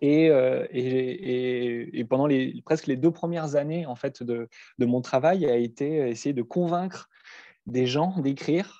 Et, 0.00 0.26
et, 0.26 2.00
et, 2.00 2.04
pendant 2.04 2.26
presque 2.64 2.88
les 2.88 2.96
deux 2.96 3.12
premières 3.12 3.54
années 3.54 3.86
en 3.86 3.94
fait, 3.94 4.24
de, 4.24 4.48
de 4.78 4.86
mon 4.86 5.02
travail 5.02 5.46
a 5.46 5.54
été 5.54 6.08
essayer 6.08 6.32
de 6.32 6.42
convaincre 6.42 7.08
des 7.66 7.86
gens 7.86 8.18
d'écrire 8.18 8.79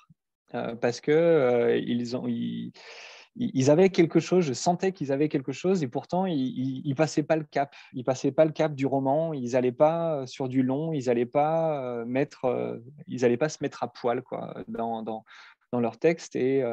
parce 0.51 1.01
que 1.01 1.11
euh, 1.11 1.77
ils, 1.77 2.15
ont, 2.15 2.27
ils, 2.27 3.69
avaient 3.69 3.89
quelque 3.89 4.19
chose, 4.19 4.45
je 4.45 4.53
sentais 4.53 4.91
qu'ils 4.91 5.11
avaient 5.11 5.29
quelque 5.29 5.51
chose 5.51 5.83
et 5.83 5.87
pourtant 5.87 6.25
ils 6.25 6.83
ne 6.85 6.93
passaient 6.93 7.23
pas 7.23 7.35
le 7.35 7.43
cap. 7.43 7.73
Ils 7.93 8.03
passaient 8.03 8.31
pas 8.31 8.45
le 8.45 8.51
cap 8.51 8.73
du 8.73 8.85
roman, 8.85 9.33
ils 9.33 9.51
n'allaient 9.51 9.71
pas 9.71 10.25
sur 10.27 10.49
du 10.49 10.63
long, 10.63 10.93
ils 10.93 11.05
n'allaient 11.05 11.25
pas, 11.25 11.83
euh, 11.83 12.05
mettre, 12.05 12.81
ils 13.07 13.37
pas 13.37 13.49
se 13.49 13.59
mettre 13.61 13.83
à 13.83 13.91
poil 13.91 14.21
quoi, 14.21 14.55
dans, 14.67 15.03
dans, 15.03 15.23
dans 15.71 15.79
leur 15.79 15.97
texte 15.97 16.35
et, 16.35 16.63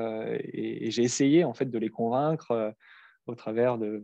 j'ai 0.90 1.02
essayé 1.02 1.44
en 1.44 1.54
fait 1.54 1.66
de 1.66 1.78
les 1.78 1.90
convaincre 1.90 2.74
au 3.26 3.34
travers 3.34 3.78
de 3.78 4.02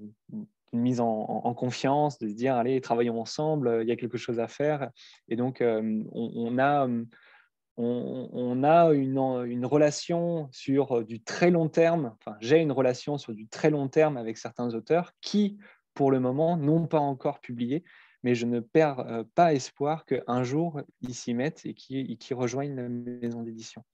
une 0.73 0.81
mise 0.81 1.01
en, 1.01 1.55
confiance, 1.55 2.19
de 2.19 2.29
se 2.29 2.35
dire 2.35 2.57
allez 2.57 2.81
travaillons 2.81 3.21
ensemble, 3.21 3.79
il 3.83 3.89
y 3.89 3.93
a 3.93 3.97
quelque 3.97 4.19
chose 4.19 4.41
à 4.41 4.49
faire. 4.49 4.91
Et 5.29 5.37
donc 5.37 5.59
on, 5.61 6.05
on 6.13 6.59
a 6.59 6.89
on, 7.77 8.63
a 8.63 8.93
une, 8.93 9.67
relation 9.67 10.49
sur 10.53 10.99
euh, 10.99 11.05
du 11.05 11.21
très 11.23 11.51
long 11.51 11.69
terme, 11.69 12.15
enfin 12.21 12.37
j'ai 12.41 12.59
une 12.59 12.73
relation 12.73 13.19
sur 13.19 13.35
du 13.35 13.49
très 13.49 13.71
long 13.71 13.89
terme 13.89 14.17
avec 14.17 14.39
certains 14.39 14.75
auteurs 14.75 15.13
qui, 15.21 15.59
pour 15.95 16.11
le 16.11 16.21
moment, 16.21 16.57
n'ont 16.57 16.87
pas 16.87 17.01
encore 17.01 17.41
publié, 17.41 17.83
mais 18.23 18.35
je 18.35 18.47
ne 18.47 18.61
perds 18.61 19.01
euh, 19.01 19.25
pas 19.35 19.55
espoir 19.55 20.05
qu'un 20.05 20.45
jour 20.45 20.81
ils 21.01 21.15
s'y 21.15 21.35
mettent 21.35 21.67
et 21.67 21.75
qu'ils 21.75 22.37
rejoignent 22.37 22.77
la 22.77 22.89
maison 22.89 23.43
d'édition. 23.43 23.85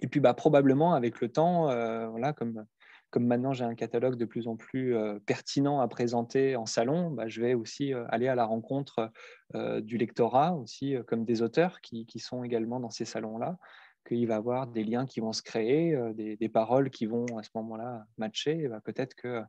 Et 0.00 0.06
puis 0.06 0.20
bah, 0.20 0.34
probablement 0.34 0.94
avec 0.94 1.20
le 1.20 1.28
temps, 1.28 1.70
euh, 1.70 2.08
voilà, 2.08 2.32
comme 2.32 2.64
comme 3.10 3.26
maintenant 3.26 3.52
j'ai 3.52 3.64
un 3.64 3.74
catalogue 3.74 4.16
de 4.16 4.24
plus 4.24 4.48
en 4.48 4.56
plus 4.56 4.94
euh, 4.94 5.18
pertinent 5.24 5.80
à 5.80 5.88
présenter 5.88 6.56
en 6.56 6.66
salon, 6.66 7.10
bah, 7.10 7.28
je 7.28 7.40
vais 7.40 7.54
aussi 7.54 7.94
euh, 7.94 8.04
aller 8.08 8.28
à 8.28 8.34
la 8.34 8.44
rencontre 8.44 9.10
euh, 9.54 9.80
du 9.80 9.96
lectorat, 9.96 10.54
aussi 10.54 10.96
comme 11.06 11.24
des 11.24 11.42
auteurs 11.42 11.80
qui, 11.80 12.06
sont 12.18 12.44
également 12.44 12.80
dans 12.80 12.90
ces 12.90 13.04
salons-là, 13.04 13.58
qu'il 14.06 14.26
va 14.26 14.34
y 14.34 14.36
avoir 14.36 14.66
des 14.66 14.84
liens 14.84 15.06
qui 15.06 15.20
vont 15.20 15.32
se 15.32 15.42
créer, 15.42 15.96
des, 16.14 16.48
paroles 16.48 16.90
qui 16.90 17.06
vont 17.06 17.26
à 17.38 17.42
ce 17.42 17.50
moment-là 17.54 18.06
matcher, 18.18 18.68
bah, 18.68 18.80
peut-être 18.84 19.14
que, 19.14 19.42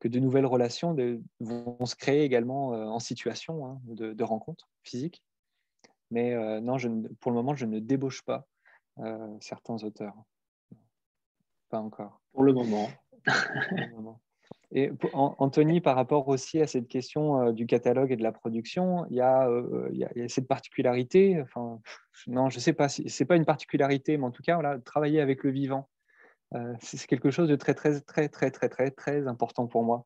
que 0.00 0.08
de 0.08 0.18
nouvelles 0.18 0.46
relations 0.46 0.96
vont 1.40 1.84
se 1.84 1.94
créer 1.96 2.22
également 2.22 2.68
en 2.68 2.98
situation 2.98 3.66
hein, 3.66 3.80
de, 3.84 4.24
rencontre 4.24 4.70
physique. 4.82 5.22
Mais 6.10 6.34
non, 6.60 6.78
je, 6.78 6.88
pour 7.20 7.30
le 7.30 7.36
moment, 7.36 7.54
je 7.54 7.66
ne 7.66 7.78
débauche 7.78 8.22
pas 8.22 8.46
certains 9.40 9.82
auteurs. 9.84 10.14
Pas 11.70 11.80
encore. 11.80 12.20
Pour 12.32 12.42
le 12.42 12.52
moment. 12.52 12.88
Et 14.70 14.90
Anthony, 15.14 15.80
par 15.80 15.96
rapport 15.96 16.28
aussi 16.28 16.60
à 16.60 16.66
cette 16.66 16.88
question 16.88 17.40
euh, 17.40 17.52
du 17.52 17.64
catalogue 17.64 18.12
et 18.12 18.16
de 18.16 18.22
la 18.22 18.32
production, 18.32 19.06
il 19.08 19.16
y 19.16 19.20
a, 19.20 19.48
euh, 19.48 19.88
il 19.92 19.98
y 19.98 20.22
a 20.22 20.28
cette 20.28 20.46
particularité, 20.46 21.40
enfin, 21.40 21.80
non, 22.26 22.50
je 22.50 22.56
ne 22.56 22.60
sais 22.60 22.74
pas, 22.74 22.90
ce 22.90 23.02
n'est 23.02 23.26
pas 23.26 23.36
une 23.36 23.46
particularité, 23.46 24.18
mais 24.18 24.26
en 24.26 24.30
tout 24.30 24.42
cas, 24.42 24.54
voilà, 24.54 24.78
travailler 24.78 25.22
avec 25.22 25.42
le 25.42 25.50
vivant, 25.50 25.88
euh, 26.54 26.74
c'est 26.80 27.06
quelque 27.06 27.30
chose 27.30 27.48
de 27.48 27.56
très, 27.56 27.72
très, 27.72 27.98
très, 28.00 28.28
très, 28.28 28.50
très, 28.50 28.68
très, 28.68 28.90
très 28.90 29.26
important 29.26 29.66
pour 29.66 29.84
moi. 29.84 30.04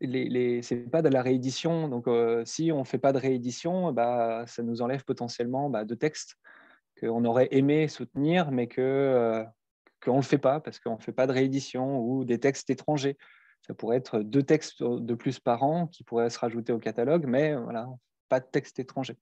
Les, 0.00 0.28
les, 0.28 0.62
ce 0.62 0.74
n'est 0.74 0.82
pas 0.82 1.02
de 1.02 1.08
la 1.08 1.22
réédition, 1.22 1.88
donc 1.88 2.06
si 2.46 2.70
on 2.70 2.80
ne 2.80 2.84
fait 2.84 2.98
pas 2.98 3.12
de 3.12 3.18
réédition, 3.18 3.90
bah, 3.92 4.44
ça 4.46 4.62
nous 4.62 4.80
enlève 4.80 5.04
potentiellement 5.04 5.68
bah, 5.68 5.84
de 5.84 5.96
textes 5.96 6.36
qu'on 7.00 7.24
aurait 7.24 7.48
aimé 7.50 7.88
soutenir, 7.88 8.52
mais 8.52 8.68
que 8.68 9.44
qu'on 10.02 10.12
ne 10.12 10.16
le 10.16 10.22
fait 10.22 10.38
pas 10.38 10.60
parce 10.60 10.78
qu'on 10.80 10.96
ne 10.96 11.02
fait 11.02 11.12
pas 11.12 11.26
de 11.26 11.32
réédition 11.32 12.00
ou 12.00 12.24
des 12.24 12.38
textes 12.38 12.70
étrangers. 12.70 13.16
Ça 13.66 13.74
pourrait 13.74 13.96
être 13.96 14.20
deux 14.20 14.42
textes 14.42 14.82
de 14.82 15.14
plus 15.14 15.38
par 15.38 15.62
an 15.62 15.86
qui 15.86 16.02
pourraient 16.02 16.30
se 16.30 16.38
rajouter 16.38 16.72
au 16.72 16.78
catalogue, 16.78 17.26
mais 17.26 17.54
voilà, 17.54 17.88
pas 18.28 18.40
de 18.40 18.46
texte 18.46 18.78
étranger. 18.80 19.16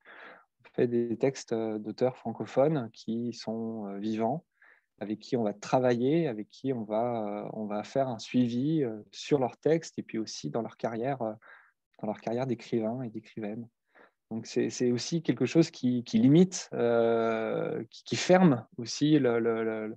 On 0.64 0.74
fait 0.74 0.86
des 0.86 1.16
textes 1.16 1.52
euh, 1.52 1.78
d'auteurs 1.78 2.16
francophones 2.16 2.90
qui 2.92 3.32
sont 3.32 3.86
euh, 3.86 3.98
vivants, 3.98 4.44
avec 4.98 5.18
qui 5.18 5.36
on 5.36 5.42
va 5.42 5.52
travailler, 5.52 6.26
avec 6.26 6.48
qui 6.48 6.72
on 6.72 6.84
va, 6.84 7.26
euh, 7.26 7.50
on 7.52 7.66
va 7.66 7.82
faire 7.82 8.08
un 8.08 8.18
suivi 8.18 8.84
sur 9.10 9.38
leurs 9.38 9.56
textes 9.58 9.98
et 9.98 10.02
puis 10.02 10.18
aussi 10.18 10.48
dans 10.48 10.62
leur 10.62 10.76
carrière, 10.76 11.18
dans 11.18 12.06
leur 12.06 12.20
carrière 12.20 12.46
d'écrivain 12.46 13.02
et 13.02 13.10
d'écrivaine. 13.10 13.68
Donc 14.30 14.46
c'est 14.46 14.92
aussi 14.92 15.22
quelque 15.22 15.44
chose 15.44 15.72
qui, 15.72 16.04
limite, 16.12 16.70
qui, 17.90 18.14
ferme 18.14 18.64
aussi 18.76 19.18
le 19.18 19.96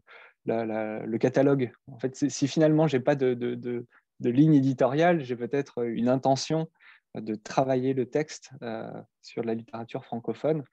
catalogue. 1.20 1.72
En 1.88 2.00
fait, 2.00 2.16
si 2.16 2.48
finalement 2.48 2.88
je 2.88 2.98
n'ai 2.98 3.04
pas 3.04 3.16
de, 3.16 3.34
de, 3.34 3.86
ligne 4.30 4.56
éditoriale, 4.56 5.24
j'ai 5.24 5.36
peut-être 5.36 5.84
une 5.86 6.10
intention 6.10 6.70
de 7.16 7.36
travailler 7.36 7.94
le 7.94 8.10
texte 8.10 8.52
euh, 8.62 8.91
sur 9.22 9.44
la 9.44 9.54
littérature 9.54 10.04
francophone 10.04 10.64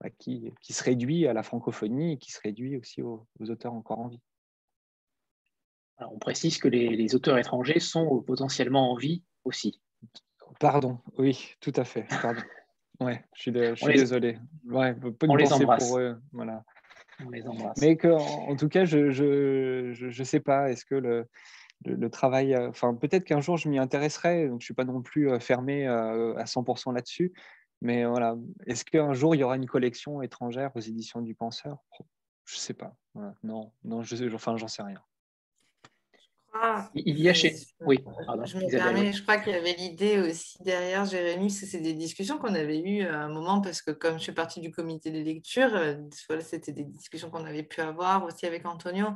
bah, 0.00 0.08
qui, 0.18 0.52
qui, 0.62 0.72
se 0.72 0.82
réduit 0.82 1.26
à 1.26 1.32
la 1.32 1.42
francophonie 1.42 2.14
et 2.14 2.18
qui 2.18 2.32
se 2.32 2.40
réduit 2.40 2.78
aussi 2.78 3.02
aux, 3.02 3.26
auteurs 3.40 3.74
encore 3.74 3.98
en 3.98 4.08
vie. 4.08 4.20
on 5.98 6.18
précise 6.18 6.58
que 6.58 6.68
les, 6.68 7.14
auteurs 7.14 7.36
étrangers 7.36 7.80
sont 7.80 8.22
potentiellement 8.22 8.92
en 8.92 8.96
vie 8.96 9.22
aussi. 9.44 9.80
Pardon, 10.58 10.98
oui, 11.18 11.54
tout 11.60 11.72
à 11.76 11.84
fait. 11.84 12.06
Pardon. 12.22 12.40
Ouais, 13.00 13.24
je 13.34 13.40
suis, 13.40 13.52
je 13.54 13.74
suis 13.76 13.94
désolé. 13.94 14.38
Ouais, 14.66 14.94
on 15.26 15.34
les 15.34 15.50
embrasse. 15.54 15.88
Pour 15.88 16.00
eux. 16.00 16.20
Voilà. 16.32 16.66
Mais 17.80 17.96
que, 17.96 18.08
en, 18.08 18.56
tout 18.56 18.68
cas, 18.68 18.84
je 18.84 18.98
ne 18.98 19.10
je, 19.10 20.10
je, 20.10 20.24
sais 20.24 20.40
pas, 20.40 20.70
est-ce 20.70 20.84
que 20.84 20.94
le, 20.94 21.26
le, 21.84 22.10
travail, 22.10 22.54
euh, 22.54 22.68
enfin, 22.68 22.94
peut-être 22.94 23.24
qu'un 23.24 23.40
jour 23.40 23.56
je 23.56 23.68
m'y 23.68 23.78
intéresserai, 23.78 24.48
donc 24.48 24.60
je 24.60 24.64
ne 24.64 24.66
suis 24.66 24.74
pas 24.74 24.84
non 24.84 25.02
plus 25.02 25.30
euh, 25.30 25.38
fermé 25.38 25.86
euh, 25.86 26.34
à 26.36 26.44
100% 26.44 26.94
là-dessus. 26.94 27.32
Mais 27.82 28.04
voilà, 28.04 28.36
est-ce 28.66 28.84
qu'un 28.84 29.14
jour 29.14 29.34
il 29.34 29.38
y 29.38 29.44
aura 29.44 29.56
une 29.56 29.66
collection 29.66 30.20
étrangère 30.20 30.70
aux 30.74 30.80
éditions 30.80 31.22
du 31.22 31.34
Penseur? 31.34 31.78
Je 32.44 32.56
ne 32.56 32.60
sais 32.60 32.74
pas. 32.74 32.94
Non, 33.42 33.72
non, 33.84 34.02
je, 34.02 34.34
enfin, 34.34 34.56
j'en 34.56 34.68
sais 34.68 34.82
rien. 34.82 35.00
Il 36.94 37.20
y 37.20 37.28
a 37.28 37.34
chez. 37.34 37.54
Oui, 37.80 38.04
je 38.44 38.56
me 38.56 38.70
permets, 38.70 39.12
je 39.12 39.22
crois 39.22 39.38
qu'il 39.38 39.52
y 39.52 39.56
avait 39.56 39.74
l'idée 39.74 40.18
aussi 40.18 40.58
derrière, 40.62 41.04
Jérémy, 41.04 41.50
c'est 41.50 41.78
des 41.78 41.94
discussions 41.94 42.38
qu'on 42.38 42.54
avait 42.54 42.80
eues 42.80 43.06
à 43.06 43.20
un 43.20 43.28
moment, 43.28 43.60
parce 43.60 43.82
que 43.82 43.90
comme 43.92 44.18
je 44.18 44.24
suis 44.24 44.32
partie 44.32 44.60
du 44.60 44.70
comité 44.70 45.10
des 45.10 45.22
lectures, 45.22 45.74
euh, 45.74 45.94
c'était 46.40 46.72
des 46.72 46.84
discussions 46.84 47.30
qu'on 47.30 47.44
avait 47.44 47.62
pu 47.62 47.80
avoir 47.80 48.24
aussi 48.24 48.46
avec 48.46 48.66
Antonio. 48.66 49.08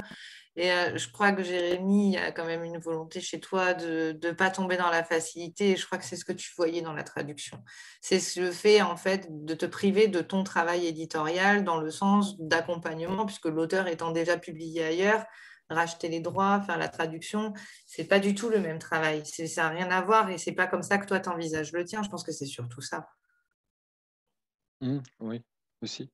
Et 0.56 0.70
euh, 0.70 0.96
je 0.96 1.10
crois 1.10 1.32
que 1.32 1.42
Jérémy, 1.42 2.10
il 2.10 2.12
y 2.12 2.16
a 2.16 2.30
quand 2.30 2.44
même 2.44 2.62
une 2.62 2.78
volonté 2.78 3.20
chez 3.20 3.40
toi 3.40 3.74
de 3.74 4.16
ne 4.22 4.30
pas 4.30 4.50
tomber 4.50 4.76
dans 4.76 4.88
la 4.88 5.02
facilité. 5.02 5.72
Et 5.72 5.76
je 5.76 5.84
crois 5.84 5.98
que 5.98 6.04
c'est 6.04 6.16
ce 6.16 6.24
que 6.24 6.32
tu 6.32 6.52
voyais 6.56 6.80
dans 6.80 6.92
la 6.92 7.02
traduction. 7.02 7.58
C'est 8.00 8.20
le 8.36 8.52
fait, 8.52 8.80
en 8.80 8.96
fait, 8.96 9.26
de 9.30 9.54
te 9.54 9.66
priver 9.66 10.06
de 10.06 10.20
ton 10.20 10.44
travail 10.44 10.86
éditorial 10.86 11.64
dans 11.64 11.80
le 11.80 11.90
sens 11.90 12.38
d'accompagnement, 12.38 13.26
puisque 13.26 13.46
l'auteur 13.46 13.88
étant 13.88 14.12
déjà 14.12 14.36
publié 14.36 14.84
ailleurs, 14.84 15.24
racheter 15.74 16.08
les 16.08 16.20
droits, 16.20 16.60
faire 16.62 16.78
la 16.78 16.88
traduction, 16.88 17.52
c'est 17.86 18.04
pas 18.04 18.20
du 18.20 18.34
tout 18.34 18.48
le 18.48 18.60
même 18.60 18.78
travail. 18.78 19.24
Ça 19.26 19.64
n'a 19.64 19.68
rien 19.70 19.90
à 19.90 20.00
voir 20.02 20.30
et 20.30 20.38
c'est 20.38 20.52
pas 20.52 20.66
comme 20.66 20.82
ça 20.82 20.98
que 20.98 21.06
toi 21.06 21.20
t'envisages 21.20 21.72
le 21.72 21.84
tien. 21.84 22.02
Je 22.02 22.08
pense 22.08 22.24
que 22.24 22.32
c'est 22.32 22.46
surtout 22.46 22.80
ça. 22.80 23.08
Mmh, 24.80 24.98
oui, 25.20 25.42
aussi. 25.82 26.10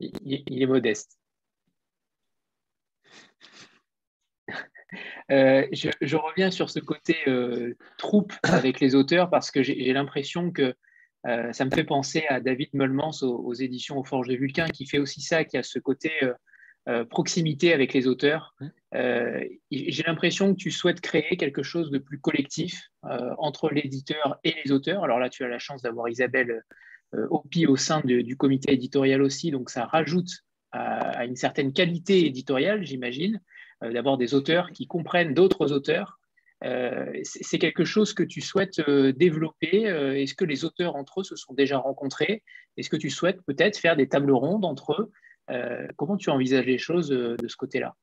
Il, 0.00 0.62
est 0.62 0.66
modeste. 0.66 1.18
Euh, 5.30 5.66
je, 5.72 6.16
reviens 6.16 6.50
sur 6.50 6.70
ce 6.70 6.80
côté 6.80 7.16
euh, 7.28 7.76
troupe 7.98 8.32
avec 8.42 8.80
les 8.80 8.96
auteurs 8.96 9.30
parce 9.30 9.52
que 9.52 9.62
j'ai 9.62 9.92
l'impression 9.92 10.50
que 10.50 10.74
euh, 11.26 11.52
ça 11.52 11.64
me 11.64 11.70
fait 11.70 11.84
penser 11.84 12.24
à 12.28 12.40
David 12.40 12.70
Meulmans 12.72 13.22
aux, 13.22 13.54
éditions 13.54 13.98
Aux 13.98 14.04
Forges 14.04 14.28
de 14.28 14.36
Vulcain 14.36 14.68
qui 14.68 14.86
fait 14.86 14.98
aussi 14.98 15.20
ça, 15.20 15.44
qui 15.44 15.56
a 15.56 15.62
ce 15.62 15.78
côté 15.78 16.12
euh, 16.88 17.04
proximité 17.04 17.72
avec 17.72 17.92
les 17.92 18.06
auteurs. 18.06 18.54
J'ai 18.92 20.02
l'impression 20.06 20.54
que 20.54 20.58
tu 20.58 20.70
souhaites 20.70 21.00
créer 21.00 21.36
quelque 21.36 21.62
chose 21.62 21.90
de 21.90 21.98
plus 21.98 22.18
collectif 22.18 22.90
entre 23.02 23.70
l'éditeur 23.70 24.38
et 24.44 24.54
les 24.64 24.72
auteurs. 24.72 25.04
Alors 25.04 25.18
là, 25.18 25.28
tu 25.28 25.44
as 25.44 25.48
la 25.48 25.58
chance 25.58 25.82
d'avoir 25.82 26.08
Isabelle 26.08 26.62
Opi 27.12 27.66
au 27.66 27.76
sein 27.76 28.00
du 28.00 28.36
comité 28.36 28.72
éditorial 28.72 29.22
aussi, 29.22 29.50
donc 29.50 29.70
ça 29.70 29.84
rajoute 29.84 30.30
à, 30.72 31.26
une 31.26 31.36
certaine 31.36 31.72
qualité 31.72 32.26
éditoriale, 32.26 32.84
j'imagine, 32.84 33.40
d'avoir 33.82 34.16
des 34.16 34.34
auteurs 34.34 34.70
qui 34.72 34.86
comprennent 34.86 35.34
d'autres 35.34 35.72
auteurs 35.72 36.19
euh, 36.19 36.19
c'est 36.62 37.58
quelque 37.58 37.84
chose 37.84 38.12
que 38.12 38.22
tu 38.22 38.40
souhaites 38.40 38.80
euh, 38.80 39.12
développer 39.12 39.88
euh, 39.88 40.14
Est-ce 40.14 40.34
que 40.34 40.44
les 40.44 40.64
auteurs 40.64 40.96
entre 40.96 41.20
eux 41.20 41.24
se 41.24 41.36
sont 41.36 41.54
déjà 41.54 41.78
rencontrés? 41.78 42.42
Est-ce 42.76 42.90
que 42.90 42.96
tu 42.96 43.10
souhaites 43.10 43.40
peut-être 43.46 43.78
faire 43.78 43.96
des 43.96 44.08
tables 44.08 44.32
rondes 44.32 44.64
entre 44.64 44.92
eux? 45.00 45.12
Comment 45.96 46.16
tu 46.16 46.30
envisages 46.30 46.66
les 46.66 46.78
choses 46.78 47.08
de 47.08 47.48
ce 47.48 47.56
côté-là? 47.56 47.96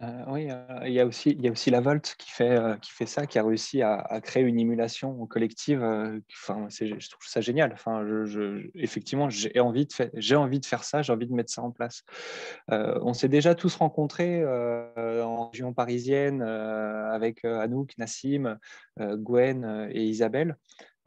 Euh, 0.00 0.24
oui, 0.28 0.48
euh, 0.48 0.86
il, 0.86 0.92
y 0.92 1.00
a 1.00 1.06
aussi, 1.06 1.30
il 1.30 1.44
y 1.44 1.48
a 1.48 1.50
aussi 1.50 1.70
la 1.70 1.80
Volt 1.80 2.14
qui 2.18 2.30
fait, 2.30 2.56
euh, 2.56 2.76
qui 2.76 2.92
fait 2.92 3.06
ça, 3.06 3.26
qui 3.26 3.36
a 3.38 3.42
réussi 3.42 3.82
à, 3.82 4.20
créer 4.22 4.44
une 4.44 4.60
émulation 4.60 5.26
collective. 5.26 5.82
enfin, 6.32 6.68
je 6.70 7.08
trouve 7.10 7.26
ça 7.26 7.40
génial. 7.40 7.72
Enfin, 7.72 8.04
effectivement, 8.74 9.28
j'ai 9.28 9.58
envie, 9.58 9.86
de 9.86 10.36
envie 10.36 10.60
de 10.60 10.66
faire 10.66 10.84
ça, 10.84 11.02
j'ai 11.02 11.12
envie 11.12 11.26
de 11.26 11.34
mettre 11.34 11.52
ça 11.52 11.62
en 11.62 11.72
place. 11.72 12.04
on 12.68 13.12
s'est 13.12 13.28
déjà 13.28 13.54
tous 13.54 13.74
rencontrés 13.74 14.44
en 14.46 15.48
région 15.48 15.72
parisienne 15.72 16.42
avec 16.42 17.44
Anouk, 17.44 17.96
Nassim, 17.98 18.56
Gwen 18.98 19.88
et 19.92 20.04
Isabelle. 20.04 20.56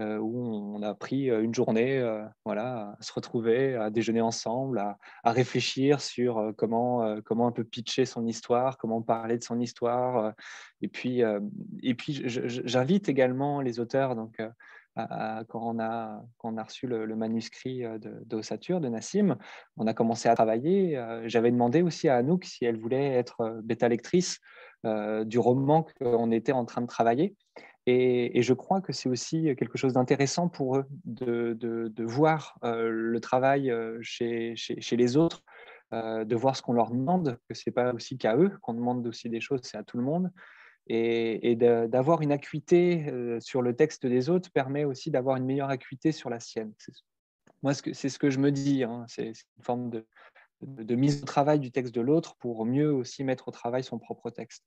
Euh, 0.02 0.18
où 0.18 0.76
on 0.76 0.82
a 0.82 0.96
pris 0.96 1.30
euh, 1.30 1.44
une 1.44 1.54
journée 1.54 2.00
euh, 2.00 2.26
voilà, 2.44 2.96
à 3.00 3.02
se 3.04 3.14
retrouver, 3.14 3.76
à 3.76 3.90
déjeuner 3.92 4.22
ensemble, 4.22 4.80
à, 4.80 4.98
réfléchir 5.32 6.02
sur 6.02 6.54
comment, 6.58 7.22
comment 7.24 7.48
un 7.48 7.52
peu 7.52 7.64
pitcher 7.64 8.06
son 8.06 8.26
histoire, 8.26 8.78
comment 8.78 9.02
parler 9.02 9.38
de 9.38 9.44
son 9.44 9.60
histoire. 9.60 10.34
Et 10.82 10.88
puis, 10.88 11.22
puis 11.98 12.24
j'invite 12.26 13.10
également 13.10 13.62
les 13.62 13.80
auteurs, 13.80 14.16
donc, 14.16 14.42
quand, 14.96 15.46
on 15.54 15.80
a, 15.80 16.24
quand 16.38 16.54
on 16.54 16.58
a 16.58 16.64
reçu 16.64 16.88
le, 16.88 17.16
manuscrit 17.16 17.82
de, 17.82 18.24
de 18.26 18.88
Nassim, 18.90 19.38
on 19.78 19.88
a 19.88 19.94
commencé 19.94 20.28
à 20.28 20.36
travailler. 20.36 21.02
J'avais 21.26 21.52
demandé 21.52 21.82
aussi 21.82 22.10
à 22.10 22.18
Anouk 22.18 22.46
si 22.46 22.66
elle 22.66 22.78
voulait 22.78 23.14
être 23.14 23.62
bêta 23.64 23.88
lectrice 23.88 24.40
du 24.84 25.40
roman 25.40 25.86
qu'on 26.00 26.32
était 26.32 26.54
en 26.54 26.66
train 26.66 26.82
de 26.82 26.88
travailler. 26.88 27.36
Et, 27.88 28.42
je 28.42 28.54
crois 28.54 28.82
que 28.82 28.94
c'est 28.94 29.10
aussi 29.10 29.56
quelque 29.56 29.78
chose 29.78 29.94
d'intéressant 29.94 30.50
pour 30.50 30.78
eux 30.78 30.86
de, 31.06 32.04
voir 32.04 32.58
euh, 32.64 32.90
le 32.90 33.20
travail 33.20 33.72
euh, 33.72 33.98
chez, 34.02 34.56
les 34.92 35.18
autres, 35.18 35.44
euh, 35.94 36.24
de 36.24 36.36
voir 36.36 36.56
ce 36.56 36.62
qu'on 36.62 36.74
leur 36.74 36.92
demande, 36.92 37.40
que 37.50 37.56
ce 37.56 37.64
n'est 37.68 37.74
pas 37.74 37.94
aussi 37.94 38.18
qu'à 38.18 38.38
eux 38.38 38.52
qu'on 38.62 38.74
demande 38.74 39.06
aussi 39.08 39.30
des 39.30 39.42
choses, 39.42 39.62
c'est 39.64 39.78
à 39.78 39.84
tout 39.84 39.98
le 39.98 40.04
monde. 40.04 40.32
Et, 40.88 41.56
d'avoir 41.56 42.22
une 42.22 42.32
acuité 42.32 43.06
sur 43.40 43.62
le 43.62 43.76
texte 43.76 44.06
des 44.06 44.30
autres 44.30 44.52
permet 44.52 44.84
aussi 44.84 45.10
d'avoir 45.10 45.38
une 45.38 45.46
meilleure 45.46 45.70
acuité 45.70 46.12
sur 46.12 46.30
la 46.30 46.40
sienne. 46.40 46.74
Moi, 47.64 47.74
c'est 47.74 48.10
ce 48.10 48.20
que 48.20 48.30
je 48.30 48.40
me 48.40 48.52
dis, 48.52 48.84
hein. 48.84 49.06
c'est 49.08 49.28
une 49.28 49.64
forme 49.64 49.92
de 50.62 50.96
mise 50.96 51.22
au 51.22 51.26
travail 51.26 51.60
du 51.60 51.72
texte 51.72 51.96
de 51.96 52.02
l'autre 52.02 52.36
pour 52.38 52.66
mieux 52.66 52.92
aussi 52.92 53.24
mettre 53.24 53.48
au 53.48 53.52
travail 53.52 53.84
son 53.84 54.00
propre 54.00 54.32
texte. 54.32 54.66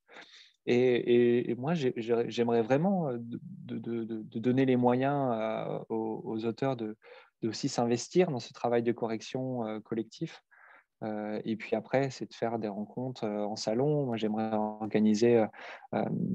Et, 0.67 1.55
moi, 1.59 1.75
j'aimerais 1.75 2.63
vraiment 2.63 3.11
de, 3.13 4.39
donner 4.39 4.65
les 4.65 4.77
moyens 4.77 5.85
aux, 5.89 6.45
auteurs 6.45 6.77
de, 6.77 6.97
aussi 7.45 7.69
s'investir 7.69 8.31
dans 8.31 8.41
ce 8.41 8.53
travail 8.53 8.83
de 8.83 8.93
correction 8.93 9.81
collectif. 9.83 10.43
Et 11.45 11.57
puis 11.57 11.77
après, 11.77 12.09
c'est 12.09 12.25
de 12.25 12.33
faire 12.33 12.59
des 12.59 12.69
rencontres 12.69 13.27
en 13.27 13.57
salon. 13.57 14.07
Moi, 14.07 14.17
j'aimerais 14.17 14.55
organiser 14.55 15.45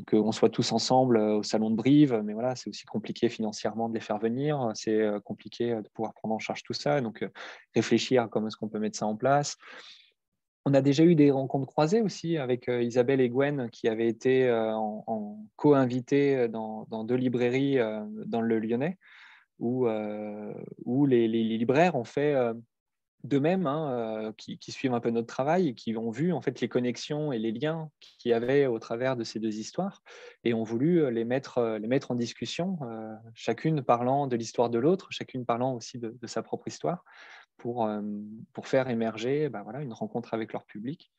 qu'on 0.08 0.32
soit 0.32 0.50
tous 0.50 0.72
ensemble 0.74 1.18
au 1.18 1.42
salon 1.42 1.72
de 1.72 1.76
Brive, 1.76 2.22
mais 2.24 2.34
voilà, 2.34 2.56
c'est 2.56 2.70
aussi 2.70 2.86
compliqué 2.86 3.30
financièrement 3.30 3.90
de 3.90 3.96
les 3.96 4.00
faire 4.00 4.20
venir. 4.20 4.72
C'est 4.76 5.10
compliqué 5.26 5.74
de 5.74 5.90
pouvoir 5.90 6.14
prendre 6.14 6.36
en 6.36 6.40
charge 6.40 6.62
tout 6.62 6.74
ça. 6.74 7.02
Donc, 7.02 7.28
réfléchir 7.74 8.22
à 8.22 8.28
comment 8.28 8.48
est-ce 8.48 8.58
qu'on 8.58 8.70
peut 8.70 8.80
mettre 8.80 9.00
ça 9.00 9.08
en 9.08 9.16
place. 9.16 9.58
On 10.70 10.76
a 10.76 10.82
déjà 10.82 11.04
eu 11.04 11.16
des 11.16 11.32
rencontres 11.32 11.66
croisées 11.66 12.04
aussi 12.04 12.38
avec 12.38 12.70
euh, 12.70 12.84
Isabelle 12.84 13.22
et 13.22 13.30
Gwen 13.30 13.72
qui 13.72 13.88
avaient 13.88 14.08
été 14.08 14.48
euh, 14.48 14.72
en, 14.76 15.44
co-invités 15.56 16.36
euh, 16.36 16.48
dans, 16.48 17.04
deux 17.04 17.16
librairies 17.16 17.80
dans 18.28 18.42
le 18.42 18.60
Lyonnais 18.60 19.00
où, 19.58 19.88
où 20.86 21.06
les, 21.08 21.28
libraires 21.28 21.96
ont 21.96 22.04
fait 22.04 22.36
de 23.26 23.40
même, 23.40 23.68
hein, 23.68 24.32
qui, 24.38 24.72
suivent 24.72 24.94
un 24.94 25.02
peu 25.02 25.10
notre 25.10 25.28
travail 25.28 25.70
et 25.70 25.74
qui 25.74 25.98
ont 25.98 26.12
vu 26.12 26.32
en 26.32 26.40
fait 26.40 26.62
les 26.62 26.70
connexions 26.70 27.34
et 27.34 27.40
les 27.40 27.52
liens 27.52 27.90
qu'il 28.00 28.32
y 28.32 28.34
avait 28.34 28.68
au 28.68 28.80
travers 28.80 29.18
de 29.18 29.26
ces 29.26 29.40
deux 29.40 29.58
histoires 29.58 30.02
et 30.46 30.54
ont 30.54 30.64
voulu 30.64 31.12
les 31.12 31.26
mettre, 31.26 31.78
les 31.82 31.88
mettre 31.88 32.12
en 32.12 32.16
discussion, 32.16 32.80
chacune 33.34 33.82
parlant 33.82 34.28
de 34.28 34.38
l'histoire 34.38 34.70
de 34.70 34.80
l'autre, 34.80 35.08
chacune 35.10 35.46
parlant 35.46 35.74
aussi 35.74 35.98
de, 35.98 36.16
sa 36.26 36.42
propre 36.42 36.70
histoire 36.70 37.04
pour, 37.60 37.86
euh, 37.86 38.02
pour 38.54 38.68
faire 38.68 38.90
émerger 38.90 39.50
bah, 39.50 39.62
voilà, 39.64 39.82
une 39.82 39.94
rencontre 39.94 40.34
avec 40.34 40.52
leur 40.54 40.66
public. 40.66 41.12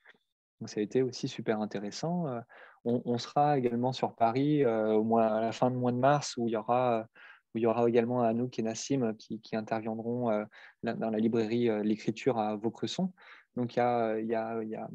Donc, 0.60 0.68
ça 0.68 0.80
a 0.80 0.82
été 0.82 1.02
aussi 1.02 1.28
super 1.28 1.60
intéressant. 1.60 2.26
Euh, 2.26 2.40
on, 2.84 3.18
sera 3.18 3.58
également 3.58 3.92
sur 3.92 4.14
Paris 4.14 4.64
euh, 4.64 4.92
au 4.92 5.04
mois, 5.04 5.26
à 5.26 5.40
la 5.40 5.52
fin 5.52 5.70
du 5.70 5.76
mois 5.76 5.92
de 5.92 5.98
mars 5.98 6.34
où 6.36 6.48
il 6.48 6.52
y 6.52 6.56
aura, 6.56 7.06
où 7.54 7.58
il 7.58 7.60
y 7.62 7.66
aura 7.66 7.88
également 7.88 8.22
Anouk 8.22 8.58
et 8.58 8.62
Nassim 8.62 9.14
qui, 9.18 9.40
qui 9.40 9.54
interviendront 9.54 10.46
dans 10.82 11.10
la 11.10 11.18
librairie 11.18 11.68
L'écriture 11.84 12.38
à 12.38 12.56
Vaucresson. 12.56 13.12
Donc 13.54 13.76
il 13.76 13.80
y 13.80 13.82
a, 13.82 14.18
il 14.18 14.28
y 14.28 14.34
a, 14.34 14.88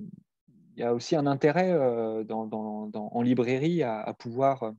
y 0.78 0.84
a 0.84 0.94
aussi 0.96 1.16
un 1.16 1.28
intérêt 1.28 1.74
dans, 2.26 2.48
dans, 2.48 2.90
en 2.92 3.22
librairie 3.22 3.84
à 3.84 4.16
pouvoir 4.18 4.74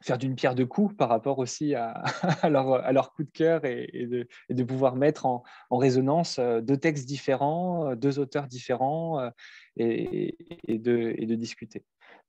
faire 0.00 0.18
d'une 0.18 0.36
pierre 0.36 0.54
deux 0.54 0.66
coups 0.66 0.96
par 0.96 1.08
rapport 1.08 1.38
aussi 1.38 1.74
à, 1.74 2.02
leur, 2.48 3.12
coup 3.12 3.24
de 3.24 3.30
cœur 3.30 3.64
et, 3.64 4.06
de, 4.48 4.64
pouvoir 4.64 4.96
mettre 4.96 5.26
en, 5.26 5.42
résonance 5.70 6.38
euh, 6.38 6.60
deux 6.60 6.76
textes 6.76 7.06
différents, 7.06 7.90
euh, 7.90 7.94
deux 7.96 8.18
auteurs 8.18 8.46
différents 8.46 9.20
euh, 9.20 9.30
et, 9.76 10.36
de, 10.68 11.34
discuter. 11.34 11.84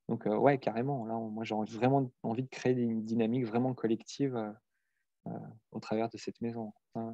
Donc, 0.07 0.25
ouais, 0.25 0.57
carrément, 0.57 1.05
là, 1.05 1.13
moi, 1.13 1.43
j'ai 1.43 1.55
vraiment 1.77 2.11
envie 2.23 2.43
de 2.43 2.49
créer 2.49 2.73
une 2.73 3.03
dynamique 3.03 3.45
vraiment 3.45 3.73
collective 3.75 4.35
au 5.71 5.79
travers 5.79 6.09
de 6.09 6.17
cette 6.17 6.41
maison, 6.41 6.73
hein, 6.95 7.13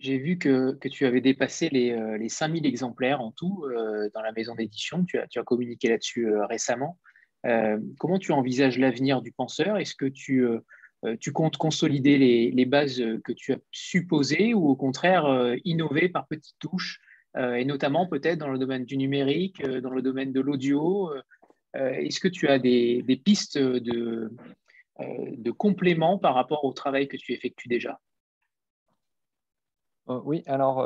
J'ai 0.00 0.18
vu 0.18 0.38
que, 0.38 0.76
tu 0.88 1.06
avais 1.06 1.20
dépassé 1.20 1.68
les, 1.68 2.18
les 2.18 2.28
5000 2.28 2.66
exemplaires 2.66 3.20
en 3.20 3.30
tout 3.30 3.64
dans 4.12 4.20
la 4.20 4.32
maison 4.32 4.56
d'édition. 4.56 5.04
Tu 5.04 5.18
as 5.18 5.44
communiqué 5.44 5.88
là-dessus 5.88 6.36
récemment. 6.40 6.98
Euh, 7.46 7.78
comment 7.98 8.18
tu 8.18 8.32
envisages 8.32 8.78
l'avenir 8.78 9.22
du 9.22 9.32
penseur? 9.32 9.76
Est-ce 9.76 9.94
que 9.94 10.06
tu, 10.06 10.44
euh, 10.44 10.60
euh, 11.04 11.16
tu 11.18 11.32
comptes 11.32 11.56
consolider 11.56 12.18
les, 12.50 12.64
bases 12.64 13.02
que 13.24 13.32
tu 13.32 13.52
as 13.52 13.58
supposées 13.70 14.54
ou 14.54 14.68
au 14.68 14.76
contraire 14.76 15.26
innover 15.64 16.08
par 16.08 16.26
petites 16.26 16.58
touches 16.58 17.00
et 17.36 17.64
notamment 17.64 18.06
peut-être 18.06 18.38
dans 18.38 18.50
le 18.50 18.58
domaine 18.58 18.84
du 18.84 18.98
numérique, 18.98 19.62
dans 19.62 19.90
le 19.90 20.02
domaine 20.02 20.32
de 20.32 20.40
l'audio 20.40 21.10
Est-ce 21.74 22.20
que 22.20 22.28
tu 22.28 22.46
as 22.48 22.58
des, 22.58 23.22
pistes 23.24 23.58
de, 23.58 24.30
de 25.00 25.50
complément 25.50 26.18
par 26.18 26.34
rapport 26.34 26.64
au 26.64 26.72
travail 26.72 27.08
que 27.08 27.16
tu 27.16 27.32
effectues 27.32 27.68
déjà? 27.68 27.98
Oui, 30.06 30.42
alors 30.46 30.76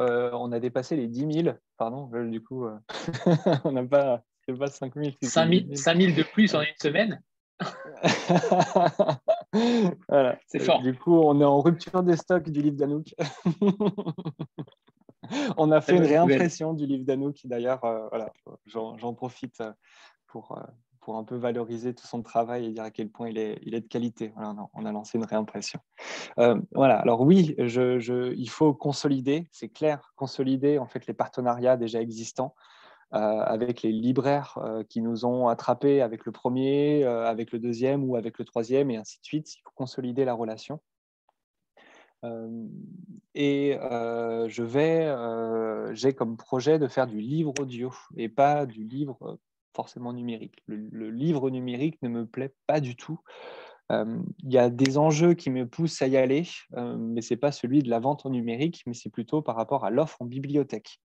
on 0.40 0.52
a 0.52 0.60
dépassé 0.60 0.94
les 0.94 1.08
10 1.08 1.42
000, 1.42 1.56
pardon, 1.78 2.08
du 2.26 2.40
coup, 2.40 2.64
on 3.64 3.72
n'a 3.72 3.84
pas, 3.84 4.22
c'est 4.47 4.59
pas 4.59 4.68
5000. 4.68 5.16
5000 5.23 6.14
de 6.14 6.23
plus 6.23 6.55
en 6.55 6.60
une 6.60 6.66
semaine 6.81 7.20
voilà. 10.09 10.39
C'est 10.47 10.59
fort. 10.59 10.82
Du 10.82 10.94
coup, 10.94 11.18
on 11.18 11.40
est 11.40 11.44
en 11.44 11.62
rupture 11.62 12.02
des 12.02 12.16
stocks 12.16 12.51
du 12.51 12.60
livre 12.60 12.77
d'Anouk. 12.77 13.14
on 15.56 15.70
a 15.70 15.81
fait 15.81 15.97
une 15.97 16.05
réimpression 16.05 16.74
du 16.74 16.85
livre 16.86 17.06
d'Anouk. 17.06 17.39
D'ailleurs, 17.44 17.82
euh, 17.85 18.09
voilà, 18.10 18.31
j'en 18.66 19.14
profite 19.14 19.62
euh, 19.62 19.73
pour, 20.27 20.59
euh, 20.59 20.62
pour 21.01 21.16
un 21.16 21.24
peu 21.24 21.36
valoriser 21.36 21.94
tout 21.94 22.06
son 22.06 22.23
travail 22.23 22.66
et 22.66 22.73
dire 22.73 22.85
à 22.85 22.90
quel 22.90 23.09
point 23.09 23.31
il 23.31 23.39
est, 23.39 23.59
il 23.62 23.74
est 23.74 23.81
de 23.81 23.89
qualité. 23.89 24.35
Voilà, 24.36 24.55
on 24.74 24.85
a 24.85 24.93
lancé 24.93 25.16
une 25.16 25.24
réimpression. 25.24 25.81
voilà, 26.73 26.98
alors 26.98 27.23
oui, 27.23 27.55
je, 27.59 27.98
je, 27.98 28.35
il 28.35 28.51
faut 28.51 28.74
consolider, 28.74 29.48
c'est 29.51 29.70
clair, 29.70 30.12
consolider 30.16 30.77
en 30.78 30.86
fait 30.86 31.06
les 31.06 31.14
partenariats 31.14 31.78
déjà 31.78 32.02
existants. 32.02 32.55
Euh, 33.14 33.18
avec 33.18 33.82
les 33.82 33.92
libraires 33.92 34.58
euh, 34.58 34.82
qui 34.82 35.00
nous 35.00 35.24
ont 35.24 35.46
attrapés 35.46 36.02
avec 36.02 36.24
le 36.26 36.32
premier, 36.32 37.04
euh, 37.04 37.24
avec 37.24 37.52
le 37.52 37.60
deuxième 37.60 38.02
ou 38.02 38.16
avec 38.16 38.36
le 38.36 38.44
troisième, 38.44 38.90
et 38.90 38.96
ainsi 38.96 39.20
de 39.20 39.24
suite. 39.24 39.54
Il 39.54 39.60
faut 39.62 39.70
consolider 39.76 40.24
la 40.24 40.34
relation. 40.34 40.80
et 43.36 43.78
je 44.48 44.62
vais, 44.62 45.94
j'ai 45.94 46.12
comme 46.12 46.36
projet 46.36 46.80
de 46.80 46.88
faire 46.88 47.06
du 47.06 47.20
livre 47.20 47.54
audio 47.60 47.92
et 48.16 48.28
pas 48.28 48.66
du 48.66 48.82
livre 48.82 49.38
forcément 49.76 50.12
numérique. 50.12 50.60
Le, 50.66 51.10
livre 51.10 51.50
numérique 51.50 52.02
ne 52.02 52.08
me 52.08 52.26
plaît 52.26 52.52
pas 52.66 52.80
du 52.80 52.96
tout. 52.96 53.20
il 53.90 54.52
y 54.52 54.58
a 54.58 54.70
des 54.70 54.98
enjeux 54.98 55.34
qui 55.34 55.50
me 55.50 55.68
poussent 55.68 56.02
à 56.02 56.08
y 56.08 56.16
aller, 56.16 56.48
mais 56.76 57.22
ce 57.22 57.34
n'est 57.34 57.38
pas 57.38 57.52
celui 57.52 57.84
de 57.84 57.90
la 57.90 58.00
vente 58.00 58.26
en 58.26 58.30
numérique, 58.30 58.82
mais 58.86 58.94
c'est 58.94 59.10
plutôt 59.10 59.40
par 59.42 59.54
rapport 59.54 59.84
à 59.84 59.90
l'offre 59.90 60.20
en 60.20 60.24
bibliothèque 60.24 61.00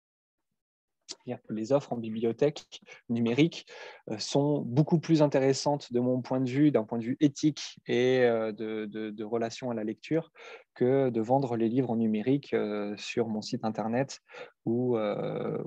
les 1.49 1.73
offres 1.73 1.93
en 1.93 1.97
bibliothèque 1.97 2.81
numérique 3.09 3.67
euh, 4.11 4.19
sont 4.19 4.61
beaucoup 4.61 4.99
plus 4.99 5.23
intéressantes 5.23 5.93
de 5.93 6.01
mon 6.01 6.21
point 6.21 6.41
de 6.41 6.49
vue, 6.49 6.71
d'un 6.71 6.85
point 6.85 6.99
de 6.99 7.05
vue 7.05 7.17
éthique 7.21 7.79
et 7.87 8.21
euh, 8.21 8.53
de, 8.53 9.25
relation 9.25 9.71
à 9.71 9.75
la 9.75 9.85
lecture, 9.85 10.33
que 10.75 11.11
de 11.11 11.21
vendre 11.21 11.57
les 11.57 11.69
livres 11.69 11.91
en 11.91 11.97
numérique 11.97 12.53
euh, 12.55 12.95
sur 12.97 13.29
mon 13.29 13.43
site 13.43 13.65
internet 13.65 14.21
ou, 14.65 14.97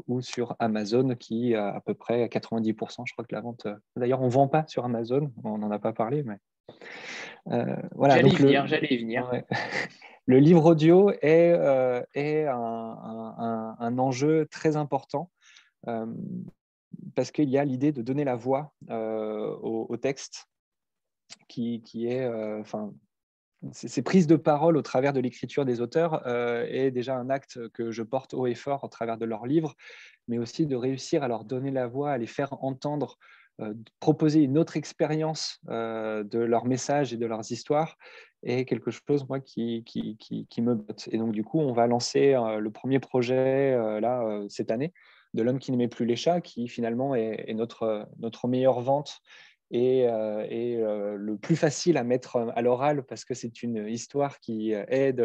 ou 0.08 0.22
sur 0.22 0.56
Amazon, 0.60 1.16
qui 1.16 1.56
a 1.56 1.76
à 1.76 1.82
peu 1.82 1.94
près 1.94 2.26
90%. 2.28 3.04
Je 3.06 3.14
crois 3.14 3.26
que 3.26 3.34
la 3.34 3.42
vente. 3.42 3.68
D'ailleurs, 3.96 4.22
on 4.22 4.26
ne 4.26 4.32
vend 4.32 4.48
pas 4.48 4.66
sur 4.68 4.86
Amazon, 4.86 5.32
on 5.44 5.58
n'en 5.58 5.72
a 5.72 5.80
pas 5.80 5.94
parlé, 5.94 6.24
mais. 6.24 6.38
voilà, 7.96 8.16
j'allais 8.16 8.30
y 8.30 8.36
venir, 8.36 8.68
j'allais 8.68 8.98
venir. 8.98 9.32
Le 10.26 10.40
livre 10.40 10.66
audio 10.66 11.12
est, 11.22 11.54
est 12.14 12.46
un, 12.46 13.76
un, 13.80 13.98
enjeu 13.98 14.48
très 14.50 14.78
important 14.78 15.30
parce 17.16 17.32
qu'il 17.32 17.50
y 17.50 17.58
a 17.58 17.66
l'idée 17.66 17.92
de 17.92 18.02
donner 18.02 18.24
la 18.24 18.36
voix 18.36 18.74
au, 18.90 19.98
texte 20.02 20.48
qui, 21.48 21.82
est, 22.08 22.28
enfin, 22.60 22.94
ces 23.72 24.02
prises 24.02 24.28
de 24.28 24.36
parole 24.36 24.78
au 24.78 24.82
travers 24.82 25.14
de 25.14 25.20
l'écriture 25.20 25.66
des 25.66 25.82
auteurs 25.82 26.28
est 26.28 26.92
déjà 26.92 27.16
un 27.16 27.30
acte 27.30 27.68
que 27.70 27.92
je 27.92 28.04
porte 28.04 28.34
haut 28.34 28.48
et 28.48 28.56
fort 28.56 28.84
au 28.84 28.88
travers 28.88 29.18
de 29.18 29.26
leurs 29.26 29.46
livres, 29.46 29.76
mais 30.28 30.38
aussi 30.38 30.66
de 30.66 30.76
réussir 30.76 31.24
à 31.24 31.28
leur 31.28 31.46
donner 31.46 31.72
la 31.72 31.88
voix, 31.88 32.12
à 32.12 32.18
les 32.18 32.28
faire 32.28 32.54
entendre, 32.64 33.18
proposer 34.00 34.42
une 34.42 34.58
autre 34.58 34.78
expérience 34.78 35.60
de 35.68 36.40
leurs 36.40 36.66
messages 36.66 37.14
et 37.14 37.18
de 37.18 37.26
leurs 37.26 37.52
histoires 37.52 37.98
est 38.46 38.66
quelque 38.66 38.92
chose 38.92 39.26
moi 39.30 39.40
qui 39.40 39.84
me 40.58 40.74
botte. 40.74 41.08
Et 41.12 41.18
donc 41.18 41.32
du 41.32 41.44
coup, 41.44 41.60
on 41.60 41.74
va 41.74 41.88
lancer 41.88 42.34
le 42.60 42.70
premier 42.72 43.00
projet 43.00 43.76
là 44.02 44.44
cette 44.50 44.72
année 44.72 44.94
de 45.34 45.42
l'homme 45.42 45.60
qui 45.60 45.72
n'aimait 45.72 45.88
plus 45.88 46.06
les 46.06 46.16
chats, 46.16 46.42
qui 46.42 46.68
finalement 46.68 47.16
est, 47.16 47.54
notre, 47.54 48.08
notre 48.20 48.48
meilleure 48.48 48.82
vente 48.82 49.22
et, 49.74 50.08
euh, 50.08 50.46
euh, 50.52 51.16
le 51.16 51.38
plus 51.38 51.56
facile 51.56 51.98
à 51.98 52.04
mettre 52.04 52.38
à 52.56 52.62
l'oral 52.62 53.04
parce 53.04 53.26
que 53.26 53.34
c'est 53.34 53.64
une 53.64 53.88
histoire 53.88 54.40
qui 54.40 54.72
est 54.72 55.22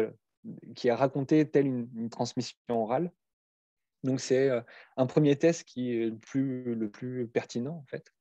qui 0.75 0.89
a 0.89 0.95
raconté 0.95 1.49
telle 1.49 1.67
une, 1.67 2.09
transmission 2.09 2.57
orale. 2.69 3.11
Donc 4.03 4.21
c'est 4.21 4.49
euh, 4.49 4.61
un 4.97 5.05
premier 5.05 5.35
test 5.35 5.65
qui 5.65 5.91
est 5.91 6.11
le 6.33 6.89
plus 6.89 7.27
pertinent 7.31 7.75
en 7.75 7.85
fait. 7.87 8.11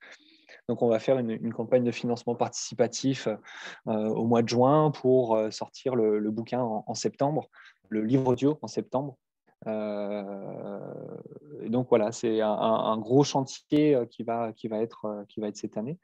Donc 0.68 0.82
on 0.82 0.88
va 0.88 0.98
faire 0.98 1.18
une, 1.18 1.52
campagne 1.52 1.84
de 1.84 1.92
financement 1.92 2.34
participatif 2.34 3.26
au 3.86 4.26
mois 4.26 4.42
de 4.42 4.48
juin 4.48 4.90
pour 4.90 5.38
sortir 5.50 5.94
le, 5.94 6.30
bouquin 6.30 6.60
en, 6.60 6.94
septembre, 6.94 7.48
le 7.88 8.02
livre 8.02 8.26
audio 8.26 8.58
en 8.60 8.66
septembre. 8.66 9.16
Euh, 9.66 10.78
donc 11.66 11.88
voilà, 11.88 12.12
c'est 12.12 12.40
un, 12.40 12.98
gros 12.98 13.24
chantier 13.24 13.94
euh, 13.94 14.06
qui 14.06 14.22
va, 14.22 14.52
qui, 14.52 14.68
va 14.68 14.78
être, 14.78 15.04
euh, 15.06 15.24
qui 15.24 15.40
va 15.40 15.48
être 15.48 15.56
cette 15.56 15.76
année. 15.76 15.98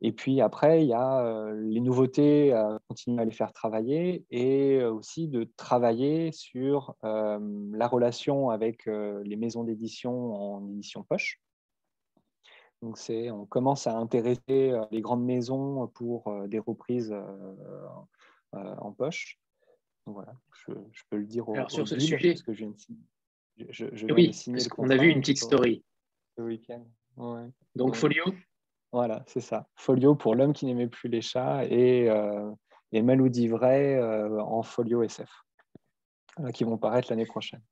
Et 0.00 0.12
puis 0.12 0.40
après, 0.40 0.82
il 0.82 0.88
y 0.88 0.94
a 0.94 1.52
les 1.54 1.78
nouveautés, 1.78 2.52
continuer 2.88 3.22
à 3.22 3.24
les 3.24 3.30
faire 3.30 3.52
travailler 3.52 4.24
et 4.30 4.82
aussi 4.82 5.28
de 5.28 5.48
travailler 5.56 6.32
sur 6.32 6.96
la 7.04 7.86
relation 7.86 8.50
avec 8.50 8.86
les 8.86 9.36
maisons 9.36 9.62
d'édition 9.62 10.34
en 10.34 10.68
édition 10.70 11.04
poche. 11.04 11.40
Donc 12.82 12.98
on 13.08 13.46
commence 13.46 13.86
à 13.86 13.96
intéresser 13.96 14.72
les 14.90 15.00
grandes 15.00 15.24
maisons 15.24 15.86
pour 15.86 16.48
des 16.48 16.58
reprises 16.58 17.14
en 18.52 18.90
poche 18.90 19.38
voilà, 20.06 20.34
je, 20.66 20.72
peux 21.10 21.18
le 21.18 21.26
dire 21.26 21.48
au, 21.48 21.54
Alors, 21.54 21.70
sur 21.70 21.86
ce 21.86 21.98
sujet, 21.98 22.30
parce 22.30 22.42
que 22.42 22.52
je 22.52 22.64
je, 23.70 24.06
oui, 24.12 24.32
parce 24.46 24.68
qu'on 24.68 24.90
a 24.90 24.96
vu 24.96 25.08
une 25.08 25.20
petite 25.20 25.38
story. 25.38 25.84
Week-end. 26.38 26.84
Donc, 27.74 27.94
Folio? 27.94 28.24
Voilà, 28.90 29.22
c'est 29.26 29.40
ça. 29.40 29.68
Folio 29.76 30.14
pour 30.14 30.34
l'homme 30.34 30.52
qui 30.52 30.66
n'aimait 30.66 30.88
plus 30.88 31.08
les 31.08 31.20
chats 31.20 31.64
et, 31.64 32.08
euh, 32.08 32.50
et 32.92 33.02
Malou 33.02 33.28
d'Ivray 33.28 33.94
euh, 33.94 34.40
en 34.40 34.62
Folio 34.62 35.02
SF, 35.02 35.30
euh, 36.40 36.50
qui 36.50 36.64
vont 36.64 36.78
paraître 36.78 37.08
l'année 37.10 37.26
prochaine. 37.26 37.62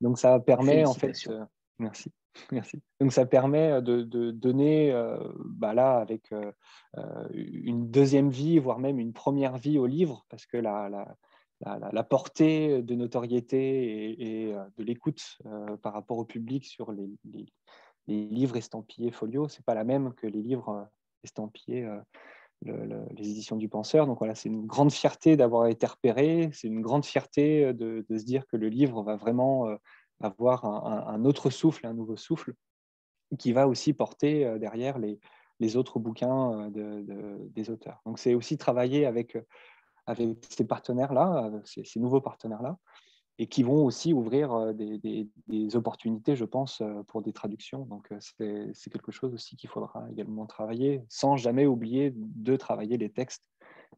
Donc, 0.00 0.18
ça 0.18 0.38
permet 0.40 0.84
en 0.84 0.94
fait. 0.94 1.14
Euh, 1.28 1.44
merci. 1.78 2.12
Merci. 2.52 2.82
Donc 3.00 3.12
ça 3.12 3.26
permet 3.26 3.80
de, 3.82 4.02
de 4.02 4.30
donner, 4.30 4.92
bah 5.44 5.74
là, 5.74 5.98
avec 5.98 6.32
une 7.32 7.90
deuxième 7.90 8.30
vie, 8.30 8.58
voire 8.58 8.78
même 8.78 8.98
une 8.98 9.12
première 9.12 9.56
vie 9.56 9.78
au 9.78 9.86
livre, 9.86 10.24
parce 10.28 10.46
que 10.46 10.56
la, 10.56 11.16
portée 12.08 12.82
de 12.82 12.94
notoriété 12.94 14.48
et, 14.48 14.52
de 14.52 14.84
l'écoute 14.84 15.38
par 15.82 15.92
rapport 15.92 16.18
au 16.18 16.24
public 16.24 16.64
sur 16.66 16.92
les, 16.92 17.08
livres 18.06 18.56
estampillés 18.56 19.10
folio, 19.10 19.48
c'est 19.48 19.64
pas 19.64 19.74
la 19.74 19.84
même 19.84 20.12
que 20.14 20.26
les 20.26 20.42
livres 20.42 20.88
estampillés 21.22 21.88
les 22.62 23.30
éditions 23.30 23.56
du 23.56 23.68
penseur. 23.68 24.06
Donc 24.06 24.18
voilà, 24.18 24.34
c'est 24.34 24.48
une 24.48 24.66
grande 24.66 24.92
fierté 24.92 25.36
d'avoir 25.36 25.66
été 25.66 25.86
repéré, 25.86 26.50
c'est 26.52 26.68
une 26.68 26.80
grande 26.80 27.04
fierté 27.04 27.72
de, 27.74 28.04
se 28.08 28.24
dire 28.24 28.46
que 28.46 28.56
le 28.56 28.68
livre 28.68 29.02
va 29.02 29.16
vraiment 29.16 29.68
avoir 30.24 30.64
un, 30.64 31.24
autre 31.24 31.50
souffle, 31.50 31.86
un 31.86 31.94
nouveau 31.94 32.16
souffle, 32.16 32.54
qui 33.38 33.52
va 33.52 33.68
aussi 33.68 33.92
porter 33.92 34.46
euh, 34.46 34.58
derrière 34.58 34.98
les, 34.98 35.18
autres 35.76 35.98
bouquins 35.98 36.70
euh, 36.76 37.38
des 37.50 37.70
auteurs. 37.70 38.02
Donc 38.04 38.18
c'est 38.18 38.34
aussi 38.34 38.58
travailler 38.58 39.06
avec, 39.06 39.38
avec 40.06 40.38
ces 40.50 40.66
partenaires-là, 40.66 41.50
ces, 41.64 42.00
nouveaux 42.00 42.20
partenaires-là, 42.20 42.76
et 43.38 43.46
qui 43.46 43.62
vont 43.62 43.84
aussi 43.84 44.12
ouvrir 44.12 44.52
euh, 44.52 44.72
des, 44.74 45.76
opportunités, 45.76 46.36
je 46.36 46.44
pense, 46.44 46.82
pour 47.08 47.22
des 47.22 47.32
traductions. 47.32 47.86
Donc 47.86 48.12
c'est 48.20 48.90
quelque 48.90 49.12
chose 49.12 49.32
aussi 49.32 49.56
qu'il 49.56 49.70
faudra 49.70 50.06
également 50.10 50.46
travailler, 50.46 51.02
sans 51.08 51.36
jamais 51.36 51.66
oublier 51.66 52.12
de 52.14 52.56
travailler 52.56 52.98
les 52.98 53.10
textes 53.10 53.48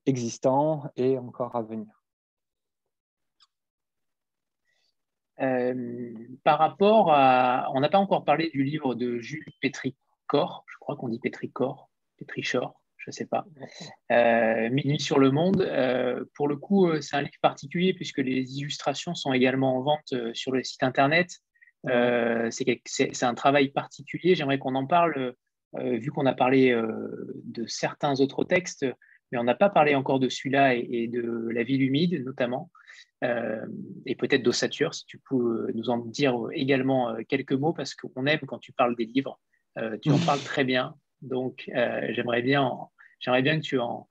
existants 0.07 0.85
et 0.95 1.19
encore 1.19 1.57
à 1.57 1.63
venir. 1.63 2.06
Euh, 5.41 6.15
par 6.45 6.59
rapport 6.59 7.13
à. 7.13 7.71
On 7.75 7.81
n'a 7.81 7.89
pas 7.89 7.99
encore 7.99 8.25
parlé 8.25 8.51
du 8.51 8.65
livre 8.65 8.95
de 8.95 9.19
Jules 9.19 9.45
Pétricor, 9.61 10.65
je 10.67 10.77
crois 10.81 10.97
qu'on 10.97 11.09
dit 11.09 11.19
Pétricor, 11.19 11.91
Pétrichor, 12.17 12.81
je 12.97 13.11
ne 13.11 13.13
sais 13.13 13.27
pas. 13.27 13.45
Euh, 14.11 14.71
Minuit 14.71 15.01
sur 15.01 15.19
le 15.19 15.31
monde. 15.31 15.61
Euh, 15.61 16.25
pour 16.35 16.49
le 16.49 16.57
coup, 16.57 16.91
c'est 17.03 17.17
un 17.17 17.23
livre 17.23 17.39
particulier 17.43 17.93
puisque 17.93 18.19
les 18.19 18.59
illustrations 18.59 19.15
sont 19.15 19.33
également 19.33 19.77
en 19.77 19.83
vente 19.83 20.15
sur 20.33 20.53
le 20.53 20.63
site 20.63 20.83
internet. 20.83 21.31
c'est 21.85 23.23
un 23.23 23.35
travail 23.35 23.69
particulier. 23.69 24.35
J'aimerais 24.35 24.59
qu'on 24.59 24.75
en 24.75 24.87
parle, 24.87 25.35
vu 25.75 26.11
qu'on 26.11 26.25
a 26.25 26.35
parlé 26.35 26.75
de 27.45 27.67
certains 27.67 28.21
autres 28.21 28.45
textes, 28.45 28.87
mais 29.31 29.39
on 29.39 29.45
n'a 29.45 29.55
pas 29.55 29.69
parlé 29.69 29.95
encore 29.95 30.19
de 30.19 30.29
celui-là 30.29 30.75
et, 30.75 31.09
de 31.09 31.49
La 31.51 31.63
ville 31.63 31.83
humide, 31.83 32.25
notamment. 32.25 32.71
Euh, 33.25 33.67
et 34.05 34.15
peut-être 34.15 34.43
d'ossature, 34.43 34.95
si 34.95 35.07
tu 35.07 35.19
peux 35.19 35.71
nous 35.75 35.91
en 35.91 35.99
dire 35.99 36.37
également 36.53 37.11
euh, 37.11 37.23
quelques 37.29 37.53
mots, 37.53 37.73
parce 37.73 37.95
qu'on 37.95 38.27
aime 38.27 38.41
quand 38.47 38.59
tu 38.59 38.73
parles 38.73 38.97
des 38.97 39.07
livres, 39.07 39.39
euh, 39.79 39.97
tu 39.99 40.11
en 40.11 40.19
parles 40.19 40.41
très 40.41 40.65
bien. 40.65 40.95
Donc, 41.23 41.65
j'aimerais 42.11 42.43
bien, 42.43 42.71
j'aimerais 43.21 43.41
bien 43.41 43.57
que 43.57 43.65
tu 43.65 43.79
en, 43.79 44.07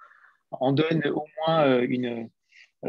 en 0.49 0.71
donnes 0.73 1.05
au 1.07 1.23
moins 1.37 1.79
une, 1.81 2.29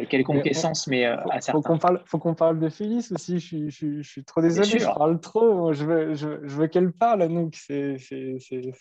quelconque 0.09 0.45
mais 0.45 0.51
essence, 0.51 0.87
mais 0.87 1.05
à 1.05 1.41
certains. 1.41 1.53
Faut 1.53 1.63
qu'on 1.63 1.79
parle, 1.79 2.03
faut 2.07 2.19
qu'on 2.19 2.35
parle 2.35 2.59
de 2.59 2.69
Phyllis 2.69 3.09
aussi. 3.13 3.39
Je, 3.39 3.69
je, 3.69 4.03
je, 4.03 4.09
suis 4.09 4.25
trop 4.25 4.41
désolé, 4.41 4.79
je 4.79 4.85
parle 4.85 5.21
trop. 5.21 5.73
Je 5.73 5.85
veux, 5.85 6.15
je, 6.15 6.29
veux 6.29 6.67
qu'elle 6.67 6.93
parle, 6.93 7.29
donc 7.29 7.55
c'est 7.55 7.97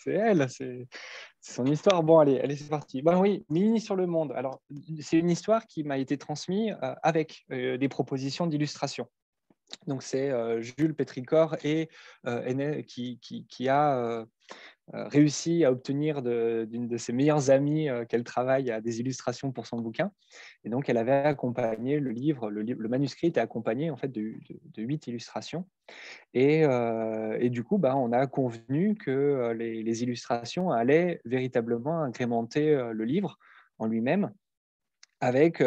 elle, 0.06 0.48
c'est 0.48 0.86
son 1.40 1.66
histoire. 1.66 2.02
Bon, 2.02 2.18
allez, 2.18 2.40
allez 2.40 2.56
c'est 2.56 2.68
parti. 2.68 3.02
Ben 3.02 3.18
oui, 3.18 3.44
Mini 3.48 3.80
sur 3.80 3.96
le 3.96 4.06
monde. 4.06 4.32
Alors, 4.36 4.60
c'est 5.00 5.18
une 5.18 5.30
histoire 5.30 5.66
qui 5.66 5.84
m'a 5.84 5.98
été 5.98 6.18
transmise 6.18 6.76
euh, 6.82 6.94
avec 7.02 7.44
euh, 7.52 7.78
des 7.78 7.88
propositions 7.88 8.46
d'illustration. 8.46 9.08
Donc, 9.86 10.02
c'est 10.02 10.30
euh, 10.30 10.60
Jules 10.62 10.94
Petricor 10.94 11.56
et 11.64 11.88
qui, 12.86 13.18
qui, 13.20 13.46
qui, 13.46 13.68
a 13.68 13.98
euh, 13.98 14.24
réussi 14.92 15.64
à 15.64 15.72
obtenir 15.72 16.22
d'une 16.22 16.86
de, 16.86 16.96
ses 16.96 17.12
meilleures 17.12 17.50
amies 17.50 17.88
euh, 17.88 18.04
qu'elle 18.04 18.24
travaille 18.24 18.70
à 18.70 18.80
des 18.80 19.00
illustrations 19.00 19.50
pour 19.50 19.66
son 19.66 19.78
bouquin. 19.78 20.12
Et 20.64 20.68
donc, 20.68 20.88
elle 20.88 20.96
avait 20.96 21.12
accompagné 21.12 21.98
le 21.98 22.10
livre, 22.10 22.50
le, 22.50 22.88
manuscrit 22.88 23.28
était 23.28 23.40
accompagné 23.40 23.90
en 23.90 23.96
fait 23.96 24.08
de, 24.08 24.34
huit 24.76 25.06
illustrations. 25.06 25.66
Et, 26.34 26.64
euh, 26.64 27.48
du 27.48 27.64
coup, 27.64 27.78
bah, 27.78 27.96
on 27.96 28.12
a 28.12 28.26
convenu 28.26 28.94
que 28.94 29.52
les, 29.56 30.02
illustrations 30.02 30.70
allaient 30.70 31.20
véritablement 31.24 32.02
agrémenter 32.02 32.74
le 32.92 33.04
livre 33.04 33.38
en 33.78 33.86
lui-même 33.86 34.30
avec 35.20 35.62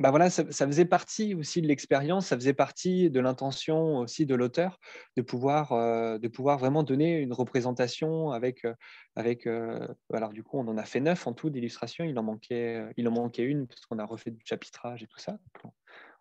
bah 0.00 0.08
voilà, 0.08 0.30
ça, 0.30 0.44
faisait 0.46 0.86
partie 0.86 1.34
aussi 1.34 1.60
de 1.60 1.66
l'expérience, 1.66 2.28
ça 2.28 2.36
faisait 2.36 2.54
partie 2.54 3.10
de 3.10 3.20
l'intention 3.20 3.98
aussi 3.98 4.24
de 4.24 4.34
l'auteur 4.34 4.80
de 5.18 5.20
pouvoir, 5.20 5.72
euh, 5.72 6.16
de 6.16 6.26
pouvoir 6.26 6.56
vraiment 6.58 6.82
donner 6.82 7.18
une 7.18 7.34
représentation 7.34 8.30
avec, 8.30 8.64
euh, 8.64 8.74
avec 9.14 9.46
euh, 9.46 9.86
alors 10.14 10.30
du 10.30 10.42
coup 10.42 10.58
on 10.58 10.66
en 10.68 10.78
a 10.78 10.84
fait 10.84 11.00
neuf 11.00 11.26
en 11.26 11.34
tout 11.34 11.50
d'illustrations, 11.50 12.04
il 12.04 12.18
en 12.18 12.22
manquait, 12.22 12.82
il 12.96 13.06
en 13.08 13.10
manquait 13.10 13.44
une 13.44 13.66
parce 13.66 13.84
qu'on 13.84 13.98
a 13.98 14.06
refait 14.06 14.30
du 14.30 14.42
chapitrage 14.42 15.02
et 15.02 15.06
tout 15.06 15.18
ça. 15.18 15.36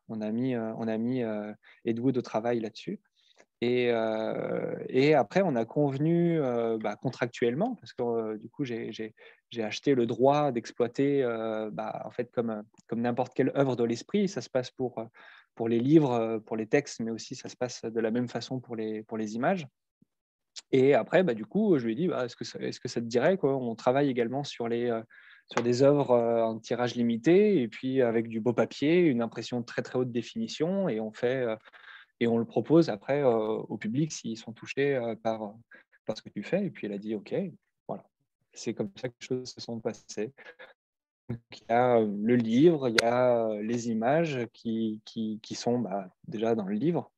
on 0.09 0.19
a 0.19 0.29
mis, 0.29 0.57
on 0.57 0.87
a 0.89 0.97
mis 0.97 1.23
au 1.23 2.21
travail 2.21 2.59
là-dessus. 2.59 2.99
Et, 3.61 3.91
et, 4.87 5.13
après, 5.13 5.41
on 5.41 5.55
a 5.55 5.65
convenu 5.65 6.39
bah, 6.81 6.95
contractuellement, 6.95 7.75
parce 7.75 7.93
que 7.93 8.37
du 8.37 8.49
coup, 8.49 8.63
j'ai 8.63 9.13
acheté 9.57 9.95
le 9.95 10.05
droit 10.05 10.51
d'exploiter, 10.51 11.23
bah, 11.71 12.03
en 12.05 12.11
fait, 12.11 12.31
comme, 12.31 12.63
n'importe 12.93 13.33
quelle 13.33 13.51
œuvre 13.57 13.75
de 13.75 13.83
l'esprit. 13.83 14.29
Ça 14.29 14.41
se 14.41 14.49
passe 14.49 14.71
pour, 14.71 15.03
les 15.67 15.79
livres, 15.79 16.41
pour 16.45 16.55
les 16.55 16.67
textes, 16.67 17.01
mais 17.01 17.11
aussi 17.11 17.35
ça 17.35 17.49
se 17.49 17.57
passe 17.57 17.83
de 17.83 17.99
la 17.99 18.11
même 18.11 18.29
façon 18.29 18.61
pour 18.61 18.77
les, 18.77 19.35
images. 19.35 19.67
Et 20.71 20.93
après, 20.93 21.23
bah, 21.23 21.33
du 21.33 21.45
coup, 21.45 21.77
je 21.77 21.85
lui 21.85 21.93
ai 21.93 21.95
dit, 21.95 22.05
est-ce 22.05 22.37
que, 22.37 22.45
ça, 22.45 23.01
te 23.01 23.05
dirait 23.05 23.37
quoi? 23.37 23.57
On 23.57 23.75
travaille 23.75 24.09
également 24.09 24.45
sur, 24.45 24.69
sur 25.51 25.63
des 25.63 25.83
œuvres 25.83 26.15
en 26.15 26.59
tirage 26.59 26.95
limité, 26.95 27.61
et 27.61 27.67
puis 27.67 28.01
avec 28.01 28.29
du 28.29 28.39
beau 28.39 28.53
papier, 28.53 29.01
une 29.01 29.21
impression 29.21 29.59
de 29.59 29.65
très 29.65 29.81
très 29.81 29.99
haute 29.99 30.13
définition, 30.13 30.87
et 30.87 31.01
on 31.01 31.11
fait 31.11 31.45
et 32.19 32.27
on 32.27 32.37
le 32.37 32.45
propose 32.45 32.89
après 32.89 33.21
euh, 33.21 33.29
au 33.29 33.77
public 33.77 34.11
s'ils 34.11 34.37
sont 34.37 34.53
touchés 34.53 34.95
euh, 34.95 35.15
par, 35.15 35.53
par 36.05 36.17
ce 36.17 36.21
que 36.21 36.29
tu 36.29 36.43
fais. 36.43 36.65
Et 36.65 36.69
puis 36.69 36.87
elle 36.87 36.93
a 36.93 36.97
dit 36.97 37.15
OK, 37.15 37.33
voilà. 37.87 38.03
C'est 38.53 38.73
comme 38.73 38.91
ça 38.95 39.09
que 39.09 39.15
les 39.21 39.27
choses 39.27 39.53
se 39.53 39.61
sont 39.61 39.79
passées. 39.79 40.33
il 41.29 41.35
y 41.69 41.71
a 41.71 41.97
euh, 41.97 42.07
le 42.21 42.35
livre, 42.35 42.89
il 42.89 42.95
y 43.01 43.05
a 43.05 43.61
les 43.61 43.89
images 43.89 44.47
qui, 44.53 45.01
qui, 45.05 45.55
sont 45.55 45.79
bah, 45.79 46.09
déjà 46.27 46.55
dans 46.55 46.65
le 46.65 46.75
livre. 46.75 47.11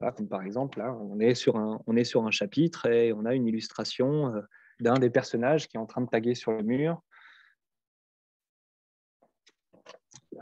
par 0.00 0.42
exemple, 0.42 0.78
là, 0.78 0.94
on 0.94 1.20
est, 1.20 1.34
sur 1.34 1.56
un, 1.56 1.80
on 1.86 1.96
est 1.96 2.04
sur 2.04 2.26
un 2.26 2.30
chapitre 2.30 2.86
et 2.86 3.12
on 3.12 3.24
a 3.24 3.34
une 3.34 3.46
illustration 3.46 4.32
d'un 4.80 4.94
des 4.94 5.10
personnages 5.10 5.68
qui 5.68 5.76
est 5.76 5.80
en 5.80 5.86
train 5.86 6.02
de 6.02 6.08
taguer 6.08 6.34
sur 6.34 6.52
le 6.52 6.62
mur. 6.62 7.02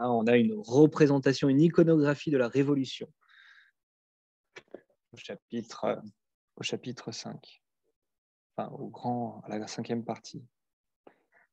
On 0.01 0.27
a 0.27 0.37
une 0.37 0.55
représentation, 0.57 1.49
une 1.49 1.61
iconographie 1.61 2.31
de 2.31 2.39
la 2.39 2.49
Révolution 2.49 3.09
au 5.15 5.17
chapitre, 5.17 5.85
euh, 5.85 5.97
au 6.57 6.63
chapitre 6.63 7.13
5, 7.13 7.63
enfin, 8.57 8.71
au 8.71 8.89
grand, 8.89 9.41
à 9.45 9.59
la 9.59 9.67
cinquième 9.67 10.05
partie. 10.05 10.45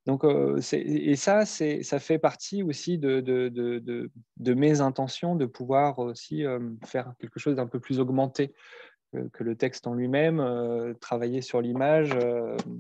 Donc, 0.08 0.24
euh, 0.24 0.60
et 0.74 1.16
ça, 1.16 1.46
ça 1.46 2.00
fait 2.00 2.18
partie 2.18 2.64
aussi 2.64 2.98
de, 2.98 4.10
mes 4.40 4.82
intentions 4.82 5.36
de 5.36 5.46
pouvoir 5.46 6.00
aussi 6.00 6.44
euh, 6.44 6.72
faire 6.86 7.14
quelque 7.20 7.40
chose 7.40 7.56
d'un 7.56 7.68
peu 7.68 7.80
plus 7.80 8.00
augmenté 8.00 8.54
que 9.34 9.44
le 9.44 9.56
texte 9.58 9.88
en 9.88 9.94
lui-même. 9.94 10.96
travailler 11.02 11.42
sur 11.42 11.62
l'image, 11.62 12.18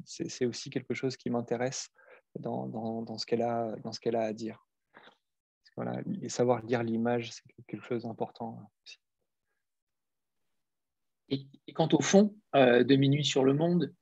c'est 0.05 0.45
aussi 0.45 0.69
quelque 0.69 0.93
chose 0.93 1.17
qui 1.17 1.29
m'intéresse 1.29 1.89
dans 2.39 3.17
ce 3.17 3.25
qu'elle 3.25 3.41
a 4.15 4.21
à 4.21 4.33
dire. 4.33 4.65
Voilà, 5.75 6.01
et 6.21 6.29
savoir 6.29 6.61
lire 6.63 6.83
l'image, 6.83 7.31
c'est 7.31 7.43
quelque 7.67 7.85
chose 7.85 8.03
d'important 8.03 8.69
aussi. 8.83 8.99
Et, 11.29 11.47
quant 11.73 11.87
au 11.93 12.01
fond 12.01 12.35
euh, 12.55 12.83
de 12.83 12.95
Minuit 12.95 13.23
sur 13.23 13.45
le 13.45 13.53
Monde, 13.53 13.93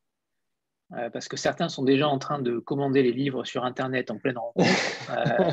euh, 0.93 1.11
parce 1.11 1.27
que 1.27 1.37
certains 1.37 1.69
sont 1.69 1.83
déjà 1.83 2.07
en 2.07 2.17
train 2.17 2.41
de 2.41 2.57
commander 2.57 3.03
les 3.03 3.13
livres 3.13 3.45
sur 3.45 3.63
Internet 3.63 4.09
en 4.09 4.17
pleine 4.17 4.39
rencontre. 4.39 4.67
Euh, 5.11 5.51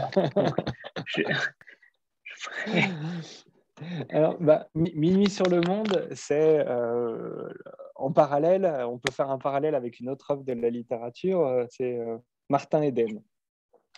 Alors, 4.09 4.38
bah, 4.40 4.70
Minuit 4.74 5.28
sur 5.28 5.44
le 5.51 5.60
Monde, 5.60 6.09
c'est 6.14 6.64
en 7.94 8.10
parallèle, 8.10 8.64
on 8.88 8.98
peut 8.98 9.12
faire 9.12 9.30
un 9.30 9.36
parallèle 9.38 9.74
avec 9.74 10.01
une 10.01 10.09
autre 10.09 10.30
œuvre 10.30 10.44
de 10.44 10.55
la 10.55 10.70
littérature, 10.70 11.66
c'est 11.68 11.98
Martin 12.48 12.80
Eden 12.80 13.22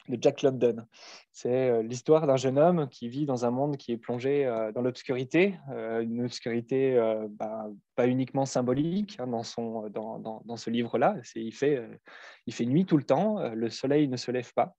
de 0.09 0.19
Jack 0.21 0.43
London. 0.43 0.77
C'est 1.33 1.71
euh, 1.71 1.83
l'histoire 1.83 2.27
d'un 2.27 2.37
jeune 2.37 2.59
homme 2.59 2.89
qui 2.89 3.09
vit 3.09 3.27
dans 3.27 3.45
un 3.45 3.51
monde 3.51 3.77
qui 3.77 3.93
est 3.93 3.97
plongé 3.97 4.47
euh, 4.47 4.73
dans 4.73 4.83
l'obscurité, 4.83 5.57
euh, 5.71 6.01
une 6.01 6.25
obscurité 6.25 6.99
bah, 7.31 7.67
pas 7.95 8.07
uniquement 8.07 8.47
symbolique 8.47 9.17
hein, 9.21 9.27
dans, 9.27 9.43
son, 9.43 9.89
dans, 9.89 10.19
dans, 10.19 10.57
ce 10.57 10.71
livre-là. 10.71 11.17
Il 11.35 11.53
fait, 11.53 11.83
il 12.47 12.55
fait 12.55 12.67
nuit 12.67 12.87
tout 12.87 12.97
le 12.97 13.05
temps, 13.05 13.51
le 13.55 13.71
soleil 13.71 14.09
ne 14.09 14.17
se 14.17 14.31
lève 14.31 14.53
pas, 14.55 14.75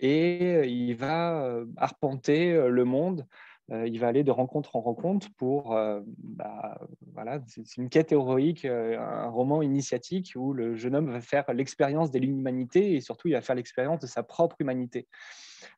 et 0.00 0.68
il 0.68 0.94
va 0.94 1.62
arpenter 1.76 2.52
le 2.52 2.84
monde 2.84 3.26
il 3.70 3.98
va 3.98 4.08
aller 4.08 4.24
de 4.24 4.30
rencontre 4.30 4.76
en 4.76 4.80
rencontre 4.80 5.28
pour, 5.36 5.76
euh, 5.76 6.00
bah, 6.18 6.78
voilà, 7.14 7.40
c'est 7.46 7.76
une 7.76 7.88
quête 7.88 8.12
héroïque, 8.12 8.64
euh, 8.64 8.98
un 8.98 9.28
roman 9.28 9.62
initiatique 9.62 10.32
où 10.36 10.52
le 10.52 10.74
jeune 10.76 10.94
homme 10.94 11.10
va 11.10 11.20
faire 11.20 11.52
l'expérience 11.52 12.10
de 12.10 12.18
l'humanité 12.18 12.94
et 12.94 13.00
surtout 13.00 13.28
il 13.28 13.34
va 13.34 13.40
faire 13.40 13.56
l'expérience 13.56 14.00
de 14.00 14.06
sa 14.06 14.22
propre 14.22 14.56
humanité. 14.60 15.06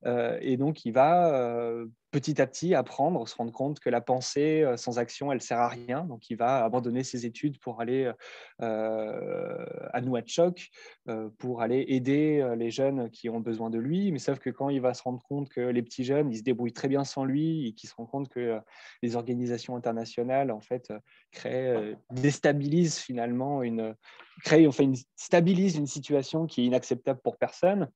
Et 0.04 0.56
donc 0.56 0.84
il 0.84 0.92
va 0.92 1.86
petit 2.14 2.40
à 2.40 2.46
petit 2.46 2.76
apprendre, 2.76 3.26
se 3.26 3.34
rendre 3.34 3.50
compte 3.50 3.80
que 3.80 3.90
la 3.90 4.00
pensée 4.00 4.62
euh, 4.62 4.76
sans 4.76 5.00
action, 5.00 5.32
elle 5.32 5.40
sert 5.40 5.58
à 5.58 5.68
rien. 5.68 6.04
Donc, 6.04 6.30
il 6.30 6.36
va 6.36 6.64
abandonner 6.64 7.02
ses 7.02 7.26
études 7.26 7.58
pour 7.58 7.80
aller 7.80 8.08
euh, 8.62 9.66
à 9.92 10.00
Nouakchott, 10.00 10.60
euh, 11.08 11.28
pour 11.38 11.60
aller 11.60 11.84
aider 11.88 12.54
les 12.56 12.70
jeunes 12.70 13.10
qui 13.10 13.28
ont 13.28 13.40
besoin 13.40 13.68
de 13.68 13.80
lui. 13.80 14.12
Mais 14.12 14.20
sauf 14.20 14.38
que 14.38 14.48
quand 14.48 14.68
il 14.68 14.80
va 14.80 14.94
se 14.94 15.02
rendre 15.02 15.20
compte 15.24 15.48
que 15.48 15.60
les 15.60 15.82
petits 15.82 16.04
jeunes, 16.04 16.30
ils 16.30 16.38
se 16.38 16.42
débrouillent 16.44 16.72
très 16.72 16.86
bien 16.86 17.02
sans 17.02 17.24
lui 17.24 17.66
et 17.66 17.72
qu'il 17.72 17.88
se 17.88 17.96
rend 17.96 18.06
compte 18.06 18.28
que 18.28 18.60
les 19.02 19.16
organisations 19.16 19.74
internationales, 19.74 20.52
en 20.52 20.60
fait, 20.60 20.92
créent, 21.32 21.96
déstabilisent 22.12 22.98
finalement 22.98 23.64
une, 23.64 23.96
créent, 24.44 24.68
stabilisent 25.16 25.76
une 25.76 25.88
situation 25.88 26.46
qui 26.46 26.62
est 26.62 26.66
inacceptable 26.66 27.18
pour 27.24 27.38
personne 27.38 27.90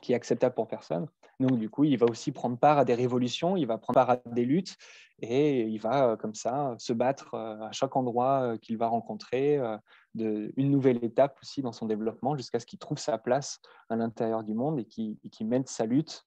qui 0.00 0.12
est 0.12 0.16
acceptable 0.16 0.54
pour 0.54 0.68
personne. 0.68 1.06
Donc, 1.40 1.58
du 1.58 1.68
coup, 1.68 1.84
il 1.84 1.98
va 1.98 2.06
aussi 2.06 2.32
prendre 2.32 2.58
part 2.58 2.78
à 2.78 2.84
des 2.84 2.94
révolutions, 2.94 3.56
il 3.56 3.66
va 3.66 3.78
prendre 3.78 3.94
part 3.94 4.10
à 4.10 4.16
des 4.16 4.44
luttes 4.44 4.76
et 5.20 5.62
il 5.62 5.78
va, 5.78 6.10
euh, 6.10 6.16
comme 6.16 6.34
ça, 6.34 6.74
se 6.78 6.92
battre 6.92 7.34
euh, 7.34 7.60
à 7.60 7.72
chaque 7.72 7.96
endroit 7.96 8.42
euh, 8.42 8.58
qu'il 8.58 8.76
va 8.76 8.88
rencontrer, 8.88 9.60
une 10.14 10.70
nouvelle 10.70 11.04
étape 11.04 11.38
aussi 11.42 11.60
dans 11.60 11.72
son 11.72 11.84
développement 11.84 12.36
jusqu'à 12.36 12.58
ce 12.58 12.64
qu'il 12.64 12.78
trouve 12.78 12.96
sa 12.96 13.18
place 13.18 13.60
à 13.90 13.96
l'intérieur 13.96 14.42
du 14.44 14.54
monde 14.54 14.78
et 14.78 14.86
qu'il 14.86 15.46
mène 15.46 15.66
sa 15.66 15.84
lutte 15.84 16.24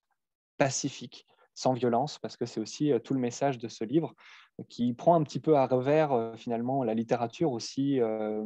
pacifique, 0.57 1.25
sans 1.59 1.73
violence, 1.73 2.19
parce 2.19 2.37
que 2.37 2.45
c'est 2.45 2.59
aussi 2.59 2.91
tout 3.03 3.13
le 3.13 3.19
message 3.19 3.57
de 3.57 3.67
ce 3.67 3.83
livre 3.83 4.15
qui 4.67 4.93
prend 4.93 5.15
un 5.15 5.23
petit 5.23 5.39
peu 5.39 5.55
à 5.55 5.67
revers 5.67 6.11
euh, 6.11 6.35
finalement 6.35 6.83
la 6.83 6.93
littérature 6.93 7.51
aussi 7.51 8.01
euh, 8.01 8.43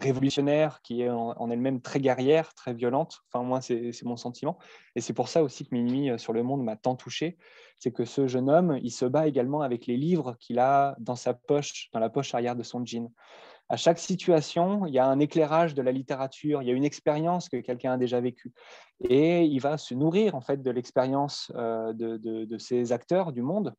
révolutionnaire, 0.00 0.80
qui 0.82 1.02
est 1.02 1.10
en, 1.10 1.50
elle-même 1.50 1.80
très 1.80 2.00
guerrière, 2.00 2.52
très 2.54 2.74
violente. 2.74 3.20
Enfin, 3.30 3.44
moi, 3.44 3.60
c'est 3.60 4.04
mon 4.04 4.16
sentiment. 4.16 4.58
Et 4.94 5.00
c'est 5.00 5.12
pour 5.12 5.28
ça 5.28 5.42
aussi 5.42 5.64
que 5.66 5.74
Minuit 5.74 6.10
euh, 6.10 6.18
sur 6.18 6.32
le 6.32 6.42
monde 6.42 6.62
m'a 6.62 6.76
tant 6.76 6.96
touché. 6.96 7.38
C'est 7.78 7.92
que 7.92 8.04
ce 8.04 8.26
jeune 8.26 8.50
homme, 8.50 8.78
il 8.82 8.90
se 8.90 9.04
bat 9.04 9.26
également 9.26 9.62
avec 9.62 9.86
les 9.86 9.96
livres 9.96 10.36
qu'il 10.40 10.58
a 10.58 10.96
dans 10.98 11.16
sa 11.16 11.34
poche, 11.34 11.88
dans 11.92 12.00
la 12.00 12.10
poche 12.10 12.34
arrière 12.34 12.56
de 12.56 12.62
son 12.62 12.84
jean. 12.84 13.12
À 13.68 13.76
chaque 13.76 13.98
situation, 13.98 14.86
il 14.86 14.94
y 14.94 14.98
a 14.98 15.06
un 15.06 15.18
éclairage 15.18 15.74
de 15.74 15.82
la 15.82 15.92
littérature, 15.92 16.62
il 16.62 16.68
y 16.68 16.70
a 16.70 16.74
une 16.74 16.84
expérience 16.84 17.48
que 17.48 17.56
quelqu'un 17.56 17.92
a 17.92 17.96
déjà 17.98 18.20
vécue. 18.20 18.52
Et 19.00 19.42
il 19.44 19.58
va 19.60 19.76
se 19.76 19.94
nourrir 19.94 20.34
en 20.34 20.40
fait 20.40 20.62
de 20.62 20.70
l'expérience 20.70 21.50
de, 21.54 22.16
de 22.16 22.58
ces 22.58 22.92
acteurs 22.92 23.32
du 23.32 23.42
monde 23.42 23.74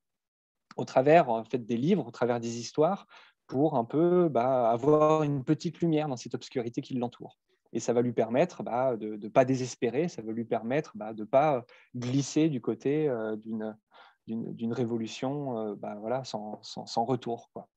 au 0.77 0.85
travers 0.85 1.29
en 1.29 1.43
fait, 1.43 1.65
des 1.65 1.77
livres, 1.77 2.07
au 2.07 2.11
travers 2.11 2.39
des 2.39 2.59
histoires, 2.59 3.07
pour 3.47 3.75
un 3.75 3.85
peu 3.85 4.29
bah, 4.29 4.69
avoir 4.69 5.23
une 5.23 5.43
petite 5.43 5.79
lumière 5.79 6.07
dans 6.07 6.17
cette 6.17 6.35
obscurité 6.35 6.81
qui 6.81 6.93
l'entoure. 6.95 7.37
Et 7.73 7.79
ça 7.79 7.93
va 7.93 8.01
lui 8.01 8.13
permettre 8.13 8.63
bah, 8.63 8.95
de 8.95 9.15
ne 9.15 9.27
pas 9.27 9.45
désespérer, 9.45 10.07
ça 10.07 10.21
va 10.21 10.31
lui 10.31 10.45
permettre 10.45 10.93
bah, 10.95 11.13
de 11.13 11.21
ne 11.21 11.27
pas 11.27 11.65
glisser 11.95 12.49
du 12.49 12.61
côté 12.61 13.09
euh, 13.09 13.35
d'une 14.27 14.73
révolution 14.73 15.57
euh, 15.57 15.75
voilà, 15.99 16.23
sans, 16.23 16.61
sans, 16.61 17.05
retour. 17.05 17.49
Quoi. 17.53 17.67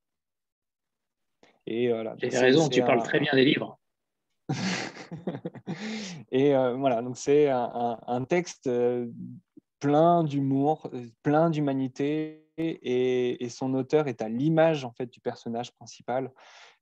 Et 1.67 1.89
voilà. 1.89 2.15
J'ai 2.19 2.29
raison, 2.29 2.69
tu 2.69 2.81
parles 2.81 3.03
très 3.03 3.21
bien 3.21 3.33
des 3.35 3.45
livres. 3.45 3.79
et 6.33 6.57
euh, 6.57 6.75
voilà, 6.75 7.03
donc 7.03 7.17
c'est 7.17 7.49
un, 7.49 7.99
un, 8.05 8.25
texte 8.25 8.69
plein 9.79 10.25
d'humour, 10.25 10.91
plein 11.23 11.51
d'humanité, 11.51 12.41
et, 12.61 13.49
son 13.49 13.75
auteur 13.75 14.09
est 14.09 14.23
à 14.23 14.29
l'image 14.29 14.85
en 14.85 14.93
fait 14.93 15.07
du 15.07 15.21
personnage 15.21 15.73
principal. 15.73 16.31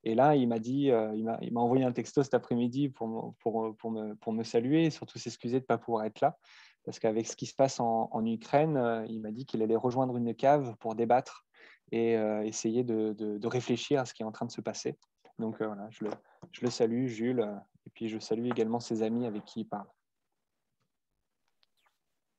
Et 0.03 0.15
là, 0.15 0.35
il 0.35 0.47
m'a 0.47 0.59
dit, 0.59 0.91
euh, 0.91 1.13
il 1.15 1.53
m'a 1.53 1.61
envoyé 1.61 1.83
un 1.83 1.91
texto 1.91 2.23
cet 2.23 2.33
après-midi 2.33 2.89
pour, 2.89 3.35
pour, 3.39 3.75
pour, 3.75 3.91
me, 3.91 4.15
pour 4.15 4.31
me 4.31 4.43
saluer 4.43 4.85
et 4.85 4.89
surtout 4.91 5.19
s'excuser 5.19 5.57
de 5.57 5.63
ne 5.63 5.67
pas 5.67 5.77
pouvoir 5.77 6.05
être 6.05 6.21
là. 6.21 6.37
Parce 6.85 6.99
qu'avec 6.99 7.27
ce 7.27 7.35
qui 7.35 7.45
se 7.45 7.53
passe 7.53 7.79
en, 7.79 8.25
Ukraine, 8.25 8.77
euh, 8.77 9.05
il 9.09 9.21
m'a 9.21 9.31
dit 9.31 9.45
qu'il 9.45 9.61
allait 9.61 9.75
rejoindre 9.75 10.15
une 10.15 10.33
cave 10.33 10.75
pour 10.79 10.95
débattre 10.95 11.45
et 11.91 12.17
euh, 12.17 12.43
essayer 12.43 12.83
de, 12.83 13.13
de, 13.13 13.47
réfléchir 13.47 14.01
à 14.01 14.05
ce 14.05 14.13
qui 14.13 14.23
est 14.23 14.25
en 14.25 14.31
train 14.31 14.45
de 14.45 14.51
se 14.51 14.61
passer. 14.61 14.97
Donc 15.37 15.61
voilà, 15.61 15.87
je 15.89 16.05
le, 16.05 16.11
je 16.51 16.61
le 16.61 16.69
salue, 16.69 17.07
Jules, 17.07 17.47
et 17.85 17.89
puis 17.89 18.09
je 18.09 18.19
salue 18.19 18.47
également 18.47 18.79
ses 18.79 19.03
amis 19.03 19.25
avec 19.25 19.45
qui 19.45 19.61
il 19.61 19.65
parle. 19.65 19.87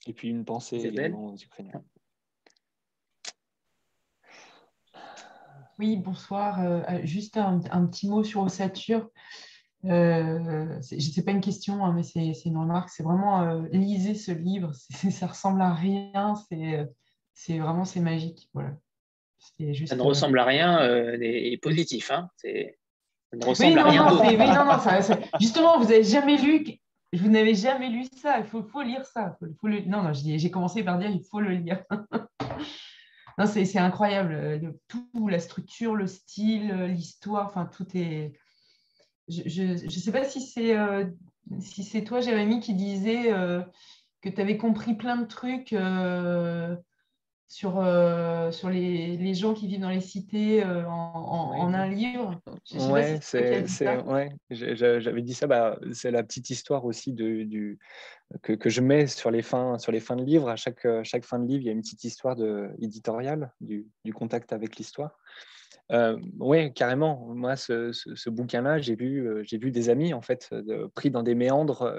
Et 0.06 0.12
puis 0.12 0.28
une 0.28 0.44
pensée 0.44 0.76
également 0.76 1.26
aux 1.26 1.36
Ukrainiens. 1.36 1.82
Oui, 5.80 5.96
bonsoir. 5.96 6.60
Euh, 6.60 6.82
euh, 6.90 7.00
juste 7.04 7.38
un, 7.38 7.58
petit 7.86 8.06
mot 8.06 8.22
sur 8.22 8.42
Ossature. 8.42 9.08
Euh, 9.86 10.78
ce 10.82 10.94
n'est 10.94 11.24
pas 11.24 11.30
une 11.30 11.40
question, 11.40 11.82
hein, 11.86 11.94
mais 11.94 12.02
c'est 12.02 12.44
une 12.44 12.58
remarque. 12.58 12.90
C'est 12.90 13.02
vraiment 13.02 13.40
euh, 13.40 13.66
lisez 13.72 14.14
ce 14.14 14.30
livre. 14.30 14.72
Ça 15.10 15.26
ressemble 15.26 15.62
à 15.62 15.72
rien. 15.72 16.34
C'est 17.32 17.58
vraiment 17.58 17.86
c'est 17.86 18.00
magique. 18.00 18.50
Voilà. 18.52 18.76
Juste, 19.58 19.88
ça 19.88 19.96
ne 19.96 20.02
ressemble 20.02 20.38
à 20.38 20.44
rien 20.44 20.82
et, 21.20 21.58
positif. 21.58 22.10
Hein. 22.10 22.28
Ça 22.42 22.48
ne 23.34 23.44
ressemble 23.44 23.78
à 23.78 23.84
rien. 23.84 24.04
Non, 24.06 24.24
non, 24.24 24.76
non, 24.76 25.20
justement, 25.40 25.78
vous 25.78 25.84
n'avez 25.84 26.04
jamais 26.04 26.36
lu. 26.36 26.64
Vous 27.12 27.28
n'avez 27.28 27.54
jamais 27.54 27.88
lu 27.88 28.04
ça. 28.22 28.38
Il 28.38 28.44
faut, 28.44 28.62
faut 28.62 28.82
lire 28.82 29.04
ça. 29.04 29.36
Faut, 29.40 29.68
Non, 29.68 30.02
non, 30.02 30.12
j'ai 30.12 30.50
commencé 30.50 30.82
par 30.82 30.98
dire 30.98 31.10
il 31.10 31.24
faut 31.24 31.40
le 31.40 31.50
lire. 31.50 31.82
c'est 33.46 33.78
incroyable. 33.78 34.32
Euh, 34.34 34.72
tout, 34.88 35.28
la 35.28 35.38
structure, 35.38 35.94
le 35.94 36.06
style, 36.06 36.70
euh, 36.70 36.86
l'histoire, 36.86 37.46
enfin, 37.46 37.66
tout 37.66 37.86
est. 37.94 38.32
Je 39.28 39.62
ne 39.84 39.88
sais 39.88 40.12
pas 40.12 40.24
si 40.24 40.40
c'est 40.40 40.76
euh, 40.76 41.06
si 41.60 41.84
c'est 41.84 42.02
toi, 42.02 42.20
Jérémy, 42.20 42.60
qui 42.60 42.74
disais 42.74 43.32
que 44.22 44.28
tu 44.28 44.40
avais 44.40 44.56
compris 44.56 44.94
plein 44.94 45.16
de 45.16 45.24
trucs 45.24 45.72
sur, 47.50 47.80
euh, 47.80 48.52
sur 48.52 48.70
les, 48.70 49.16
les, 49.16 49.34
gens 49.34 49.54
qui 49.54 49.66
vivent 49.66 49.80
dans 49.80 49.90
les 49.90 50.00
cités 50.00 50.64
euh, 50.64 50.86
en, 50.86 51.52
en, 51.58 51.74
un 51.74 51.88
livre. 51.88 52.40
Oui, 52.74 53.00
j'avais 54.50 55.22
dit 55.22 55.34
ça. 55.34 55.46
Bah, 55.48 55.76
c'est 55.92 56.12
la 56.12 56.22
petite 56.22 56.50
histoire 56.50 56.84
aussi 56.84 57.12
de, 57.12 57.42
du, 57.42 57.80
que, 58.42 58.52
que, 58.52 58.70
je 58.70 58.80
mets 58.80 59.08
sur 59.08 59.32
les, 59.32 59.42
fins, 59.42 59.78
sur 59.78 59.90
les 59.90 59.98
fins 59.98 60.14
de 60.14 60.22
livre. 60.22 60.48
À 60.48 60.54
chaque, 60.54 60.86
chaque 61.02 61.24
fin 61.24 61.40
de 61.40 61.48
livre, 61.48 61.62
il 61.62 61.66
y 61.66 61.68
a 61.70 61.72
une 61.72 61.80
petite 61.80 62.04
histoire 62.04 62.36
de, 62.36 62.70
éditoriale 62.80 63.52
du, 63.60 63.88
du 64.04 64.14
contact 64.14 64.52
avec 64.52 64.76
l'histoire. 64.76 65.18
Euh, 65.90 66.20
oui, 66.38 66.72
carrément. 66.72 67.26
Moi, 67.34 67.56
ce, 67.56 67.90
ce, 67.90 68.30
bouquin-là, 68.30 68.78
j'ai 68.78 68.94
vu, 68.94 69.28
j'ai 69.42 69.58
vu 69.58 69.72
des 69.72 69.88
amis 69.88 70.14
en 70.14 70.20
fait 70.20 70.54
pris 70.94 71.10
dans 71.10 71.24
des 71.24 71.34
méandres, 71.34 71.92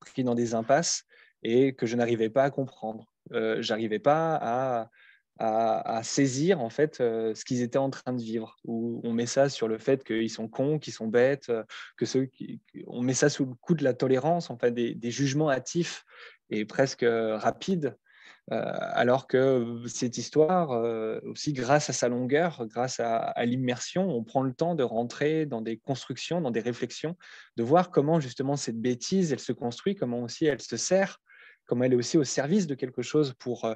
pris 0.00 0.24
dans 0.24 0.34
des 0.34 0.54
impasses, 0.54 1.04
et 1.42 1.74
que 1.74 1.84
je 1.84 1.94
n'arrivais 1.94 2.30
pas 2.30 2.44
à 2.44 2.50
comprendre. 2.50 3.13
Euh, 3.32 3.60
j'arrivais 3.60 3.98
pas 3.98 4.36
à, 4.36 4.90
à, 5.38 6.02
saisir 6.02 6.60
en 6.60 6.70
fait 6.70 7.00
euh, 7.00 7.34
ce 7.34 7.44
qu'ils 7.44 7.62
étaient 7.62 7.78
en 7.78 7.90
train 7.90 8.12
de 8.12 8.22
vivre. 8.22 8.56
Ou 8.64 9.00
on 9.04 9.12
met 9.12 9.26
ça 9.26 9.48
sur 9.48 9.68
le 9.68 9.78
fait 9.78 10.04
qu'ils 10.04 10.30
sont 10.30 10.48
cons, 10.48 10.78
qu'ils 10.78 10.92
sont 10.92 11.08
bêtes, 11.08 11.48
euh, 11.48 11.64
que 11.96 12.06
ceux 12.06 12.26
qui, 12.26 12.60
on 12.86 13.02
met 13.02 13.14
ça 13.14 13.28
sous 13.28 13.46
le 13.46 13.54
coup 13.54 13.74
de 13.74 13.84
la 13.84 13.94
tolérance, 13.94 14.50
en 14.50 14.58
fait, 14.58 14.72
des, 14.72 15.10
jugements 15.10 15.50
hâtifs 15.50 16.04
et 16.50 16.64
presque 16.64 17.04
rapides. 17.06 17.96
alors 18.50 19.26
que 19.26 19.82
cette 19.86 20.18
histoire, 20.18 20.70
aussi 21.24 21.52
grâce 21.54 21.88
à 21.88 21.92
sa 21.94 22.08
longueur, 22.08 22.66
grâce 22.66 23.00
à, 23.00 23.16
à 23.16 23.44
l'immersion, 23.46 24.08
on 24.10 24.22
prend 24.22 24.42
le 24.42 24.52
temps 24.52 24.74
de 24.74 24.82
rentrer 24.82 25.46
dans 25.46 25.62
des 25.62 25.78
constructions, 25.78 26.42
dans 26.42 26.50
des 26.50 26.60
réflexions, 26.60 27.16
de 27.56 27.62
voir 27.62 27.90
comment 27.90 28.20
justement 28.20 28.56
cette 28.56 28.78
bêtise, 28.80 29.32
elle 29.32 29.40
se 29.40 29.52
construit, 29.52 29.94
comment 29.94 30.20
aussi 30.22 30.44
elle 30.44 30.60
se 30.60 30.76
sert 30.76 31.18
comme 31.66 31.82
elle 31.82 31.92
est 31.92 31.96
aussi 31.96 32.18
au 32.18 32.24
service 32.24 32.66
de 32.66 32.74
quelque 32.74 33.02
chose 33.02 33.34
pour, 33.38 33.64
euh, 33.64 33.74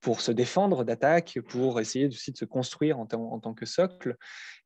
pour 0.00 0.20
se 0.20 0.32
défendre 0.32 0.84
d'attaques, 0.84 1.38
pour 1.48 1.80
essayer 1.80 2.06
aussi 2.06 2.32
de 2.32 2.36
se 2.36 2.44
construire 2.44 2.98
en, 2.98 3.06
en 3.12 3.40
tant 3.40 3.54
que 3.54 3.66
socle. 3.66 4.16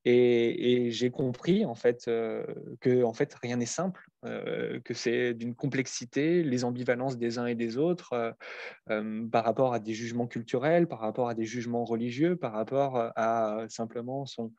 Et, 0.07 0.91
j'ai 0.91 1.11
compris 1.11 1.65
en 1.65 1.75
fait 1.75 2.09
euh, 2.09 2.45
que 2.81 3.05
en 3.05 3.15
fait 3.15 3.35
rien 3.43 3.57
n'est 3.57 3.65
simple, 3.65 4.07
euh, 4.27 4.79
que 4.85 4.93
c'est 4.93 5.33
d'une 5.33 5.55
complexité, 5.55 6.43
les 6.43 6.65
ambivalences 6.65 7.17
des 7.17 7.39
uns 7.39 7.47
et 7.47 7.55
des 7.55 7.79
autres 7.79 8.35
par 8.87 9.45
rapport 9.45 9.73
à 9.73 9.79
des 9.79 9.95
jugements 9.95 10.27
culturels, 10.27 10.87
par 10.87 11.01
rapport 11.01 11.29
à 11.29 11.35
des 11.35 11.47
jugements 11.47 11.85
religieux, 11.85 12.37
par 12.37 12.53
rapport 12.53 13.13
à 13.17 13.65
simplement 13.69 14.27
son, 14.27 14.53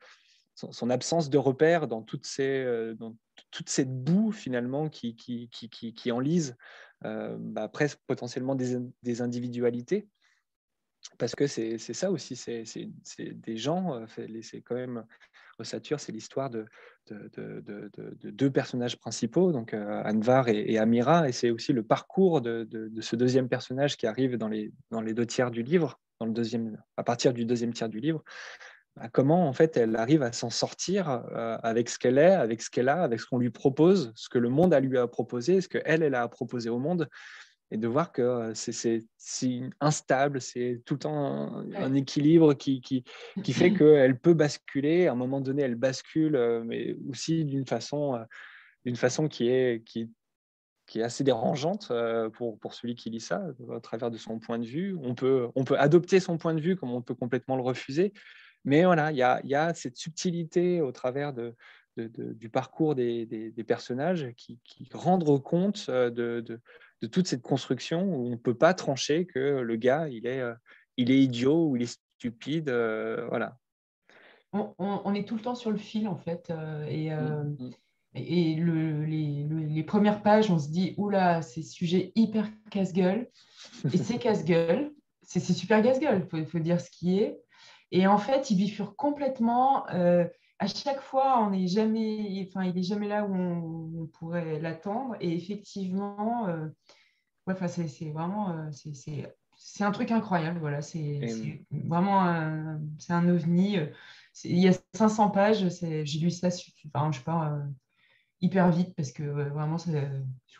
son, 0.56 0.90
absence 0.90 1.30
de 1.30 1.38
repères 1.38 1.86
dans, 1.86 2.02
toute 2.02 2.24
cette 2.26 4.04
boue 4.04 4.32
finalement 4.32 4.88
qui, 4.88 5.14
qui, 5.14 5.48
qui, 5.48 5.94
qui 5.94 6.12
enlise 6.12 6.56
bah, 7.02 7.68
presque 7.68 7.98
potentiellement 8.06 8.54
des, 8.54 9.22
individualités. 9.22 10.08
Parce 11.18 11.34
que 11.34 11.46
c'est 11.46 11.78
ça 11.78 12.10
aussi, 12.10 12.36
c'est 12.36 12.64
des 13.18 13.56
gens, 13.56 13.94
euh, 13.94 14.06
c'est 14.42 14.60
quand 14.60 14.74
même, 14.74 15.04
Ossature, 15.58 16.00
c'est 16.00 16.12
l'histoire 16.12 16.50
de, 16.50 16.66
de, 17.08 18.30
deux 18.30 18.50
personnages 18.50 18.98
principaux, 18.98 19.52
donc 19.52 19.72
euh, 19.72 20.02
Anvar 20.04 20.48
et, 20.48 20.76
Amira, 20.78 21.28
et 21.28 21.32
c'est 21.32 21.50
aussi 21.50 21.72
le 21.72 21.82
parcours 21.82 22.40
de, 22.40 22.68
ce 23.00 23.16
deuxième 23.16 23.48
personnage 23.48 23.96
qui 23.96 24.06
arrive 24.06 24.36
dans 24.36 24.48
les, 24.48 24.72
dans 24.90 25.00
les 25.00 25.14
deux 25.14 25.26
tiers 25.26 25.50
du 25.50 25.62
livre, 25.62 25.98
dans 26.20 26.26
le 26.26 26.32
deuxième, 26.32 26.82
à 26.96 27.04
partir 27.04 27.32
du 27.32 27.44
deuxième 27.44 27.72
tiers 27.72 27.88
du 27.88 28.00
livre, 28.00 28.22
bah, 28.96 29.08
comment 29.12 29.46
en 29.46 29.52
fait 29.52 29.76
elle 29.76 29.94
arrive 29.96 30.22
à 30.22 30.32
s'en 30.32 30.48
sortir 30.48 31.10
euh, 31.10 31.58
avec 31.62 31.90
ce 31.90 31.98
qu'elle 31.98 32.16
est, 32.16 32.32
avec 32.32 32.62
ce 32.62 32.70
qu'elle 32.70 32.88
a, 32.88 33.02
avec 33.02 33.20
ce 33.20 33.26
qu'on 33.26 33.38
lui 33.38 33.50
propose, 33.50 34.12
ce 34.14 34.30
que 34.30 34.38
le 34.38 34.48
monde 34.48 34.72
a 34.72 34.80
lui 34.80 34.96
a 34.96 35.06
proposé, 35.06 35.60
ce 35.60 35.68
qu'elle 35.68 36.02
elle 36.02 36.14
a 36.14 36.26
proposé 36.28 36.70
au 36.70 36.78
monde, 36.78 37.06
et 37.70 37.76
de 37.76 37.88
voir 37.88 38.10
que 38.10 38.22
euh, 38.22 38.52
c'est 38.54 39.02
instable, 39.80 40.40
c'est 40.40 40.80
tout 40.86 40.94
le 40.94 41.00
temps 41.00 41.64
un, 41.74 41.94
équilibre 41.94 42.54
qui, 42.54 42.80
qui, 42.80 43.04
qui 43.42 43.52
fait 43.52 43.72
qu'elle 43.74 44.18
peut 44.18 44.34
basculer. 44.34 45.08
À 45.08 45.12
un 45.12 45.16
moment 45.16 45.42
donné, 45.42 45.62
elle 45.62 45.74
bascule, 45.74 46.36
euh, 46.36 46.62
mais 46.64 46.96
aussi 47.10 47.44
d'une 47.44 47.66
façon, 47.66 48.18
d'une 48.86 48.96
façon 48.96 49.28
qui 49.28 49.48
est, 49.48 49.84
qui, 49.84 50.10
qui 50.86 51.00
est 51.00 51.02
assez 51.02 51.24
dérangeante 51.24 51.92
pour, 52.34 52.58
pour, 52.60 52.72
celui 52.72 52.94
qui 52.94 53.10
lit 53.10 53.20
ça, 53.20 53.44
à 53.74 53.80
travers 53.80 54.10
de 54.10 54.16
son 54.16 54.38
point 54.38 54.58
de 54.58 54.64
vue. 54.64 54.96
On 55.02 55.14
peut, 55.14 55.48
on 55.54 55.64
peut 55.64 55.78
adopter 55.78 56.18
son 56.18 56.38
point 56.38 56.54
de 56.54 56.60
vue 56.60 56.76
comme 56.76 56.92
on 56.92 57.02
peut 57.02 57.16
complètement 57.16 57.56
le 57.56 57.62
refuser. 57.62 58.14
Mais 58.66 58.84
voilà, 58.84 59.12
il 59.12 59.16
y 59.16 59.22
a, 59.22 59.40
y 59.44 59.54
a, 59.54 59.72
cette 59.72 59.96
subtilité 59.96 60.80
au 60.80 60.92
travers 60.92 61.32
de, 61.32 61.54
du 61.96 62.50
parcours 62.50 62.94
des, 62.94 63.24
des, 63.26 63.64
personnages 63.64 64.28
qui, 64.36 64.58
qui, 64.64 64.88
rendent 64.92 65.42
compte 65.42 65.86
euh, 65.88 66.10
de, 66.10 66.40
de, 67.00 67.06
toute 67.06 67.26
cette 67.26 67.42
construction 67.42 68.02
où 68.02 68.26
on 68.26 68.30
ne 68.30 68.36
peut 68.36 68.56
pas 68.56 68.74
trancher 68.74 69.24
que 69.24 69.38
le 69.38 69.76
gars, 69.76 70.08
il 70.08 70.26
est, 70.26 70.40
euh, 70.40 70.54
il 70.96 71.10
est 71.10 71.18
idiot 71.18 71.68
ou 71.68 71.76
il 71.76 71.82
est 71.82 72.00
stupide. 72.18 72.68
Euh, 72.68 73.26
voilà. 73.28 73.56
On, 74.52 74.74
on, 74.78 75.14
est 75.14 75.26
tout 75.26 75.36
le 75.36 75.42
temps 75.42 75.54
sur 75.54 75.70
le 75.70 75.78
fil, 75.78 76.08
en 76.08 76.16
fait. 76.16 76.52
et, 76.88 77.10
mmh, 77.10 77.56
mmh. 77.58 77.70
et 78.14 78.54
le, 78.56 79.04
les, 79.04 79.46
les, 79.48 79.82
premières 79.84 80.22
pages, 80.22 80.50
on 80.50 80.58
se 80.58 80.68
dit, 80.68 80.94
oula, 80.96 81.42
c'est 81.42 81.62
sujet 81.62 82.12
hyper 82.14 82.48
casse-gueule. 82.70 83.28
Et 83.92 83.98
c'est 83.98 84.18
casse-gueule. 84.18 84.92
C'est 85.22 85.40
super 85.40 85.82
casse-gueule, 85.82 86.22
il 86.24 86.28
faut, 86.28 86.50
faut, 86.50 86.58
dire 86.58 86.80
ce 86.80 86.90
qui 86.90 87.18
est. 87.18 87.38
Et 87.92 88.06
en 88.06 88.18
fait, 88.18 88.50
il 88.50 88.56
bifurque 88.56 88.96
complètement. 88.96 89.88
Euh, 89.90 90.26
à 90.58 90.66
chaque 90.66 91.00
fois, 91.00 91.40
on 91.40 91.50
n'est 91.50 91.68
jamais, 91.68 92.46
enfin, 92.48 92.64
il 92.64 92.74
n'est 92.74 92.82
jamais 92.82 93.08
là 93.08 93.24
où 93.24 93.34
on, 93.34 94.06
pourrait 94.18 94.58
l'attendre. 94.60 95.16
Et 95.20 95.32
effectivement, 95.36 96.48
euh, 96.48 96.68
c'est 97.68 98.10
vraiment, 98.10 98.50
euh, 98.50 98.70
c'est 99.56 99.84
un 99.84 99.90
truc 99.90 100.10
incroyable. 100.10 100.58
Voilà, 100.58 100.82
c'est 100.82 101.20
vraiment 101.70 102.22
un, 102.22 102.80
c'est 102.98 103.12
un 103.12 103.28
ovni. 103.28 103.78
Il 104.44 104.58
y 104.58 104.68
a 104.68 104.72
500 104.94 105.30
pages. 105.30 105.68
J'ai 105.80 106.18
lu 106.18 106.30
ça, 106.30 106.48
enfin, 106.48 107.12
je 107.12 107.18
sais 107.18 107.24
pas, 107.24 107.58
hyper 108.40 108.70
vite 108.70 108.94
parce 108.94 109.12
que 109.12 109.22
vraiment, 109.22 109.76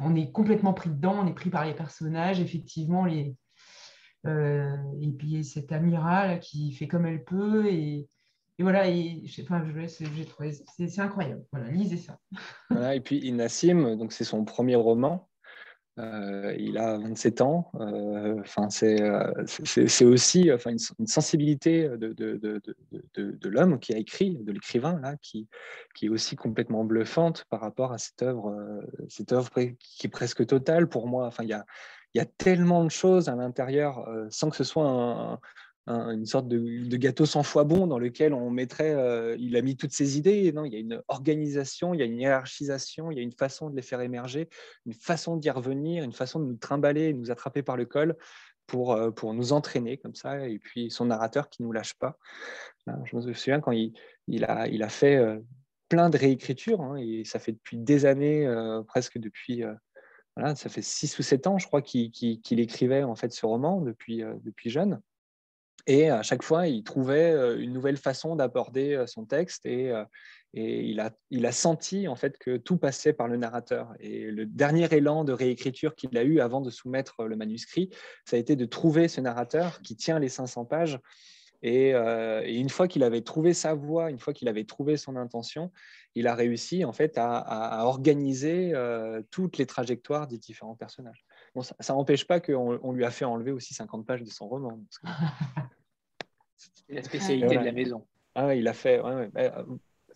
on 0.00 0.14
est 0.14 0.30
complètement 0.32 0.74
pris 0.74 0.90
dedans. 0.90 1.16
On 1.18 1.26
est 1.26 1.34
pris 1.34 1.50
par 1.50 1.64
les 1.64 1.74
personnages. 1.74 2.40
Effectivement, 2.40 3.04
les 3.04 3.34
et 4.26 5.12
puis 5.12 5.44
cette 5.44 5.72
amiral 5.72 6.40
qui 6.40 6.72
fait 6.72 6.88
comme 6.88 7.06
elle 7.06 7.24
peut 7.24 7.66
et, 7.66 8.08
voilà, 8.58 8.88
et, 8.88 9.22
je 9.26 9.34
sais 9.34 9.44
j'ai 10.14 10.24
trouvé, 10.24 10.52
c'est 10.52 10.98
incroyable. 10.98 11.44
Voilà, 11.52 11.70
lisez 11.70 11.98
ça. 11.98 12.18
Et 12.94 13.00
puis 13.00 13.18
Inassim, 13.18 13.96
donc 13.96 14.14
c'est 14.14 14.24
son 14.24 14.46
premier 14.46 14.76
roman. 14.76 15.28
Euh, 15.98 16.54
il 16.58 16.76
a 16.76 16.98
27 16.98 17.40
ans. 17.40 17.70
Euh, 17.76 18.40
enfin, 18.40 18.68
c'est 18.68 20.04
aussi 20.04 20.52
enfin, 20.52 20.70
une, 20.70 21.06
sensibilité 21.06 21.88
de, 21.88 22.12
de, 22.12 22.36
de, 22.36 23.30
de 23.30 23.48
l'homme 23.48 23.78
qui 23.78 23.94
a 23.94 23.98
écrit, 23.98 24.36
de 24.36 24.52
l'écrivain 24.52 25.00
là, 25.00 25.16
qui, 25.22 25.48
qui 25.94 26.06
est 26.06 26.10
aussi 26.10 26.36
complètement 26.36 26.84
bluffante 26.84 27.44
par 27.48 27.60
rapport 27.60 27.92
à 27.92 27.98
cette 27.98 28.22
œuvre, 28.22 28.54
cette 29.08 29.32
œuvre 29.32 29.50
qui 29.78 30.06
est 30.06 30.10
presque 30.10 30.46
totale 30.46 30.88
pour 30.88 31.08
moi. 31.08 31.26
Enfin, 31.26 31.44
il 31.44 31.48
y 31.48 31.54
a 31.54 31.64
il 32.14 32.18
y 32.18 32.20
a 32.20 32.24
tellement 32.24 32.84
de 32.84 32.90
choses 32.90 33.28
à 33.28 33.34
l'intérieur 33.34 34.08
euh, 34.08 34.26
sans 34.30 34.50
que 34.50 34.56
ce 34.56 34.64
soit 34.64 35.38
une 35.86 36.26
sorte 36.26 36.48
de, 36.48 36.96
gâteau 36.96 37.26
sans 37.26 37.42
foie 37.42 37.64
bon 37.64 37.86
dans 37.86 37.98
lequel 37.98 38.34
on 38.34 38.50
mettrait, 38.50 38.92
euh, 38.92 39.36
il 39.38 39.56
a 39.56 39.62
mis 39.62 39.76
toutes 39.76 39.92
ses 39.92 40.18
idées. 40.18 40.50
Non, 40.52 40.64
il 40.64 40.72
y 40.72 40.76
a 40.76 40.80
une 40.80 41.00
organisation, 41.08 41.94
il 41.94 42.00
y 42.00 42.02
a 42.02 42.06
une 42.06 42.18
hiérarchisation, 42.18 43.10
il 43.12 43.18
y 43.18 43.20
a 43.20 43.22
une 43.22 43.32
façon 43.32 43.70
de 43.70 43.76
les 43.76 43.82
faire 43.82 44.00
émerger, 44.00 44.48
une 44.84 44.94
façon 44.94 45.36
d'y 45.36 45.50
revenir, 45.50 46.02
une 46.02 46.12
façon 46.12 46.40
de 46.40 46.46
nous 46.46 46.56
trimballer, 46.56 47.12
nous 47.12 47.30
attraper 47.30 47.62
par 47.62 47.76
le 47.76 47.84
col 47.84 48.16
pour, 48.66 48.94
euh, 48.94 49.12
pour 49.12 49.32
nous 49.32 49.52
entraîner 49.52 49.98
comme 49.98 50.14
ça. 50.14 50.48
Et 50.48 50.58
puis 50.58 50.90
son 50.90 51.04
narrateur 51.04 51.48
qui 51.48 51.62
ne 51.62 51.66
nous 51.66 51.72
lâche 51.72 51.94
pas. 51.94 52.18
je 52.86 53.14
me 53.14 53.20
souviens 53.32 53.60
quand 53.60 53.72
il, 53.72 53.92
il, 54.26 54.44
a, 54.44 54.66
il 54.66 54.82
a 54.82 54.88
fait 54.88 55.22
plein 55.88 56.10
de 56.10 56.18
réécritures, 56.18 56.80
hein, 56.80 56.96
et 56.96 57.22
ça 57.24 57.38
fait 57.38 57.52
depuis 57.52 57.76
des 57.76 58.06
années, 58.06 58.52
presque 58.88 59.18
depuis 59.18 59.62
voilà, 60.36 60.54
ça 60.54 60.68
fait 60.68 60.82
six 60.82 61.18
ou 61.18 61.22
sept 61.22 61.46
ans, 61.46 61.58
je 61.58 61.66
crois, 61.66 61.82
qu'il 61.82 62.60
écrivait 62.60 63.02
en 63.02 63.14
fait 63.14 63.32
ce 63.32 63.46
roman 63.46 63.80
depuis, 63.80 64.22
depuis 64.44 64.70
jeune. 64.70 65.00
Et 65.86 66.10
à 66.10 66.22
chaque 66.22 66.42
fois, 66.42 66.66
il 66.66 66.82
trouvait 66.82 67.32
une 67.58 67.72
nouvelle 67.72 67.96
façon 67.96 68.36
d'aborder 68.36 69.04
son 69.06 69.24
texte 69.24 69.64
et, 69.66 69.92
et 70.56 70.84
il, 70.84 71.00
a, 71.00 71.10
il 71.30 71.44
a 71.46 71.52
senti 71.52 72.08
en 72.08 72.16
fait 72.16 72.38
que 72.38 72.56
tout 72.56 72.78
passait 72.78 73.12
par 73.12 73.28
le 73.28 73.36
narrateur. 73.36 73.94
Et 74.00 74.30
le 74.30 74.46
dernier 74.46 74.92
élan 74.92 75.22
de 75.22 75.32
réécriture 75.32 75.94
qu'il 75.94 76.16
a 76.16 76.24
eu 76.24 76.40
avant 76.40 76.60
de 76.62 76.70
soumettre 76.70 77.24
le 77.24 77.36
manuscrit, 77.36 77.90
ça 78.24 78.36
a 78.36 78.38
été 78.38 78.56
de 78.56 78.64
trouver 78.64 79.06
ce 79.08 79.20
narrateur 79.20 79.80
qui 79.82 79.96
tient 79.96 80.18
les 80.18 80.30
500 80.30 80.64
pages. 80.64 80.98
Et, 81.62 81.92
une 81.92 82.68
fois 82.68 82.88
qu'il 82.88 83.02
avait 83.02 83.22
trouvé 83.22 83.54
sa 83.54 83.74
voix, 83.74 84.10
une 84.10 84.18
fois 84.18 84.32
qu'il 84.32 84.48
avait 84.48 84.64
trouvé 84.64 84.96
son 84.96 85.16
intention, 85.16 85.72
il 86.14 86.26
a 86.26 86.34
réussi 86.34 86.84
en 86.84 86.92
fait 86.92 87.14
à, 87.16 87.84
organiser 87.84 88.72
toutes 89.30 89.58
les 89.58 89.66
trajectoires 89.66 90.26
des 90.26 90.38
différents 90.38 90.76
personnages. 90.76 91.24
Bon, 91.54 91.62
ça 91.62 91.94
n'empêche 91.94 92.26
pas 92.26 92.40
qu'on 92.40 92.92
lui 92.92 93.04
a 93.04 93.10
fait 93.10 93.24
enlever 93.24 93.52
aussi 93.52 93.74
50 93.74 94.06
pages 94.06 94.22
de 94.22 94.30
son 94.30 94.48
roman. 94.48 94.78
C'est 94.90 95.02
la 96.90 97.02
spécialité 97.02 97.56
de 97.56 97.64
la 97.64 97.72
maison. 97.72 98.06
Ah 98.34 98.54
il 98.54 98.68
a 98.68 98.74
fait. 98.74 99.00
Bah, 99.32 99.64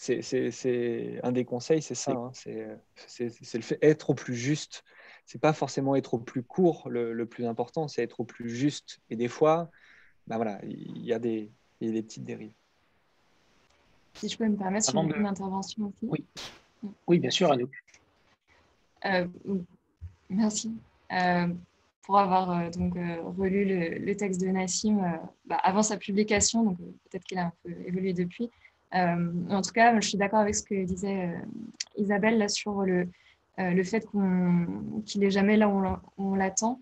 c'est 0.00 1.20
un 1.22 1.32
des 1.32 1.44
conseils, 1.44 1.82
c'est 1.82 1.94
ça. 1.94 2.12
Hein, 2.12 2.30
c'est 2.34 3.54
le 3.54 3.62
fait 3.62 3.78
être 3.82 4.10
au 4.10 4.14
plus 4.14 4.34
juste. 4.34 4.82
C'est 5.26 5.40
pas 5.40 5.52
forcément 5.52 5.94
être 5.94 6.14
au 6.14 6.18
plus 6.18 6.42
court 6.42 6.88
le, 6.88 7.24
plus 7.26 7.46
important, 7.46 7.86
c'est 7.86 8.02
être 8.02 8.20
au 8.20 8.24
plus 8.24 8.48
juste. 8.48 9.00
Et 9.10 9.16
des 9.16 9.28
fois, 9.28 9.70
ben 10.26 10.36
voilà, 10.36 10.60
il 10.64 11.04
y, 11.04 11.12
a 11.12 11.18
des, 11.18 11.50
des 11.80 12.02
petites 12.02 12.24
dérives. 12.24 12.52
Si 14.14 14.28
je 14.28 14.36
peux 14.36 14.46
me 14.46 14.56
permettre 14.56 14.94
une 14.94 15.26
intervention 15.26 15.86
aussi. 15.86 15.96
Oui, 16.02 16.24
oui 17.06 17.18
bien 17.18 17.30
sûr, 17.30 17.50
Anouk. 17.50 17.70
Euh, 19.04 19.26
merci. 20.28 20.72
Euh, 21.12 21.48
pour 22.02 22.18
avoir 22.18 22.50
euh, 22.50 22.70
donc 22.70 22.94
relu 23.38 23.98
le, 23.98 24.16
texte 24.16 24.40
de 24.40 24.48
Nassim 24.48 25.00
bah, 25.46 25.56
avant 25.62 25.82
sa 25.82 25.96
publication, 25.96 26.64
donc 26.64 26.78
peut-être 26.78 27.24
qu'il 27.24 27.38
a 27.38 27.46
un 27.46 27.52
peu 27.62 27.70
évolué 27.86 28.12
depuis. 28.12 28.50
Euh, 28.94 29.32
en 29.50 29.62
tout 29.62 29.70
cas, 29.70 29.98
je 30.00 30.08
suis 30.08 30.18
d'accord 30.18 30.40
avec 30.40 30.54
ce 30.54 30.62
que 30.62 30.84
disait 30.84 31.28
euh, 31.28 31.38
Isabelle 31.96 32.38
là, 32.38 32.48
sur 32.48 32.82
le, 32.82 33.08
euh, 33.58 33.70
le 33.70 33.84
fait 33.84 34.06
qu'il 35.06 35.20
n'est 35.20 35.30
jamais 35.30 35.56
là 35.56 35.68
où 35.68 35.84
on 36.18 36.34
l'attend. 36.34 36.80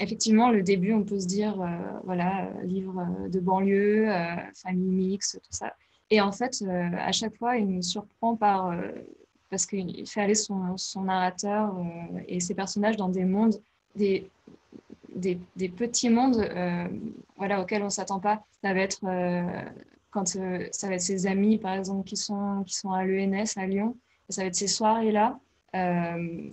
Effectivement, 0.00 0.50
le 0.50 0.62
début, 0.62 0.92
on 0.92 1.04
peut 1.04 1.20
se 1.20 1.26
dire, 1.26 1.62
voilà, 2.04 2.50
livre 2.62 3.06
de 3.28 3.40
banlieue, 3.40 4.08
famille 4.54 4.90
mixte, 4.90 5.40
tout 5.42 5.52
ça. 5.52 5.74
Et 6.10 6.20
en 6.20 6.32
fait, 6.32 6.64
à 6.96 7.12
chaque 7.12 7.36
fois, 7.36 7.56
il 7.56 7.66
nous 7.66 7.82
surprend 7.82 8.36
par, 8.36 8.74
parce 9.50 9.66
qu'il 9.66 10.06
fait 10.08 10.22
aller 10.22 10.34
son, 10.34 10.76
son 10.78 11.02
narrateur 11.02 11.74
et 12.26 12.40
ses 12.40 12.54
personnages 12.54 12.96
dans 12.96 13.10
des 13.10 13.26
mondes, 13.26 13.60
des, 13.94 14.30
des, 15.14 15.68
petits 15.68 16.08
mondes 16.08 16.48
voilà, 17.36 17.60
auxquels 17.60 17.82
on 17.82 17.86
ne 17.86 17.90
s'attend 17.90 18.20
pas. 18.20 18.42
Ça 18.62 18.72
va 18.72 18.80
être 18.80 19.04
quand 20.10 20.36
euh, 20.36 20.66
ça 20.72 20.88
va 20.88 20.94
être 20.94 21.00
ses 21.00 21.26
amis, 21.26 21.58
par 21.58 21.74
exemple, 21.74 22.06
qui 22.06 22.16
sont, 22.16 22.64
qui 22.66 22.74
sont 22.74 22.92
à 22.92 23.04
l'ENS 23.04 23.56
à 23.56 23.66
Lyon, 23.66 23.96
ça 24.28 24.42
va 24.42 24.48
être 24.48 24.54
ces 24.54 24.68
soirées-là, 24.68 25.38
euh, 25.76 26.50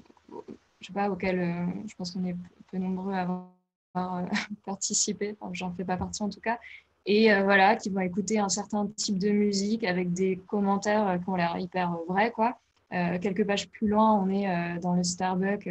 je 0.81 0.87
sais 0.87 0.93
pas, 0.93 1.09
auxquelles 1.09 1.39
euh, 1.39 1.65
je 1.87 1.95
pense 1.95 2.11
qu'on 2.11 2.25
est 2.25 2.35
peu 2.71 2.77
nombreux 2.77 3.13
à 3.13 3.21
avoir 3.21 4.25
participé, 4.65 5.35
enfin, 5.39 5.51
j'en 5.53 5.71
fais 5.73 5.85
pas 5.85 5.97
partie 5.97 6.23
en 6.23 6.29
tout 6.29 6.41
cas, 6.41 6.59
et 7.05 7.27
voilà, 7.43 7.75
qui 7.75 7.89
vont 7.89 8.01
écouter 8.01 8.39
un 8.39 8.49
certain 8.49 8.87
type 8.87 9.19
de 9.19 9.29
musique 9.29 9.83
avec 9.83 10.11
des 10.11 10.37
commentaires 10.47 11.19
qui 11.23 11.29
ont 11.29 11.35
l'air 11.35 11.55
hyper 11.59 11.95
vrais, 12.07 12.31
quoi. 12.31 12.57
quelques 12.89 13.45
pages 13.45 13.69
plus 13.69 13.87
loin, 13.87 14.19
on 14.19 14.27
est 14.27 14.79
dans 14.79 14.95
le 14.95 15.03
Starbucks 15.03 15.69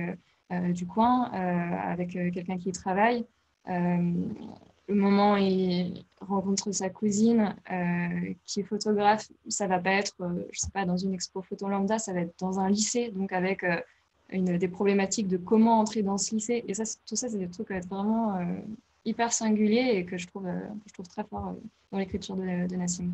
du 0.50 0.86
coin 0.86 1.24
avec 1.32 2.10
quelqu'un 2.12 2.56
qui 2.56 2.70
travaille. 2.70 3.26
Le 4.86 4.94
moment 4.94 5.34
où 5.34 5.36
il 5.38 6.04
rencontre 6.20 6.70
sa 6.72 6.90
cousine 6.90 7.56
euh, 7.70 8.34
qui 8.44 8.60
est 8.60 8.64
photographe, 8.64 9.28
ça 9.48 9.66
va 9.66 9.78
pas 9.78 9.92
être, 9.92 10.14
euh, 10.20 10.46
je 10.52 10.60
sais 10.60 10.70
pas, 10.70 10.84
dans 10.84 10.98
une 10.98 11.14
expo 11.14 11.40
photo 11.40 11.68
lambda, 11.68 11.98
ça 11.98 12.12
va 12.12 12.20
être 12.20 12.38
dans 12.38 12.60
un 12.60 12.68
lycée, 12.68 13.10
donc 13.10 13.32
avec 13.32 13.64
euh, 13.64 13.80
des 14.32 14.68
problématiques 14.68 15.28
de 15.28 15.36
comment 15.36 15.78
entrer 15.78 16.02
dans 16.02 16.18
ce 16.18 16.34
lycée. 16.34 16.64
Et 16.66 16.74
ça, 16.74 16.84
tout 17.06 17.16
ça, 17.16 17.28
c'est 17.28 17.38
des 17.38 17.48
trucs 17.48 17.70
vraiment 17.70 18.38
hyper 19.04 19.32
singuliers 19.32 19.96
et 19.96 20.04
que 20.04 20.16
je 20.16 20.26
trouve, 20.26 20.48
je 20.86 20.92
trouve 20.92 21.08
très 21.08 21.24
fort 21.24 21.56
dans 21.92 21.98
l'écriture 21.98 22.36
de, 22.36 22.74
Nassim. 22.76 23.12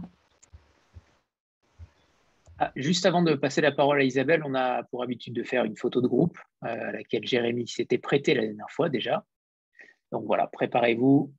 Ah, 2.59 2.73
juste 2.77 3.07
avant 3.07 3.23
de 3.23 3.35
passer 3.35 3.61
la 3.61 3.73
parole 3.73 4.01
à 4.01 4.05
Isabelle, 4.05 4.43
on 4.45 4.55
a 4.55 4.83
pour 4.85 5.03
habitude 5.03 5.35
de 5.35 5.43
faire 5.43 5.65
une 5.65 5.77
photo 5.77 6.01
de 6.01 6.07
groupe 6.07 6.39
à 6.61 6.93
laquelle 6.93 7.27
Jérémy 7.27 7.67
s'était 7.67 7.99
prêté 7.99 8.35
la 8.35 8.43
dernière 8.43 8.71
fois 8.71 8.89
déjà. 8.89 9.25
Donc 10.13 10.25
voilà, 10.27 10.47
préparez-vous, 10.47 11.33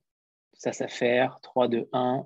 ça 0.54 0.74
s'affaire. 0.74 1.40
3, 1.42 1.68
2, 1.68 1.90
1. 1.94 2.26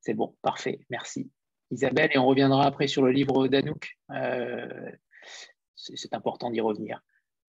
C'est 0.00 0.14
bon, 0.14 0.34
parfait, 0.42 0.80
merci. 0.90 1.30
Isabelle, 1.70 2.10
et 2.12 2.18
on 2.18 2.26
reviendra 2.26 2.66
après 2.66 2.86
sur 2.86 3.02
le 3.02 3.10
livre 3.10 3.48
d'Anouk. 3.48 3.96
Euh, 4.10 4.90
c'est 5.74 6.14
important 6.14 6.50
d'y 6.50 6.60
revenir. 6.60 7.00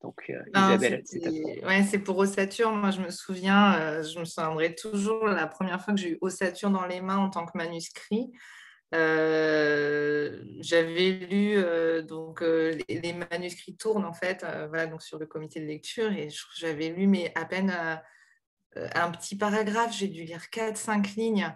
Donc, 0.01 0.29
euh, 0.29 0.41
Isabelle, 0.55 1.01
c'est 1.05 1.65
ouais, 1.65 1.99
pour 1.99 2.17
Ossature. 2.17 2.71
Moi, 2.71 2.91
je 2.91 3.01
me 3.01 3.09
souviens, 3.09 3.75
euh, 3.75 4.03
je 4.03 4.19
me 4.19 4.25
souviendrai 4.25 4.75
toujours 4.75 5.27
la 5.27 5.47
première 5.47 5.81
fois 5.81 5.93
que 5.93 5.99
j'ai 5.99 6.11
eu 6.11 6.17
Ossature 6.21 6.69
dans 6.69 6.85
les 6.85 7.01
mains 7.01 7.17
en 7.17 7.29
tant 7.29 7.45
que 7.45 7.57
manuscrit. 7.57 8.31
Euh, 8.95 10.41
j'avais 10.61 11.11
lu 11.11 11.57
euh, 11.57 12.01
donc 12.01 12.41
euh, 12.41 12.75
les, 12.89 13.13
manuscrits 13.13 13.75
tournent 13.75 14.05
en 14.05 14.13
fait 14.13 14.43
voilà 14.69 14.87
donc 14.87 15.03
sur 15.03 15.19
le 15.19 15.27
comité 15.27 15.59
de 15.59 15.67
lecture 15.67 16.11
et 16.11 16.29
j'avais 16.55 16.89
lu 16.89 17.05
mais 17.05 17.31
à 17.35 17.45
peine 17.45 17.71
un 18.75 19.11
petit 19.11 19.37
paragraphe 19.37 19.95
j'ai 19.95 20.07
dû 20.07 20.23
lire 20.23 20.41
4-5 20.51 21.15
lignes 21.17 21.53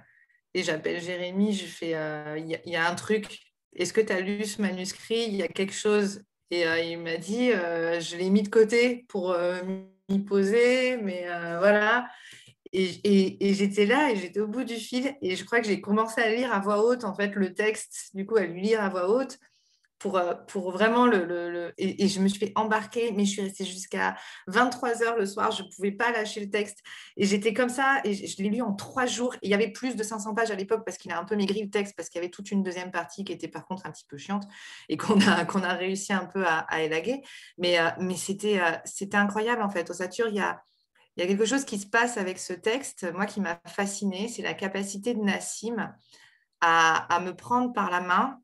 et 0.54 0.64
j'appelle 0.64 1.02
Jérémy 1.02 1.54
je 1.54 1.66
fais 1.66 1.96
il 2.38 2.60
y, 2.66 2.76
a 2.76 2.90
un 2.90 2.96
truc. 2.96 3.40
Est-ce 3.76 3.94
que 3.94 4.02
tu 4.02 4.14
as 4.14 4.20
lu 4.20 4.46
ce 4.46 4.62
manuscrit? 4.62 5.26
Il 5.28 5.36
y 5.36 5.44
a 5.44 5.48
quelque 5.48 5.74
chose. 5.74 6.22
Et 6.52 6.64
il 6.92 7.00
m'a 7.00 7.18
dit 7.18 7.50
je 7.50 8.18
l'ai 8.18 8.30
mis 8.30 8.44
de 8.44 8.50
côté 8.50 9.06
pour 9.08 9.36
m'y 10.10 10.20
poser 10.20 10.98
mais 10.98 11.26
voilà. 11.60 12.08
Et, 12.72 13.54
j'étais 13.54 13.86
là 13.86 14.12
et 14.12 14.16
j'étais 14.16 14.40
au 14.40 14.48
bout 14.48 14.64
du 14.64 14.76
fil. 14.76 15.16
Et 15.22 15.36
je 15.36 15.44
crois 15.46 15.60
que 15.60 15.68
j'ai 15.68 15.82
commencé 15.82 16.22
à 16.22 16.30
lire 16.30 16.54
à 16.54 16.60
voix 16.60 16.84
haute 16.84 17.04
en 17.04 17.16
fait 17.16 17.36
le 17.36 17.54
texte, 17.54 18.12
du 18.14 18.26
coup 18.26 18.36
à 18.36 18.46
lui 18.46 18.62
lire 18.62 18.82
à 18.82 18.90
voix 18.90 19.10
haute 19.10 19.40
pour, 20.04 20.18
euh, 20.18 20.34
pour 20.48 20.72
vraiment 20.72 21.08
le... 21.08 21.74
Et, 21.78 22.10
je 22.10 22.20
me 22.20 22.28
suis 22.28 22.38
fait 22.38 22.52
embarquer, 22.56 23.14
mais 23.14 23.24
je 23.24 23.32
suis 23.32 23.42
restée 23.42 23.64
jusqu'à 23.64 24.18
23 24.48 25.02
heures 25.02 25.16
le 25.16 25.26
soir, 25.26 25.52
je 25.52 25.64
ne 25.64 25.70
pouvais 25.70 25.94
pas 25.94 26.12
lâcher 26.12 26.42
le 26.42 26.50
texte. 26.50 26.80
Et 27.16 27.26
j'étais 27.26 27.54
comme 27.54 27.70
ça 27.70 28.02
et 28.04 28.14
je, 28.14 28.44
l'ai 28.44 28.50
lu 28.50 28.62
en 28.62 28.74
trois 28.74 29.06
jours. 29.06 29.34
il 29.42 29.50
y 29.50 29.54
avait 29.54 29.72
plus 29.72 29.96
de 29.96 30.04
500 30.04 30.36
pages 30.36 30.52
à 30.52 30.56
l'époque 30.56 30.84
parce 30.86 30.98
qu'il 30.98 31.10
a 31.14 31.18
un 31.18 31.24
peu 31.24 31.38
maigri 31.38 31.64
le 31.64 31.70
texte, 31.70 31.96
parce 31.96 32.10
qu'il 32.10 32.20
y 32.20 32.22
avait 32.22 32.32
toute 32.32 32.52
une 32.52 32.64
deuxième 32.64 32.92
partie 32.92 33.24
qui 33.24 33.32
était 33.32 33.48
par 33.48 33.66
contre 33.66 33.86
un 33.86 33.92
petit 33.92 34.06
peu 34.06 34.18
chiante 34.18 34.44
et 34.90 34.98
qu'on 34.98 35.22
a, 35.22 35.46
qu'on 35.46 35.64
a 35.64 35.74
réussi 35.74 36.12
un 36.12 36.26
peu 36.26 36.44
à, 36.46 36.84
élaguer. 36.84 37.22
Mais, 37.58 37.80
euh, 37.80 37.88
mais 38.02 38.18
c'était, 38.18 38.60
euh, 38.60 38.74
c'était 38.84 39.16
incroyable 39.16 39.62
en 39.62 39.70
fait. 39.70 39.90
Au 39.90 39.94
Satur, 39.94 40.28
il 40.28 40.36
y 40.36 40.42
a 40.42 40.62
il 41.16 41.22
y 41.22 41.24
a 41.24 41.28
quelque 41.28 41.46
chose 41.46 41.64
qui 41.64 41.78
se 41.78 41.86
passe 41.86 42.18
avec 42.18 42.40
ce 42.40 42.54
texte, 42.54 43.06
moi 43.14 43.28
qui 43.28 43.40
m'a 43.40 43.62
fascinée, 43.68 44.28
c'est 44.30 44.42
la 44.42 44.56
capacité 44.56 45.14
de 45.14 45.20
Nassim 45.20 45.94
à, 46.60 47.20
me 47.20 47.36
prendre 47.36 47.74
par 47.74 47.92
la 47.92 48.02
main, 48.02 48.40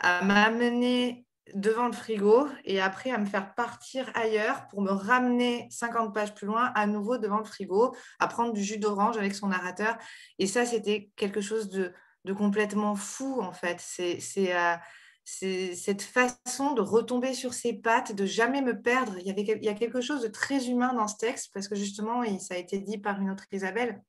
à 0.00 0.22
m'amener 0.22 1.26
devant 1.54 1.86
le 1.86 1.92
frigo 1.92 2.46
et 2.64 2.80
après 2.80 3.10
à 3.10 3.18
me 3.18 3.26
faire 3.26 3.54
partir 3.54 4.10
ailleurs 4.14 4.66
pour 4.68 4.82
me 4.82 4.90
ramener 4.90 5.66
50 5.70 6.12
pages 6.14 6.34
plus 6.34 6.46
loin 6.46 6.72
à 6.74 6.86
nouveau 6.86 7.18
devant 7.18 7.38
le 7.38 7.44
frigo, 7.44 7.94
à 8.18 8.28
prendre 8.28 8.52
du 8.52 8.62
jus 8.62 8.78
d'orange 8.78 9.16
avec 9.16 9.34
son 9.34 9.48
narrateur. 9.48 9.96
Et 10.38 10.46
ça, 10.46 10.66
c'était 10.66 11.10
quelque 11.16 11.40
chose 11.40 11.68
de, 11.68 11.92
complètement 12.36 12.94
fou 12.94 13.40
en 13.40 13.52
fait. 13.52 13.80
C'est 13.80 14.54
euh, 14.54 14.76
cette 15.24 16.02
façon 16.02 16.74
de 16.74 16.80
retomber 16.80 17.34
sur 17.34 17.54
ses 17.54 17.74
pattes, 17.74 18.14
de 18.14 18.26
jamais 18.26 18.62
me 18.62 18.80
perdre. 18.80 19.16
Il 19.18 19.26
y, 19.26 19.30
avait, 19.30 19.42
il 19.42 19.64
y 19.64 19.68
a 19.68 19.74
quelque 19.74 20.00
chose 20.00 20.22
de 20.22 20.28
très 20.28 20.68
humain 20.68 20.94
dans 20.94 21.08
ce 21.08 21.16
texte, 21.16 21.50
parce 21.52 21.68
que 21.68 21.74
justement, 21.74 22.22
et 22.22 22.38
ça 22.38 22.54
a 22.54 22.58
été 22.58 22.78
dit 22.78 22.98
par 22.98 23.20
une 23.20 23.30
autre 23.30 23.44
Isabelle, 23.52 24.02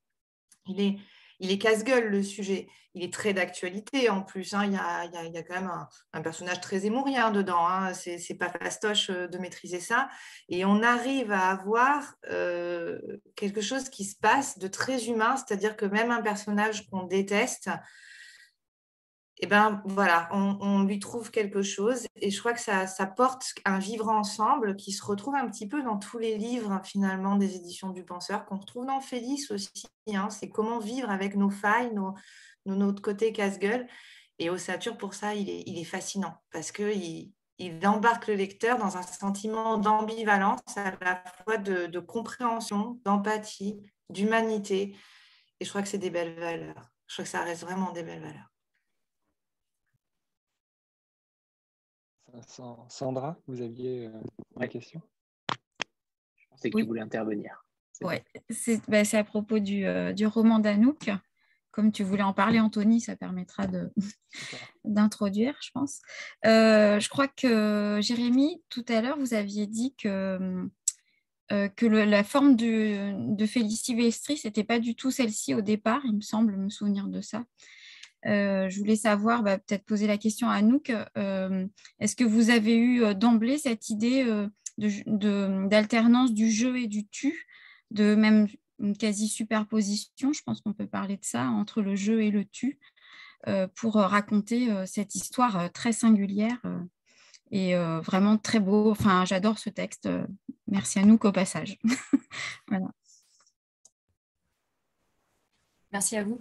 il 0.66 0.82
est, 0.82 0.98
il 1.40 1.52
est 1.52 1.58
casse-gueule 1.58 2.08
le 2.10 2.24
sujet. 2.24 2.68
Il 2.96 3.04
est 3.04 3.14
très 3.14 3.34
d'actualité 3.34 4.10
en 4.10 4.22
plus. 4.22 4.54
Hein. 4.54 4.66
Il, 4.66 4.74
y 4.74 5.38
a, 5.38 5.44
quand 5.44 5.56
même 5.56 5.72
un, 6.14 6.22
personnage 6.22 6.60
très 6.60 6.86
émourien 6.86 7.32
dedans. 7.32 7.68
Hein. 7.68 7.94
C'est 7.94 8.38
pas 8.38 8.50
fastoche 8.50 9.10
euh, 9.10 9.28
de 9.28 9.38
maîtriser 9.38 9.80
ça. 9.80 10.10
Et 10.50 10.66
on 10.66 10.82
arrive 10.82 11.32
à 11.32 11.50
avoir 11.50 12.16
euh, 12.30 13.00
quelque 13.36 13.62
chose 13.62 13.90
qui 13.90 14.06
se 14.06 14.16
passe 14.16 14.58
de 14.58 14.68
très 14.68 15.06
humain, 15.06 15.36
c'est-à-dire 15.38 15.78
que 15.78 15.86
même 15.86 16.12
un 16.12 16.22
personnage 16.22 16.88
qu'on 16.90 17.04
déteste, 17.04 17.70
eh 19.42 19.48
ben 19.48 19.82
voilà, 19.86 20.28
on, 20.34 20.84
lui 20.84 21.00
trouve 21.00 21.32
quelque 21.32 21.62
chose. 21.62 22.08
Et 22.18 22.30
je 22.30 22.40
crois 22.40 22.54
que 22.54 22.60
ça, 22.60 22.86
porte 23.16 23.54
un 23.66 23.80
vivre 23.80 24.10
ensemble 24.10 24.76
qui 24.76 24.92
se 24.92 25.04
retrouve 25.04 25.36
un 25.36 25.48
petit 25.50 25.68
peu 25.68 25.82
dans 25.82 25.98
tous 25.98 26.18
les 26.18 26.38
livres 26.38 26.82
finalement 26.84 27.38
des 27.38 27.56
éditions 27.56 27.92
du 27.92 28.04
penseur, 28.04 28.46
qu'on 28.46 28.58
retrouve 28.58 28.86
dans 28.86 29.00
Félix 29.00 29.50
aussi. 29.52 29.88
Hein. 30.14 30.30
c'est 30.30 30.50
comment 30.50 30.80
vivre 30.80 31.10
avec 31.10 31.36
nos 31.36 31.50
failles, 31.50 31.94
nos, 31.94 32.16
notre 32.66 33.02
côté 33.02 33.32
casse-gueule. 33.32 33.88
Et 34.40 34.50
Ossature, 34.50 34.98
pour 34.98 35.14
ça, 35.14 35.36
il 35.36 35.50
est, 35.50 35.84
fascinant 35.84 36.36
parce 36.52 36.72
qu'il 36.72 37.32
il 37.58 37.88
embarque 37.88 38.28
le 38.28 38.36
lecteur 38.36 38.78
dans 38.78 38.98
un 38.98 39.02
sentiment 39.02 39.78
d'ambivalence, 39.78 40.62
à 40.78 40.92
la 41.02 41.24
fois 41.44 41.58
de, 41.58 42.00
compréhension, 42.00 43.00
d'empathie, 43.04 43.82
d'humanité. 44.10 44.96
Et 45.60 45.66
je 45.66 45.70
crois 45.70 45.82
que 45.82 45.90
c'est 45.90 45.98
des 45.98 46.10
belles 46.10 46.40
valeurs. 46.40 46.90
Je 47.08 47.16
crois 47.16 47.26
que 47.26 47.30
ça 47.30 47.44
reste 47.44 47.64
vraiment 47.64 47.92
des 47.92 48.04
belles 48.04 48.22
valeurs. 48.22 48.50
Sandra, 52.88 53.38
vous 53.48 53.62
aviez 53.62 54.08
euh, 54.08 54.12
une 54.60 54.68
question 54.68 55.02
Je 56.36 56.48
pensais 56.50 56.70
que 56.70 56.78
tu 56.78 56.86
voulais 56.86 57.02
intervenir. 57.02 57.66
Oui, 58.02 58.16
bah, 58.88 59.04
c'est 59.04 59.18
à 59.18 59.24
propos 59.24 59.60
du, 59.60 59.86
euh, 59.86 60.14
du 60.14 60.26
roman 60.26 60.60
d'Anouk 60.60 61.12
comme 61.72 61.92
tu 61.92 62.04
voulais 62.04 62.24
en 62.24 62.34
parler, 62.34 62.60
Anthony, 62.60 63.00
ça 63.00 63.16
permettra 63.16 63.66
d'introduire, 64.84 65.56
je 65.62 65.72
pense. 65.72 66.02
Euh, 66.46 67.00
je 67.00 67.10
crois 67.10 67.28
que 67.28 68.00
Jérémy, 68.02 68.62
tout 68.70 68.86
à 68.90 69.02
l'heure, 69.02 69.18
vous 69.18 69.34
aviez 69.34 69.68
dit 69.68 69.96
que, 69.96 70.68
euh, 71.52 71.70
que 71.70 71.86
la 71.86 72.24
forme 72.24 72.56
de, 72.56 73.36
de 73.36 73.46
Félicie 73.46 73.96
Vestris 73.96 74.42
n'était 74.44 74.64
pas 74.64 74.80
du 74.80 74.96
tout 74.96 75.12
celle-ci 75.12 75.54
au 75.54 75.62
départ, 75.62 76.02
il 76.06 76.16
me 76.16 76.22
semble 76.22 76.58
me 76.58 76.70
souvenir 76.70 77.08
de 77.08 77.22
ça. 77.22 77.44
Euh, 78.26 78.70
je 78.70 78.78
voulais 78.80 78.96
savoir, 78.96 79.44
bah, 79.44 79.58
peut-être 79.58 79.86
poser 79.86 80.08
la 80.08 80.18
question 80.18 80.50
à 80.50 80.56
Anouk, 80.56 80.92
est-ce 82.00 82.16
que 82.16 82.24
vous 82.24 82.50
avez 82.50 82.78
eu 82.78 83.16
d'emblée 83.16 83.58
cette 83.58 83.90
idée 83.90 84.26
d'alternance 84.78 86.34
du 86.34 86.52
jeu 86.52 86.78
et 86.78 86.88
du 86.88 87.08
tu, 87.08 87.48
de 87.92 88.16
même 88.16 88.48
une 88.80 88.98
quasi-superposition, 88.98 90.34
je 90.34 90.42
pense 90.44 90.62
qu'on 90.62 90.74
peut 90.74 90.88
parler 90.88 91.18
de 91.18 91.26
ça, 91.26 91.48
entre 91.48 91.82
le 91.82 91.96
jeu 91.96 92.24
et 92.24 92.32
le 92.32 92.46
tu, 92.46 92.80
euh, 93.48 93.68
pour 93.76 93.98
euh, 93.98 94.06
raconter 94.08 94.70
euh, 94.72 94.86
cette 94.86 95.16
histoire 95.16 95.72
très 95.72 95.94
singulière 95.94 96.62
et 97.52 97.74
vraiment 98.04 98.38
très 98.38 98.60
beau. 98.60 98.92
Enfin, 98.92 99.26
j'adore 99.26 99.58
ce 99.58 99.72
texte. 99.72 100.08
Merci 100.68 101.00
à 101.00 101.06
nous 101.06 101.18
qu'au 101.18 101.32
passage. 101.32 101.80
Merci 105.92 106.18
à 106.18 106.24
vous. 106.24 106.40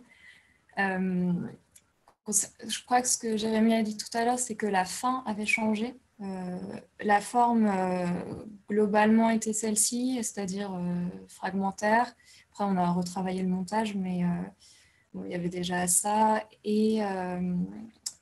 Je 2.29 2.85
crois 2.85 3.03
que 3.03 3.09
ce 3.09 3.19
que 3.19 3.37
Jérémy 3.37 3.75
a 3.75 3.83
dit 3.83 3.97
tout 3.97 4.07
à 4.15 4.25
l'heure, 4.25 4.39
c'est 4.39 4.55
que 4.55 4.67
la 4.67 4.85
fin 4.85 5.23
avait 5.27 5.47
changé. 5.47 5.95
la 7.01 7.21
forme 7.21 7.73
globalement 8.69 9.31
était 9.31 9.53
celle-ci, 9.53 10.19
c'est-à-dire 10.23 10.79
fragmentaire, 11.29 12.15
on 12.65 12.77
a 12.77 12.91
retravaillé 12.91 13.43
le 13.43 13.49
montage, 13.49 13.95
mais 13.95 14.25
euh, 14.25 15.23
il 15.25 15.31
y 15.31 15.35
avait 15.35 15.49
déjà 15.49 15.87
ça. 15.87 16.45
Et, 16.65 17.03
euh, 17.03 17.55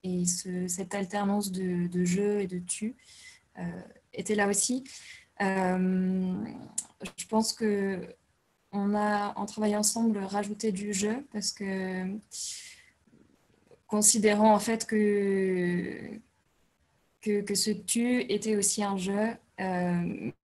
et 0.03 0.25
cette 0.25 0.95
alternance 0.95 1.51
de, 1.53 1.87
de, 1.89 2.05
jeu 2.05 2.41
et 2.41 2.47
de 2.47 2.59
tu 2.59 2.97
euh, 3.59 3.63
était 4.13 4.35
là 4.35 4.49
aussi. 4.49 4.85
je 5.41 7.27
pense 7.29 7.53
que 7.53 8.01
on 8.73 8.95
a, 8.95 9.33
en 9.37 9.47
travaillant 9.47 9.79
ensemble, 9.79 10.19
rajouté 10.19 10.71
du 10.71 10.93
jeu 10.93 11.27
parce 11.33 11.53
que, 11.53 12.05
considérant 13.87 14.55
en 14.55 14.59
fait 14.59 14.87
que, 14.87 16.21
que, 17.21 17.55
ce 17.55 17.71
tu 17.71 18.21
était 18.33 18.57
aussi 18.57 18.83
un 18.83 18.97
jeu, 18.97 19.37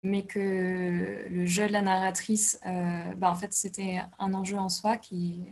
mais 0.03 0.23
que 0.25 1.27
le 1.29 1.45
jeu 1.45 1.67
de 1.67 1.73
la 1.73 1.81
narratrice, 1.81 2.59
euh, 2.65 3.13
bah, 3.15 3.31
en 3.31 3.35
fait, 3.35 3.53
c'était 3.53 4.01
un 4.17 4.33
enjeu 4.33 4.57
en 4.57 4.69
soi 4.69 4.97
qui, 4.97 5.43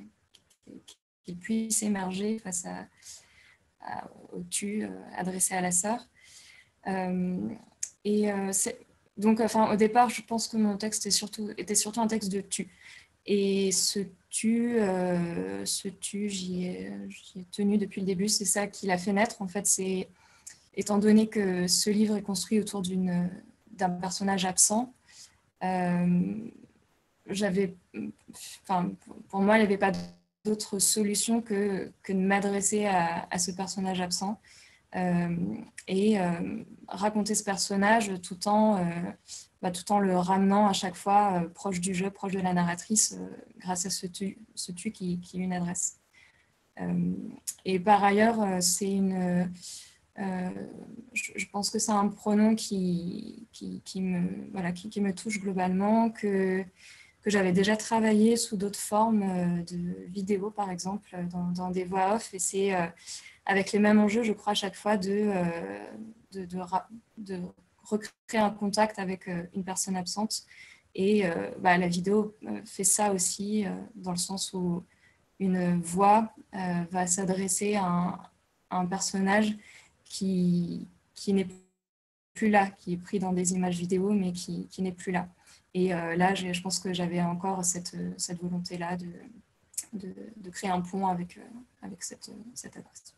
qui, 0.86 1.36
puisse 1.36 1.84
émerger 1.84 2.40
face 2.40 2.66
au 4.34 4.42
tu 4.50 4.84
euh, 4.84 4.90
adressé 5.16 5.54
à 5.54 5.62
la 5.62 5.72
sœur. 5.72 6.08
Euh, 6.88 7.38
et 8.04 8.32
donc, 9.16 9.40
enfin, 9.42 9.72
au 9.72 9.76
départ, 9.76 10.10
je 10.10 10.24
pense 10.24 10.48
que 10.48 10.58
mon 10.58 10.78
texte 10.78 11.06
était 11.06 11.12
surtout, 11.16 11.52
était 11.58 11.76
surtout 11.76 12.02
un 12.02 12.08
texte 12.08 12.32
de 12.32 12.42
tu. 12.42 12.70
Et 13.32 13.72
ce 13.72 14.00
tu, 14.30 14.80
ce 15.64 15.88
tu, 15.88 16.30
j'y 16.30 16.66
ai, 16.66 16.92
tenu 17.52 17.78
depuis 17.78 18.02
le 18.02 18.08
début. 18.08 18.28
C'est 18.28 18.44
ça 18.44 18.66
qui 18.66 18.88
l'a 18.88 18.98
fait 18.98 19.14
naître. 19.14 19.42
En 19.42 19.48
fait, 19.48 19.68
c'est 19.68 20.10
étant 20.76 20.98
donné 20.98 21.28
que 21.28 21.68
ce 21.68 21.90
livre 21.90 22.16
est 22.16 22.22
construit 22.22 22.60
autour 22.60 22.82
d'un 22.82 23.90
personnage 23.90 24.46
absent. 24.46 24.94
Euh, 25.64 26.50
j'avais, 27.28 27.76
enfin, 28.64 28.92
pour 29.28 29.42
moi, 29.42 29.58
il 29.58 29.60
n'y 29.60 29.66
avait 29.66 29.78
pas 29.78 29.92
d'autre 30.46 30.80
solution 30.80 31.42
que, 31.42 31.92
que 32.02 32.14
de 32.14 32.18
m'adresser 32.18 32.86
à, 32.86 33.38
ce 33.38 33.52
personnage 33.52 34.02
absent 34.02 34.40
euh, 34.96 35.36
et 35.88 36.20
euh, 36.20 36.64
raconter 36.88 37.36
ce 37.36 37.44
personnage 37.44 38.12
tout 38.22 38.48
en, 38.48 38.84
bah, 39.62 39.72
tout 39.72 39.92
en 39.92 40.00
le 40.00 40.18
ramenant 40.18 40.68
à 40.68 40.74
chaque 40.74 40.96
fois 40.96 41.44
proche 41.54 41.80
du 41.80 41.94
jeu, 41.94 42.10
proche 42.10 42.34
de 42.34 42.40
la 42.40 42.54
narratrice, 42.54 43.18
grâce 43.58 43.86
à 43.86 43.90
ce 43.90 44.08
tu, 44.08 44.38
qui, 44.92 45.20
qui 45.20 45.38
une 45.38 45.54
adresse. 45.54 46.00
et 47.66 47.80
par 47.80 48.04
ailleurs, 48.04 48.62
c'est 48.62 48.92
une 48.92 49.50
euh, 50.20 50.50
je, 51.14 51.46
pense 51.52 51.70
que 51.70 51.80
c'est 51.80 51.92
un 51.92 52.08
pronom 52.08 52.56
qui, 52.56 53.48
me, 53.96 54.52
voilà, 54.52 54.72
qui, 54.72 55.02
me 55.02 55.14
touche 55.14 55.40
globalement, 55.40 56.10
que, 56.10 56.64
que 57.22 57.30
j'avais 57.30 57.54
déjà 57.54 57.78
travaillé 57.78 58.36
sous 58.36 58.58
d'autres 58.58 58.80
formes 58.80 59.24
euh, 59.24 59.64
de 59.64 60.08
vidéos, 60.10 60.52
par 60.52 60.72
exemple, 60.72 61.10
dans, 61.32 61.70
des 61.70 61.86
voix 61.86 62.16
off. 62.16 62.34
Et 62.34 62.40
c'est 62.40 62.76
euh, 62.76 62.86
avec 63.46 63.72
les 63.72 63.80
mêmes 63.80 64.00
enjeux, 64.00 64.24
je 64.24 64.34
crois, 64.34 64.52
à 64.52 64.56
chaque 64.56 64.76
fois 64.76 64.98
de, 64.98 65.32
recréer 67.90 68.42
un 68.42 68.52
contact 68.52 69.00
avec 69.00 69.28
une 69.28 69.64
personne 69.64 69.96
absente. 69.96 70.44
Et 70.96 71.24
bah, 71.60 71.78
la 71.78 71.88
vidéo 71.88 72.36
fait 72.66 72.84
ça 72.84 73.14
aussi, 73.14 73.66
dans 73.96 74.12
le 74.12 74.18
sens 74.18 74.54
où 74.54 74.84
une 75.40 75.80
voix 75.82 76.34
va 76.52 77.08
s'adresser 77.08 77.76
à, 77.76 78.32
un 78.72 78.86
personnage 78.86 79.58
qui, 80.04 80.88
qui 81.14 81.34
n'est 81.34 81.48
plus 82.34 82.50
là, 82.50 82.70
qui 82.72 82.94
est 82.94 82.98
pris 82.98 83.20
dans 83.20 83.34
des 83.34 83.54
images 83.54 83.78
vidéo, 83.78 84.12
mais 84.12 84.32
qui, 84.32 84.68
qui 84.68 84.82
n'est 84.82 84.92
plus 84.92 85.12
là. 85.12 85.28
Et 85.74 85.94
euh, 85.94 86.16
là, 86.16 86.34
je 86.34 86.62
pense 86.62 86.80
que 86.80 86.94
j'avais 86.94 87.22
encore 87.22 87.64
cette, 87.64 87.96
cette 88.18 88.42
volonté-là 88.42 88.98
de, 88.98 89.12
de, 89.94 90.50
créer 90.50 90.70
un 90.70 90.82
pont 90.82 91.08
avec, 91.08 91.38
euh, 91.38 91.42
avec 91.82 92.02
cette, 92.02 92.32
cette 92.56 92.78
adresse. 92.78 93.14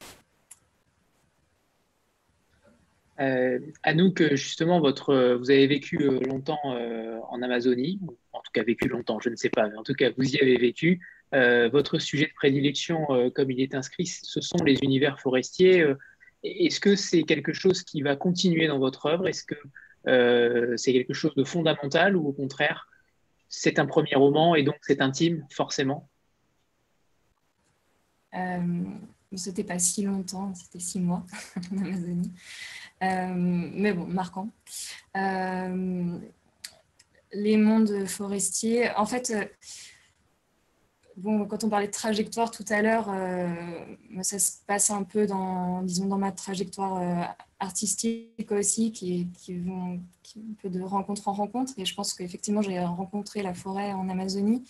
Euh, 3.21 3.59
Anouk, 3.83 4.33
justement, 4.33 4.79
votre, 4.81 5.35
vous 5.35 5.51
avez 5.51 5.67
vécu 5.67 5.97
euh, 6.01 6.19
longtemps 6.21 6.59
en 6.63 7.41
Amazonie, 7.41 7.99
en 8.33 8.39
tout 8.39 8.51
cas 8.53 8.63
vécu 8.63 8.87
longtemps, 8.87 9.19
je 9.19 9.29
ne 9.29 9.35
sais 9.35 9.49
pas, 9.49 9.69
mais 9.69 9.77
en 9.77 9.83
tout 9.83 9.93
cas 9.93 10.09
vous 10.17 10.35
y 10.35 10.39
avez 10.41 10.57
vécu. 10.57 10.99
votre 11.31 11.99
sujet 11.99 12.25
de 12.25 12.33
prédilection, 12.33 13.07
comme 13.33 13.51
il 13.51 13.61
est 13.61 13.75
inscrit, 13.75 14.05
ce 14.05 14.41
sont 14.41 14.63
les 14.65 14.79
univers 14.81 15.19
forestiers. 15.19 15.85
Est-ce 16.43 16.79
que 16.79 16.95
c'est 16.95 17.23
quelque 17.23 17.53
chose 17.53 17.83
qui 17.83 18.01
va 18.01 18.15
continuer 18.15 18.67
dans 18.67 18.79
votre 18.79 19.05
œuvre? 19.05 19.27
Est-ce 19.27 19.43
que 19.43 19.55
euh, 20.07 20.75
c'est 20.77 20.93
quelque 20.93 21.13
chose 21.13 21.35
de 21.35 21.43
fondamental 21.43 22.15
ou 22.15 22.27
au 22.27 22.33
contraire, 22.33 22.89
c'est 23.49 23.79
un 23.79 23.85
premier 23.85 24.15
roman 24.15 24.55
et 24.55 24.63
donc 24.63 24.75
c'est 24.81 25.01
intime, 25.01 25.45
forcément? 25.51 26.09
Euh, 28.33 28.83
C'était 29.35 29.63
pas 29.63 29.79
si 29.79 30.03
longtemps, 30.03 30.53
c'était 30.55 30.79
six 30.79 30.99
mois 30.99 31.25
en 31.73 31.77
Amazonie. 31.77 32.31
Euh, 33.03 33.33
mais 33.33 33.93
bon, 33.93 34.05
marquant. 34.05 34.49
Euh, 35.15 36.17
les 37.33 37.57
mondes 37.57 38.05
forestiers, 38.07 38.91
en 38.95 39.05
fait, 39.05 39.33
Bon, 41.17 41.45
quand 41.45 41.63
on 41.63 41.69
parlait 41.69 41.87
de 41.87 41.91
trajectoire 41.91 42.51
tout 42.51 42.65
à 42.69 42.81
l'heure, 42.81 43.07
euh, 43.09 43.53
ça 44.21 44.39
se 44.39 44.53
passe 44.65 44.89
un 44.89 45.03
peu 45.03 45.27
dans, 45.27 45.81
disons, 45.83 46.07
dans 46.07 46.17
ma 46.17 46.31
trajectoire 46.31 46.97
euh, 46.97 47.43
artistique 47.59 48.51
aussi, 48.51 48.91
qui, 48.91 49.27
qui 49.33 49.59
vont 49.59 49.99
un 50.37 50.53
peu 50.61 50.69
de 50.69 50.81
rencontre 50.81 51.27
en 51.27 51.33
rencontre. 51.33 51.73
Et 51.77 51.85
je 51.85 51.93
pense 51.95 52.13
qu'effectivement, 52.13 52.61
j'ai 52.61 52.79
rencontré 52.79 53.43
la 53.43 53.53
forêt 53.53 53.91
en 53.91 54.07
Amazonie, 54.09 54.63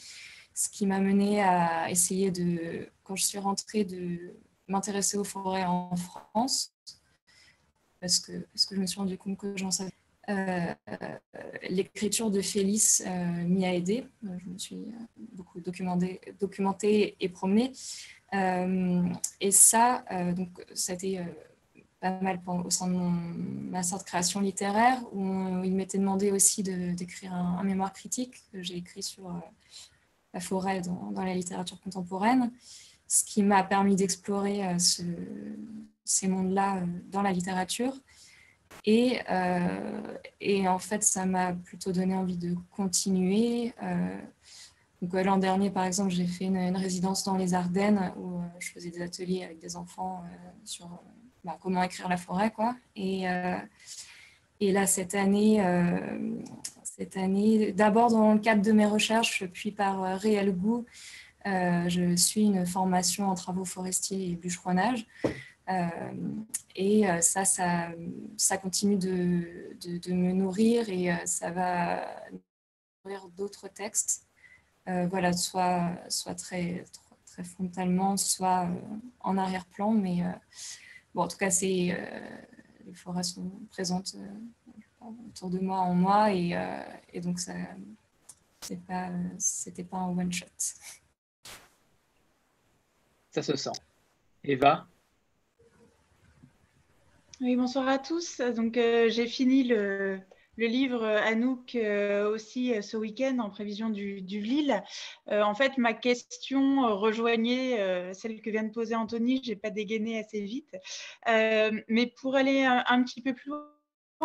ce 0.53 0.69
qui 0.69 0.87
m'a 0.87 0.99
mené 0.99 1.41
à 1.41 1.89
essayer 1.91 2.31
de, 2.31 2.89
quand 3.03 3.15
je 3.15 3.23
suis 3.23 3.39
rentrée, 3.39 3.85
de 3.85 4.33
m'intéresser 4.71 5.17
aux 5.17 5.23
forêts 5.23 5.65
en 5.65 5.95
France, 5.95 6.73
parce 7.99 8.19
que, 8.19 8.39
parce 8.53 8.65
que 8.65 8.75
je 8.75 8.81
me 8.81 8.87
suis 8.87 8.99
rendu 8.99 9.17
compte 9.17 9.37
que 9.37 9.55
j'en 9.55 9.71
savais 9.71 9.91
euh, 10.29 10.73
l'écriture 11.69 12.29
de 12.29 12.41
Félix 12.41 13.03
euh, 13.05 13.09
m'y 13.47 13.65
a 13.65 13.73
aidé. 13.73 14.05
Euh, 14.25 14.37
je 14.37 14.49
me 14.49 14.57
suis 14.57 14.85
beaucoup 15.17 15.59
documentée, 15.59 17.15
et 17.19 17.29
promenée. 17.29 17.71
et 18.33 19.51
ça, 19.51 20.05
donc, 20.35 20.63
ça 20.73 20.93
a 20.93 20.95
été 20.95 21.19
pas 21.99 22.19
mal 22.21 22.41
au 22.47 22.69
sein 22.69 22.87
de 22.87 22.93
mon 22.93 23.09
master 23.09 23.99
de 23.99 24.03
création 24.03 24.39
littéraire, 24.39 25.01
où 25.13 25.63
il 25.63 25.73
m'était 25.75 25.97
demandé 25.97 26.31
aussi 26.31 26.63
d'écrire 26.63 27.33
un, 27.33 27.63
mémoire 27.63 27.93
critique 27.93 28.35
que 28.51 28.61
j'ai 28.61 28.77
écrit 28.77 29.03
sur 29.03 29.33
la 30.33 30.39
forêt 30.39 30.81
dans, 30.81 31.11
la 31.15 31.33
littérature 31.33 31.79
contemporaine. 31.81 32.51
Ce 33.11 33.25
qui 33.25 33.43
m'a 33.43 33.61
permis 33.61 33.97
d'explorer 33.97 34.63
ces 34.79 36.27
mondes-là 36.29 36.83
dans 37.09 37.21
la 37.21 37.33
littérature. 37.33 37.93
Et, 38.85 39.19
et, 40.39 40.67
en 40.69 40.79
fait, 40.79 41.03
ça 41.03 41.25
m'a 41.25 41.51
plutôt 41.51 41.91
donné 41.91 42.15
envie 42.15 42.37
de 42.37 42.55
continuer. 42.69 43.73
donc 45.01 45.13
l'an 45.13 45.37
dernier, 45.37 45.71
par 45.71 45.83
exemple, 45.83 46.11
j'ai 46.11 46.25
fait 46.25 46.45
une, 46.45 46.77
résidence 46.77 47.25
dans 47.25 47.35
les 47.35 47.53
Ardennes 47.53 48.13
où 48.17 48.39
je 48.59 48.71
faisais 48.71 48.91
des 48.91 49.01
ateliers 49.01 49.43
avec 49.43 49.59
des 49.59 49.75
enfants 49.75 50.23
sur 50.63 50.87
bah, 51.43 51.57
comment 51.61 51.83
écrire 51.83 52.07
la 52.07 52.17
forêt, 52.17 52.51
quoi. 52.51 52.77
Et, 52.95 53.25
et 54.61 54.71
là, 54.71 54.87
cette 54.87 55.15
année, 55.15 55.61
cette 57.01 57.17
année. 57.17 57.71
D'abord 57.71 58.11
dans 58.11 58.33
le 58.33 58.39
cadre 58.39 58.61
de 58.61 58.71
mes 58.71 58.85
recherches, 58.85 59.45
puis 59.53 59.71
par 59.71 60.03
euh, 60.03 60.15
réel 60.15 60.53
goût, 60.53 60.85
euh, 61.45 61.89
je 61.89 62.15
suis 62.15 62.43
une 62.43 62.65
formation 62.65 63.29
en 63.29 63.35
travaux 63.35 63.65
forestiers 63.65 64.31
et 64.31 64.35
bûcheronnage. 64.35 65.07
Euh, 65.69 65.87
et 66.75 67.05
ça, 67.21 67.45
ça, 67.45 67.89
ça 68.37 68.57
continue 68.57 68.97
de, 68.97 70.13
me 70.13 70.31
nourrir 70.33 70.89
et 70.89 71.25
ça 71.25 71.51
va 71.51 72.05
nourrir 73.05 73.27
d'autres 73.29 73.67
textes. 73.67 74.27
voilà, 74.85 75.33
soit, 75.33 75.91
soit 76.09 76.35
très, 76.35 76.83
très 77.25 77.43
frontalement, 77.43 78.17
soit 78.17 78.69
en 79.21 79.37
arrière-plan. 79.37 79.91
Mais 79.91 80.23
bon, 81.13 81.23
en 81.23 81.27
tout 81.27 81.37
cas, 81.37 81.51
c'est, 81.51 81.97
les 82.85 82.93
forêts 82.93 83.23
sont 83.23 83.51
présentes 83.69 84.15
autour 85.27 85.49
de 85.49 85.59
moi 85.59 85.79
en 85.79 85.93
moi 85.93 86.31
et, 86.31 86.55
euh, 86.55 86.83
et 87.13 87.21
donc 87.21 87.39
ça 87.39 87.53
c'est 88.61 88.79
pas 88.85 89.09
pas 89.89 89.97
un 89.97 90.17
one 90.17 90.31
shot 90.31 90.45
ça 93.31 93.41
se 93.41 93.55
sent 93.55 93.71
Eva 94.43 94.87
oui 97.39 97.55
bonsoir 97.55 97.87
à 97.87 97.97
tous 97.97 98.41
donc 98.55 98.77
euh, 98.77 99.09
j'ai 99.09 99.27
fini 99.27 99.63
le, 99.63 100.19
livre 100.57 101.03
Anouk 101.03 101.73
euh, 101.73 102.29
aussi 102.29 102.73
ce 102.83 102.97
week-end 102.97 103.39
en 103.39 103.49
prévision 103.49 103.89
du, 103.89 104.21
du 104.21 104.41
Lille. 104.41 104.83
en 105.25 105.55
fait, 105.55 105.79
ma 105.79 105.93
question 105.93 106.95
rejoignait 106.99 108.13
celle 108.13 108.41
que 108.41 108.51
vient 108.51 108.61
de 108.61 108.71
poser 108.71 108.93
Anthony. 108.93 109.41
Je 109.43 109.49
n'ai 109.49 109.55
pas 109.55 109.71
dégainé 109.71 110.19
assez 110.19 110.41
vite. 110.41 110.75
mais 111.25 112.13
pour 112.21 112.35
aller 112.35 112.63
un, 112.63 113.01
petit 113.01 113.23
peu 113.23 113.33
plus 113.33 113.49
loin, 113.49 113.65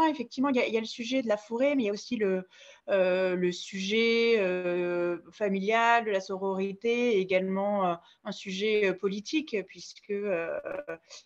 effectivement, 0.04 0.50
il 0.50 0.56
y, 0.56 0.76
a, 0.76 0.80
le 0.80 0.86
sujet 0.86 1.22
de 1.22 1.28
la 1.28 1.36
forêt, 1.36 1.74
mais 1.74 1.84
il 1.84 1.86
y 1.86 1.88
a 1.88 1.92
aussi 1.92 2.16
le, 2.16 2.46
euh, 2.88 3.52
sujet 3.52 4.36
euh, 4.38 5.18
familial, 5.32 6.04
de 6.04 6.10
la 6.10 6.20
sororité, 6.20 7.18
également 7.18 7.86
euh, 7.86 7.94
un 8.24 8.32
sujet 8.32 8.92
politique, 8.94 9.56
puisque 9.66 10.12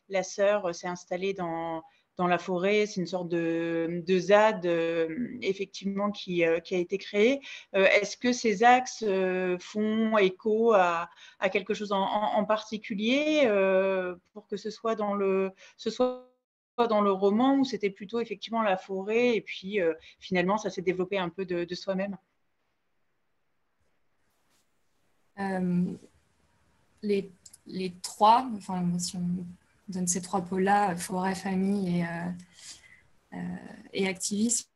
la 0.09 0.23
sœur 0.23 0.75
s'est 0.75 0.89
installée 0.89 1.35
dans, 1.35 1.83
la 2.19 2.39
forêt. 2.39 2.85
C'est 2.85 3.01
une 3.01 3.07
sorte 3.07 3.29
de, 3.31 4.05
ZAD, 4.07 4.67
effectivement, 5.41 6.11
qui, 6.11 6.45
a 6.45 6.61
été 6.71 6.99
créée. 6.99 7.41
Est-ce 7.73 8.19
que 8.19 8.33
ces 8.33 8.63
axes 8.63 9.05
font 9.59 10.19
écho 10.19 10.75
à, 10.75 11.09
quelque 11.51 11.73
chose 11.73 11.93
en, 11.93 12.45
particulier 12.45 13.49
pour 14.35 14.47
que 14.47 14.57
ce 14.57 14.71
soit 14.71 14.95
dans 14.95 15.15
le... 15.15 15.51
dans 16.77 17.01
le 17.01 17.13
roman 17.13 17.57
où 17.57 17.65
c'était 17.65 17.91
plutôt 17.91 18.21
effectivement 18.21 18.63
la 18.63 18.77
forêt 18.77 19.37
et 19.37 19.41
puis 19.41 19.81
euh, 19.81 19.95
finalement 20.19 20.59
ça 20.59 20.71
s'est 20.71 20.83
développé 20.83 21.19
un 21.19 21.29
peu 21.29 21.45
de, 21.45 21.75
soi-même 21.75 22.17
euh, 25.39 25.93
les, 27.03 27.31
les, 27.67 27.93
trois, 28.03 28.49
enfin 28.57 28.87
si 28.99 29.17
on 29.17 29.47
donne 29.89 30.07
ces 30.07 30.21
trois 30.21 30.43
pôles-là, 30.43 30.97
forêt, 30.97 31.35
famille 31.35 32.01
et, 32.01 32.05
euh, 32.05 33.39
et 33.93 34.07
activisme, 34.07 34.67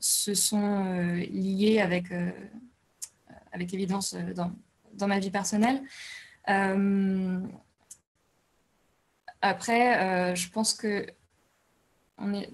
se 0.00 0.34
sont 0.34 1.14
liés 1.30 1.80
avec, 1.80 2.06
avec 3.52 3.74
évidence 3.74 4.14
dans, 4.14 4.52
dans, 4.94 5.08
ma 5.08 5.18
vie 5.18 5.30
personnelle. 5.30 5.82
Après, 9.40 10.32
euh, 10.32 10.34
je 10.34 10.50
pense 10.50 10.74
que 10.74 11.06
on 12.18 12.34
est 12.34 12.50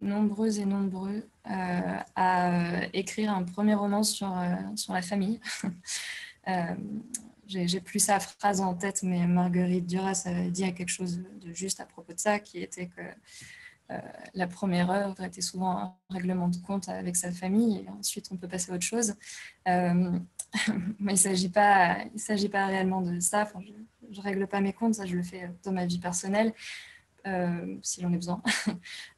nombreux 0.00 0.60
et 0.60 0.64
nombreux 0.64 1.28
euh, 1.50 1.98
à 2.14 2.84
écrire 2.92 3.32
un 3.32 3.42
premier 3.42 3.74
roman 3.74 4.04
sur, 4.04 4.36
euh, 4.38 4.54
sur 4.76 4.92
la 4.92 5.02
famille. 5.02 5.40
J'ai 7.46 7.80
plus 7.80 7.98
sa 7.98 8.20
phrase 8.20 8.60
en 8.60 8.74
tête, 8.74 9.02
mais 9.02 9.26
Marguerite 9.26 9.86
Duras 9.86 10.24
avait 10.26 10.50
dit 10.50 10.62
quelque 10.74 10.90
chose 10.90 11.22
de 11.40 11.52
juste 11.52 11.80
à 11.80 11.86
propos 11.86 12.12
de 12.12 12.18
ça, 12.18 12.38
qui 12.38 12.58
était 12.58 12.88
que 12.88 13.00
la 14.34 14.46
première 14.46 14.90
œuvre 14.90 15.22
était 15.22 15.40
souvent 15.40 15.78
un 15.78 15.94
règlement 16.10 16.48
de 16.48 16.58
compte 16.58 16.90
avec 16.90 17.16
sa 17.16 17.32
famille, 17.32 17.78
et 17.86 17.88
ensuite 17.88 18.28
on 18.30 18.36
peut 18.36 18.48
passer 18.48 18.70
à 18.70 18.74
autre 18.74 18.84
chose. 18.84 19.14
mais 19.66 20.20
il 20.98 21.10
ne 21.10 21.16
s'agit 21.16 21.48
pas, 21.48 22.04
pas 22.52 22.66
réellement 22.66 23.00
de 23.00 23.18
ça 23.18 23.46
règle 24.16 24.46
pas 24.46 24.60
mes 24.60 24.72
comptes, 24.72 24.94
ça 24.94 25.06
je 25.06 25.16
le 25.16 25.22
fais 25.22 25.50
dans 25.64 25.72
ma 25.72 25.86
vie 25.86 25.98
personnelle, 25.98 26.52
euh, 27.26 27.76
si 27.82 28.00
j'en 28.00 28.12
ai 28.12 28.16
besoin. 28.16 28.42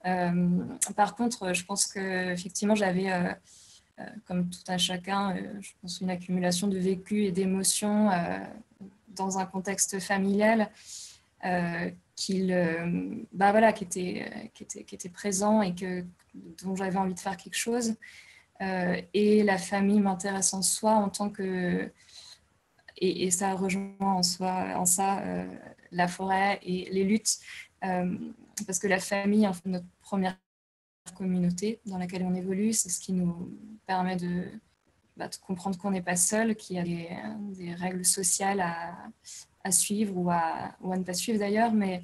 Euh, 0.06 0.64
par 0.96 1.14
contre, 1.14 1.52
je 1.52 1.62
pense 1.64 1.86
que 1.86 2.32
effectivement 2.32 2.74
j'avais, 2.74 3.12
euh, 3.12 3.34
comme 4.24 4.48
tout 4.48 4.62
un 4.68 4.78
chacun, 4.78 5.36
je 5.60 5.72
pense 5.82 6.00
une 6.00 6.08
accumulation 6.08 6.68
de 6.68 6.78
vécu 6.78 7.24
et 7.24 7.32
d'émotions 7.32 8.08
dans 9.08 9.38
un 9.38 9.44
contexte 9.44 10.00
familial 10.00 10.70
qu'il, 12.16 13.26
bah 13.32 13.50
voilà, 13.50 13.74
qui 13.74 13.84
était, 13.84 14.50
qui 14.54 14.62
était, 14.62 14.84
qui 14.84 14.94
était 14.94 15.10
présent 15.10 15.60
et 15.60 15.74
que 15.74 16.02
dont 16.64 16.74
j'avais 16.74 16.96
envie 16.96 17.14
de 17.14 17.20
faire 17.20 17.36
quelque 17.36 17.58
chose. 17.58 17.96
et 18.60 19.42
la 19.42 19.58
famille 19.58 20.00
m'intéresse 20.00 20.54
en 20.54 20.62
soi 20.62 20.92
en 20.92 21.10
tant 21.10 21.28
que 21.28 21.92
et, 23.00 23.30
ça 23.30 23.54
rejoint 23.54 23.94
en, 24.00 24.22
soi, 24.22 24.74
en 24.76 24.86
ça 24.86 25.20
euh, 25.20 25.46
la 25.90 26.08
forêt 26.08 26.58
et 26.62 26.88
les 26.90 27.04
luttes, 27.04 27.38
euh, 27.84 28.16
parce 28.66 28.78
que 28.78 28.86
la 28.86 29.00
famille, 29.00 29.46
en 29.46 29.52
notre 29.64 29.86
première 30.02 30.36
communauté 31.16 31.80
dans 31.86 31.98
laquelle 31.98 32.22
on 32.22 32.34
évolue, 32.34 32.72
c'est 32.72 32.90
ce 32.90 33.00
qui 33.00 33.12
nous 33.12 33.50
permet 33.86 34.16
de, 34.16 34.44
bah, 35.16 35.30
comprendre 35.40 35.78
qu'on 35.78 35.90
n'est 35.90 36.02
pas 36.02 36.16
seul, 36.16 36.54
qu'il 36.56 36.76
y 36.76 36.78
a 36.78 36.84
des, 36.84 37.74
règles 37.74 38.04
sociales 38.04 38.60
à, 38.60 39.70
suivre 39.70 40.16
ou 40.16 40.30
à, 40.30 40.74
ou 40.80 40.92
à 40.92 40.98
ne 40.98 41.04
pas 41.04 41.14
suivre 41.14 41.38
d'ailleurs, 41.38 41.72
mais 41.72 42.02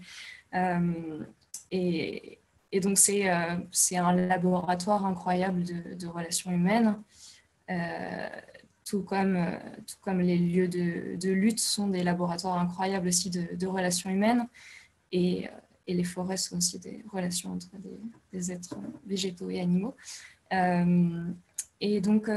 euh, 0.54 1.24
et, 1.70 2.40
donc 2.82 2.98
c'est 2.98 3.26
un 3.26 4.12
laboratoire 4.12 5.06
incroyable 5.06 5.64
de 5.64 6.06
relations 6.06 6.50
humaines 6.50 7.02
tout 8.86 9.02
comme, 9.02 9.36
euh, 9.36 9.58
tout 9.86 9.96
comme 10.00 10.20
les 10.20 10.38
lieux 10.38 10.68
de, 10.68 11.30
lutte 11.30 11.58
sont 11.58 11.88
des 11.88 12.04
laboratoires 12.04 12.56
incroyables 12.58 13.08
aussi 13.08 13.30
de, 13.30 13.66
relations 13.66 14.08
humaines. 14.08 14.46
Et, 15.12 15.46
euh, 15.46 15.50
et, 15.88 15.94
les 15.94 16.04
forêts 16.04 16.36
sont 16.36 16.56
aussi 16.56 16.78
des 16.78 17.04
relations 17.12 17.52
entre 17.52 17.68
des, 18.32 18.52
êtres 18.52 18.78
végétaux 19.04 19.50
et 19.50 19.60
animaux. 19.60 19.94
Euh, 20.52 21.28
et 21.80 22.00
donc, 22.00 22.30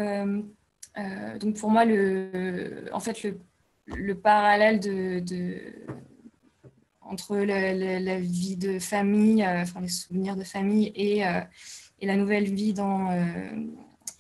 donc, 1.40 1.56
pour 1.56 1.70
moi, 1.70 1.86
le, 1.86 2.86
en 2.92 3.00
fait, 3.00 3.24
le, 3.24 3.40
le 3.86 4.16
parallèle 4.16 4.80
de 4.80 5.74
entre 7.02 7.38
la, 7.38 7.74
la, 7.74 8.20
vie 8.20 8.56
de 8.56 8.78
famille, 8.78 9.44
enfin 9.46 9.82
les 9.82 9.88
souvenirs 9.88 10.36
de 10.36 10.44
famille 10.44 10.92
et, 10.96 11.24
et 12.00 12.06
la 12.06 12.16
nouvelle 12.16 12.54
vie 12.54 12.74
dans 12.74 13.10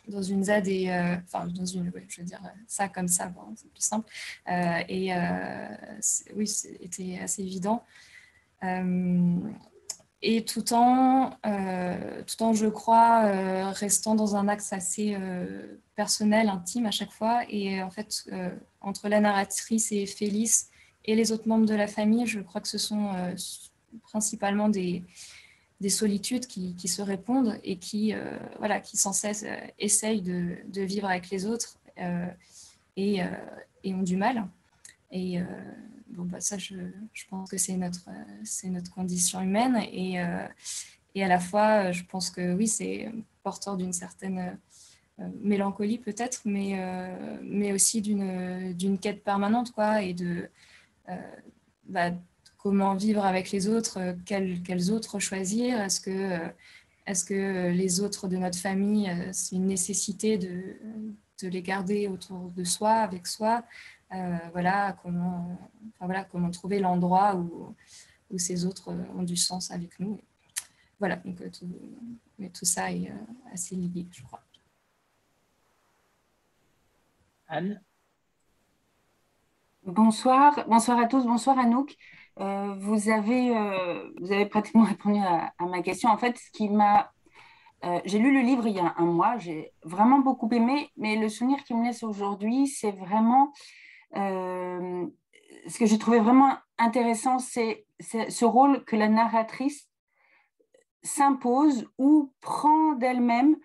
dans 0.09 0.21
une 0.21 0.43
ZAD 0.43 0.67
et 0.67 0.89
euh, 0.89 1.15
enfin 1.25 1.47
dans 1.47 1.65
une 1.65 1.91
je 2.07 2.21
veux 2.21 2.27
dire 2.27 2.41
ça 2.67 2.89
comme 2.89 3.07
ça 3.07 3.31
c'est 3.55 3.71
plus 3.71 3.83
simple. 3.83 4.09
Euh, 4.49 4.83
et 4.87 5.13
euh, 5.13 5.67
oui 6.35 6.47
c'était 6.47 7.19
assez 7.19 7.43
évident. 7.43 7.83
Et 10.21 10.43
tout 10.43 10.73
en 10.73 11.31
tout 12.27 12.43
en 12.43 12.53
je 12.53 12.67
crois 12.67 13.71
restant 13.71 14.15
dans 14.15 14.35
un 14.35 14.47
axe 14.47 14.73
assez 14.73 15.17
personnel 15.95 16.49
intime 16.49 16.85
à 16.85 16.91
chaque 16.91 17.11
fois. 17.11 17.43
Et 17.49 17.81
en 17.81 17.89
fait 17.89 18.29
entre 18.81 19.07
la 19.07 19.19
narratrice 19.19 19.91
et 19.91 20.05
Félix 20.05 20.69
et 21.05 21.15
les 21.15 21.31
autres 21.31 21.47
membres 21.47 21.65
de 21.65 21.75
la 21.75 21.87
famille 21.87 22.25
je 22.25 22.41
crois 22.41 22.59
que 22.59 22.67
ce 22.67 22.77
sont 22.77 23.11
principalement 24.03 24.69
des 24.69 25.03
des 25.81 25.89
solitudes 25.89 26.45
qui, 26.45 26.87
se 26.87 27.01
répondent 27.01 27.57
et 27.63 27.77
qui, 27.77 28.13
euh, 28.13 28.37
voilà, 28.57 28.81
qui 28.81 28.97
sans 28.97 29.13
cesse 29.13 29.43
euh, 29.43 29.55
essayent 29.77 30.21
de, 30.21 30.81
vivre 30.81 31.07
avec 31.07 31.29
les 31.29 31.45
autres 31.45 31.79
euh, 31.99 32.27
et, 32.97 33.21
ont 33.85 34.03
du 34.03 34.17
mal. 34.17 34.47
Et 35.11 35.39
bon, 36.09 36.25
bah, 36.25 36.41
ça, 36.41 36.57
je, 36.57 36.75
pense 37.29 37.49
que 37.49 37.57
c'est 37.57 37.77
notre, 37.77 38.09
c'est 38.43 38.69
notre 38.69 38.93
condition 38.93 39.41
humaine. 39.41 39.77
Et, 39.91 40.17
et 41.15 41.23
à 41.23 41.27
la 41.27 41.39
fois, 41.39 41.91
je 41.91 42.03
pense 42.03 42.29
que 42.29 42.53
oui, 42.53 42.67
c'est 42.67 43.09
porteur 43.41 43.77
d'une 43.77 43.93
certaine 43.93 44.59
mélancolie 45.41 45.97
peut-être, 45.97 46.41
mais, 46.45 46.77
mais 47.41 47.71
aussi 47.73 48.01
d'une, 48.01 48.73
d'une 48.73 48.99
quête 48.99 49.23
permanente 49.23 49.71
quoi, 49.71 50.03
et 50.03 50.13
de, 50.13 50.49
bah, 51.85 52.11
comment 52.59 52.93
vivre 52.95 53.25
avec 53.25 53.51
les 53.51 53.67
autres, 53.67 54.15
quels, 54.25 54.61
quels 54.61 54.91
autres 54.91 55.19
choisir, 55.19 55.79
est-ce 55.81 56.01
que, 56.01 56.39
est 57.07 57.27
que 57.27 57.71
les 57.71 58.01
autres 58.01 58.27
de 58.27 58.37
notre 58.37 58.59
famille, 58.59 59.09
c'est 59.31 59.55
une 59.55 59.65
nécessité 59.67 60.37
de, 60.37 60.77
de, 61.41 61.47
les 61.47 61.61
garder 61.63 62.07
autour 62.07 62.51
de 62.51 62.63
soi, 62.63 62.91
avec 62.91 63.27
soi, 63.27 63.63
voilà, 64.51 64.97
comment, 65.01 65.57
enfin, 65.95 66.05
voilà, 66.05 66.23
comment 66.25 66.51
trouver 66.51 66.79
l'endroit 66.79 67.35
où, 67.35 67.75
où 68.29 68.37
ces 68.37 68.65
autres 68.65 68.93
ont 69.15 69.23
du 69.23 69.37
sens 69.37 69.71
avec 69.71 69.99
nous. 69.99 70.19
Voilà, 70.99 71.15
donc 71.17 71.37
tout, 71.51 71.67
mais 72.37 72.49
tout 72.49 72.65
ça 72.65 72.91
est 72.91 73.11
assez 73.53 73.75
lié, 73.75 74.05
je 74.11 74.21
crois. 74.23 74.43
Anne? 77.47 77.81
Bonsoir, 79.83 80.65
bonsoir 80.67 80.99
à 80.99 81.07
tous, 81.07 81.23
bonsoir 81.25 81.57
Anouk. 81.57 81.97
Euh, 82.39 82.73
vous, 82.79 83.09
avez, 83.09 83.55
euh, 83.55 84.09
vous 84.19 84.31
avez 84.31 84.45
pratiquement 84.45 84.83
répondu 84.83 85.19
à, 85.19 85.53
ma 85.59 85.81
question. 85.81 86.09
En 86.09 86.17
fait, 86.17 86.37
ce 86.37 86.51
qui 86.51 86.69
m'a. 86.69 87.11
Euh, 87.85 87.99
j'ai 88.03 88.19
lu 88.19 88.33
le 88.33 88.41
livre 88.41 88.67
il 88.67 88.75
y 88.75 88.79
a 88.79 88.93
un 88.97 89.05
mois, 89.05 89.37
j'ai 89.37 89.71
vraiment 89.83 90.19
beaucoup 90.19 90.49
aimé, 90.51 90.89
mais 90.97 91.15
le 91.15 91.29
souvenir 91.29 91.63
qui 91.63 91.73
me 91.73 91.85
laisse 91.85 92.03
aujourd'hui, 92.03 92.67
c'est 92.67 92.91
vraiment. 92.91 93.53
ce 94.13 95.77
que 95.77 95.85
j'ai 95.85 95.97
trouvé 95.97 96.19
vraiment 96.19 96.57
intéressant, 96.77 97.39
c'est 97.39 97.85
ce 97.99 98.45
rôle 98.45 98.83
que 98.85 98.95
la 98.95 99.07
narratrice 99.07 99.87
s'impose 101.03 101.87
ou 101.97 102.33
prend 102.41 102.93
d'elle-même 102.93 103.55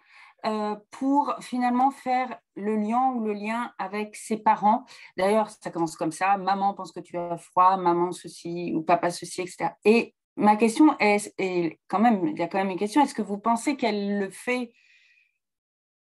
euh, 0.47 0.77
pour 0.91 1.35
finalement 1.41 1.91
faire 1.91 2.39
le 2.55 2.77
lien 2.77 3.13
ou 3.15 3.25
le 3.25 3.33
lien 3.33 3.73
avec 3.79 4.15
ses 4.17 4.37
parents. 4.37 4.85
D'ailleurs, 5.17 5.49
ça 5.49 5.71
commence 5.71 5.97
comme 5.97 6.13
ça, 6.13 6.37
maman 6.37 6.75
pense 6.75 6.93
que 6.93 7.01
tu 7.01 7.17
as 7.17 7.39
froid, 7.39 7.77
maman 7.77 8.13
ceci 8.13 8.73
ou 8.75 8.83
papa 8.83 9.11
ceci, 9.11 9.41
etc. 9.41 9.71
Et 9.85 10.15
ma 10.37 10.57
question 10.57 10.99
est, 10.99 11.33
et 11.39 11.81
quand 11.89 11.99
même, 11.99 12.29
il 12.29 12.39
y 12.39 12.43
a 12.43 12.49
quand 12.49 12.59
même 12.59 12.71
une 12.71 12.79
question, 12.79 13.03
est-ce 13.03 13.15
que 13.15 13.23
vous 13.23 13.39
pensez 13.39 13.77
qu'elle 13.77 14.19
le 14.19 14.31
fait 14.31 14.73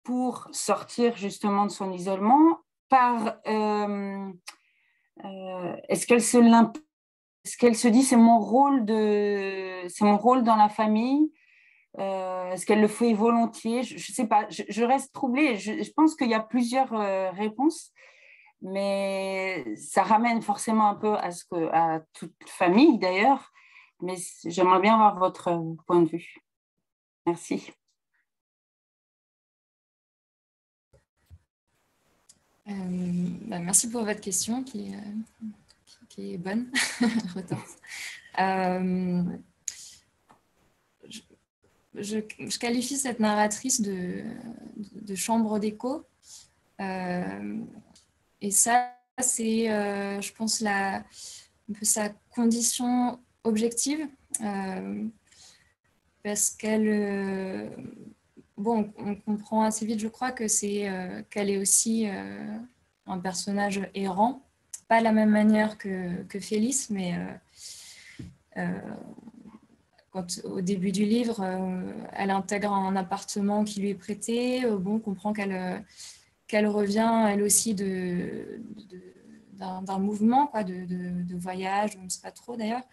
pour 0.03 0.49
sortir 0.51 1.15
justement 1.15 1.65
de 1.65 1.71
son 1.71 1.91
isolement 1.91 2.59
par... 2.89 3.37
Euh, 3.47 4.29
euh, 5.23 5.75
est-ce 5.89 6.05
qu'elle 6.07 6.21
se 6.21 6.37
est-ce 7.45 7.73
se 7.73 7.87
dit 7.87 8.03
c'est 8.03 8.17
mon 8.17 8.39
rôle 8.39 8.83
de 8.83 9.83
c'est 9.87 10.05
mon 10.05 10.17
rôle 10.17 10.43
dans 10.43 10.55
la 10.55 10.69
famille 10.69 11.31
euh, 11.99 12.51
est-ce 12.51 12.65
qu'elle 12.65 12.81
le 12.81 12.87
fait 12.87 13.13
volontiers? 13.13 13.83
Je 13.83 13.95
ne 13.95 13.99
sais 13.99 14.27
pas, 14.27 14.47
je, 14.49 14.83
reste 14.83 15.13
troublée. 15.13 15.57
Je, 15.57 15.91
pense 15.91 16.15
qu'il 16.15 16.29
y 16.29 16.33
a 16.33 16.39
plusieurs 16.39 16.93
euh, 16.93 17.29
réponses, 17.31 17.91
mais 18.61 19.65
ça 19.75 20.03
ramène 20.03 20.41
forcément 20.41 20.87
un 20.87 20.95
peu 20.95 21.15
à, 21.15 21.31
ce 21.31 21.45
que, 21.45 21.69
à 21.71 22.01
toute 22.13 22.33
famille 22.47 22.97
d'ailleurs. 22.97 23.51
Mais 24.01 24.15
j'aimerais 24.45 24.79
bien 24.81 24.95
avoir 24.95 25.17
votre 25.17 25.75
point 25.85 26.01
de 26.01 26.09
vue. 26.09 26.35
Merci. 27.25 27.71
Euh, 32.67 32.71
bah, 33.45 33.59
merci 33.59 33.89
pour 33.89 34.03
votre 34.03 34.21
question 34.21 34.63
qui, 34.63 34.93
qui, 36.09 36.33
est 36.33 36.37
bonne. 36.37 36.71
je, 41.95 42.19
qualifie 42.57 42.97
cette 42.97 43.19
narratrice 43.19 43.81
de, 43.81 44.23
chambre 45.15 45.59
d'écho. 45.59 46.05
Euh, 46.81 47.59
et 48.41 48.51
ça, 48.51 48.93
c'est, 49.19 49.71
euh, 49.71 50.19
je 50.21 50.33
pense, 50.33 50.63
sa 51.81 52.09
condition 52.31 53.19
objective. 53.43 54.07
Euh, 54.41 55.05
parce 56.23 56.51
qu'elle. 56.51 57.69
bon, 58.57 58.91
on 58.97 59.15
comprend 59.15 59.63
assez 59.63 59.85
vite, 59.85 59.99
je 59.99 60.07
crois, 60.07 60.31
que 60.31 60.47
c'est 60.47 60.89
qu'elle 61.29 61.49
est 61.49 61.57
aussi 61.57 62.07
un 63.05 63.19
personnage 63.19 63.81
errant. 63.93 64.41
Pas 64.87 64.99
de 64.99 65.03
la 65.03 65.11
même 65.11 65.31
manière 65.31 65.77
que, 65.77 66.23
que 66.23 66.39
Félix, 66.39 66.89
mais 66.89 67.13
au 70.43 70.61
début 70.61 70.91
du 70.91 71.05
livre, 71.05 71.41
euh, 71.41 71.91
elle 72.13 72.29
intègre 72.29 72.71
un 72.71 72.95
appartement 72.95 73.63
qui 73.63 73.81
lui 73.81 73.89
est 73.89 73.95
prêté. 73.95 74.63
Euh, 74.65 74.77
bon, 74.77 74.95
on 74.95 74.99
comprend 74.99 75.33
qu'elle 75.33 75.53
euh, 75.53 75.79
qu'elle 76.47 76.67
revient, 76.67 77.25
elle 77.29 77.41
aussi, 77.41 77.73
de, 77.73 78.61
d'un 79.57 79.97
mouvement, 79.97 80.47
quoi, 80.47 80.63
de, 80.63 80.85
de, 80.85 81.35
voyage, 81.37 81.97
on 81.99 82.03
ne 82.03 82.09
sait 82.09 82.21
pas 82.21 82.31
trop 82.31 82.55
d'ailleurs. 82.55 82.83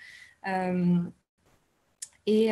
et, 2.27 2.51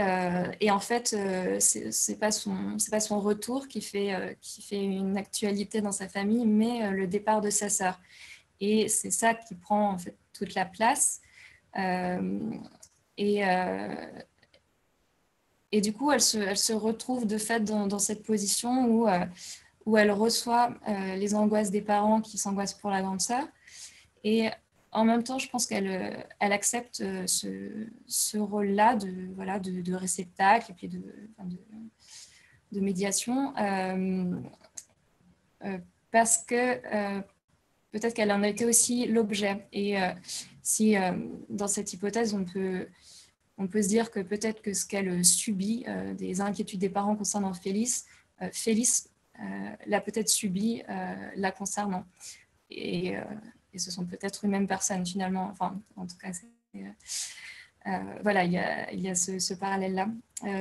et, 0.61 0.71
en 0.71 0.81
fait, 0.81 1.17
c'est 1.61 2.11
n'est 2.11 2.17
pas, 2.17 2.31
son, 2.31 2.77
pas 2.91 3.01
son 3.01 3.21
retour 3.21 3.69
qui 3.69 3.81
fait, 3.81 4.37
qui 4.41 4.61
fait 4.61 4.83
une 4.83 5.17
actualité 5.17 5.81
dans 5.81 5.93
sa 5.93 6.09
famille, 6.09 6.45
mais 6.45 6.91
le 6.91 7.07
départ 7.07 7.41
de 7.41 7.49
sa 7.49 7.71
sœur. 7.71 7.99
Et 8.61 8.89
c'est 8.89 9.13
ça 9.13 9.35
qui 9.35 9.55
prend 9.55 9.93
en 9.93 9.99
fait 9.99 10.17
toute 10.35 10.55
la 10.55 10.67
place. 10.67 11.23
et, 11.77 13.45
et 15.71 15.81
du 15.81 15.93
coup, 15.93 16.11
elle 16.11 16.21
se, 16.21 16.39
elle 16.39 16.57
se 16.57 16.73
retrouve 16.73 17.27
de 17.27 17.37
fait 17.37 17.61
dans, 17.61 17.99
cette 17.99 18.23
position 18.23 18.87
où, 18.87 19.09
euh, 19.09 19.25
où 19.85 19.97
elle 19.97 20.11
reçoit 20.11 20.75
euh, 20.89 21.17
les 21.17 21.35
angoisses 21.35 21.71
des 21.71 21.83
parents 21.83 22.21
qui 22.21 22.39
s'angoissent 22.39 22.75
pour 22.75 22.91
la 22.91 23.03
grande 23.03 23.21
sœur. 23.21 23.47
Et 24.25 24.49
en 24.93 25.05
même 25.05 25.23
temps, 25.23 25.39
je 25.39 25.49
pense 25.51 25.67
qu'elle 25.67 26.27
elle 26.41 26.53
accepte 26.53 27.03
euh, 27.03 27.27
ce, 27.27 27.87
ce 28.07 28.39
rôle-là 28.39 28.97
de, 28.97 29.31
voilà, 29.35 29.59
de, 29.59 29.83
de, 29.83 29.95
réceptacle 29.95 30.73
et 30.73 30.75
puis 30.75 30.89
de, 30.89 31.03
de, 32.73 32.81
médiation. 32.81 33.53
parce 36.11 36.39
que 36.39 37.21
peut-être 37.91 38.15
qu'elle 38.15 38.33
en 38.33 38.43
a 38.43 38.49
été 38.49 38.65
aussi 38.65 39.07
l'objet. 39.07 39.67
Et 39.75 39.97
si 40.63 40.95
dans 41.51 41.69
cette 41.69 41.93
hypothèse, 41.93 42.33
on 42.33 42.45
peut 42.45 42.87
on 43.59 43.67
peut 43.67 43.83
se 43.83 43.89
dire 43.89 44.11
que 44.11 44.21
peut-être 44.21 44.63
que 44.63 44.73
ce 44.73 44.87
qu'elle 44.87 45.25
subit, 45.25 45.85
euh, 45.89 46.15
des 46.15 46.41
inquiétudes 46.41 46.81
des 46.81 46.89
parents 46.89 47.17
concernant 47.17 47.53
Félix, 47.53 48.07
euh, 48.41 48.49
Félix 48.53 49.11
euh, 49.41 49.45
l'a 49.87 50.01
peut-être 50.01 50.29
subi 50.29 50.83
la 51.37 51.53
concernant. 51.53 52.05
Et, 52.71 53.15
ce 53.77 53.93
sont 53.93 54.05
peut-être 54.05 54.45
une 54.45 54.51
même 54.51 54.67
personne 54.67 55.07
finalement. 55.07 55.49
Enfin, 55.53 55.81
en 55.95 56.05
tout 56.07 56.17
cas, 56.17 56.33
voilà, 58.23 58.43
il 58.43 58.53
y 58.53 59.09
a, 59.09 59.15
ce, 59.15 59.55
parallèle-là. 59.55 60.09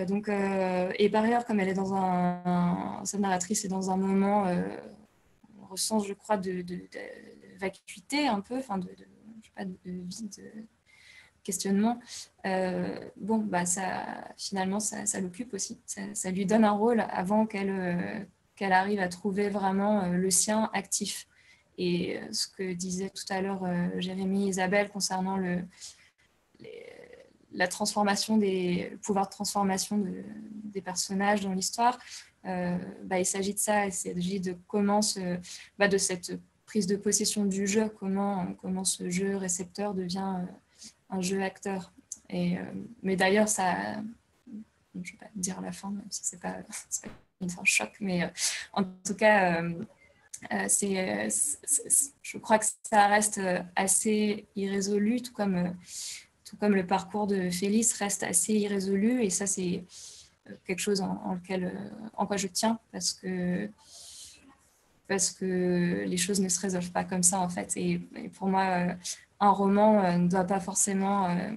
donc, 0.06 0.30
et 0.30 1.10
par 1.10 1.24
ailleurs, 1.24 1.45
comme 1.45 1.60
elle 1.60 1.69
est 1.69 1.74
dans 1.74 1.95
un, 1.95 3.02
cette 3.06 3.19
narratrice 3.19 3.65
est 3.65 3.69
dans 3.69 3.90
un 3.90 3.98
moment, 3.98 4.45
on 5.60 5.65
ressent, 5.65 5.99
je 5.99 6.14
crois, 6.14 6.38
de, 6.38 6.64
vacuité 7.60 8.28
un 8.28 8.41
peu, 8.41 8.57
enfin, 8.57 8.78
de, 8.78 8.90
pas, 9.56 9.65
de 9.65 9.76
vide 9.86 10.30
questionnement, 11.48 11.98
euh, 12.45 12.99
bon, 13.15 13.38
bah, 13.38 13.65
ça, 13.65 14.06
finalement, 14.38 14.82
ça, 14.82 15.19
l'occupe 15.22 15.53
aussi. 15.53 15.80
Ça, 15.86 16.30
lui 16.30 16.45
donne 16.45 16.65
un 16.65 16.72
rôle 16.72 17.06
avant 17.10 17.45
qu'elle 17.45 17.69
euh, 17.69 18.69
arrive 18.69 18.99
à 18.99 19.07
trouver 19.07 19.48
vraiment 19.48 20.03
euh, 20.03 20.10
le 20.11 20.30
sien 20.30 20.69
actif. 20.74 21.28
Et 21.78 22.19
ce 22.32 22.48
que 22.48 22.74
disait 22.74 23.11
tout 23.11 23.30
à 23.30 23.40
l'heure 23.40 23.64
Jérémy 23.99 24.48
Isabelle 24.48 24.90
concernant 24.90 25.38
le, 25.38 25.64
la 27.52 27.68
transformation 27.68 28.38
des 28.38 28.98
pouvoir 29.03 29.28
de 29.28 29.32
transformation 29.32 30.03
des 30.74 30.82
personnages 30.82 31.41
dans 31.41 31.53
l'histoire, 31.53 31.99
bah, 32.44 33.19
il 33.19 33.28
s'agit 33.28 33.53
de 33.53 33.60
ça, 33.60 33.86
il 33.86 33.94
s'agit 33.94 34.40
de 34.40 34.57
comment 34.68 35.02
bah, 35.78 35.88
de 35.88 35.99
cette 35.99 36.32
prise 36.65 36.88
de 36.88 36.95
possession 36.95 37.45
du 37.45 37.68
jeu, 37.68 37.90
comment, 37.90 38.56
comment 38.60 38.84
ce 38.84 39.11
jeu 39.11 39.36
récepteur 39.36 39.94
devient 39.94 40.48
un 41.09 41.21
jeu 41.21 41.41
acteur. 41.41 41.91
Et, 42.29 42.57
euh, 42.57 42.61
mais 43.03 43.15
d'ailleurs, 43.15 43.47
ça, 43.47 43.95
je 44.45 44.99
ne 44.99 45.03
vais 45.03 45.17
pas 45.19 45.29
dire 45.35 45.61
la 45.61 45.71
fin, 45.71 45.91
même 45.91 46.07
si 46.09 46.25
ce 46.25 46.35
n'est 46.35 46.41
pas, 46.41 46.53
pas, 47.39 47.47
fin 47.47 47.63
choc, 47.63 47.91
mais 47.99 48.23
euh, 48.23 48.27
en 48.73 48.84
tout 48.84 49.15
cas, 49.15 49.61
euh, 49.61 50.65
c'est, 50.67 51.29
je 52.21 52.38
crois 52.38 52.59
que 52.59 52.65
ça 52.84 53.07
reste 53.07 53.41
assez 53.75 54.45
irrésolu, 54.55 55.21
tout 55.21 55.34
comme, 55.34 55.75
tout 56.45 56.57
comme 56.57 56.75
le 56.75 56.85
parcours 56.85 57.27
de 57.27 57.49
Félix 57.49 57.93
reste 57.93 58.23
assez 58.23 58.53
irrésolu. 58.53 59.23
Et 59.23 59.29
ça, 59.29 59.47
c'est 59.47 59.84
quelque 60.65 60.79
chose 60.79 61.01
en, 61.01 61.34
lequel, 61.35 61.91
en 62.13 62.25
quoi 62.25 62.38
je 62.38 62.47
tiens, 62.47 62.79
parce 62.91 63.13
que 63.13 63.69
parce 65.07 65.31
que 65.31 66.03
les 66.05 66.17
choses 66.17 66.41
ne 66.41 66.49
se 66.49 66.59
résolvent 66.59 66.91
pas 66.91 67.05
comme 67.05 67.23
ça 67.23 67.39
en 67.39 67.47
fait. 67.47 67.77
Et 67.77 67.99
pour 68.34 68.47
moi, 68.47 68.89
un 69.39 69.49
roman 69.51 70.03
euh, 70.03 70.18
ne 70.18 70.27
doit 70.27 70.43
pas 70.43 70.59
forcément 70.59 71.30
euh, 71.30 71.51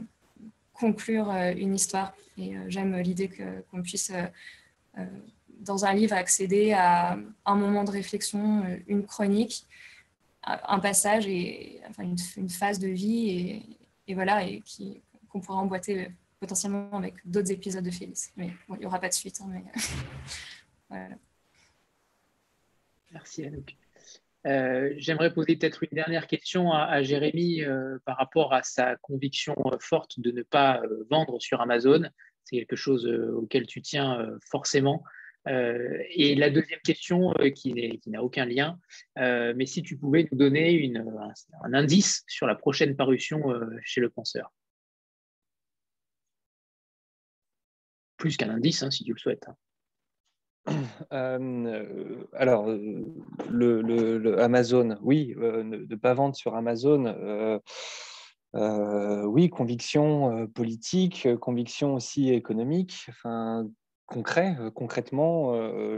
conclure 0.73 1.31
euh, 1.31 1.52
une 1.57 1.74
histoire. 1.74 2.12
Et 2.39 2.55
j'aime 2.69 2.97
l'idée 2.97 3.28
qu'on 3.70 3.82
puisse, 3.82 4.11
dans 5.59 5.85
un 5.85 5.93
livre, 5.93 6.15
accéder 6.15 6.73
à 6.73 7.19
un 7.44 7.55
moment 7.55 7.85
de 7.85 7.90
réflexion, 7.90 8.65
une 8.86 9.05
chronique, 9.05 9.66
un 10.44 10.78
passage 10.78 11.27
et 11.27 11.82
une, 11.98 12.48
phase 12.48 12.78
de 12.78 12.89
vie 12.89 13.69
et, 14.07 14.15
voilà 14.15 14.47
et 14.47 14.62
qu'on 15.28 15.40
pourra 15.40 15.59
emboîter 15.59 16.09
potentiellement 16.39 16.89
avec 16.97 17.16
d'autres 17.27 17.51
épisodes 17.51 17.85
de 17.85 17.90
Félix. 17.90 18.32
Mais 18.39 18.51
il 18.70 18.77
n'y 18.77 18.86
aura 18.86 19.01
pas 19.01 19.11
de 19.11 19.12
suite. 19.12 19.39
Hein. 19.43 19.61
Merci 23.12 23.44
Anouk. 23.44 23.80
Euh, 24.47 24.95
j'aimerais 24.97 25.33
poser 25.33 25.57
peut-être 25.57 25.83
une 25.83 25.95
dernière 25.95 26.27
question 26.27 26.73
à, 26.73 27.03
Jérémy 27.03 27.62
euh, 27.62 27.99
par 28.07 28.17
rapport 28.17 28.55
à 28.55 28.62
sa 28.62 28.97
conviction 28.97 29.55
euh, 29.67 29.77
forte 29.81 30.19
de 30.19 30.31
ne 30.31 30.43
pas 30.43 30.83
vendre 31.11 31.41
sur 31.41 31.61
Amazon. 31.61 32.09
C'est 32.45 32.57
quelque 32.57 32.77
chose 32.77 33.07
auquel 33.07 33.67
tu 33.67 33.83
tiens 33.83 34.27
forcément. 34.51 35.05
et 35.47 36.35
la 36.35 36.51
deuxième 36.51 36.81
question, 36.81 37.33
qui 37.55 38.01
n'a 38.07 38.23
aucun 38.23 38.45
lien, 38.45 38.79
mais 39.17 39.67
si 39.67 39.83
tu 39.83 39.97
pouvais 39.97 40.27
nous 40.33 40.39
donner 40.39 40.93
un, 40.97 41.75
indice 41.75 42.25
sur 42.27 42.47
la 42.47 42.57
prochaine 42.57 42.97
parution 42.97 43.43
chez 43.85 44.01
le 44.01 44.11
penseur. 44.11 44.53
Plus 48.17 48.37
qu'un 48.37 48.51
indice, 48.51 48.83
hein, 48.83 48.91
si 48.91 49.05
tu 49.05 49.12
le 49.12 49.19
souhaites. 49.19 49.47
Hein. 49.49 49.57
Euh, 51.13 52.25
alors, 52.35 52.69
euh, 52.69 53.05
le, 53.51 54.41
Amazon, 54.41 54.97
oui, 55.03 55.35
euh, 55.39 55.63
ne, 55.65 55.95
pas 55.97 56.15
vendre 56.15 56.37
sur 56.37 56.55
Amazon. 56.55 57.61
oui, 58.55 59.51
conviction 59.51 60.47
politique, 60.49 61.29
conviction 61.41 61.95
aussi 61.95 62.33
économique, 62.33 63.07
enfin, 63.09 63.69
concret. 64.07 64.57
concrètement, 64.75 65.53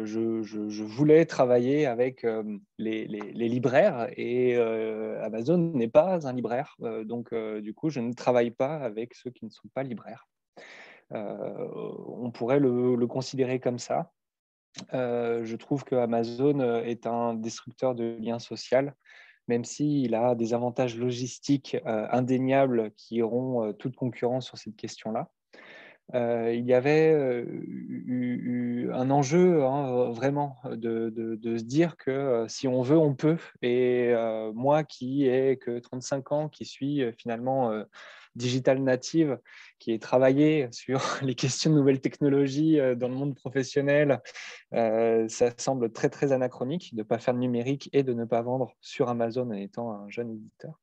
je, 0.04 0.82
voulais 0.82 1.24
travailler 1.26 1.86
avec 1.86 2.26
les, 2.78 3.06
libraires 3.34 4.08
et 4.16 4.56
Amazon 4.56 5.58
n'est 5.74 5.88
pas 5.88 6.26
un 6.26 6.32
libraire. 6.32 6.76
donc, 7.04 7.34
du 7.34 7.74
coup, 7.74 7.90
je 7.90 8.00
ne 8.00 8.12
travaille 8.12 8.50
pas 8.50 8.76
avec 8.76 9.14
ceux 9.14 9.30
qui 9.30 9.44
ne 9.44 9.50
sont 9.50 9.68
pas 9.74 9.82
libraires. 9.82 10.26
on 11.10 12.30
pourrait 12.30 12.60
le, 12.60 13.06
considérer 13.06 13.60
comme 13.60 13.78
ça. 13.78 14.10
Euh, 14.94 15.44
je 15.44 15.56
trouve 15.56 15.84
que 15.84 15.94
Amazon 15.94 16.60
euh, 16.60 16.82
est 16.82 17.06
un 17.06 17.34
destructeur 17.34 17.94
de 17.94 18.16
liens 18.20 18.38
sociaux, 18.38 18.90
même 19.48 19.64
s'il 19.64 20.14
a 20.14 20.34
des 20.34 20.54
avantages 20.54 20.96
logistiques 20.96 21.76
euh, 21.86 22.06
indéniables 22.10 22.92
qui 22.96 23.22
auront 23.22 23.72
toute 23.74 23.96
concurrence 23.96 24.46
sur 24.46 24.58
cette 24.58 24.76
question-là. 24.76 25.28
il 26.14 26.64
y 26.64 26.74
avait 26.74 27.12
eu, 27.44 28.90
un 28.92 29.10
enjeu 29.10 29.64
hein, 29.64 30.10
vraiment 30.10 30.56
de, 30.64 31.10
de, 31.10 31.56
se 31.56 31.64
dire 31.64 31.96
que 31.96 32.44
si 32.48 32.68
on 32.68 32.82
veut, 32.82 32.98
on 32.98 33.14
peut. 33.14 33.38
Et 33.62 34.12
moi 34.54 34.84
qui 34.84 35.26
ai 35.26 35.56
que 35.56 35.78
35 35.78 36.32
ans, 36.32 36.48
qui 36.48 36.64
suis 36.64 37.02
finalement 37.16 37.84
digital 38.34 38.82
native 38.82 39.38
qui 39.78 39.92
est 39.92 40.02
travaillé 40.02 40.68
sur 40.70 41.00
les 41.22 41.34
questions 41.34 41.70
de 41.70 41.76
nouvelles 41.76 42.00
technologies 42.00 42.78
euh, 42.78 42.94
dans 42.94 43.08
le 43.08 43.14
monde 43.14 43.34
professionnel, 43.34 44.20
euh, 44.74 45.28
ça 45.28 45.50
semble 45.56 45.92
très 45.92 46.08
très 46.08 46.32
anachronique 46.32 46.94
de 46.94 47.00
ne 47.00 47.02
pas 47.02 47.18
faire 47.18 47.34
de 47.34 47.40
numérique 47.40 47.90
et 47.92 48.02
de 48.02 48.12
ne 48.12 48.24
pas 48.24 48.42
vendre 48.42 48.74
sur 48.80 49.08
Amazon 49.08 49.50
en 49.50 49.52
étant 49.52 49.90
un 49.92 50.08
jeune 50.08 50.30
éditeur. 50.30 50.80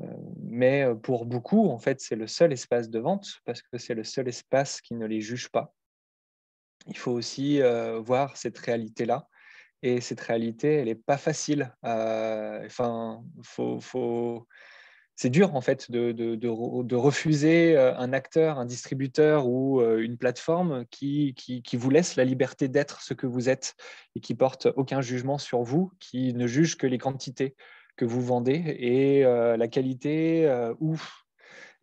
Euh, 0.00 0.06
mais 0.42 0.86
pour 1.02 1.26
beaucoup, 1.26 1.68
en 1.68 1.78
fait, 1.78 2.00
c'est 2.00 2.16
le 2.16 2.26
seul 2.26 2.52
espace 2.52 2.90
de 2.90 2.98
vente 2.98 3.40
parce 3.44 3.62
que 3.62 3.78
c'est 3.78 3.94
le 3.94 4.04
seul 4.04 4.28
espace 4.28 4.80
qui 4.80 4.94
ne 4.94 5.06
les 5.06 5.20
juge 5.20 5.50
pas. 5.50 5.72
Il 6.86 6.98
faut 6.98 7.12
aussi 7.12 7.62
voir 8.02 8.36
cette 8.36 8.58
réalité-là. 8.58 9.26
Et 9.80 10.02
cette 10.02 10.20
réalité, 10.20 10.74
elle 10.74 10.86
n'est 10.86 10.94
pas 10.94 11.16
facile. 11.16 11.74
enfin, 11.82 13.22
faut, 13.42 13.80
faut, 13.80 14.46
c'est 15.16 15.30
dur 15.30 15.54
en 15.54 15.60
fait 15.60 15.90
de, 15.90 16.94
refuser 16.96 17.76
euh, 17.76 17.96
un 17.96 18.12
acteur, 18.12 18.58
un 18.58 18.66
distributeur 18.66 19.46
ou 19.46 19.80
euh, 19.80 19.98
une 19.98 20.16
plateforme 20.16 20.84
qui, 20.86 21.34
vous 21.74 21.90
laisse 21.90 22.16
la 22.16 22.24
liberté 22.24 22.68
d'être 22.68 23.00
ce 23.02 23.14
que 23.14 23.26
vous 23.26 23.48
êtes 23.48 23.76
et 24.16 24.20
qui 24.20 24.34
porte 24.34 24.68
aucun 24.76 25.00
jugement 25.00 25.38
sur 25.38 25.62
vous, 25.62 25.92
qui 26.00 26.34
ne 26.34 26.46
juge 26.46 26.76
que 26.76 26.86
les 26.86 26.98
quantités 26.98 27.54
que 27.96 28.04
vous 28.04 28.22
vendez 28.22 28.76
et 28.78 29.24
euh, 29.24 29.56
la 29.56 29.68
qualité 29.68 30.50
ou 30.80 30.96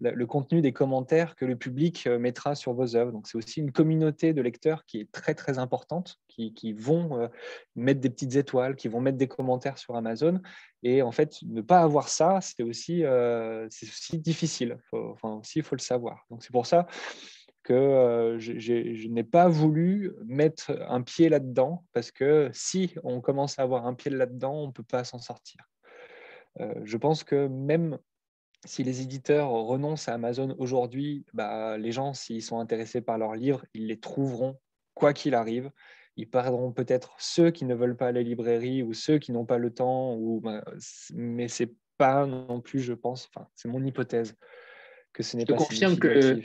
le 0.02 0.26
contenu 0.26 0.61
des 0.61 0.73
commentaires 0.73 1.36
que 1.36 1.45
le 1.45 1.56
public 1.56 2.07
euh, 2.07 2.18
mettra 2.18 2.56
sur 2.56 2.73
vos 2.73 2.95
œuvres. 2.95 3.11
Donc, 3.11 3.28
c'est 3.28 3.38
aussi 3.38 3.60
une 3.60 3.72
communauté 3.72 4.34
de 4.34 4.41
lecteurs 4.41 4.86
qui 4.86 4.99
est 4.99 5.11
très, 5.11 5.36
très 5.36 5.60
importante, 5.60 6.18
qui, 6.28 6.73
vont 6.73 7.19
euh, 7.19 7.28
mettre 7.76 7.99
des 7.99 8.10
petites 8.10 8.36
étoiles, 8.36 8.76
qui 8.76 8.88
vont 8.88 8.99
mettre 8.99 9.18
des 9.18 9.28
commentaires 9.28 9.78
sur 9.78 9.95
Amazon. 9.95 10.41
Et 10.82 11.02
en 11.02 11.11
fait, 11.11 11.38
ne 11.44 11.61
pas 11.61 11.82
avoir 11.82 12.10
ça, 12.10 12.40
c'est 12.41 12.64
aussi, 12.64 13.03
euh, 13.03 13.68
aussi 13.68 14.18
difficile. 14.18 14.80
aussi, 14.91 15.60
il 15.60 15.64
faut 15.64 15.76
le 15.76 15.82
savoir. 15.82 16.26
Donc, 16.32 16.44
c'est 16.44 16.52
pour 16.52 16.65
ça 16.65 16.88
que 17.64 18.38
je 18.40 19.07
n'ai 19.07 19.23
pas 19.23 19.48
voulu 19.48 20.14
mettre 20.26 20.72
un 20.90 21.03
pied 21.03 21.30
là-dedans, 21.30 21.86
parce 21.94 22.10
que 22.11 22.49
si 22.53 22.95
on 23.03 23.22
commence 23.22 23.60
à 23.60 23.61
avoir 23.61 23.86
un 23.86 23.94
pied 23.94 24.10
là-dedans, 24.10 24.64
on 24.64 24.68
ne 24.68 24.72
peut 24.72 24.82
pas 24.82 25.03
s'en 25.03 25.19
sortir. 25.19 25.69
je 26.57 26.98
pense 26.98 27.23
que 27.23 27.48
même 27.48 27.99
si 28.65 28.83
les 28.83 29.01
éditeurs 29.01 29.49
renoncent 29.49 30.07
à 30.07 30.13
Amazon 30.13 30.55
aujourd'hui, 30.59 31.25
bah, 31.33 31.77
les 31.77 31.91
gens, 31.91 32.13
s'ils 32.13 32.43
sont 32.43 32.59
intéressés 32.59 33.01
par 33.01 33.17
leurs 33.17 33.35
livres, 33.35 33.65
ils 33.73 33.88
les 33.88 33.99
trouveront 33.99 34.59
quoi 34.93 35.13
qu'il 35.13 35.33
arrive. 35.35 35.71
Ils 36.17 36.29
perdront 36.29 36.71
peut-être 36.71 37.15
ceux 37.17 37.51
qui 37.51 37.65
ne 37.65 37.73
veulent 37.73 37.97
pas 37.97 38.07
aller 38.07 38.19
à 38.19 38.23
la 38.23 38.29
librairie 38.29 38.83
ou 38.83 38.93
ceux 38.93 39.17
qui 39.17 39.31
n'ont 39.31 39.45
pas 39.45 39.57
le 39.57 39.73
temps, 39.73 40.15
ou, 40.15 40.41
bah, 40.41 40.63
mais 41.13 41.47
ce 41.47 41.63
n'est 41.63 41.71
pas 41.97 42.25
non 42.25 42.61
plus, 42.61 42.79
je 42.79 42.93
pense, 42.93 43.29
enfin, 43.33 43.47
c'est 43.55 43.69
mon 43.69 43.83
hypothèse, 43.83 44.35
que 45.13 45.23
ce 45.23 45.38
n'est 45.38 45.45
pas 45.45 45.55
confirme 45.55 45.97
que 45.97 46.41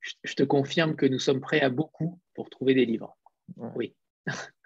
Je 0.00 0.34
te 0.34 0.42
confirme 0.42 0.96
que 0.96 1.06
nous 1.06 1.18
sommes 1.18 1.40
prêts 1.40 1.60
à 1.60 1.68
beaucoup 1.68 2.18
pour 2.34 2.48
trouver 2.48 2.74
des 2.74 2.86
livres. 2.86 3.16
Oui. 3.56 3.94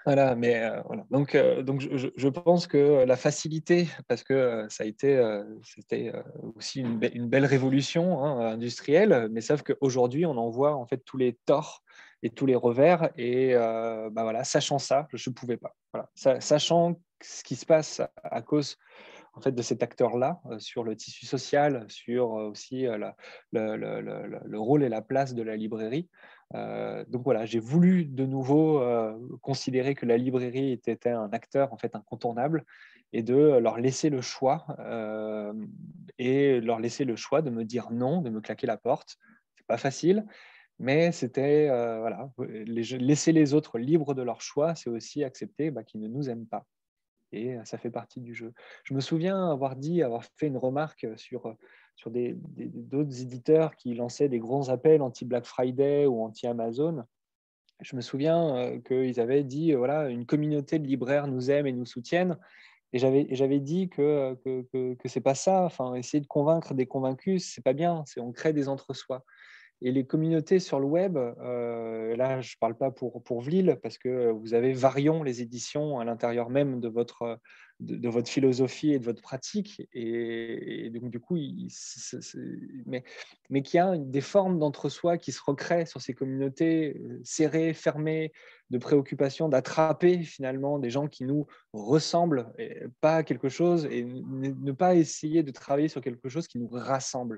Voilà, 0.05 0.35
mais 0.35 0.63
euh, 0.63 0.83
voilà. 0.83 1.07
Donc, 1.11 1.35
euh, 1.35 1.63
donc 1.63 1.81
je, 1.81 2.29
pense 2.29 2.67
que 2.67 3.05
la 3.05 3.17
facilité, 3.17 3.89
parce 4.07 4.23
que 4.23 4.35
euh, 4.35 4.69
ça 4.69 4.85
a 4.85 4.87
été, 4.87 5.23
c'était 5.63 6.13
aussi 6.57 6.81
une, 6.81 6.99
belle 6.99 7.47
révolution 7.47 8.23
hein, 8.23 8.53
industrielle, 8.53 9.29
mais 9.31 9.41
sauf 9.41 9.63
qu'aujourd'hui, 9.63 10.27
on 10.27 10.37
en 10.37 10.51
voit 10.51 10.77
en 10.77 10.87
fait 10.87 10.99
tous 10.99 11.17
les 11.17 11.39
torts 11.47 11.83
et 12.23 12.31
tous 12.31 12.45
les 12.45 12.55
revers, 12.55 13.11
et 13.17 13.55
bah 13.55 14.23
voilà, 14.23 14.45
sachant 14.45 14.79
ça, 14.79 15.09
je 15.13 15.31
ne 15.31 15.35
pouvais 15.35 15.57
pas. 15.57 15.75
Voilà. 15.93 16.11
Sachant 16.41 17.01
ce 17.23 17.43
qui 17.43 17.57
se 17.57 17.65
passe 17.65 18.03
à 18.23 18.43
cause 18.43 18.77
en 19.35 19.41
fait, 19.41 19.53
de 19.53 19.63
cet 19.63 19.83
acteur-là 19.83 20.41
sur 20.59 20.85
le 20.85 20.97
tissu 20.97 21.27
social, 21.27 21.85
sur 21.89 22.31
aussi 22.31 22.87
le, 23.53 24.59
rôle 24.59 24.85
et 24.85 24.89
la 24.89 25.03
place 25.03 25.35
de 25.35 25.43
la 25.43 25.57
librairie. 25.57 26.09
Donc 26.53 27.23
voilà, 27.25 27.47
j'ai 27.47 27.59
voulu 27.59 28.05
de 28.05 28.27
nouveau 28.27 28.83
considérer 29.41 29.95
que 29.95 30.07
la 30.07 30.17
librairie 30.17 30.73
était 30.73 31.11
un 31.11 31.31
acteur 31.33 31.73
en 31.73 31.77
fait 31.77 31.97
incontournable 31.97 32.65
et 33.13 33.23
de 33.23 33.35
leur 33.35 33.79
laisser 33.79 34.11
le 34.11 34.21
choix 34.21 34.67
et 36.19 36.61
leur 36.61 36.81
laisser 36.81 37.05
le 37.05 37.17
choix 37.17 37.43
de 37.43 37.51
me 37.51 37.65
dire 37.65 37.91
non, 37.91 38.21
de 38.21 38.31
me 38.31 38.41
claquer 38.41 38.67
la 38.67 38.77
porte. 38.77 39.17
C'est 39.57 39.67
pas 39.67 39.79
facile, 39.79 40.27
mais 40.79 41.13
c'était 41.13 41.69
voilà, 41.69 42.31
laisser 42.39 43.33
les 43.33 43.55
autres 43.55 43.79
libres 43.79 44.15
de 44.15 44.23
leur 44.23 44.41
choix, 44.41 44.75
c'est 44.75 44.91
aussi 44.91 45.25
accepter 45.25 45.71
bah, 45.71 45.83
qu'ils 45.83 46.01
ne 46.01 46.09
nous 46.09 46.29
aiment 46.29 46.47
pas 46.47 46.67
et 47.35 47.57
ça 47.65 47.79
fait 47.79 47.91
partie 47.91 48.21
du 48.21 48.35
jeu. 48.35 48.53
Je 48.85 48.95
me 48.95 49.01
souviens 49.01 49.51
avoir 49.51 49.77
dit, 49.77 50.03
avoir 50.03 50.25
fait 50.37 50.47
une 50.47 50.57
remarque 50.57 51.07
sur, 51.17 51.55
sur 51.97 52.11
d'autres 52.11 53.09
des, 53.09 53.23
éditeurs 53.23 53.77
qui 53.77 53.95
lançaient 53.95 54.29
des 54.29 54.39
grands 54.39 54.69
appels 54.69 55.03
anti-Black 55.03 55.45
Friday 55.45 56.07
ou 56.07 56.23
anti-Amazon. 56.23 57.05
Je 57.81 57.97
me 57.97 58.01
souviens 58.01 58.81
qu'ils 58.87 59.21
avaient 59.21 59.45
dit, 59.45 59.73
voilà, 59.73 60.09
une 60.09 60.27
communauté 60.27 60.79
de 60.79 60.87
libraires 60.87 61.27
nous 61.27 61.51
aime 61.51 61.67
et 61.67 61.73
nous 61.73 61.87
soutiennent. 61.87 62.39
Et 62.93 62.99
j'avais 62.99 63.59
dit 63.59 63.89
que, 63.89 64.35
que, 64.45 64.63
que, 64.73 64.95
que 64.95 65.09
c'est 65.09 65.21
pas 65.21 65.35
ça. 65.35 65.65
Enfin, 65.65 65.95
essayer 65.95 66.21
de 66.21 66.29
convaincre 66.29 66.75
des 66.75 66.87
convaincus, 66.87 67.45
c'est 67.53 67.65
pas 67.65 67.73
bien. 67.73 68.05
On 68.17 68.31
crée 68.31 68.53
des 68.53 68.69
entre-soi. 68.69 69.25
Et 69.87 69.93
les 69.93 70.07
communautés 70.07 70.61
sur 70.61 70.81
le 70.81 70.87
web, 70.87 71.19
euh, 71.19 72.17
là, 72.17 72.41
je 72.41 72.55
ne 72.55 72.59
parle 72.59 72.75
pas 72.75 72.91
pour, 72.91 73.23
pour 73.23 73.43
Vlil, 73.43 73.79
parce 73.83 73.99
que 73.99 74.31
vous 74.31 74.55
avez 74.55 74.73
Varion, 74.73 75.23
les 75.23 75.43
éditions, 75.43 76.01
à 76.01 76.07
l'intérieur 76.07 76.49
même 76.49 76.81
de 76.81 76.89
votre, 76.89 77.39
de, 77.81 78.09
votre 78.09 78.31
philosophie 78.31 78.95
et 78.95 78.99
de 78.99 79.05
votre 79.05 79.21
pratique. 79.21 79.87
Et, 79.93 80.89
donc, 80.89 81.11
du 81.11 81.21
coup, 81.21 81.37
mais, 82.87 83.05
mais 83.51 83.61
qu'il 83.61 83.77
y 83.77 83.81
a 83.81 83.99
des 83.99 84.23
formes 84.23 84.59
d'entre-soi 84.59 85.19
qui 85.19 85.33
se 85.33 85.43
recréent 85.45 85.85
sur 85.85 86.01
ces 86.01 86.15
communautés 86.15 86.97
euh, 86.99 87.21
serrées, 87.23 87.75
fermées, 87.75 88.33
de 88.71 88.79
préoccupation 88.79 89.51
d'attraper 89.51 90.23
finalement 90.23 90.79
des 90.79 90.89
gens 90.89 91.09
qui 91.09 91.25
nous 91.25 91.47
ressemblent, 91.75 92.51
et 92.59 92.85
pas 93.03 93.23
quelque 93.23 93.51
chose, 93.51 93.87
et 93.91 94.03
ne 94.05 94.73
pas 94.73 94.95
essayer 94.95 95.43
de 95.43 95.51
travailler 95.51 95.89
sur 95.89 96.01
quelque 96.01 96.31
chose 96.31 96.49
qui 96.49 96.59
nous 96.59 96.71
rassemble. 96.73 97.37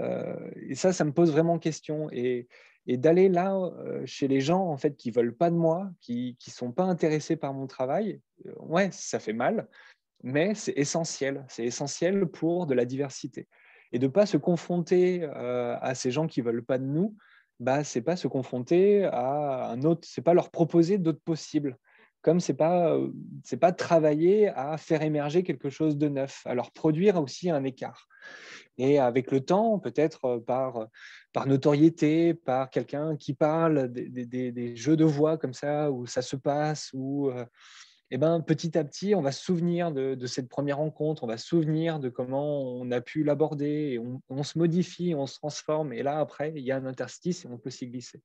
Euh, 0.00 0.50
et 0.56 0.74
ça, 0.74 0.92
ça 0.92 1.04
me 1.04 1.12
pose 1.12 1.30
vraiment 1.32 1.58
question. 1.58 2.08
Et, 2.12 2.48
d'aller 2.86 3.28
là 3.28 3.54
euh, 3.54 4.04
chez 4.06 4.26
les 4.26 4.40
gens 4.40 4.66
en 4.66 4.76
fait 4.76 4.96
qui 4.96 5.12
veulent 5.12 5.36
pas 5.36 5.50
de 5.50 5.56
moi, 5.56 5.88
qui 6.00 6.36
ne 6.44 6.52
sont 6.52 6.72
pas 6.72 6.82
intéressés 6.82 7.36
par 7.36 7.54
mon 7.54 7.68
travail, 7.68 8.20
euh, 8.46 8.52
ouais, 8.58 8.90
ça 8.90 9.20
fait 9.20 9.32
mal. 9.32 9.68
mais 10.24 10.54
c'est 10.54 10.76
essentiel. 10.76 11.44
C'est 11.48 11.64
essentiel 11.64 12.26
pour 12.26 12.66
de 12.66 12.74
la 12.74 12.84
diversité. 12.84 13.48
Et 13.92 13.98
de 13.98 14.06
ne 14.06 14.12
pas 14.12 14.26
se 14.26 14.36
confronter 14.36 15.24
à 15.24 15.94
ces 15.94 16.10
gens 16.10 16.26
qui 16.26 16.40
veulent 16.40 16.64
pas 16.64 16.78
de 16.78 16.84
nous, 16.84 17.14
bah, 17.60 17.84
c'est 17.84 18.00
pas 18.02 18.16
se 18.16 18.26
confronter 18.26 19.04
à 19.04 19.68
un 19.70 19.82
autre, 19.82 20.08
c'est 20.10 20.22
pas 20.22 20.34
leur 20.34 20.50
proposer 20.50 20.96
d'autres 20.98 21.20
possibles 21.20 21.76
comme 22.22 22.40
c'est 22.40 22.54
pas 22.54 22.96
c'est 23.44 23.56
pas 23.58 23.72
travailler 23.72 24.48
à 24.48 24.76
faire 24.78 25.02
émerger 25.02 25.42
quelque 25.42 25.70
chose 25.70 25.98
de 25.98 26.08
neuf, 26.08 26.46
leur 26.52 26.70
produire 26.70 27.20
aussi 27.20 27.50
un 27.50 27.64
écart. 27.64 28.08
Et 28.78 28.98
avec 28.98 29.30
le 29.30 29.40
temps, 29.40 29.78
peut-être 29.78 30.38
par, 30.38 30.88
par 31.32 31.46
notoriété, 31.46 32.32
par 32.32 32.70
quelqu'un 32.70 33.16
qui 33.16 33.34
parle 33.34 33.92
des, 33.92 34.26
des, 34.52 34.76
jeux 34.76 34.96
de 34.96 35.04
voix 35.04 35.36
comme 35.36 35.52
ça, 35.52 35.90
où 35.90 36.06
ça 36.06 36.22
se 36.22 36.36
passe, 36.36 36.90
où 36.94 37.30
eh 38.14 38.18
ben, 38.18 38.40
petit 38.40 38.76
à 38.76 38.84
petit, 38.84 39.14
on 39.14 39.22
va 39.22 39.32
se 39.32 39.42
souvenir 39.42 39.90
de, 39.90 40.14
de, 40.14 40.26
cette 40.26 40.48
première 40.48 40.76
rencontre, 40.76 41.24
on 41.24 41.26
va 41.26 41.38
se 41.38 41.46
souvenir 41.46 41.98
de 41.98 42.10
comment 42.10 42.62
on 42.62 42.90
a 42.90 43.00
pu 43.00 43.24
l'aborder, 43.24 43.98
on, 43.98 44.20
on, 44.28 44.42
se 44.42 44.58
modifie, 44.58 45.14
on 45.14 45.26
se 45.26 45.38
transforme, 45.38 45.94
et 45.94 46.02
là, 46.02 46.18
après, 46.18 46.52
il 46.54 46.62
y 46.62 46.72
a 46.72 46.76
un 46.76 46.84
interstice 46.84 47.46
et 47.46 47.48
on 47.48 47.56
peut 47.56 47.70
s'y 47.70 47.88
glisser. 47.88 48.22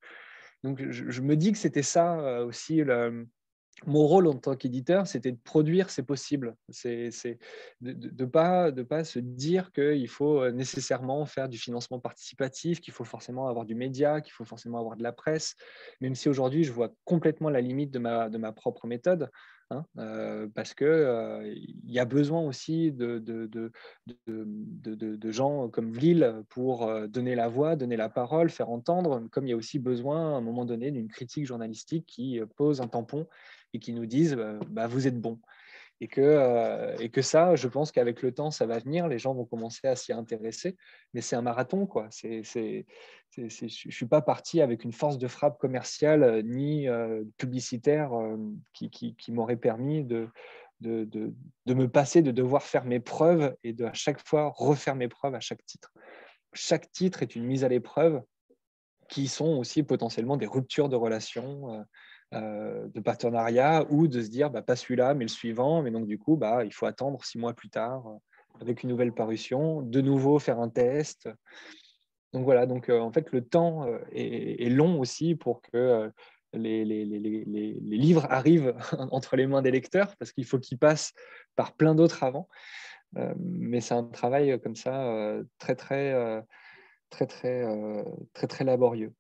Donc, 0.64 0.82
je, 0.90 1.10
je, 1.10 1.22
me 1.22 1.38
dis 1.38 1.54
que 1.54 1.58
c'était 1.58 1.84
ça 1.84 2.44
aussi 2.44 2.84
le, 2.84 3.28
mon 3.86 4.06
rôle 4.08 4.28
en 4.28 4.34
tant 4.34 4.56
qu'éditeur, 4.56 5.08
c'était 5.08 5.32
de 5.32 5.38
produire 5.38 5.90
c'est 5.90 6.04
possible. 6.04 6.56
C'est 6.70 7.12
de 7.82 7.94
ne 7.94 8.26
pas, 8.26 8.72
de 8.72 8.84
pas 8.84 9.04
se 9.04 9.20
dire 9.20 9.72
qu'il 9.72 10.08
faut 10.08 10.42
euh, 10.42 10.52
nécessairement 10.52 11.26
faire 11.26 11.48
du 11.48 11.58
financement 11.58 12.00
participatif, 12.00 12.82
qu'il 12.82 12.94
faut 12.94 13.04
forcément 13.04 13.48
avoir 13.48 13.66
du 13.66 13.76
média, 13.76 14.22
qu'il 14.22 14.34
faut 14.34 14.46
forcément 14.46 14.80
avoir 14.80 14.98
de 14.98 15.04
la 15.04 15.12
presse, 15.12 15.56
même 16.02 16.16
si 16.16 16.30
aujourd'hui 16.30 16.64
je 16.64 16.72
vois 16.72 16.92
complètement 17.06 17.50
la 17.50 17.62
limite 17.62 17.92
de 17.92 18.00
ma, 18.00 18.30
de 18.30 18.38
ma 18.38 18.52
propre 18.52 18.88
méthode. 18.88 19.30
Hein, 19.70 19.86
euh, 19.98 20.48
parce 20.56 20.74
qu'il 20.74 20.88
euh, 20.88 21.54
il 21.54 21.92
y 21.92 22.00
a 22.00 22.06
besoin 22.06 22.42
aussi 22.42 22.94
de, 22.94 23.22
gens 25.26 25.68
comme 25.68 25.92
Vlil 25.92 26.44
pour 26.48 26.90
donner 27.10 27.36
la 27.36 27.50
voix, 27.50 27.76
donner 27.76 27.98
la 27.98 28.08
parole, 28.08 28.50
faire 28.50 28.70
entendre, 28.70 29.28
comme 29.30 29.46
il 29.46 29.50
y 29.50 29.54
a 29.54 29.58
aussi 29.58 29.80
besoin 29.80 30.36
à 30.36 30.38
un 30.38 30.42
moment 30.42 30.64
donné 30.64 30.92
d'une 30.92 31.10
critique 31.10 31.46
journalistique 31.46 32.06
qui 32.06 32.40
pose 32.56 32.80
un 32.80 32.88
tampon 32.88 33.28
et 33.74 33.80
qui 33.80 33.92
nous 33.92 34.06
disent 34.06 34.36
bah, 34.36 34.60
bah, 34.70 34.88
vous 34.88 35.06
êtes 35.06 35.20
bon. 35.20 35.40
Et 36.00 36.08
que, 36.08 36.22
euh, 36.22 36.96
et 37.00 37.10
que 37.10 37.24
ça, 37.24 37.56
je 37.56 37.68
pense 37.68 37.92
qu'avec 37.92 38.22
le 38.22 38.32
temps, 38.32 38.52
ça 38.52 38.68
va 38.68 38.78
venir, 38.78 39.08
les 39.08 39.18
gens 39.18 39.34
vont 39.34 39.46
commencer 39.46 39.88
à 39.88 39.96
s'y 39.96 40.14
intéresser, 40.14 40.78
mais 41.14 41.22
c'est 41.22 41.36
un 41.36 41.42
marathon. 41.42 41.88
Quoi. 41.88 42.08
C'est, 42.12 42.42
c'est, 42.44 42.86
je 43.36 43.42
ne 43.42 43.92
suis 43.92 44.06
pas 44.06 44.22
parti 44.22 44.62
avec 44.62 44.84
une 44.84 44.92
force 44.92 45.18
de 45.18 45.28
frappe 45.28 45.58
commerciale 45.58 46.24
euh, 46.24 46.42
ni 46.44 46.88
euh, 46.88 47.24
publicitaire 47.38 48.12
qui, 48.74 48.90
qui, 48.92 49.32
m'aurait 49.32 49.58
permis 49.58 50.04
de, 50.04 50.30
de, 50.82 51.06
de, 51.06 51.74
me 51.74 51.88
passer, 51.88 52.22
de 52.22 52.32
devoir 52.32 52.62
faire 52.62 52.86
mes 52.86 53.00
preuves 53.00 53.56
et 53.64 53.74
de 53.74 53.86
à 53.86 53.94
chaque 53.94 54.26
fois 54.26 54.54
refaire 54.56 54.96
mes 54.96 55.08
preuves 55.08 55.34
à 55.34 55.40
chaque 55.40 55.66
titre. 55.66 55.92
Chaque 56.54 56.92
titre 56.92 57.24
est 57.24 57.36
une 57.36 57.46
mise 57.46 57.64
à 57.64 57.70
l'épreuve 57.70 58.22
qui 59.10 59.28
sont 59.28 59.58
aussi 59.58 59.84
potentiellement 59.84 60.38
des 60.38 60.46
ruptures 60.46 60.90
de 60.90 60.96
relations, 60.96 61.86
euh, 62.34 62.90
de 62.94 63.00
partenariat 63.00 63.86
ou 63.90 64.10
de 64.10 64.22
se 64.22 64.28
dire 64.28 64.50
bah, 64.50 64.62
pas 64.62 64.76
celui-là 64.76 65.14
mais 65.14 65.24
le 65.24 65.30
suivant. 65.30 65.82
Mais 65.82 65.92
donc 65.92 66.08
du 66.08 66.20
coup 66.20 66.36
bah, 66.36 66.66
il 66.66 66.74
faut 66.74 66.86
attendre 66.86 67.24
six 67.24 67.38
mois 67.38 67.54
plus 67.54 67.70
tard 67.70 68.06
euh, 68.06 68.18
avec 68.60 68.84
une 68.84 68.90
nouvelle 68.90 69.14
parution 69.14 69.82
de 69.82 70.02
nouveau 70.02 70.38
faire 70.38 70.60
un 70.60 70.68
test. 70.68 71.30
Donc 72.34 72.44
voilà 72.44 72.66
donc 72.66 72.90
euh, 72.90 73.00
en 73.00 73.14
fait 73.14 73.32
le 73.32 73.46
temps 73.46 73.88
est, 74.12 74.70
long 74.70 75.00
aussi 75.00 75.36
pour 75.36 75.62
que 75.62 76.12
les, 76.52 76.84
les, 76.84 77.06
les, 77.06 77.20
les, 77.20 77.98
livres 77.98 78.28
arrivent 78.30 78.76
entre 79.12 79.38
les 79.38 79.48
mains 79.48 79.62
des 79.62 79.72
lecteurs 79.72 80.14
parce 80.18 80.34
qu'il 80.34 80.46
faut 80.46 80.60
qu'ils 80.60 80.78
passent 80.78 81.14
par 81.56 81.78
plein 81.78 81.96
d'autres 81.96 82.24
avant. 82.24 82.50
Mais 83.38 83.80
c'est 83.80 83.94
un 83.94 84.04
travail 84.04 84.60
comme 84.60 84.76
ça 84.76 85.40
très 85.60 85.76
très 85.76 86.44
très 87.10 87.26
très 87.26 87.66
très 88.34 88.48
très 88.48 88.66
laborieux 88.66 89.14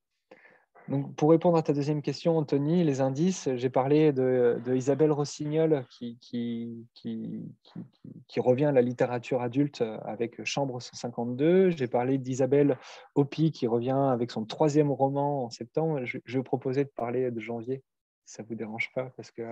donc, 0.90 1.14
pour 1.16 1.32
répondre 1.32 1.58
à 1.58 1.64
ta 1.64 1.74
deuxième 1.74 2.02
question, 2.02 2.38
Anthony, 2.38 2.84
les 2.84 3.02
indices, 3.02 3.50
j'ai 3.56 3.70
parlé 3.70 4.14
de, 4.14 4.62
Isabelle 4.74 5.12
Rossignol 5.12 5.86
qui, 5.90 6.18
qui, 6.22 6.86
qui, 6.94 8.40
revient 8.40 8.66
à 8.66 8.72
la 8.72 8.82
littérature 8.82 9.42
adulte 9.42 9.84
avec 10.04 10.44
Chambre 10.46 10.82
152. 10.82 11.72
J'ai 11.72 11.88
parlé 11.88 12.18
d'Isabelle 12.18 12.78
Hopi 13.16 13.52
qui 13.52 13.68
revient 13.68 14.10
avec 14.12 14.32
son 14.32 14.46
troisième 14.46 14.92
roman 14.92 15.46
en 15.46 15.50
septembre. 15.50 16.06
Je, 16.06 16.20
je 16.24 16.40
proposer 16.40 16.86
de 16.86 16.90
parler 16.90 17.32
de 17.32 17.40
janvier, 17.42 17.84
si 18.26 18.36
ça 18.36 18.44
ne 18.44 18.48
vous 18.48 18.56
dérange 18.56 18.92
pas, 18.94 19.12
parce 19.18 19.32
que 19.32 19.44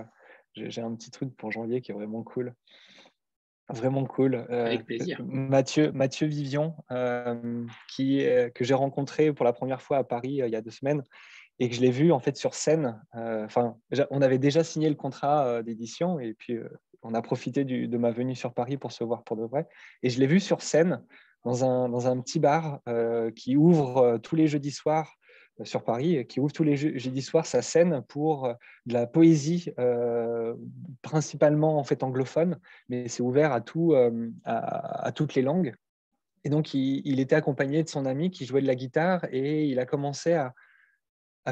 j'ai 0.54 0.82
un 0.82 0.96
petit 0.96 1.12
truc 1.12 1.36
pour 1.36 1.52
janvier 1.52 1.82
qui 1.82 1.92
est 1.92 1.96
vraiment 1.96 2.24
cool. 2.24 2.54
Vraiment 3.70 4.06
cool. 4.06 4.36
Euh, 4.50 4.66
avec 4.68 4.86
plaisir. 4.86 5.20
Mathieu, 5.26 5.92
Mathieu 5.92 6.28
Vivion, 6.28 6.76
euh, 6.92 7.66
qui, 7.90 8.24
que 8.54 8.64
j'ai 8.64 8.74
rencontré 8.74 9.34
pour 9.34 9.44
la 9.46 9.54
première 9.54 9.82
fois 9.82 9.98
à 9.98 10.04
Paris 10.04 10.42
euh, 10.42 10.48
il 10.48 10.54
y 10.54 10.56
a 10.56 10.62
deux 10.62 10.72
semaines 10.72 11.04
et 11.58 11.70
que 11.70 11.76
je 11.76 11.82
l'ai 11.82 11.90
vu 11.90 12.12
en 12.12 12.20
fait 12.20 12.36
sur 12.36 12.54
scène. 12.54 13.02
Enfin, 13.14 13.78
on 14.12 14.22
avait 14.22 14.38
déjà 14.38 14.62
signé 14.62 14.90
le 14.90 14.96
contrat 14.96 15.64
d'édition 15.64 16.20
et 16.20 16.34
puis 16.34 16.60
on 17.02 17.14
a 17.14 17.22
profité 17.22 17.64
de 17.64 17.98
ma 17.98 18.12
venue 18.12 18.36
sur 18.36 18.54
Paris 18.54 18.76
pour 18.76 18.92
se 18.92 19.06
voir 19.06 19.24
pour 19.24 19.38
de 19.38 19.46
vrai. 19.46 19.66
Et 20.04 20.10
je 20.10 20.20
l'ai 20.20 20.28
vu 20.28 20.42
sur 20.42 20.62
scène 20.62 21.02
dans 21.46 21.64
un, 21.64 21.88
dans 21.88 22.08
un 22.10 22.20
petit 22.20 22.40
bar 22.40 22.82
qui 23.38 23.56
ouvre 23.56 24.18
tous 24.22 24.36
les 24.36 24.48
jeudis 24.48 24.72
soirs 24.72 25.16
sur 25.64 25.84
Paris, 25.84 26.26
qui 26.28 26.40
ouvre 26.40 26.52
tous 26.52 26.64
les 26.64 26.76
jeudis 26.76 27.22
soirs 27.22 27.46
sa 27.46 27.62
scène 27.62 28.02
pour 28.08 28.46
euh, 28.46 28.54
de 28.86 28.94
la 28.94 29.08
poésie, 29.08 29.72
euh, 29.80 30.54
principalement 31.02 31.80
en 31.80 31.84
fait 31.84 32.04
anglophone, 32.04 32.60
mais 32.90 33.08
c'est 33.08 33.24
ouvert 33.24 33.54
à, 33.54 33.62
tout, 33.62 33.94
euh, 33.94 34.30
à, 34.44 35.12
toutes 35.14 35.36
les 35.36 35.42
langues. 35.42 35.74
Et 36.44 36.50
donc, 36.50 36.74
il, 36.74 37.20
était 37.20 37.36
accompagné 37.36 37.82
de 37.82 37.90
son 37.90 38.06
ami 38.06 38.30
qui 38.30 38.46
jouait 38.46 38.62
de 38.62 38.68
la 38.68 38.76
guitare 38.76 39.26
et 39.32 39.66
il 39.66 39.80
a 39.80 39.86
commencé 39.86 40.34
à, 40.34 40.54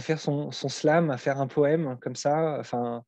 faire 0.02 0.20
son, 0.20 0.52
son, 0.52 0.70
slam, 0.70 1.10
à 1.10 1.18
faire 1.18 1.40
un 1.40 1.48
poème 1.48 1.98
comme 2.00 2.16
ça. 2.16 2.58
Enfin, 2.60 3.04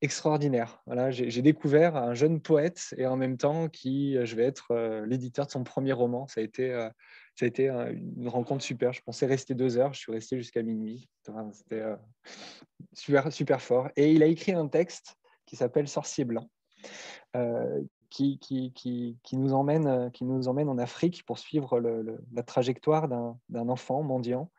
extraordinaire. 0.00 0.80
Voilà, 0.86 1.10
j'ai 1.10 1.42
découvert 1.42 1.96
un 1.96 2.14
jeune 2.14 2.40
poète 2.40 2.94
et 2.98 3.06
en 3.06 3.16
même 3.16 3.36
temps 3.36 3.68
qui, 3.68 4.16
je 4.24 4.36
vais 4.36 4.44
être 4.44 5.02
l'éditeur 5.08 5.46
de 5.46 5.50
son 5.50 5.64
premier 5.64 5.92
roman. 5.92 6.28
Ça 6.28 6.40
a 6.40 6.44
été 6.44 6.88
ça 7.38 7.44
a 7.44 7.48
été 7.48 7.68
une 7.68 8.28
rencontre 8.28 8.64
super. 8.64 8.92
Je 8.92 9.00
pensais 9.00 9.24
rester 9.24 9.54
deux 9.54 9.78
heures, 9.78 9.94
je 9.94 10.00
suis 10.00 10.10
resté 10.10 10.36
jusqu'à 10.36 10.60
minuit. 10.60 11.08
C'était 11.52 11.82
euh, 11.82 11.94
super, 12.94 13.32
super 13.32 13.62
fort. 13.62 13.90
Et 13.94 14.10
il 14.10 14.24
a 14.24 14.26
écrit 14.26 14.52
un 14.54 14.66
texte 14.66 15.16
qui 15.46 15.54
s'appelle 15.54 15.86
Sorcier 15.86 16.24
blanc, 16.24 16.50
euh, 17.36 17.80
qui, 18.10 18.40
qui, 18.40 18.72
qui, 18.72 19.18
qui, 19.22 19.36
nous 19.36 19.52
emmène, 19.52 20.10
qui 20.10 20.24
nous 20.24 20.48
emmène 20.48 20.68
en 20.68 20.78
Afrique 20.78 21.24
pour 21.26 21.38
suivre 21.38 21.78
la 21.78 22.42
trajectoire 22.42 23.06
d'un 23.06 23.68
enfant 23.68 24.02
mendiant 24.02 24.50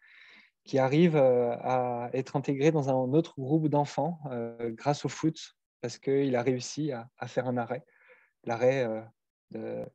qui 0.64 0.80
arrive 0.80 1.18
euh, 1.18 1.57
à 1.60 2.10
être 2.14 2.38
intégré 2.38 2.72
dans 2.72 2.88
un 2.88 3.11
autre 3.11 3.34
groupe 3.38 3.68
d'enfants 3.68 4.22
grâce 4.69 5.03
au 5.03 5.10
foot, 5.10 5.57
parce 5.81 5.97
qu'il 5.97 6.34
a 6.34 6.41
réussi 6.41 6.93
à, 6.93 7.27
faire 7.27 7.47
un 7.47 7.57
arrêt, 7.57 7.85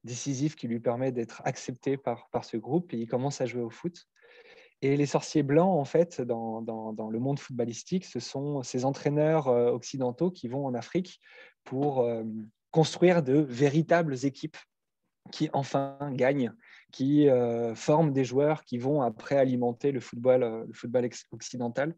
décisif 0.03 0.57
qui 0.57 0.67
lui 0.69 0.81
permet 0.81 1.13
d'être 1.13 1.43
accepté 1.45 1.97
par, 1.97 2.29
par 2.31 2.45
ce 2.45 2.57
groupe 2.57 2.93
et 2.93 2.99
il 2.99 3.07
commence 3.07 3.41
à 3.41 3.47
jouer 3.47 3.63
au 3.63 3.71
foot. 3.71 4.07
Et 4.85 4.99
les 4.99 5.07
sorciers 5.07 5.43
blancs, 5.43 5.81
en 5.81 5.87
fait, 5.87 6.21
dans, 6.21 6.61
dans, 6.61 7.09
le 7.09 7.19
monde 7.19 7.39
footballistique, 7.39 8.05
ce 8.05 8.21
sont 8.21 8.63
ces 8.63 8.85
entraîneurs 8.85 9.49
euh, 9.49 9.71
occidentaux 9.71 10.31
qui 10.31 10.47
vont 10.47 10.67
en 10.67 10.75
Afrique 10.75 11.21
pour 11.65 12.01
euh, 12.01 12.23
construire 12.71 13.23
de 13.23 13.39
véritables 13.39 14.27
équipes 14.27 14.59
qui 15.33 15.49
enfin 15.55 15.97
gagnent, 16.13 16.53
qui 16.93 17.31
euh, 17.31 17.75
forment 17.75 18.13
des 18.13 18.25
joueurs 18.25 18.65
qui 18.65 18.77
vont 18.77 19.01
après 19.01 19.37
alimenter 19.39 19.91
le 19.91 20.01
football, 20.01 20.67
le 20.69 20.75
football 20.75 21.09
occidental. 21.33 21.97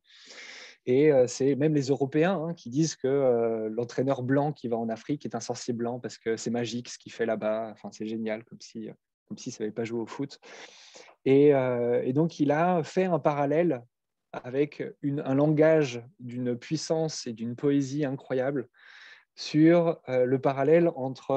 Et 0.86 1.12
euh, 1.12 1.26
c'est 1.26 1.56
même 1.56 1.74
les 1.74 1.88
Européens 1.88 2.40
hein, 2.40 2.54
qui 2.54 2.70
disent 2.70 2.94
que 2.94 3.08
euh, 3.08 3.68
l'entraîneur 3.68 4.22
blanc 4.22 4.52
qui 4.52 4.68
va 4.68 4.76
en 4.76 4.88
Afrique 4.88 5.24
est 5.26 5.34
un 5.34 5.40
sorcier 5.40 5.74
blanc 5.74 5.98
parce 5.98 6.16
que 6.16 6.36
c'est 6.36 6.50
magique 6.50 6.88
ce 6.88 6.98
qu'il 6.98 7.12
fait 7.12 7.26
là-bas. 7.26 7.70
Enfin, 7.72 7.90
c'est 7.90 8.06
génial, 8.06 8.44
comme 8.44 8.60
si, 8.60 8.88
comme 9.26 9.36
s'il 9.36 9.50
ne 9.50 9.56
savait 9.56 9.70
pas 9.72 9.84
jouer 9.84 10.00
au 10.00 10.06
foot. 10.06 10.38
Et, 11.24 11.52
euh, 11.54 12.12
donc, 12.12 12.38
il 12.38 12.52
a 12.52 12.84
fait 12.84 13.04
un 13.04 13.18
parallèle 13.18 13.82
avec 14.32 14.84
un 15.02 15.34
langage 15.34 16.04
d'une 16.20 16.56
puissance 16.56 17.26
et 17.26 17.32
d'une 17.32 17.56
poésie 17.56 18.04
incroyable 18.04 18.68
sur 19.34 20.00
le 20.08 20.36
parallèle 20.38 20.90
entre 20.94 21.34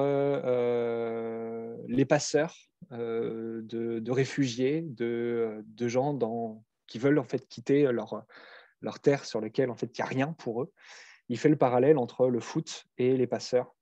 les 1.88 2.06
passeurs 2.06 2.56
de, 2.92 4.12
réfugiés, 4.12 4.82
de, 4.82 5.64
gens 5.80 6.62
qui 6.88 7.00
veulent 7.00 7.20
en 7.20 7.24
fait 7.24 7.48
quitter 7.48 7.92
leur 7.92 8.26
leur 8.82 9.00
terre 9.00 9.26
sur 9.26 9.42
laquelle 9.42 9.70
en 9.70 9.76
fait 9.76 9.98
il 9.98 10.02
n'y 10.02 10.06
a 10.06 10.08
rien 10.08 10.34
pour 10.34 10.64
eux. 10.64 10.72
Il 11.30 11.38
fait 11.38 11.50
le 11.50 11.58
parallèle 11.58 11.98
entre 11.98 12.28
le 12.28 12.40
foot 12.40 12.86
et 12.98 13.16
les 13.16 13.28
passeurs, 13.28 13.76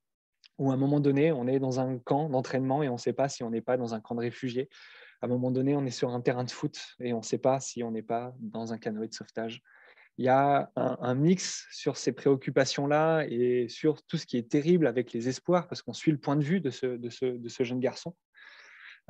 où 0.57 0.71
à 0.71 0.73
un 0.73 0.77
moment 0.77 0.99
donné, 0.99 1.31
on 1.31 1.47
est 1.47 1.59
dans 1.59 1.79
un 1.79 1.97
camp 1.97 2.29
d'entraînement 2.29 2.83
et 2.83 2.89
on 2.89 2.93
ne 2.93 2.99
sait 2.99 3.13
pas 3.13 3.29
si 3.29 3.43
on 3.43 3.49
n'est 3.49 3.61
pas 3.61 3.77
dans 3.77 3.93
un 3.93 4.01
camp 4.01 4.15
de 4.15 4.21
réfugiés. 4.21 4.69
À 5.21 5.25
un 5.25 5.29
moment 5.29 5.49
donné, 5.49 5.75
on 5.75 5.85
est 5.85 5.91
sur 5.91 6.09
un 6.09 6.21
terrain 6.21 6.43
de 6.43 6.51
foot 6.51 6.79
et 6.99 7.13
on 7.13 7.19
ne 7.19 7.23
sait 7.23 7.37
pas 7.37 7.59
si 7.59 7.83
on 7.83 7.91
n'est 7.91 8.03
pas 8.03 8.35
dans 8.39 8.73
un 8.73 8.77
canoë 8.77 9.07
de 9.07 9.13
sauvetage. 9.13 9.63
il 10.17 10.25
y 10.25 10.29
a 10.29 10.71
un, 10.75 11.15
mix 11.15 11.67
sur 11.71 11.97
ces 11.97 12.11
préoccupations-là 12.11 13.23
et 13.27 13.67
sur 13.69 14.03
tout 14.03 14.17
ce 14.17 14.25
qui 14.25 14.37
est 14.37 14.49
terrible 14.49 14.85
avec 14.85 15.13
les 15.13 15.29
espoirs, 15.29 15.67
parce 15.67 15.81
qu'on 15.81 15.93
suit 15.93 16.11
le 16.11 16.19
point 16.19 16.35
de 16.35 16.43
vue 16.43 16.59
de 16.59 16.69
ce, 16.69 16.85
de 16.85 17.09
ce, 17.09 17.63
jeune 17.63 17.79
garçon, 17.79 18.15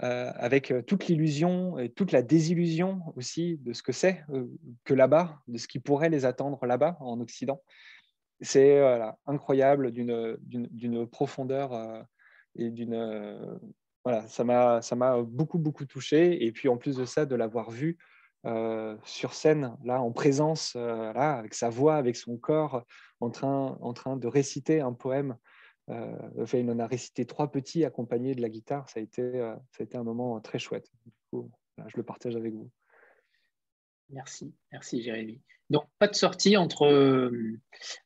euh, 0.04 0.32
avec 0.36 0.70
euh, 0.70 0.84
toute 0.84 1.08
l'illusion 1.08 1.80
et 1.80 1.90
toute 1.90 2.12
la 2.12 2.22
désillusion 2.22 3.02
aussi 3.16 3.58
de 3.58 3.74
ce 3.74 3.82
que 3.82 3.92
c'est 3.92 4.24
euh, 4.30 4.46
que 4.84 4.94
là-bas, 4.94 5.40
de 5.48 5.58
ce 5.58 5.68
qui 5.68 5.80
pourrait 5.80 6.10
les 6.10 6.24
attendre 6.24 6.64
là-bas 6.68 6.98
en 7.00 7.20
Occident. 7.20 7.64
C'est 8.42 8.80
incroyable 9.26 9.92
d'une 9.92 11.08
profondeur 11.08 12.06
et 12.56 12.70
d'une... 12.70 13.60
voilà, 14.04 14.28
ça 14.28 14.44
m'a 14.44 15.24
beaucoup, 15.24 15.58
beaucoup 15.58 15.86
touché. 15.86 16.46
Et 16.46 16.52
puis 16.52 16.70
en 16.70 16.78
plus 16.78 16.98
de 16.98 17.06
ça, 17.06 17.26
de 17.26 17.36
l'avoir 17.36 17.72
vu 17.72 17.98
sur 19.04 19.34
scène, 19.34 19.76
là, 19.84 20.00
en 20.04 20.12
présence, 20.12 20.76
là, 20.76 21.40
avec 21.40 21.56
sa 21.56 21.72
voix, 21.72 21.96
avec 21.96 22.16
son 22.16 22.38
corps, 22.38 22.84
en 23.22 23.32
train, 23.32 23.76
en 23.82 23.94
train 23.94 24.18
de 24.18 24.28
réciter 24.28 24.82
un 24.82 24.94
poème. 24.94 25.36
Euh, 25.90 26.30
enfin, 26.42 26.58
il 26.58 26.70
en 26.70 26.80
a 26.80 26.88
récité 26.88 27.26
trois 27.26 27.52
petits 27.52 27.86
accompagnés 27.86 28.36
de 28.36 28.42
la 28.42 28.50
guitare. 28.50 28.90
Ça 28.90 29.00
a 29.00 29.04
été, 29.04 29.32
ça 29.32 29.80
a 29.80 29.84
été 29.84 29.98
un 29.98 30.04
moment 30.04 30.40
très 30.42 30.60
chouette. 30.60 30.92
je 31.34 31.96
le 31.96 32.04
partage 32.04 32.36
avec 32.36 32.54
vous. 32.54 32.70
Merci, 34.10 34.54
merci 34.72 35.02
Jérémy. 35.02 35.42
Donc, 35.70 35.84
pas 36.00 36.08
de 36.08 36.16
sortie 36.16 36.56
entre, 36.56 37.32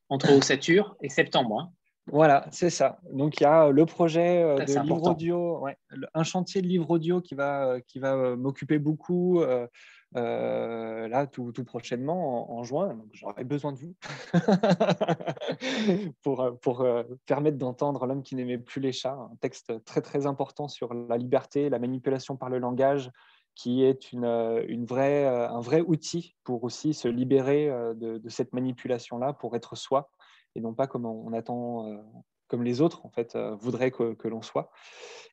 entre 0.10 0.34
Ossature 0.34 0.96
et 1.02 1.10
septembre. 1.10 1.60
Hein. 1.60 1.74
Voilà, 2.08 2.48
c'est 2.52 2.72
ça. 2.72 3.00
Donc 3.12 3.40
il 3.40 3.44
y 3.44 3.46
a 3.46 3.70
le 3.70 3.86
projet 3.86 4.44
de 4.44 4.82
livre 4.82 5.12
audio, 5.12 5.68
un 6.14 6.24
chantier 6.24 6.62
de 6.62 6.68
livre 6.68 6.90
audio 6.90 7.22
qui 7.22 7.36
va, 7.36 7.80
qui 7.88 8.00
va 8.00 8.36
m'occuper 8.36 8.80
beaucoup. 8.80 9.42
Euh, 9.42 9.68
là 10.14 11.28
tout, 11.28 11.52
prochainement 11.66 12.52
en, 12.52 12.64
juin. 12.64 12.98
J'aurai 13.14 13.44
besoin 13.44 13.74
de 13.74 13.78
vous 13.78 13.96
pour, 16.24 16.42
euh, 16.42 16.52
pour 16.52 16.82
euh, 16.82 17.04
permettre 17.26 17.58
d'entendre 17.58 18.06
L'homme 18.06 18.24
qui 18.24 18.36
n'aimait 18.36 18.58
plus 18.58 18.82
les 18.82 18.92
chats, 18.92 19.14
un 19.32 19.36
texte 19.40 19.84
très 19.86 20.02
très 20.02 20.26
important 20.26 20.68
sur 20.68 20.94
la 20.94 21.18
liberté, 21.18 21.70
la 21.70 21.80
manipulation 21.80 22.38
par 22.38 22.50
le 22.50 22.60
langage, 22.60 23.12
qui 23.56 23.84
est 23.84 24.12
une, 24.12 24.26
une 24.68 24.86
vraie, 24.86 25.26
un 25.26 25.60
vrai 25.60 25.82
outil 25.82 26.36
pour 26.44 26.64
aussi 26.64 26.94
se 26.94 27.08
libérer 27.08 27.70
de, 27.96 28.22
cette 28.30 28.54
manipulation-là, 28.54 29.34
pour 29.34 29.56
être 29.56 29.76
soi, 29.76 30.10
et 30.56 30.62
non 30.62 30.74
pas 30.74 30.88
comme 30.88 31.06
on 31.06 31.34
attend 31.34 32.02
comme 32.48 32.64
les 32.64 32.82
autres 32.82 33.06
en 33.06 33.10
fait 33.10 33.38
voudraient 33.60 33.92
que, 33.92 34.14
que 34.14 34.30
l'on 34.30 34.42
soit. 34.42 34.72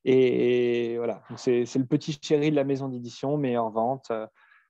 Et, 0.05 0.97
voilà, 0.99 1.23
c'est 1.37 1.63
le 1.77 1.87
petit 1.87 2.19
chéri 2.21 2.51
de 2.51 2.57
la 2.57 2.65
maison 2.65 2.89
d'édition, 2.89 3.37
meilleure 3.37 3.71
vente, 3.71 4.11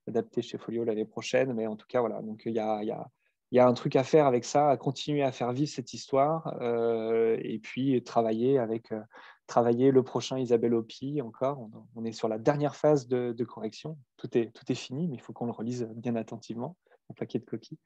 adapté 0.09 0.43
chez 0.43 0.59
Folio 0.59 0.85
l'année 0.85 1.05
prochaine. 1.05 1.53
Mais 1.53 1.67
en 1.67 1.77
tout 1.77 1.87
cas, 1.89 2.01
voilà. 2.01 2.21
Donc, 2.23 2.43
il 2.47 2.53
y 2.55 2.59
a, 2.59 3.67
un 3.67 3.73
truc 3.75 3.97
à 3.97 4.05
faire 4.05 4.27
avec 4.27 4.45
ça, 4.45 4.71
à 4.71 4.77
continuer 4.77 5.23
à 5.23 5.33
faire 5.33 5.53
vivre 5.53 5.71
cette 5.71 5.95
histoire 5.95 6.57
euh, 6.61 7.37
et 7.41 7.59
puis 7.59 8.03
travailler 8.03 8.59
avec 8.59 8.93
euh, 8.93 9.01
travailler 9.47 9.91
le 9.91 10.03
prochain 10.03 10.39
Isabelle 10.39 10.75
Hopi 10.75 11.23
encore. 11.23 11.69
On, 11.95 12.05
est 12.05 12.13
sur 12.13 12.29
la 12.29 12.39
dernière 12.39 12.77
phase 12.77 13.09
de, 13.09 13.45
correction. 13.45 13.97
Tout 14.17 14.37
est, 14.37 14.53
tout 14.53 14.71
est 14.71 14.75
fini, 14.77 15.09
mais 15.09 15.17
il 15.17 15.21
faut 15.21 15.33
qu'on 15.33 15.47
le 15.47 15.53
relise 15.53 15.89
bien 15.95 16.17
attentivement, 16.17 16.77
un 17.11 17.15
paquet 17.15 17.39
de 17.39 17.45
coquilles, 17.45 17.79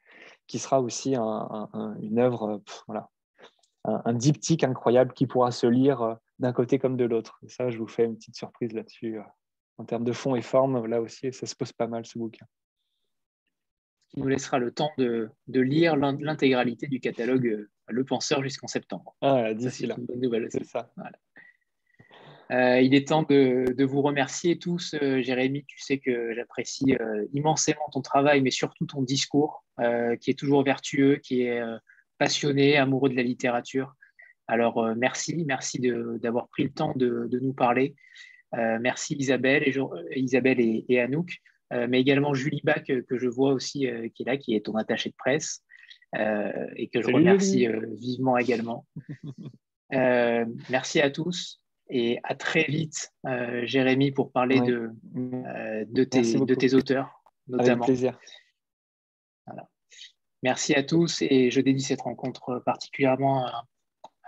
qui 0.47 0.59
sera 0.59 0.81
aussi 0.81 1.15
une 1.15 2.19
œuvre, 2.19 2.61
voilà, 2.89 3.09
un, 3.85 4.13
diptyque 4.13 4.65
incroyable 4.65 5.13
qui 5.13 5.27
pourra 5.27 5.51
se 5.51 5.67
lire 5.67 6.03
euh, 6.03 6.15
d'un 6.39 6.53
côté 6.53 6.79
comme 6.79 6.97
de 6.97 7.05
l'autre. 7.05 7.41
Ça, 7.49 7.71
je 7.71 7.79
vous 7.79 7.87
fais 7.87 8.05
une 8.05 8.17
petite 8.17 8.37
surprise 8.37 8.73
là-dessus 8.73 9.19
en 9.79 9.85
termes 9.85 10.05
de 10.05 10.13
fond 10.13 10.35
et 10.35 10.43
forme, 10.43 10.87
là 10.87 11.01
aussi, 11.01 11.33
ça 11.33 11.47
se 11.47 11.55
pose 11.55 11.73
pas 11.73 11.87
mal 11.87 12.05
ce 12.05 12.19
bouquin. 12.19 12.47
Qui 14.09 14.21
nous 14.21 14.29
laissera 14.29 14.59
le 14.59 14.71
temps 14.71 14.91
de, 14.99 15.31
lire 15.49 15.97
l'intégralité 15.97 16.87
du 16.87 17.01
catalogue 17.01 17.47
euh, 17.47 17.71
Le 17.89 18.05
Penseur 18.05 18.43
jusqu'en 18.43 18.67
septembre. 18.67 19.17
Ah, 19.23 19.55
d'ici 19.55 19.87
là. 19.87 19.97
C'est 20.51 20.65
ça. 20.65 20.93
Euh, 22.51 22.81
il 22.83 22.95
est 22.95 23.09
temps 23.09 23.23
de, 23.23 23.85
vous 23.85 24.03
remercier 24.03 24.59
tous, 24.59 24.95
euh, 25.01 25.23
Jérémy. 25.23 25.65
Tu 25.65 25.81
sais 25.81 25.99
que 25.99 26.35
j'apprécie 26.35 26.95
immensément 27.33 27.89
ton 27.91 28.03
travail, 28.03 28.43
mais 28.43 28.51
surtout 28.51 28.85
ton 28.85 29.03
discours, 29.03 29.65
qui 30.21 30.31
est 30.31 30.39
toujours 30.39 30.63
vertueux, 30.63 31.17
qui 31.17 31.43
est 31.43 31.63
passionné, 32.19 32.77
amoureux 32.77 33.09
de 33.09 33.17
la 33.17 33.23
littérature. 33.23 33.95
Alors 34.49 34.95
merci, 34.97 35.45
merci 35.47 35.81
d'avoir 35.81 36.49
pris 36.49 36.65
le 36.65 36.73
temps 36.73 36.93
de, 36.95 37.27
de 37.31 37.39
nous 37.39 37.55
parler. 37.55 37.95
Euh, 38.55 38.79
merci 38.81 39.15
Isabelle 39.15 39.63
et, 39.67 39.79
euh, 39.79 39.87
Isabelle 40.15 40.61
et, 40.61 41.01
Anouk, 41.01 41.39
euh, 41.73 41.87
mais 41.89 42.01
également 42.01 42.35
Julie 42.35 42.61
Bach 42.65 42.85
que, 42.85 43.19
je 43.19 43.29
vois 43.29 43.53
aussi 43.53 43.89
qui 44.15 44.23
est 44.23 44.27
là, 44.27 44.37
qui 44.37 44.55
est 44.55 44.67
ton 44.67 44.75
attaché 44.75 45.11
de 45.11 45.17
presse 45.17 45.63
et 46.15 46.91
que 46.93 47.01
je 47.01 47.11
remercie 47.11 47.67
vivement 47.99 48.37
également. 48.37 48.87
merci 49.91 51.01
à 51.01 51.11
tous 51.11 51.63
et 51.89 52.19
à 52.23 52.35
très 52.35 52.65
vite, 52.65 53.13
Jérémy, 53.63 54.13
pour 54.13 54.31
parler 54.31 54.61
de, 54.61 54.91
de, 55.15 56.05
tes, 56.05 56.75
auteurs, 56.75 57.23
notamment. 57.49 57.85
Avec 57.85 57.95
plaisir. 57.95 58.19
Merci 60.43 60.75
à 60.75 60.83
tous 60.83 61.23
et 61.23 61.51
je 61.51 61.61
dédie 61.61 61.83
cette 61.83 62.03
rencontre 62.03 62.61
particulièrement 62.67 63.47
à 63.47 63.65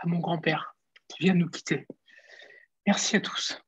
mon 0.07 0.21
grand-père 0.21 0.77
qui 1.09 1.25
vient 1.25 1.35
de 1.35 1.41
nous 1.41 1.51
quitter. 1.51 1.87
Merci 2.87 3.17
à 3.17 3.21
tous. 3.21 3.64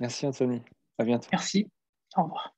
Merci 0.00 0.26
Anthony. 0.26 0.62
À 0.98 1.04
bientôt. 1.04 1.28
Merci. 1.32 1.70
Au 2.16 2.24
revoir. 2.24 2.54